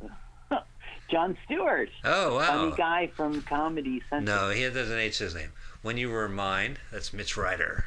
John 1.10 1.36
Stewart. 1.44 1.90
Oh, 2.04 2.36
wow. 2.36 2.46
Funny 2.46 2.76
guy 2.76 3.08
from 3.16 3.42
Comedy 3.42 4.00
Central. 4.08 4.22
No, 4.48 4.50
he 4.54 4.62
doesn't 4.70 4.96
H 4.96 5.18
his 5.18 5.34
name. 5.34 5.50
When 5.82 5.96
You 5.96 6.10
Were 6.10 6.28
Mine, 6.28 6.78
that's 6.92 7.12
Mitch 7.12 7.36
Ryder. 7.36 7.84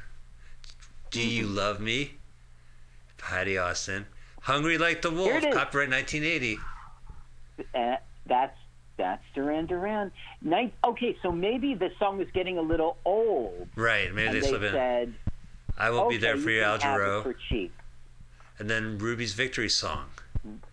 Do 1.09 1.25
You 1.25 1.45
Mm-hmm. 1.45 1.55
Love 1.55 1.79
Me? 1.79 2.15
Patti 3.17 3.57
Austin. 3.57 4.07
Hungry 4.41 4.77
Like 4.77 5.01
the 5.01 5.09
Wolf, 5.09 5.31
copyright 5.53 5.89
1980. 5.89 6.57
Uh, 7.73 7.95
that's 8.25 8.57
that's 8.97 9.23
Duran 9.33 9.65
Duran. 9.65 10.11
Night. 10.41 10.73
Okay, 10.83 11.17
so 11.21 11.31
maybe 11.31 11.73
the 11.73 11.91
song 11.99 12.17
was 12.17 12.27
getting 12.33 12.57
a 12.57 12.61
little 12.61 12.97
old, 13.05 13.67
Right, 13.75 14.13
maybe 14.13 14.27
and 14.27 14.35
they 14.35 14.39
they 14.41 14.47
slip 14.47 14.63
in. 14.63 14.71
said, 14.71 15.13
I 15.77 15.89
Will 15.89 16.07
Be 16.09 16.17
There 16.17 16.37
for 16.37 16.49
You, 16.49 16.61
Al 16.63 16.77
Jarreau. 16.77 17.23
for 17.23 17.33
cheap. 17.49 17.73
And 18.59 18.69
then 18.69 18.97
Ruby's 18.97 19.33
Victory 19.33 19.69
Song. 19.69 20.05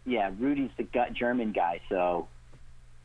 Yeah, 0.06 0.30
Rudy's 0.38 0.70
the 0.76 0.86
German 1.14 1.52
guy. 1.52 1.80
So, 1.88 2.28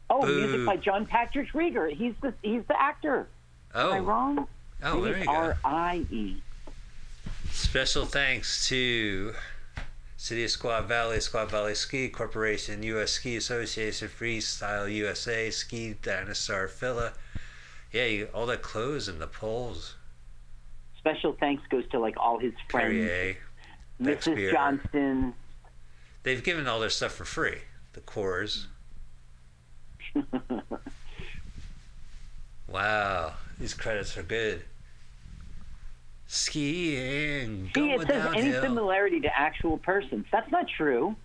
oh, 0.09 0.21
Boo. 0.21 0.35
music 0.47 0.65
by 0.65 0.77
John 0.77 1.05
Patrick 1.05 1.51
Rieger. 1.53 1.91
He's 1.91 2.13
the 2.21 2.33
he's 2.43 2.61
the 2.67 2.79
actor. 2.79 3.27
Am 3.73 3.91
I 3.91 3.97
Oh, 3.99 4.01
wrong? 4.03 4.47
oh 4.83 4.95
Maybe 4.99 5.09
there 5.11 5.19
you 5.19 5.25
go. 5.25 5.31
R 5.31 5.57
I 5.65 6.05
E. 6.11 6.41
Special 7.51 8.05
thanks 8.05 8.67
to 8.69 9.33
City 10.17 10.43
of 10.43 10.49
Squaw 10.49 10.85
Valley, 10.85 11.17
Squaw 11.17 11.47
Valley 11.47 11.75
Ski 11.75 12.09
Corporation, 12.09 12.83
U.S. 12.83 13.11
Ski 13.11 13.35
Association, 13.37 14.09
Freestyle 14.09 14.91
USA, 14.91 15.49
Ski 15.51 15.95
Dinosaur 16.01 16.67
Filla. 16.67 17.13
Yeah, 17.91 18.05
you, 18.05 18.29
all 18.33 18.47
the 18.47 18.57
clothes 18.57 19.07
and 19.07 19.21
the 19.21 19.27
poles. 19.27 19.95
Special 20.97 21.37
thanks 21.39 21.63
goes 21.69 21.87
to 21.91 21.99
like 21.99 22.15
all 22.17 22.39
his 22.39 22.53
friends, 22.69 22.93
Perrier. 22.93 23.37
Mrs. 24.01 24.35
Beer. 24.35 24.51
Johnston. 24.51 25.33
They've 26.23 26.43
given 26.43 26.67
all 26.67 26.79
their 26.79 26.89
stuff 26.89 27.13
for 27.13 27.23
free. 27.23 27.59
The 27.93 28.01
Coors. 28.01 28.65
Wow, 32.67 33.33
these 33.57 33.73
credits 33.73 34.17
are 34.17 34.23
good. 34.23 34.63
Skiing, 36.27 37.71
See, 37.73 37.91
it 37.91 38.07
says 38.07 38.33
any 38.35 38.51
similarity 38.51 39.21
to 39.21 39.39
actual 39.39 39.77
persons. 39.77 40.25
That's 40.31 40.51
not 40.51 40.67
true. 40.67 41.15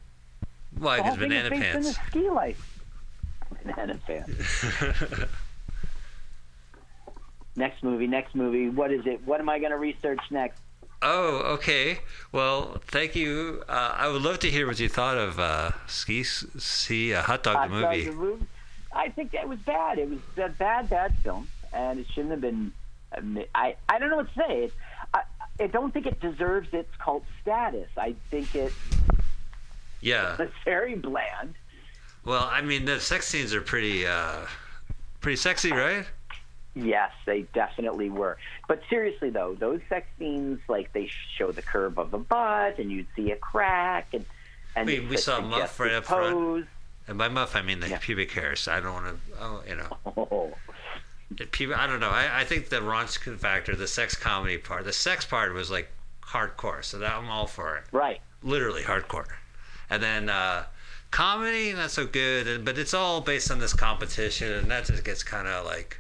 Why? 0.78 0.98
Because 0.98 1.18
banana 1.18 1.44
is 1.44 1.50
based 1.50 1.62
in 1.64 1.72
pants. 1.72 1.88
the 1.88 1.94
ski 2.06 2.30
life. 2.30 2.80
Banana 3.64 3.98
pants. 4.06 4.64
Next 7.54 7.82
movie, 7.82 8.06
next 8.06 8.34
movie. 8.34 8.70
What 8.70 8.90
is 8.90 9.06
it? 9.06 9.20
What 9.26 9.40
am 9.40 9.48
I 9.48 9.58
going 9.58 9.72
to 9.72 9.76
research 9.76 10.20
next? 10.30 10.60
Oh, 11.02 11.38
okay. 11.54 11.98
Well, 12.30 12.80
thank 12.86 13.14
you. 13.14 13.62
Uh, 13.68 13.94
I 13.94 14.08
would 14.08 14.22
love 14.22 14.38
to 14.40 14.50
hear 14.50 14.66
what 14.66 14.80
you 14.80 14.88
thought 14.88 15.18
of 15.18 15.38
uh, 15.38 15.72
Ski 15.86 16.22
See 16.22 17.12
uh, 17.12 17.22
Hot 17.22 17.42
Dog 17.42 17.56
Hot 17.56 17.70
the 17.70 17.80
Dog 17.80 17.90
movie. 17.90 18.04
the 18.06 18.12
movie. 18.12 18.46
I 18.94 19.08
think 19.08 19.32
that 19.32 19.48
was 19.48 19.58
bad. 19.60 19.98
It 19.98 20.08
was 20.08 20.20
a 20.38 20.48
bad, 20.48 20.88
bad 20.88 21.14
film, 21.22 21.48
and 21.72 21.98
it 21.98 22.06
shouldn't 22.14 22.30
have 22.30 22.40
been. 22.40 22.72
I 23.54 23.76
I 23.88 23.98
don't 23.98 24.08
know 24.08 24.16
what 24.16 24.32
to 24.32 24.40
say. 24.48 24.64
It, 24.64 24.72
I 25.60 25.66
don't 25.68 25.92
think 25.92 26.06
it 26.06 26.20
deserves 26.20 26.68
its 26.72 26.90
cult 26.98 27.24
status. 27.42 27.88
I 27.96 28.14
think 28.30 28.54
it, 28.54 28.72
Yeah. 30.00 30.36
it's 30.40 30.52
very 30.64 30.94
bland. 30.96 31.54
Well, 32.24 32.48
I 32.50 32.60
mean, 32.62 32.84
the 32.84 33.00
sex 33.00 33.26
scenes 33.28 33.54
are 33.54 33.60
pretty, 33.60 34.06
uh, 34.06 34.46
pretty 35.20 35.36
sexy, 35.36 35.72
right? 35.72 36.06
Yes, 36.74 37.10
they 37.26 37.42
definitely 37.52 38.08
were. 38.10 38.38
But 38.66 38.80
seriously, 38.88 39.28
though, 39.30 39.54
those 39.54 39.80
sex 39.88 40.06
scenes, 40.18 40.60
like 40.68 40.92
they 40.92 41.10
show 41.36 41.52
the 41.52 41.60
curve 41.62 41.98
of 41.98 42.14
a 42.14 42.18
butt, 42.18 42.78
and 42.78 42.90
you'd 42.90 43.08
see 43.14 43.30
a 43.30 43.36
crack, 43.36 44.08
and 44.14 44.24
and 44.74 44.88
I 44.88 44.92
mean, 44.92 45.02
it's 45.02 45.10
we 45.10 45.16
saw 45.18 45.36
a 45.38 45.42
muff 45.42 45.78
right 45.78 45.92
up 45.92 46.04
suggestive 46.06 46.06
front. 46.06 46.34
pose. 46.34 46.64
And 47.08 47.18
by 47.18 47.28
muff, 47.28 47.56
I 47.56 47.60
mean 47.62 47.80
the 47.80 47.90
Yeah. 47.90 47.98
pubic 48.00 48.30
hair. 48.32 48.56
So 48.56 48.72
I 48.72 48.80
don't 48.80 48.94
want 48.94 49.06
to, 49.06 49.16
oh, 49.38 49.62
you 49.68 49.76
know, 49.76 49.96
Oh, 50.16 50.54
pubic. 51.52 51.76
I 51.76 51.86
don't 51.86 52.00
know. 52.00 52.10
I, 52.10 52.40
I 52.40 52.44
think 52.44 52.68
the 52.68 52.76
raunch 52.80 53.18
factor, 53.38 53.74
the 53.76 53.86
sex 53.88 54.14
comedy 54.16 54.58
part, 54.58 54.84
the 54.84 54.92
sex 54.92 55.24
part 55.24 55.52
was 55.54 55.70
like 55.70 55.90
hardcore. 56.22 56.84
So 56.84 56.98
that 56.98 57.12
I'm 57.14 57.28
all 57.30 57.46
for 57.46 57.76
it. 57.76 57.84
right. 57.92 58.20
literally 58.42 58.82
hardcore. 58.82 59.26
And 59.90 60.02
then 60.02 60.28
uh, 60.30 60.64
comedy, 61.10 61.72
not 61.72 61.90
so 61.90 62.06
good, 62.06 62.46
and, 62.48 62.64
but 62.64 62.78
it's 62.78 62.94
all 62.94 63.20
based 63.20 63.50
on 63.50 63.58
this 63.58 63.74
competition, 63.74 64.50
and 64.52 64.70
that 64.70 64.86
just 64.86 65.04
gets 65.04 65.22
kind 65.22 65.46
of 65.46 65.64
like. 65.66 65.98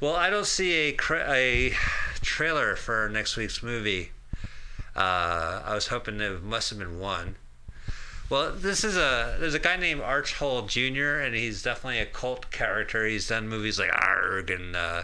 Well, 0.00 0.14
I 0.14 0.28
don't 0.28 0.46
see 0.46 0.90
a 0.90 0.96
a 1.28 1.70
trailer 2.20 2.76
for 2.76 3.08
next 3.08 3.36
week's 3.36 3.62
movie. 3.62 4.10
Uh, 4.94 5.62
I 5.64 5.74
was 5.74 5.86
hoping 5.88 6.20
it 6.20 6.42
must 6.42 6.70
have 6.70 6.78
been 6.78 6.98
one. 6.98 7.36
Well, 8.28 8.52
this 8.52 8.82
is 8.82 8.96
a 8.96 9.36
there's 9.38 9.54
a 9.54 9.58
guy 9.60 9.76
named 9.76 10.00
Arch 10.00 10.34
Hall 10.34 10.62
Jr. 10.62 11.20
and 11.20 11.34
he's 11.34 11.62
definitely 11.62 12.00
a 12.00 12.06
cult 12.06 12.50
character. 12.50 13.06
He's 13.06 13.28
done 13.28 13.48
movies 13.48 13.78
like 13.78 13.90
Arg 13.92 14.50
and 14.50 14.74
uh, 14.74 15.02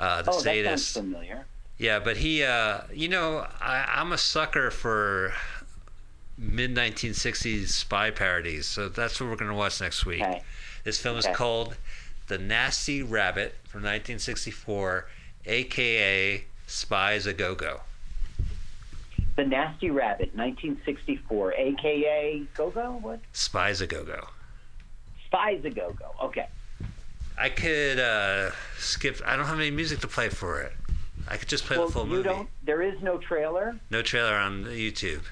uh, 0.00 0.22
The 0.22 0.30
Oh, 0.32 0.40
that 0.40 0.64
sounds 0.64 0.92
familiar. 0.92 1.46
Yeah, 1.78 2.00
but 2.00 2.16
he, 2.16 2.42
uh, 2.42 2.80
you 2.92 3.08
know, 3.08 3.46
I, 3.60 3.84
I'm 3.94 4.12
a 4.12 4.18
sucker 4.18 4.72
for 4.72 5.32
mid 6.36 6.74
1960s 6.74 7.68
spy 7.68 8.10
parodies, 8.10 8.66
so 8.66 8.88
that's 8.88 9.20
what 9.20 9.30
we're 9.30 9.36
going 9.36 9.50
to 9.52 9.56
watch 9.56 9.80
next 9.80 10.04
week. 10.04 10.22
Okay. 10.22 10.42
This 10.82 10.98
film 11.00 11.16
Okay. 11.18 11.30
is 11.30 11.36
called 11.36 11.76
The 12.26 12.38
Nasty 12.38 13.02
Rabbit 13.04 13.54
from 13.68 13.82
1964, 13.82 15.06
aka 15.46 16.44
Spies 16.66 17.26
a 17.26 17.32
Go 17.32 17.54
Go. 17.54 17.80
The 19.38 19.44
Nasty 19.44 19.88
Rabbit, 19.88 20.34
1964, 20.34 21.52
aka 21.52 22.42
Go 22.56 22.70
Go. 22.70 22.98
What? 23.00 23.20
Spies 23.32 23.80
a 23.80 23.86
Go 23.86 24.02
Go. 24.02 24.26
Spies 25.26 25.64
a 25.64 25.70
Go 25.70 25.92
Go. 25.92 26.12
Okay. 26.20 26.48
I 27.38 27.48
could 27.48 28.00
uh, 28.00 28.50
skip, 28.78 29.22
I 29.24 29.36
don't 29.36 29.46
have 29.46 29.60
any 29.60 29.70
music 29.70 30.00
to 30.00 30.08
play 30.08 30.28
for 30.28 30.60
it. 30.62 30.72
I 31.28 31.36
could 31.36 31.46
just 31.46 31.66
play 31.66 31.78
well, 31.78 31.86
the 31.86 31.92
full 31.92 32.02
you 32.06 32.10
movie. 32.10 32.24
don't. 32.24 32.48
There 32.64 32.82
is 32.82 33.00
no 33.00 33.18
trailer. 33.18 33.78
No 33.92 34.02
trailer 34.02 34.34
on 34.34 34.64
YouTube. 34.64 35.22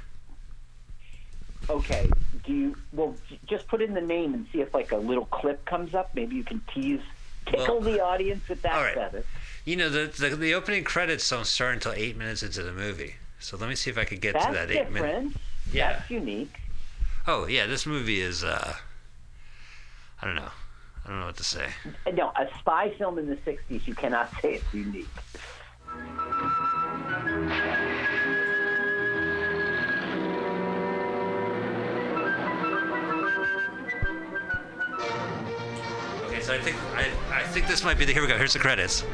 Okay. 1.68 2.08
Do 2.44 2.52
you? 2.54 2.76
Well, 2.92 3.16
just 3.48 3.66
put 3.66 3.82
in 3.82 3.92
the 3.92 4.00
name 4.00 4.34
and 4.34 4.46
see 4.52 4.60
if 4.60 4.72
like 4.72 4.92
a 4.92 4.98
little 4.98 5.24
clip 5.26 5.64
comes 5.64 5.94
up. 5.96 6.14
Maybe 6.14 6.36
you 6.36 6.44
can 6.44 6.60
tease, 6.72 7.00
tickle 7.46 7.80
Well, 7.80 7.92
the 7.92 8.00
audience 8.04 8.48
with 8.48 8.62
that 8.62 8.76
all 8.76 8.84
right. 8.84 8.94
feather. 8.94 9.24
You 9.64 9.74
know, 9.74 9.88
the, 9.90 10.06
the 10.16 10.36
the 10.36 10.54
opening 10.54 10.84
credits 10.84 11.28
don't 11.28 11.44
start 11.44 11.74
until 11.74 11.90
eight 11.94 12.16
minutes 12.16 12.44
into 12.44 12.62
the 12.62 12.70
movie. 12.72 13.16
So 13.38 13.56
let 13.56 13.68
me 13.68 13.74
see 13.74 13.90
if 13.90 13.98
I 13.98 14.04
could 14.04 14.20
get 14.20 14.34
That's 14.34 14.46
to 14.46 14.52
that 14.52 14.70
eight 14.70 14.90
minutes. 14.90 14.94
different. 14.94 15.36
Yeah. 15.72 15.92
That's 15.94 16.10
unique. 16.10 16.56
Oh 17.26 17.46
yeah, 17.46 17.66
this 17.66 17.86
movie 17.86 18.20
is. 18.20 18.42
uh 18.44 18.74
I 20.22 20.26
don't 20.26 20.36
know. 20.36 20.50
I 21.04 21.08
don't 21.08 21.20
know 21.20 21.26
what 21.26 21.36
to 21.36 21.44
say. 21.44 21.68
No, 22.14 22.32
a 22.36 22.48
spy 22.58 22.90
film 22.98 23.18
in 23.18 23.28
the 23.28 23.36
60s, 23.36 23.86
you 23.86 23.94
cannot 23.94 24.28
say 24.40 24.54
it's 24.54 24.74
unique. 24.74 25.06
Okay, 36.26 36.40
so 36.40 36.52
I 36.54 36.58
think 36.58 36.76
I, 36.94 37.10
I 37.32 37.42
think 37.44 37.66
this 37.68 37.84
might 37.84 37.98
be 37.98 38.04
the. 38.04 38.12
Here 38.12 38.22
we 38.22 38.28
go. 38.28 38.36
Here's 38.36 38.52
the 38.52 38.58
credits. 38.58 39.04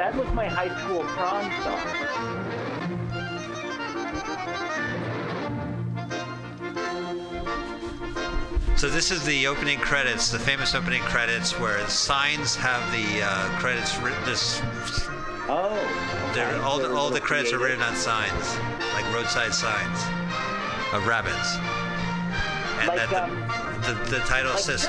That 0.00 0.16
was 0.16 0.26
my 0.32 0.46
high 0.48 0.74
school 0.80 1.02
prom 1.02 1.52
song. 1.60 1.76
So 8.78 8.88
this 8.88 9.10
is 9.10 9.22
the 9.26 9.46
opening 9.46 9.78
credits, 9.78 10.30
the 10.30 10.38
famous 10.38 10.74
opening 10.74 11.02
credits, 11.02 11.60
where 11.60 11.86
signs 11.86 12.56
have 12.56 12.80
the 12.92 13.24
uh, 13.24 13.58
credits 13.58 13.98
written. 13.98 14.24
This, 14.24 14.62
Oh. 15.50 15.76
okay. 16.30 16.50
all 16.60 16.78
the, 16.78 16.90
all 16.90 17.10
the 17.10 17.20
credits 17.20 17.52
are 17.52 17.58
written 17.58 17.82
on 17.82 17.94
signs, 17.94 18.56
like 18.94 19.04
roadside 19.12 19.52
signs 19.52 19.98
of 20.94 21.06
rabbits. 21.06 21.56
And 22.78 22.88
Like, 22.88 23.10
that 23.10 23.12
um, 23.12 23.38
the, 23.82 23.92
the, 23.92 24.10
the 24.12 24.20
title 24.20 24.52
Like 24.52 24.60
says, 24.60 24.86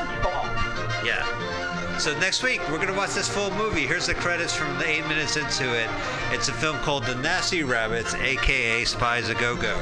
yeah. 1.03 1.51
So 2.02 2.18
next 2.18 2.41
week 2.41 2.61
we're 2.72 2.80
gonna 2.80 2.98
watch 2.98 3.11
this 3.14 3.30
full 3.30 3.52
movie. 3.52 3.86
Here's 3.86 4.07
the 4.07 4.15
credits 4.15 4.56
from 4.56 4.76
the 4.80 4.88
eight 4.90 5.06
minutes 5.07 5.38
into 5.38 5.72
it. 5.80 5.88
It's 6.32 6.48
a 6.49 6.53
film 6.53 6.78
called 6.78 7.03
The 7.06 7.14
Nasty 7.14 7.61
Rabbits, 7.61 8.15
aka 8.15 8.84
Spies 8.86 9.30
a 9.30 9.36
Go 9.36 9.56
Go. 9.56 9.80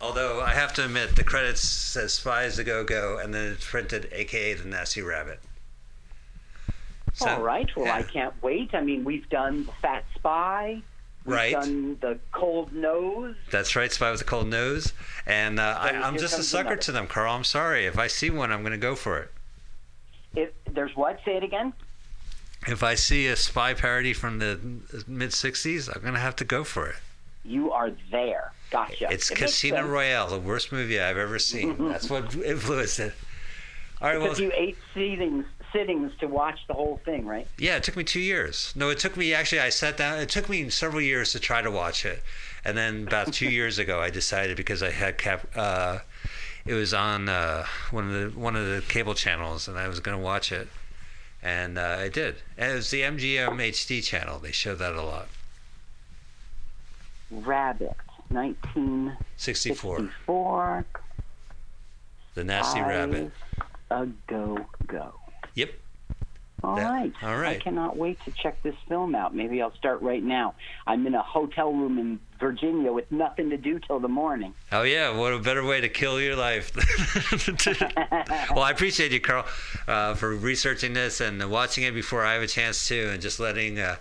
Although 0.00 0.40
I 0.40 0.50
have 0.52 0.72
to 0.74 0.84
admit, 0.84 1.14
the 1.14 1.22
credits 1.22 1.60
says 1.60 2.14
Spies 2.14 2.58
a 2.58 2.64
Go 2.64 2.82
Go, 2.82 3.18
and 3.18 3.32
then 3.32 3.52
it's 3.52 3.64
printed 3.64 4.08
aka 4.10 4.54
The 4.54 4.64
Nasty 4.68 5.00
Rabbit. 5.02 5.38
So- 7.12 7.28
All 7.28 7.40
right. 7.42 7.68
Well, 7.76 7.92
I 7.92 8.02
can't 8.02 8.34
wait. 8.42 8.70
I 8.74 8.80
mean, 8.80 9.04
we've 9.04 9.28
done 9.28 9.66
the 9.66 9.72
Fat 9.80 10.04
Spy. 10.16 10.82
We've 11.24 11.34
Right. 11.36 11.52
done 11.52 11.98
the 12.00 12.18
Cold 12.32 12.72
Nose. 12.72 13.36
That's 13.52 13.76
right, 13.76 13.92
Spy 13.92 14.10
with 14.10 14.20
a 14.22 14.24
Cold 14.24 14.48
Nose. 14.48 14.92
And 15.24 15.60
uh, 15.60 15.78
I, 15.80 15.90
So 15.92 15.96
I'm 15.98 16.18
just 16.18 16.36
a 16.36 16.42
sucker 16.42 16.66
another. 16.66 16.82
to 16.82 16.92
them, 16.92 17.06
Carl. 17.06 17.32
I'm 17.32 17.44
sorry. 17.44 17.86
If 17.86 17.96
I 17.96 18.08
see 18.08 18.28
one, 18.28 18.50
I'm 18.50 18.62
going 18.62 18.72
to 18.72 18.76
go 18.78 18.96
for 18.96 19.18
it. 19.18 19.30
If 20.34 20.50
there's 20.70 20.94
what? 20.96 21.18
Say 21.24 21.36
it 21.36 21.42
again. 21.44 21.72
If 22.66 22.82
I 22.82 22.94
see 22.94 23.26
a 23.28 23.36
spy 23.36 23.74
parody 23.74 24.12
from 24.12 24.38
the 24.38 24.58
mid 25.06 25.30
60s, 25.30 25.94
I'm 25.94 26.02
going 26.02 26.14
to 26.14 26.20
have 26.20 26.36
to 26.36 26.44
go 26.44 26.64
for 26.64 26.88
it. 26.88 26.96
You 27.44 27.70
are 27.72 27.92
there. 28.10 28.52
Gotcha. 28.70 29.06
It's 29.10 29.30
It 29.30 29.36
Casino. 29.36 29.86
Royale, 29.86 30.28
the 30.28 30.38
worst 30.40 30.72
movie 30.72 30.98
I've 31.00 31.16
ever 31.16 31.38
seen. 31.38 31.88
That's 31.88 32.10
what 32.10 32.34
influenced 32.34 32.98
it. 32.98 33.14
All 34.00 34.08
right, 34.08 34.16
well, 34.18 34.26
Because 34.28 34.40
you 34.40 34.52
eight 34.54 34.76
sittings, 34.92 35.44
sittings 35.72 36.12
to 36.18 36.26
watch 36.26 36.58
the 36.66 36.74
whole 36.74 37.00
thing, 37.04 37.24
right? 37.24 37.46
yeah, 37.56 37.76
it 37.76 37.84
took 37.84 37.96
me 37.96 38.02
two 38.04 38.20
years. 38.20 38.72
No, 38.74 38.90
it 38.90 38.98
took 38.98 39.16
me 39.16 39.32
actually. 39.32 39.60
I 39.60 39.68
sat 39.70 39.96
down. 39.96 40.18
It 40.18 40.28
took 40.28 40.48
me 40.48 40.68
several 40.70 41.00
years 41.00 41.32
to 41.32 41.38
try 41.40 41.62
to 41.62 41.70
watch 41.70 42.04
it, 42.04 42.22
and 42.64 42.76
then 42.76 43.06
about 43.06 43.32
two 43.32 43.48
years 43.58 43.78
ago, 43.78 44.00
I 44.00 44.10
decided 44.10 44.56
because 44.56 44.82
I 44.82 44.90
had 44.90 45.16
cap. 45.16 45.46
Uh, 45.54 46.00
it 46.66 46.74
was 46.74 46.92
on 46.92 47.28
uh, 47.28 47.64
one 47.90 48.08
of 48.08 48.12
the 48.12 48.28
one 48.38 48.56
of 48.56 48.66
the 48.66 48.82
cable 48.88 49.14
channels, 49.14 49.68
and 49.68 49.78
I 49.78 49.86
was 49.88 50.00
going 50.00 50.18
to 50.18 50.22
watch 50.22 50.52
it, 50.52 50.68
and 51.42 51.78
uh, 51.78 51.96
I 52.00 52.08
did. 52.08 52.36
And 52.58 52.72
it 52.72 52.74
was 52.74 52.90
the 52.90 53.00
MGM 53.02 53.56
HD 53.70 54.02
channel. 54.02 54.38
They 54.38 54.52
showed 54.52 54.78
that 54.78 54.94
a 54.94 55.02
lot. 55.02 55.28
Rabbit, 57.30 57.96
1964. 58.28 60.84
the 62.34 62.44
nasty 62.44 62.80
rabbit. 62.80 63.32
A 63.90 64.06
go 64.26 64.66
go. 64.86 65.14
All 66.66 66.74
That- 66.74 66.90
right. 66.90 67.12
all 67.22 67.36
right. 67.36 67.56
I 67.58 67.60
cannot 67.60 67.96
wait 67.96 68.18
to 68.24 68.32
check 68.32 68.60
this 68.64 68.74
film 68.88 69.14
out. 69.14 69.32
Maybe 69.32 69.62
I'll 69.62 69.74
start 69.76 70.02
right 70.02 70.22
now. 70.22 70.56
I'm 70.84 71.06
in 71.06 71.14
a 71.14 71.22
hotel 71.22 71.72
room 71.72 71.96
in 71.96 72.18
Virginia 72.40 72.90
with 72.90 73.10
nothing 73.12 73.50
to 73.50 73.56
do 73.56 73.78
till 73.78 74.00
the 74.00 74.08
morning. 74.08 74.52
Oh 74.72 74.82
yeah, 74.82 75.16
what 75.16 75.32
a 75.32 75.38
better 75.38 75.64
way 75.64 75.80
to 75.80 75.88
kill 75.88 76.20
your 76.20 76.34
life. 76.34 76.72
well, 78.50 78.64
I 78.64 78.72
appreciate 78.72 79.12
you, 79.12 79.20
Carl, 79.20 79.46
uh, 79.86 80.14
for 80.14 80.34
researching 80.34 80.92
this 80.92 81.20
and 81.20 81.48
watching 81.52 81.84
it 81.84 81.94
before 81.94 82.24
I 82.24 82.32
have 82.32 82.42
a 82.42 82.48
chance 82.48 82.88
to, 82.88 83.10
and 83.10 83.22
just 83.22 83.38
letting 83.38 83.78
uh, 83.78 83.94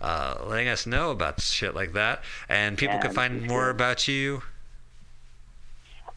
uh, 0.00 0.38
letting 0.46 0.66
us 0.66 0.86
know 0.88 1.12
about 1.12 1.40
shit 1.40 1.76
like 1.76 1.92
that. 1.92 2.24
And 2.48 2.76
people 2.76 2.96
Yeah, 2.96 3.02
can 3.02 3.12
find 3.12 3.46
more 3.46 3.70
about 3.70 4.08
you. 4.08 4.42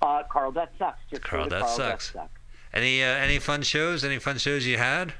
Uh, 0.01 0.23
Carl, 0.23 0.51
that 0.53 0.71
sucks. 0.79 0.99
Just 1.11 1.21
Carl, 1.21 1.47
that 1.49 1.61
Carl, 1.61 1.75
sucks. 1.77 2.11
That 2.13 2.19
sucks. 2.23 2.31
Any 2.73 3.03
uh, 3.03 3.07
any 3.07 3.37
fun 3.37 3.61
shows? 3.61 4.03
Any 4.03 4.17
fun 4.17 4.39
shows 4.39 4.65
you 4.65 4.79
had? 4.79 5.13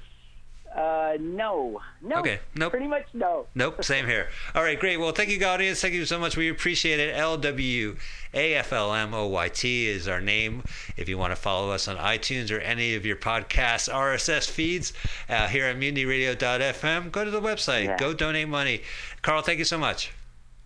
Uh, 0.75 1.17
no. 1.19 1.79
No. 2.01 2.17
Okay, 2.17 2.39
nope. 2.55 2.71
Pretty 2.71 2.87
much 2.87 3.05
no. 3.13 3.45
Nope, 3.53 3.83
same 3.83 4.07
here. 4.07 4.29
All 4.55 4.63
right, 4.63 4.79
great. 4.79 4.97
Well, 4.97 5.11
thank 5.11 5.29
you, 5.29 5.43
audience. 5.45 5.81
Thank 5.81 5.93
you 5.93 6.05
so 6.05 6.19
much. 6.19 6.35
We 6.35 6.49
appreciate 6.49 6.99
it. 6.99 7.15
L 7.15 7.37
W 7.37 7.95
A 8.33 8.55
F 8.55 8.73
L 8.73 8.93
M 8.93 9.13
O 9.13 9.27
Y 9.27 9.49
T 9.49 9.87
is 9.87 10.07
our 10.07 10.19
name. 10.19 10.63
If 10.97 11.07
you 11.07 11.17
want 11.17 11.31
to 11.31 11.35
follow 11.35 11.69
us 11.71 11.87
on 11.87 11.97
iTunes 11.97 12.51
or 12.51 12.59
any 12.59 12.95
of 12.95 13.05
your 13.05 13.17
podcast 13.17 13.91
RSS 13.93 14.49
feeds 14.49 14.93
uh, 15.29 15.47
here 15.47 15.65
at 15.65 15.77
MutinyRadio.fm, 15.77 17.11
go 17.11 17.23
to 17.23 17.31
the 17.31 17.41
website. 17.41 17.85
Yeah. 17.85 17.97
Go 17.97 18.13
donate 18.13 18.49
money. 18.49 18.81
Carl, 19.21 19.43
thank 19.43 19.59
you 19.59 19.65
so 19.65 19.77
much. 19.77 20.11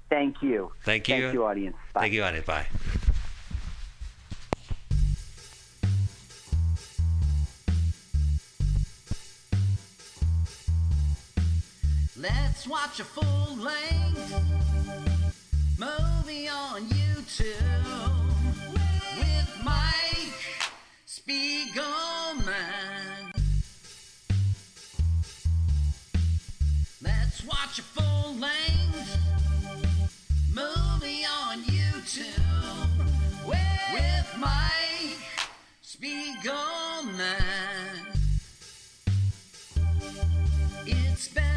Thank 0.09 0.41
you. 0.41 0.71
Thank 0.85 1.09
you. 1.09 1.15
Thank 1.15 1.33
you, 1.33 1.45
audience. 1.45 1.75
Bye. 1.93 2.01
Thank 2.01 2.13
you, 2.13 2.23
audience. 2.23 2.45
Bye. 2.45 2.67
Let's 12.19 12.65
watch 12.67 12.99
a 12.99 13.03
full 13.03 13.57
length 13.57 14.33
movie 15.77 16.49
on 16.49 16.87
YouTube 16.87 17.53
with 19.19 19.61
Mike 19.63 20.33
Spiegelman. 21.05 21.75
Let's 27.03 27.43
watch 27.45 27.77
a 27.77 27.83
full 27.83 28.33
length 28.39 29.19
movie 30.51 31.23
on 31.23 31.61
YouTube 31.65 32.97
with 33.45 34.37
Mike 34.39 35.21
Spiegelman. 35.85 37.27
It's 40.87 41.27
been 41.27 41.56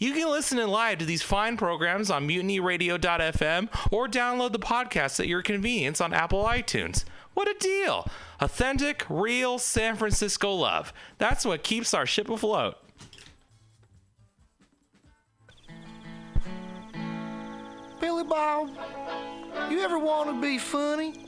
You 0.00 0.12
can 0.12 0.30
listen 0.30 0.60
in 0.60 0.68
live 0.68 0.98
to 0.98 1.04
these 1.04 1.22
fine 1.22 1.56
programs 1.56 2.08
on 2.08 2.28
mutinyradio.fm 2.28 3.68
or 3.90 4.06
download 4.06 4.52
the 4.52 4.60
podcast 4.60 5.18
at 5.18 5.26
your 5.26 5.42
convenience 5.42 6.00
on 6.00 6.14
Apple 6.14 6.44
iTunes. 6.44 7.04
What 7.34 7.48
a 7.48 7.54
deal! 7.58 8.06
Authentic, 8.40 9.04
real 9.08 9.58
San 9.58 9.96
Francisco 9.96 10.52
love. 10.52 10.92
That's 11.18 11.44
what 11.44 11.64
keeps 11.64 11.94
our 11.94 12.06
ship 12.06 12.30
afloat. 12.30 12.76
Billy 18.00 18.22
Bob, 18.22 18.70
you 19.68 19.80
ever 19.80 19.98
want 19.98 20.30
to 20.30 20.40
be 20.40 20.58
funny? 20.58 21.27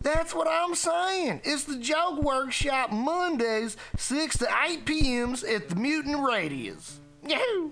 That's 0.00 0.34
what 0.34 0.46
I'm 0.48 0.74
saying. 0.74 1.40
It's 1.44 1.64
the 1.64 1.76
Joke 1.76 2.22
Workshop 2.22 2.92
Mondays, 2.92 3.76
6 3.96 4.38
to 4.38 4.48
8 4.64 4.84
p.m.s 4.84 5.42
at 5.42 5.68
the 5.68 5.74
Mutant 5.76 6.18
Radius. 6.24 7.00
Yahoo! 7.26 7.70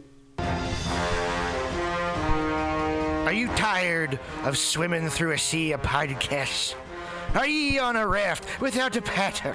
Are 3.27 3.33
you 3.33 3.49
tired 3.57 4.19
of 4.45 4.59
swimming 4.59 5.09
through 5.09 5.33
a 5.33 5.39
sea 5.39 5.73
of 5.73 5.83
podcasts? 5.83 6.75
Are 7.35 7.47
ye 7.47 7.79
on 7.79 7.97
a 7.97 8.07
raft 8.07 8.61
without 8.61 8.97
a 8.97 9.03
paddle? 9.03 9.55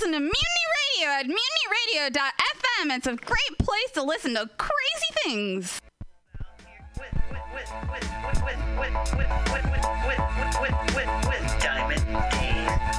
listen 0.00 0.12
to 0.12 0.20
Mutiny 0.20 0.66
Radio 0.96 1.08
at 1.10 1.26
mutinyradio.fm. 1.26 2.96
It's 2.96 3.06
a 3.06 3.16
great 3.16 3.58
place 3.58 3.90
to 3.92 4.02
listen 4.02 4.32
to 4.34 4.48
crazy 4.56 5.10
things. 5.24 5.78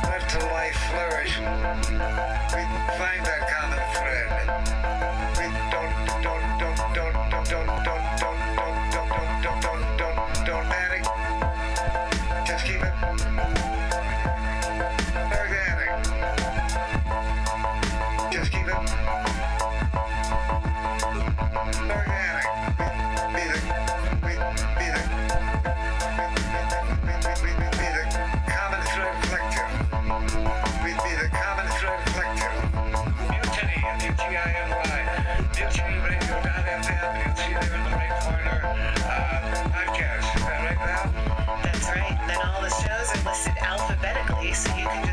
Let 0.04 0.30
the 0.30 0.40
life 0.54 0.78
flourish. 0.92 1.40
We 1.40 2.64
find 2.98 3.26
common 3.50 3.82
thread. 3.96 5.31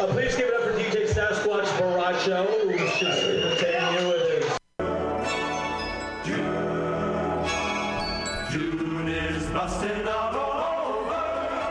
Uh, 0.00 0.06
please 0.06 0.34
give 0.34 0.48
it 0.48 0.54
up 0.54 0.62
for 0.62 0.72
DJ 0.72 1.06
Sasquatch 1.06 1.66
Baracho, 1.76 2.46
who 2.46 2.88
should 2.88 3.08
entertain 3.08 4.00
you 4.00 4.08
with 4.08 4.24
his. 4.30 4.46
June 8.50 9.08
is 9.08 9.46
busting 9.50 10.08
over. 10.08 10.40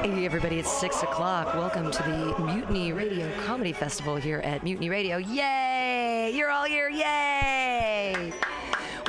Hey, 0.04 0.28
everybody, 0.28 0.60
it's 0.60 0.72
6 0.72 1.02
o'clock. 1.02 1.56
Welcome 1.56 1.90
to 1.90 2.04
the 2.04 2.36
Mutiny 2.44 2.92
Radio 2.94 3.32
Comedy 3.48 3.74
Festival 3.74 4.18
here 4.18 4.42
at 4.42 4.64
Mutiny 4.64 4.92
Radio. 4.92 5.18
Yay! 5.18 6.32
You're 6.32 6.52
all 6.52 6.66
here. 6.66 6.88
Yay! 6.88 8.32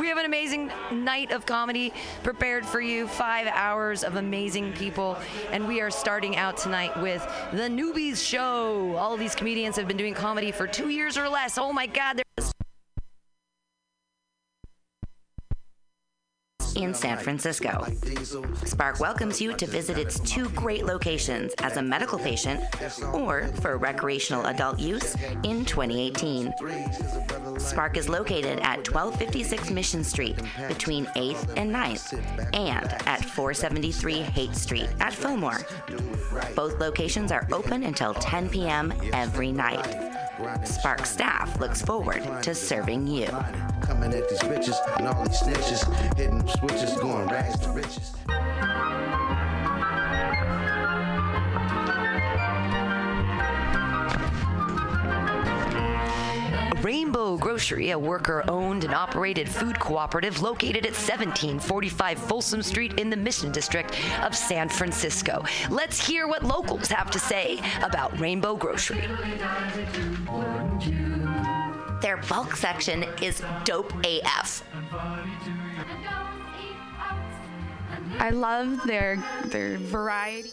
We 0.00 0.08
have 0.08 0.16
an 0.16 0.24
amazing 0.24 0.72
night 0.90 1.30
of 1.30 1.44
comedy 1.44 1.92
prepared 2.22 2.64
for 2.64 2.80
you. 2.80 3.06
Five 3.06 3.46
hours 3.48 4.02
of 4.02 4.16
amazing 4.16 4.72
people. 4.72 5.18
And 5.52 5.68
we 5.68 5.82
are 5.82 5.90
starting 5.90 6.38
out 6.38 6.56
tonight 6.56 6.98
with 7.02 7.22
The 7.52 7.68
Newbies 7.68 8.26
Show. 8.26 8.96
All 8.96 9.12
of 9.12 9.20
these 9.20 9.34
comedians 9.34 9.76
have 9.76 9.86
been 9.86 9.98
doing 9.98 10.14
comedy 10.14 10.52
for 10.52 10.66
two 10.66 10.88
years 10.88 11.18
or 11.18 11.28
less. 11.28 11.58
Oh 11.58 11.70
my 11.70 11.86
God, 11.86 12.22
there's 12.38 12.50
in 16.76 16.94
San 16.94 17.18
Francisco. 17.18 17.86
Spark 18.64 19.00
welcomes 19.00 19.40
you 19.40 19.52
to 19.54 19.66
visit 19.66 19.98
its 19.98 20.20
two 20.20 20.48
great 20.50 20.84
locations 20.84 21.52
as 21.58 21.76
a 21.76 21.82
medical 21.82 22.18
patient 22.18 22.62
or 23.12 23.48
for 23.60 23.76
recreational 23.76 24.46
adult 24.46 24.78
use 24.78 25.14
in 25.44 25.64
2018. 25.64 26.52
Spark 27.58 27.96
is 27.96 28.08
located 28.08 28.58
at 28.60 28.78
1256 28.78 29.70
Mission 29.70 30.04
Street 30.04 30.36
between 30.68 31.06
8th 31.06 31.56
and 31.56 31.72
9th 31.74 32.54
and 32.54 32.86
at 33.06 33.24
473 33.24 34.20
Haight 34.20 34.54
Street 34.54 34.88
at 35.00 35.12
Fillmore. 35.12 35.60
Both 36.54 36.80
locations 36.80 37.32
are 37.32 37.46
open 37.52 37.84
until 37.84 38.14
10 38.14 38.48
p.m. 38.48 38.92
every 39.12 39.52
night. 39.52 40.10
Spark 40.64 41.04
staff 41.04 41.58
looks 41.60 41.82
forward 41.82 42.22
to 42.42 42.54
serving 42.54 43.06
you. 43.06 43.28
Coming 46.70 46.92
at 46.92 46.96
these 46.96 47.00
bitches 47.00 47.00
and 47.00 47.00
all 47.00 47.00
these 47.00 47.00
snitches, 47.00 47.00
hitting 47.00 47.00
switches, 47.00 47.00
going 47.00 47.28
rags 47.28 47.58
to 47.58 47.70
riches. 47.70 48.14
Rainbow 56.82 57.36
Grocery, 57.36 57.90
a 57.90 57.98
worker 57.98 58.42
owned 58.48 58.84
and 58.84 58.94
operated 58.94 59.48
food 59.48 59.78
cooperative 59.78 60.40
located 60.40 60.86
at 60.86 60.92
1745 60.92 62.18
Folsom 62.18 62.62
Street 62.62 62.98
in 62.98 63.10
the 63.10 63.16
Mission 63.16 63.52
District 63.52 63.94
of 64.22 64.34
San 64.34 64.68
Francisco. 64.68 65.44
Let's 65.68 66.04
hear 66.04 66.26
what 66.26 66.42
locals 66.42 66.88
have 66.88 67.10
to 67.10 67.18
say 67.18 67.60
about 67.82 68.18
Rainbow 68.18 68.56
Grocery. 68.56 69.02
Their 72.00 72.16
bulk 72.28 72.56
section 72.56 73.04
is 73.20 73.42
dope 73.64 73.92
AF. 74.06 74.64
I 78.20 78.28
love 78.30 78.86
their 78.86 79.16
their 79.46 79.78
variety. 79.78 80.50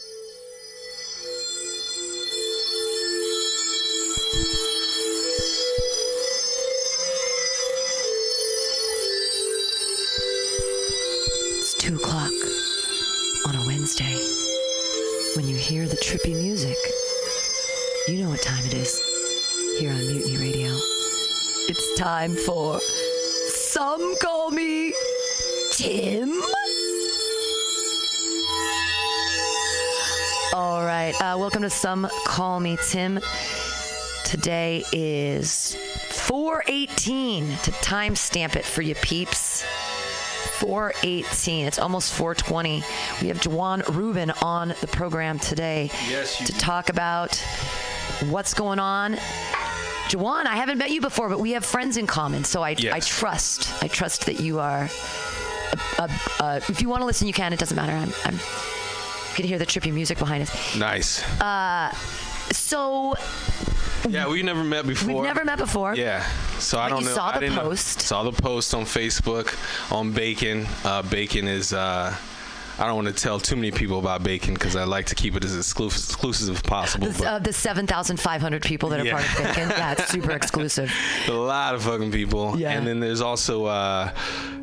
2 11.78 11.96
o'clock 11.96 12.32
on 13.46 13.54
a 13.54 13.66
Wednesday, 13.66 14.16
when 15.36 15.46
you 15.46 15.56
hear 15.56 15.86
the 15.86 15.96
trippy 15.96 16.32
music, 16.32 16.76
you 18.08 18.22
know 18.22 18.30
what 18.30 18.40
time 18.40 18.64
it 18.66 18.74
is 18.74 19.00
here 19.78 19.90
on 19.90 19.98
Mutiny 19.98 20.38
Radio. 20.38 20.70
It's 21.68 21.98
time 21.98 22.34
for 22.34 22.80
Some 22.80 24.16
Call 24.16 24.50
Me 24.50 24.94
Tim. 25.72 26.42
All 30.58 30.84
right, 30.84 31.14
uh, 31.20 31.36
welcome 31.38 31.62
to 31.62 31.70
Some 31.70 32.08
Call 32.26 32.58
Me 32.58 32.76
Tim. 32.88 33.20
Today 34.24 34.82
is 34.92 35.76
418 36.10 37.46
to 37.58 37.70
timestamp 37.70 38.56
it 38.56 38.64
for 38.64 38.82
you 38.82 38.96
peeps. 38.96 39.62
418. 40.58 41.64
It's 41.68 41.78
almost 41.78 42.12
420. 42.14 42.82
We 43.22 43.28
have 43.28 43.40
Juwan 43.40 43.86
Rubin 43.94 44.32
on 44.42 44.74
the 44.80 44.88
program 44.88 45.38
today 45.38 45.92
Yes, 46.08 46.36
to 46.38 46.52
do. 46.52 46.58
talk 46.58 46.88
about 46.88 47.36
what's 48.28 48.52
going 48.52 48.80
on. 48.80 49.14
Juwan, 50.08 50.46
I 50.46 50.56
haven't 50.56 50.78
met 50.78 50.90
you 50.90 51.00
before, 51.00 51.28
but 51.28 51.38
we 51.38 51.52
have 51.52 51.64
friends 51.64 51.96
in 51.96 52.08
common, 52.08 52.42
so 52.42 52.64
I, 52.64 52.74
I 52.92 52.98
trust. 52.98 53.80
I 53.80 53.86
trust 53.86 54.26
that 54.26 54.40
you 54.40 54.58
are. 54.58 54.88
Uh, 55.72 55.76
uh, 56.00 56.08
uh, 56.40 56.60
if 56.68 56.82
you 56.82 56.88
want 56.88 57.02
to 57.02 57.06
listen, 57.06 57.28
you 57.28 57.32
can. 57.32 57.52
It 57.52 57.60
doesn't 57.60 57.76
matter. 57.76 57.92
I'm. 57.92 58.12
I'm 58.24 58.40
can 59.38 59.46
hear 59.46 59.58
the 59.58 59.66
trippy 59.66 59.92
music 59.92 60.18
behind 60.18 60.42
us. 60.42 60.76
Nice. 60.76 61.22
Uh, 61.40 61.90
so 62.52 63.14
Yeah, 64.08 64.28
we've 64.28 64.44
never 64.44 64.64
met 64.64 64.86
before. 64.86 65.14
we've 65.14 65.22
never 65.24 65.44
met 65.44 65.58
before. 65.58 65.94
Yeah, 65.94 66.22
so 66.58 66.78
I 66.78 66.84
But 66.84 66.88
don't 66.90 67.02
you 67.02 67.08
know. 67.08 67.14
saw 67.14 67.28
I 67.28 67.32
the 67.34 67.40
didn't 67.40 67.56
know- 67.56 67.62
post. 67.70 68.00
saw 68.00 68.22
the 68.30 68.32
post 68.32 68.74
on 68.74 68.84
Facebook 68.84 69.48
on 69.92 70.12
Bacon. 70.12 70.66
Uh, 70.84 71.02
Bacon 71.02 71.46
is. 71.48 71.72
Uh, 71.72 72.14
I 72.78 72.86
don't 72.86 72.94
want 72.96 73.08
to 73.08 73.12
tell 73.14 73.40
too 73.40 73.56
many 73.56 73.70
people 73.72 73.98
about 73.98 74.22
Bacon 74.22 74.54
because 74.54 74.76
I 74.76 74.84
like 74.84 75.06
to 75.06 75.14
keep 75.14 75.34
it 75.34 75.44
as 75.44 75.56
exclusive, 75.56 75.98
exclusive 75.98 76.54
as 76.56 76.62
possible. 76.62 77.08
The, 77.10 77.28
uh, 77.28 77.38
the 77.40 77.52
7,500 77.52 78.62
people 78.62 78.88
that 78.90 79.00
are 79.00 79.04
Yeah. 79.04 79.12
part 79.14 79.24
of 79.24 79.36
Bacon. 79.44 79.68
Yeah, 79.70 79.92
it's 79.92 80.08
super 80.08 80.30
exclusive. 80.30 80.92
a 81.28 81.32
lot 81.32 81.74
of 81.74 81.82
fucking 81.82 82.12
people. 82.12 82.58
Yeah. 82.58 82.70
And 82.72 82.86
then 82.86 83.00
there's 83.00 83.20
also, 83.20 83.64
uh, 83.64 84.12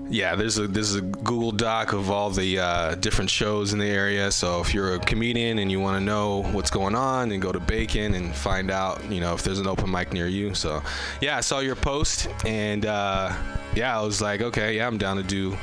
yeah, 0.09 0.35
there's 0.35 0.57
a 0.59 0.67
there's 0.67 0.93
a 0.95 1.01
Google 1.01 1.51
Doc 1.51 1.91
of 1.93 2.11
all 2.11 2.29
the 2.29 2.59
uh, 2.59 2.95
different 2.95 3.29
shows 3.31 3.73
in 3.73 3.79
the 3.79 3.87
area. 3.87 4.31
So 4.31 4.61
if 4.61 4.73
you're 4.73 4.93
a 4.95 4.99
comedian 4.99 5.57
and 5.59 5.71
you 5.71 5.79
want 5.79 5.97
to 5.99 6.03
know 6.03 6.43
what's 6.51 6.69
going 6.69 6.93
on, 6.95 7.29
then 7.29 7.39
go 7.39 7.51
to 7.51 7.59
Bacon 7.59 8.13
and 8.13 8.33
find 8.33 8.69
out, 8.69 9.03
you 9.11 9.19
know, 9.19 9.33
if 9.33 9.41
there's 9.43 9.59
an 9.59 9.65
open 9.67 9.89
mic 9.91 10.13
near 10.13 10.27
you. 10.27 10.53
So 10.53 10.83
yeah, 11.21 11.37
I 11.37 11.41
saw 11.41 11.59
your 11.59 11.75
post 11.75 12.27
and 12.45 12.85
uh, 12.85 13.33
yeah, 13.75 13.99
I 13.99 14.03
was 14.03 14.21
like, 14.21 14.41
okay, 14.41 14.77
yeah, 14.77 14.85
I'm 14.87 14.97
down 14.99 15.17
to 15.17 15.23
do. 15.23 15.57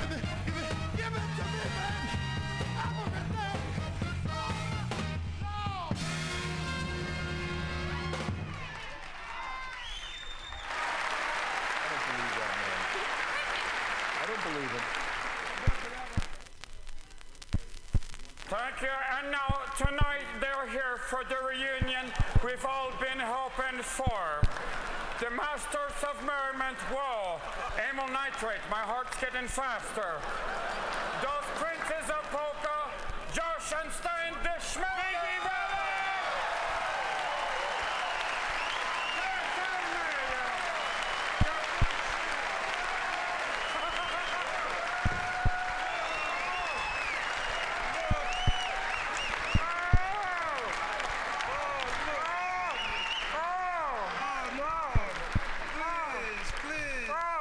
And 19.22 19.30
now, 19.30 19.60
tonight, 19.78 20.26
they're 20.40 20.66
here 20.68 20.96
for 20.98 21.22
the 21.28 21.36
reunion 21.46 22.10
we've 22.44 22.64
all 22.64 22.90
been 22.98 23.20
hoping 23.20 23.80
for. 23.82 24.42
The 25.20 25.30
Masters 25.30 25.94
of 26.02 26.18
Merriment, 26.26 26.76
whoa. 26.90 27.38
Amyl 27.88 28.08
Nitrate, 28.12 28.62
my 28.68 28.82
heart's 28.82 29.16
getting 29.20 29.46
faster. 29.46 30.18
Those 31.22 31.46
Princes 31.54 32.10
of 32.10 32.22
Polka, 32.34 32.90
Josh 33.32 33.72
and 33.80 33.92
Stein, 33.92 34.34
the 34.42 34.58
Schmelly. 34.58 35.22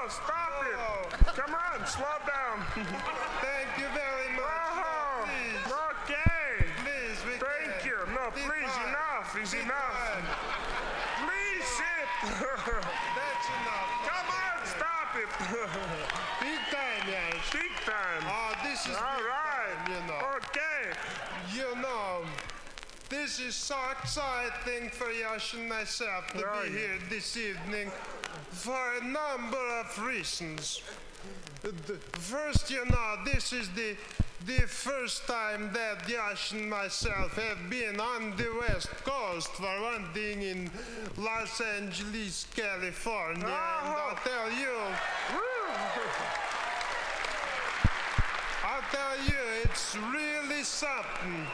Oh, 0.03 0.07
stop 0.09 0.65
it. 0.65 1.35
Come 1.35 1.53
on, 1.53 1.85
slow 1.85 2.17
down. 2.25 2.65
Thank 2.73 3.69
you 3.77 3.87
very 3.93 4.29
much. 4.33 5.21
Okay. 5.69 6.65
Please, 6.81 7.19
Thank 7.37 7.85
you. 7.85 7.97
No, 8.13 8.31
please, 8.31 8.73
enough 8.87 9.37
is 9.41 9.53
enough. 9.53 10.25
Please 11.21 11.65
sit. 11.65 12.09
That's 12.23 13.47
enough. 13.61 13.89
Come 14.09 14.29
on, 14.33 14.57
stop 14.65 15.13
it. 15.15 15.29
big 16.41 16.59
time, 16.73 17.03
yes. 17.07 17.35
Big 17.53 17.71
time. 17.85 18.23
Oh, 18.25 18.53
this 18.63 18.87
is 18.87 18.95
All 18.95 19.21
right. 19.21 19.77
you 19.87 20.01
know. 20.07 20.19
Okay. 20.37 20.97
You 21.53 21.75
know, 21.81 22.25
this 23.31 23.39
is 23.39 23.55
so 23.55 23.77
exciting 23.97 24.89
for 24.89 25.09
Yash 25.09 25.53
and 25.53 25.69
myself 25.69 26.27
to 26.33 26.43
Oh, 26.45 26.63
be 26.63 26.69
here 26.71 26.97
this 27.09 27.37
evening 27.37 27.89
for 28.49 28.77
a 29.01 29.05
number 29.05 29.65
of 29.79 30.03
reasons. 30.03 30.81
First, 32.13 32.69
you 32.69 32.83
know, 32.83 33.15
this 33.23 33.53
is 33.53 33.69
the 33.69 33.95
the 34.45 34.67
first 34.67 35.27
time 35.27 35.71
that 35.71 36.09
Yash 36.09 36.51
and 36.51 36.69
myself 36.69 37.37
have 37.37 37.69
been 37.69 38.01
on 38.01 38.35
the 38.35 38.49
West 38.59 38.89
Coast 39.05 39.49
for 39.53 39.81
one 39.81 40.11
thing 40.13 40.41
in 40.41 40.69
Los 41.15 41.61
Angeles, 41.61 42.47
California. 42.53 43.45
And 43.45 43.95
I'll 44.03 44.19
tell 44.25 44.51
you, 44.51 44.75
I'll 48.65 48.87
tell 48.91 49.17
you, 49.25 49.39
it's 49.63 49.95
really 49.95 50.63
something. 50.63 51.47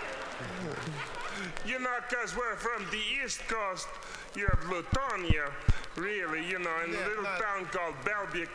You 1.67 1.79
know, 1.79 1.89
because 2.07 2.33
we're 2.33 2.55
from 2.55 2.85
the 2.91 3.01
East 3.21 3.45
Coast, 3.49 3.89
you 4.37 4.47
have 4.47 4.61
Lutonia, 4.69 5.51
really, 5.97 6.47
you 6.47 6.59
know, 6.59 6.71
in 6.85 6.95
a 6.95 7.07
little 7.09 7.25
town 7.25 7.65
called 7.73 7.95
Belvic. 8.05 8.47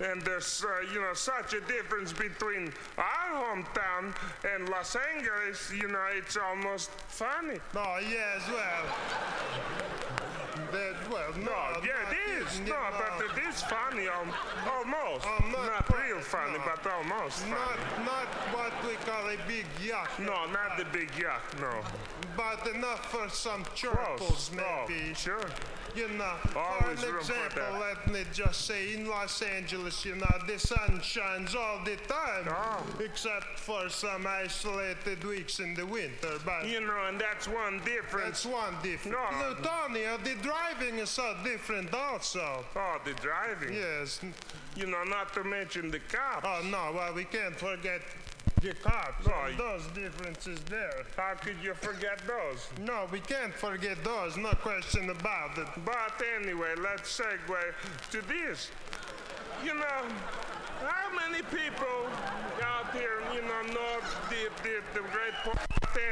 And 0.00 0.22
there's, 0.22 0.64
uh, 0.64 0.80
you 0.90 1.02
know, 1.02 1.12
such 1.12 1.52
a 1.52 1.60
difference 1.60 2.14
between 2.14 2.72
our 2.96 3.30
hometown 3.32 4.14
and 4.50 4.70
Los 4.70 4.96
Angeles, 5.14 5.70
you 5.70 5.88
know, 5.88 6.06
it's 6.12 6.38
almost 6.38 6.90
funny. 7.08 7.58
Oh, 7.74 7.98
yes, 8.00 8.42
well. 8.48 10.26
That, 10.72 10.94
well, 11.10 11.32
no. 11.38 11.44
No, 11.44 11.80
yeah, 11.84 12.10
it 12.10 12.42
is. 12.42 12.60
No, 12.60 12.66
you 12.66 12.72
but 12.92 13.18
know. 13.18 13.26
it 13.42 13.48
is 13.48 13.62
funny, 13.62 14.08
um, 14.08 14.32
almost. 14.72 15.26
Um, 15.26 15.52
not 15.52 15.66
not 15.66 15.86
quite, 15.86 16.08
real 16.08 16.20
funny, 16.20 16.58
no. 16.58 16.64
but 16.64 16.92
almost 16.92 17.38
funny. 17.40 17.52
Not, 17.52 18.04
not 18.06 18.26
what 18.54 18.72
we 18.86 18.94
call 19.04 19.28
a 19.28 19.36
big 19.46 19.66
yuck. 19.82 20.18
No, 20.18 20.46
not 20.52 20.76
the 20.78 20.84
big 20.86 21.10
yuck, 21.12 21.44
no. 21.60 21.80
But 22.36 22.66
enough 22.74 23.10
for 23.10 23.28
some 23.28 23.64
chortles, 23.74 24.50
Oh, 24.58 24.86
maybe. 24.88 25.14
sure. 25.14 25.40
You 25.94 26.08
know, 26.08 26.34
Always 26.54 27.00
for 27.00 27.06
an 27.08 27.14
room 27.14 27.24
for 27.24 27.32
example, 27.46 27.80
let 27.80 28.12
me 28.12 28.24
just 28.34 28.66
say, 28.66 28.92
in 28.92 29.08
Los 29.08 29.40
Angeles, 29.40 30.04
you 30.04 30.14
know, 30.16 30.38
the 30.46 30.58
sun 30.58 31.00
shines 31.02 31.54
all 31.54 31.82
the 31.84 31.96
time, 31.96 32.46
Oh. 32.48 32.84
except 33.02 33.58
for 33.58 33.88
some 33.88 34.26
isolated 34.26 35.24
weeks 35.24 35.58
in 35.58 35.72
the 35.74 35.86
winter. 35.86 36.38
But 36.44 36.66
You 36.66 36.80
know, 36.80 37.04
and 37.08 37.18
that's 37.18 37.48
one 37.48 37.78
difference. 37.84 38.42
that's 38.42 38.46
one 38.46 38.74
difference. 38.82 39.16
No. 39.16 39.54
Lutonia, 39.54 40.22
the 40.22 40.34
driving 40.46 40.98
is 40.98 41.10
so 41.10 41.34
different 41.42 41.92
also. 41.92 42.64
Oh, 42.76 42.98
the 43.04 43.12
driving. 43.14 43.74
Yes. 43.74 44.20
You 44.76 44.86
know, 44.86 45.02
not 45.04 45.32
to 45.34 45.42
mention 45.42 45.90
the 45.90 45.98
cops. 45.98 46.46
Oh 46.46 46.62
no, 46.70 46.92
well 46.94 47.14
we 47.14 47.24
can't 47.24 47.56
forget 47.56 48.00
the 48.62 48.72
cops. 48.74 49.26
No, 49.26 49.52
those 49.56 49.86
differences 49.88 50.60
there. 50.70 51.04
How 51.16 51.34
could 51.34 51.56
you 51.62 51.74
forget 51.74 52.20
those? 52.26 52.68
No, 52.80 53.08
we 53.10 53.20
can't 53.20 53.52
forget 53.52 54.02
those. 54.04 54.36
No 54.36 54.50
question 54.50 55.10
about 55.10 55.58
it. 55.58 55.66
But 55.84 56.22
anyway, 56.40 56.74
let's 56.80 57.18
segue 57.18 58.10
to 58.12 58.22
this. 58.28 58.70
You 59.64 59.74
know, 59.74 60.02
how 60.80 61.16
many 61.16 61.42
people 61.42 62.06
out 62.62 62.92
here, 62.92 63.20
you 63.34 63.42
know, 63.42 63.62
know 63.74 64.00
the, 64.28 64.50
the, 64.62 64.82
the 64.94 65.00
great 65.00 65.34
point? 65.42 65.58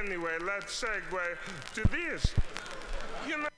Anyway, 0.00 0.38
let's 0.42 0.82
segue 0.82 1.36
to 1.74 1.88
this. 1.88 2.34
You 3.28 3.38
know, 3.38 3.48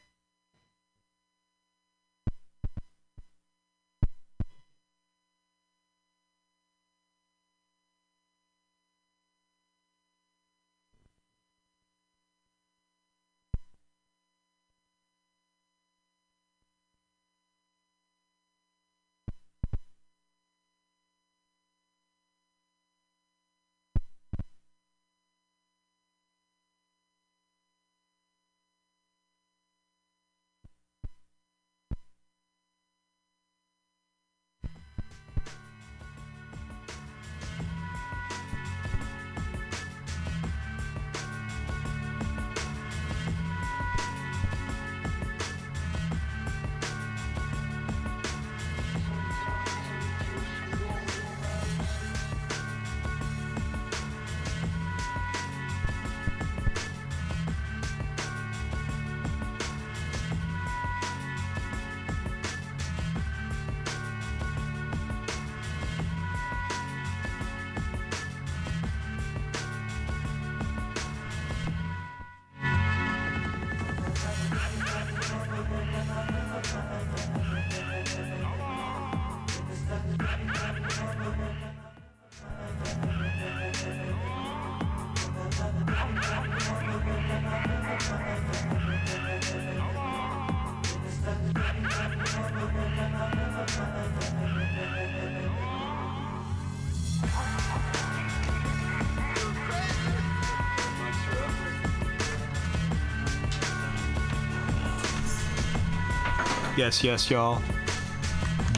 Yes, 106.77 107.03
yes, 107.03 107.31
y'all. 107.31 107.63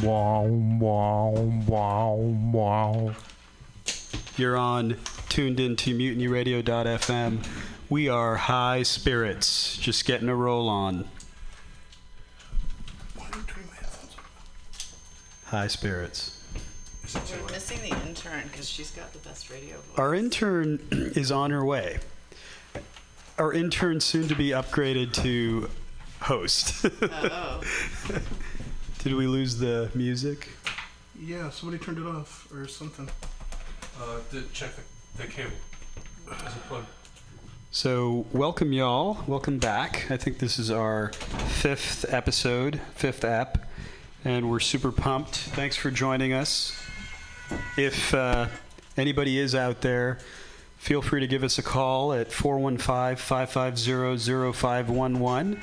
Wow, 0.04 0.44
wow, 0.44 1.30
wow, 1.66 2.14
wow. 2.14 3.16
You're 4.36 4.56
on 4.56 4.96
tuned 5.28 5.58
into 5.58 5.98
mutinyradio.fm. 5.98 7.44
We 7.90 8.08
are 8.08 8.36
high 8.36 8.84
spirits, 8.84 9.76
just 9.78 10.04
getting 10.04 10.28
a 10.28 10.36
roll 10.36 10.68
on. 10.68 11.08
High 15.46 15.66
spirits. 15.66 16.40
We're 17.12 17.50
missing 17.50 17.80
the 17.80 17.96
intern 18.06 18.44
because 18.52 18.68
she's 18.68 18.92
got 18.92 19.12
the 19.12 19.18
best 19.28 19.50
radio 19.50 19.74
voice. 19.74 19.98
Our 19.98 20.14
intern 20.14 20.78
is 20.92 21.32
on 21.32 21.50
her 21.50 21.64
way. 21.64 21.98
Our 23.38 23.52
intern 23.52 23.98
soon 23.98 24.28
to 24.28 24.36
be 24.36 24.50
upgraded 24.50 25.12
to 25.24 25.68
host. 26.28 26.84
Oh. 27.10 27.60
Did 28.98 29.14
we 29.14 29.26
lose 29.26 29.59
the 29.59 29.90
music? 29.94 30.48
Yeah, 31.18 31.48
somebody 31.48 31.82
turned 31.82 31.98
it 31.98 32.06
off 32.06 32.46
or 32.52 32.68
something. 32.68 33.09
Uh, 33.98 34.18
to 34.30 34.42
check 34.52 34.72
the, 34.76 35.22
the 35.22 35.28
cable. 35.28 35.52
Is 36.26 36.55
it 36.55 36.62
plugged? 36.68 36.86
So, 37.70 38.26
welcome, 38.32 38.74
y'all. 38.74 39.18
Welcome 39.26 39.59
back. 39.59 40.10
I 40.10 40.18
think 40.18 40.38
this 40.38 40.59
is 40.59 40.70
our 40.70 41.12
fifth 41.62 42.05
episode, 42.12 42.80
fifth 42.94 43.24
app, 43.24 43.66
and 44.24 44.50
we're 44.50 44.60
super 44.60 44.92
pumped. 44.92 45.36
Thanks 45.36 45.76
for 45.76 45.90
joining 45.90 46.34
us. 46.34 46.78
If 47.78 48.12
uh, 48.12 48.48
anybody 48.98 49.38
is 49.38 49.55
out 49.55 49.80
there, 49.80 50.18
feel 50.76 51.00
free 51.00 51.20
to 51.20 51.26
give 51.26 51.42
us 51.42 51.59
a 51.59 51.62
call 51.62 52.12
at 52.12 52.30
415 52.30 53.16
550 53.16 54.52
0511. 54.52 55.62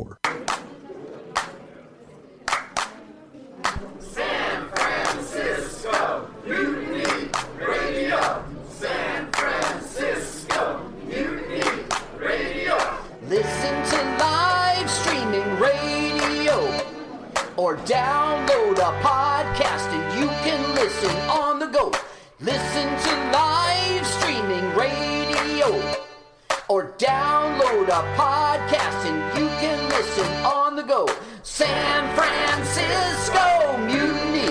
San 3.99 4.69
Francisco 4.69 6.27
Mutiny 6.45 7.29
Radio. 7.59 8.43
San 8.69 9.31
Francisco 9.31 10.91
Mutiny 11.05 11.61
Radio. 12.17 12.77
Listen 13.29 13.75
to 13.91 13.97
live 14.19 14.89
streaming 14.89 15.59
radio 15.59 16.57
or 17.57 17.77
download 17.77 18.77
a 18.79 18.91
podcast 19.03 19.87
and 19.93 20.19
you 20.19 20.27
can 20.45 20.75
listen 20.75 21.15
on 21.29 21.59
the 21.59 21.67
go. 21.67 21.91
Listen 22.39 22.87
to 23.05 23.11
live 23.31 24.07
streaming 24.07 24.75
radio 24.75 26.01
or 26.67 26.93
download 26.97 27.87
a 27.89 28.01
podcast 28.17 29.05
and 29.05 29.37
you 29.37 29.40
San 31.61 32.09
Francisco 32.15 33.77
Mutiny 33.85 34.49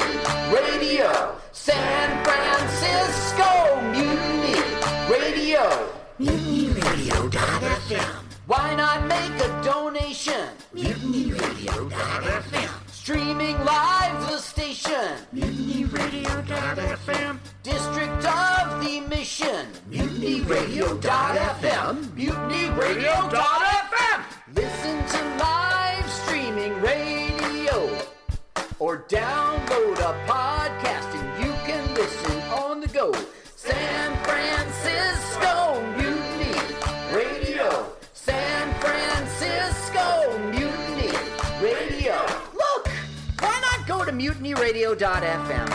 Radio. 0.54 1.34
San 1.50 2.22
Francisco 2.22 3.82
Mutiny 3.90 4.54
Radio. 5.10 5.90
MutinyRadio.fm. 6.20 8.14
Why 8.46 8.76
not 8.76 9.08
make 9.08 9.34
a 9.42 9.48
donation? 9.64 10.50
MutinyRadio.fm. 10.72 12.70
Streaming 12.92 13.58
live 13.64 14.30
the 14.30 14.38
station. 14.38 15.16
MutinyRadio.fm. 15.34 17.40
District 17.64 18.24
of 18.24 18.80
the 18.84 19.00
Mission. 19.08 19.66
MutinyRadio.fm. 19.90 22.04
MutinyRadio.fm. 22.14 24.22
Listen 24.54 25.04
to 25.08 25.18
live 25.42 25.69
radio 26.68 27.98
or 28.78 29.04
download 29.08 29.98
a 29.98 30.14
podcast 30.28 31.14
and 31.14 31.44
you 31.44 31.52
can 31.64 31.94
listen 31.94 32.40
on 32.52 32.80
the 32.80 32.88
go. 32.88 33.12
San 33.56 34.14
Francisco 34.24 35.80
Mutiny 35.96 36.54
Radio. 37.12 37.86
San 38.12 38.74
Francisco 38.80 40.38
Mutiny 40.50 41.12
Radio. 41.62 42.16
Look, 42.54 42.88
why 43.40 43.58
not 43.60 43.86
go 43.86 44.04
to 44.04 44.12
mutinyradio.fm? 44.12 45.68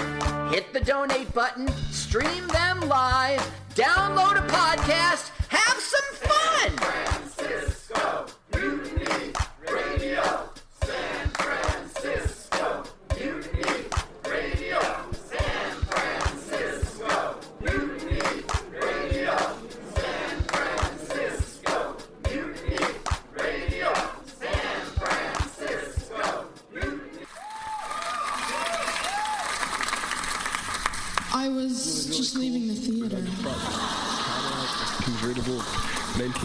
Hit 0.53 0.71
the 0.73 0.79
donate 0.81 1.33
button, 1.33 1.67
stream 1.91 2.47
them 2.47 2.79
live, 2.81 3.41
download 3.73 4.37
a 4.37 4.41
podcast, 4.47 5.31
have 5.49 5.79
some 5.79 6.15
fun. 6.29 6.77
San 6.77 6.79
Francisco 7.27 8.27
Mutiny 8.53 9.33
Radio. 9.71 10.44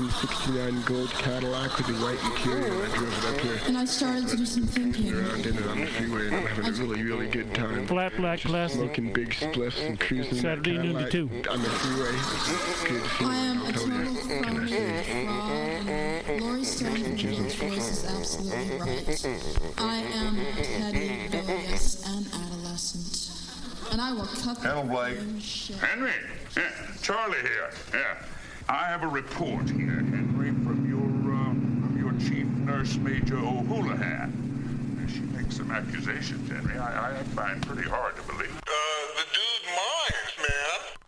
1969 0.04 0.82
gold 0.86 1.10
Cadillac 1.10 1.76
with 1.76 1.86
the 1.88 1.92
white 2.02 2.18
interior. 2.24 2.72
I 2.72 2.96
drove 2.96 3.18
it 3.18 3.34
up 3.34 3.40
here. 3.40 3.60
And 3.66 3.76
I 3.76 3.84
started 3.84 4.28
to 4.28 4.36
do 4.38 4.46
some 4.46 4.62
thinking. 4.66 5.12
Around 5.12 5.44
in 5.46 5.58
it 5.58 5.66
on 5.66 5.78
the 5.80 5.86
freeway 5.86 6.26
and 6.28 6.36
I'm 6.36 6.46
having 6.46 6.66
a 6.66 6.72
really, 6.72 7.02
really 7.02 7.26
good 7.28 7.54
time. 7.54 7.86
Flat 7.86 8.16
black 8.16 8.40
glasses. 8.42 8.78
Smoking 8.78 9.12
big 9.12 9.30
spliffs 9.30 9.86
and 9.86 10.00
cruising 10.00 10.38
Saturday 10.38 10.78
noon 10.78 10.94
to 11.04 11.10
two. 11.10 11.28
on 11.50 11.62
the 11.62 11.68
freeway. 11.68 12.12
Good 12.88 13.10
feeling. 13.10 13.32
I 13.32 13.36
am 13.36 13.60
a 13.66 13.72
Tell 13.72 13.82
total 13.88 14.14
fraud, 14.14 14.44
Can 14.44 14.56
I 14.56 14.66
say? 14.66 16.24
fraud. 16.24 16.40
Laurie 16.40 16.64
Stone's 16.64 17.54
voice 17.56 17.90
is 17.90 18.04
absolutely 18.06 18.78
right. 18.78 19.74
I 19.76 19.96
am 20.14 20.36
petty, 20.56 21.28
rebellious, 21.30 22.06
and 22.06 22.26
adolescent. 22.32 23.92
And 23.92 24.00
I 24.00 24.12
will 24.14 24.24
cut 24.24 24.62
the 24.62 24.68
Hello, 24.68 24.82
Blake. 24.84 25.18
Henry, 25.78 26.12
yeah, 26.56 26.70
Charlie 27.02 27.36
here. 27.42 27.70
Yeah, 27.92 28.14
I 28.70 28.84
have 28.84 29.02
a 29.02 29.08
report 29.08 29.68
here, 29.68 29.96
Henry, 29.96 30.50
from 30.62 30.88
your, 30.88 31.34
uh, 31.34 31.50
from 31.82 31.98
your 31.98 32.12
chief 32.20 32.46
nurse, 32.46 32.96
Major 32.98 33.36
O'Houlihan. 33.36 35.08
She 35.12 35.22
makes 35.36 35.56
some 35.56 35.72
accusations, 35.72 36.48
Henry, 36.48 36.78
I, 36.78 37.18
I 37.18 37.22
find 37.34 37.60
pretty 37.66 37.90
hard 37.90 38.14
to 38.14 38.22
believe. 38.22 38.56
Uh, 38.58 38.70
the 39.16 39.26
dude 39.34 39.66
minds, 39.74 40.38
man. 40.38 40.99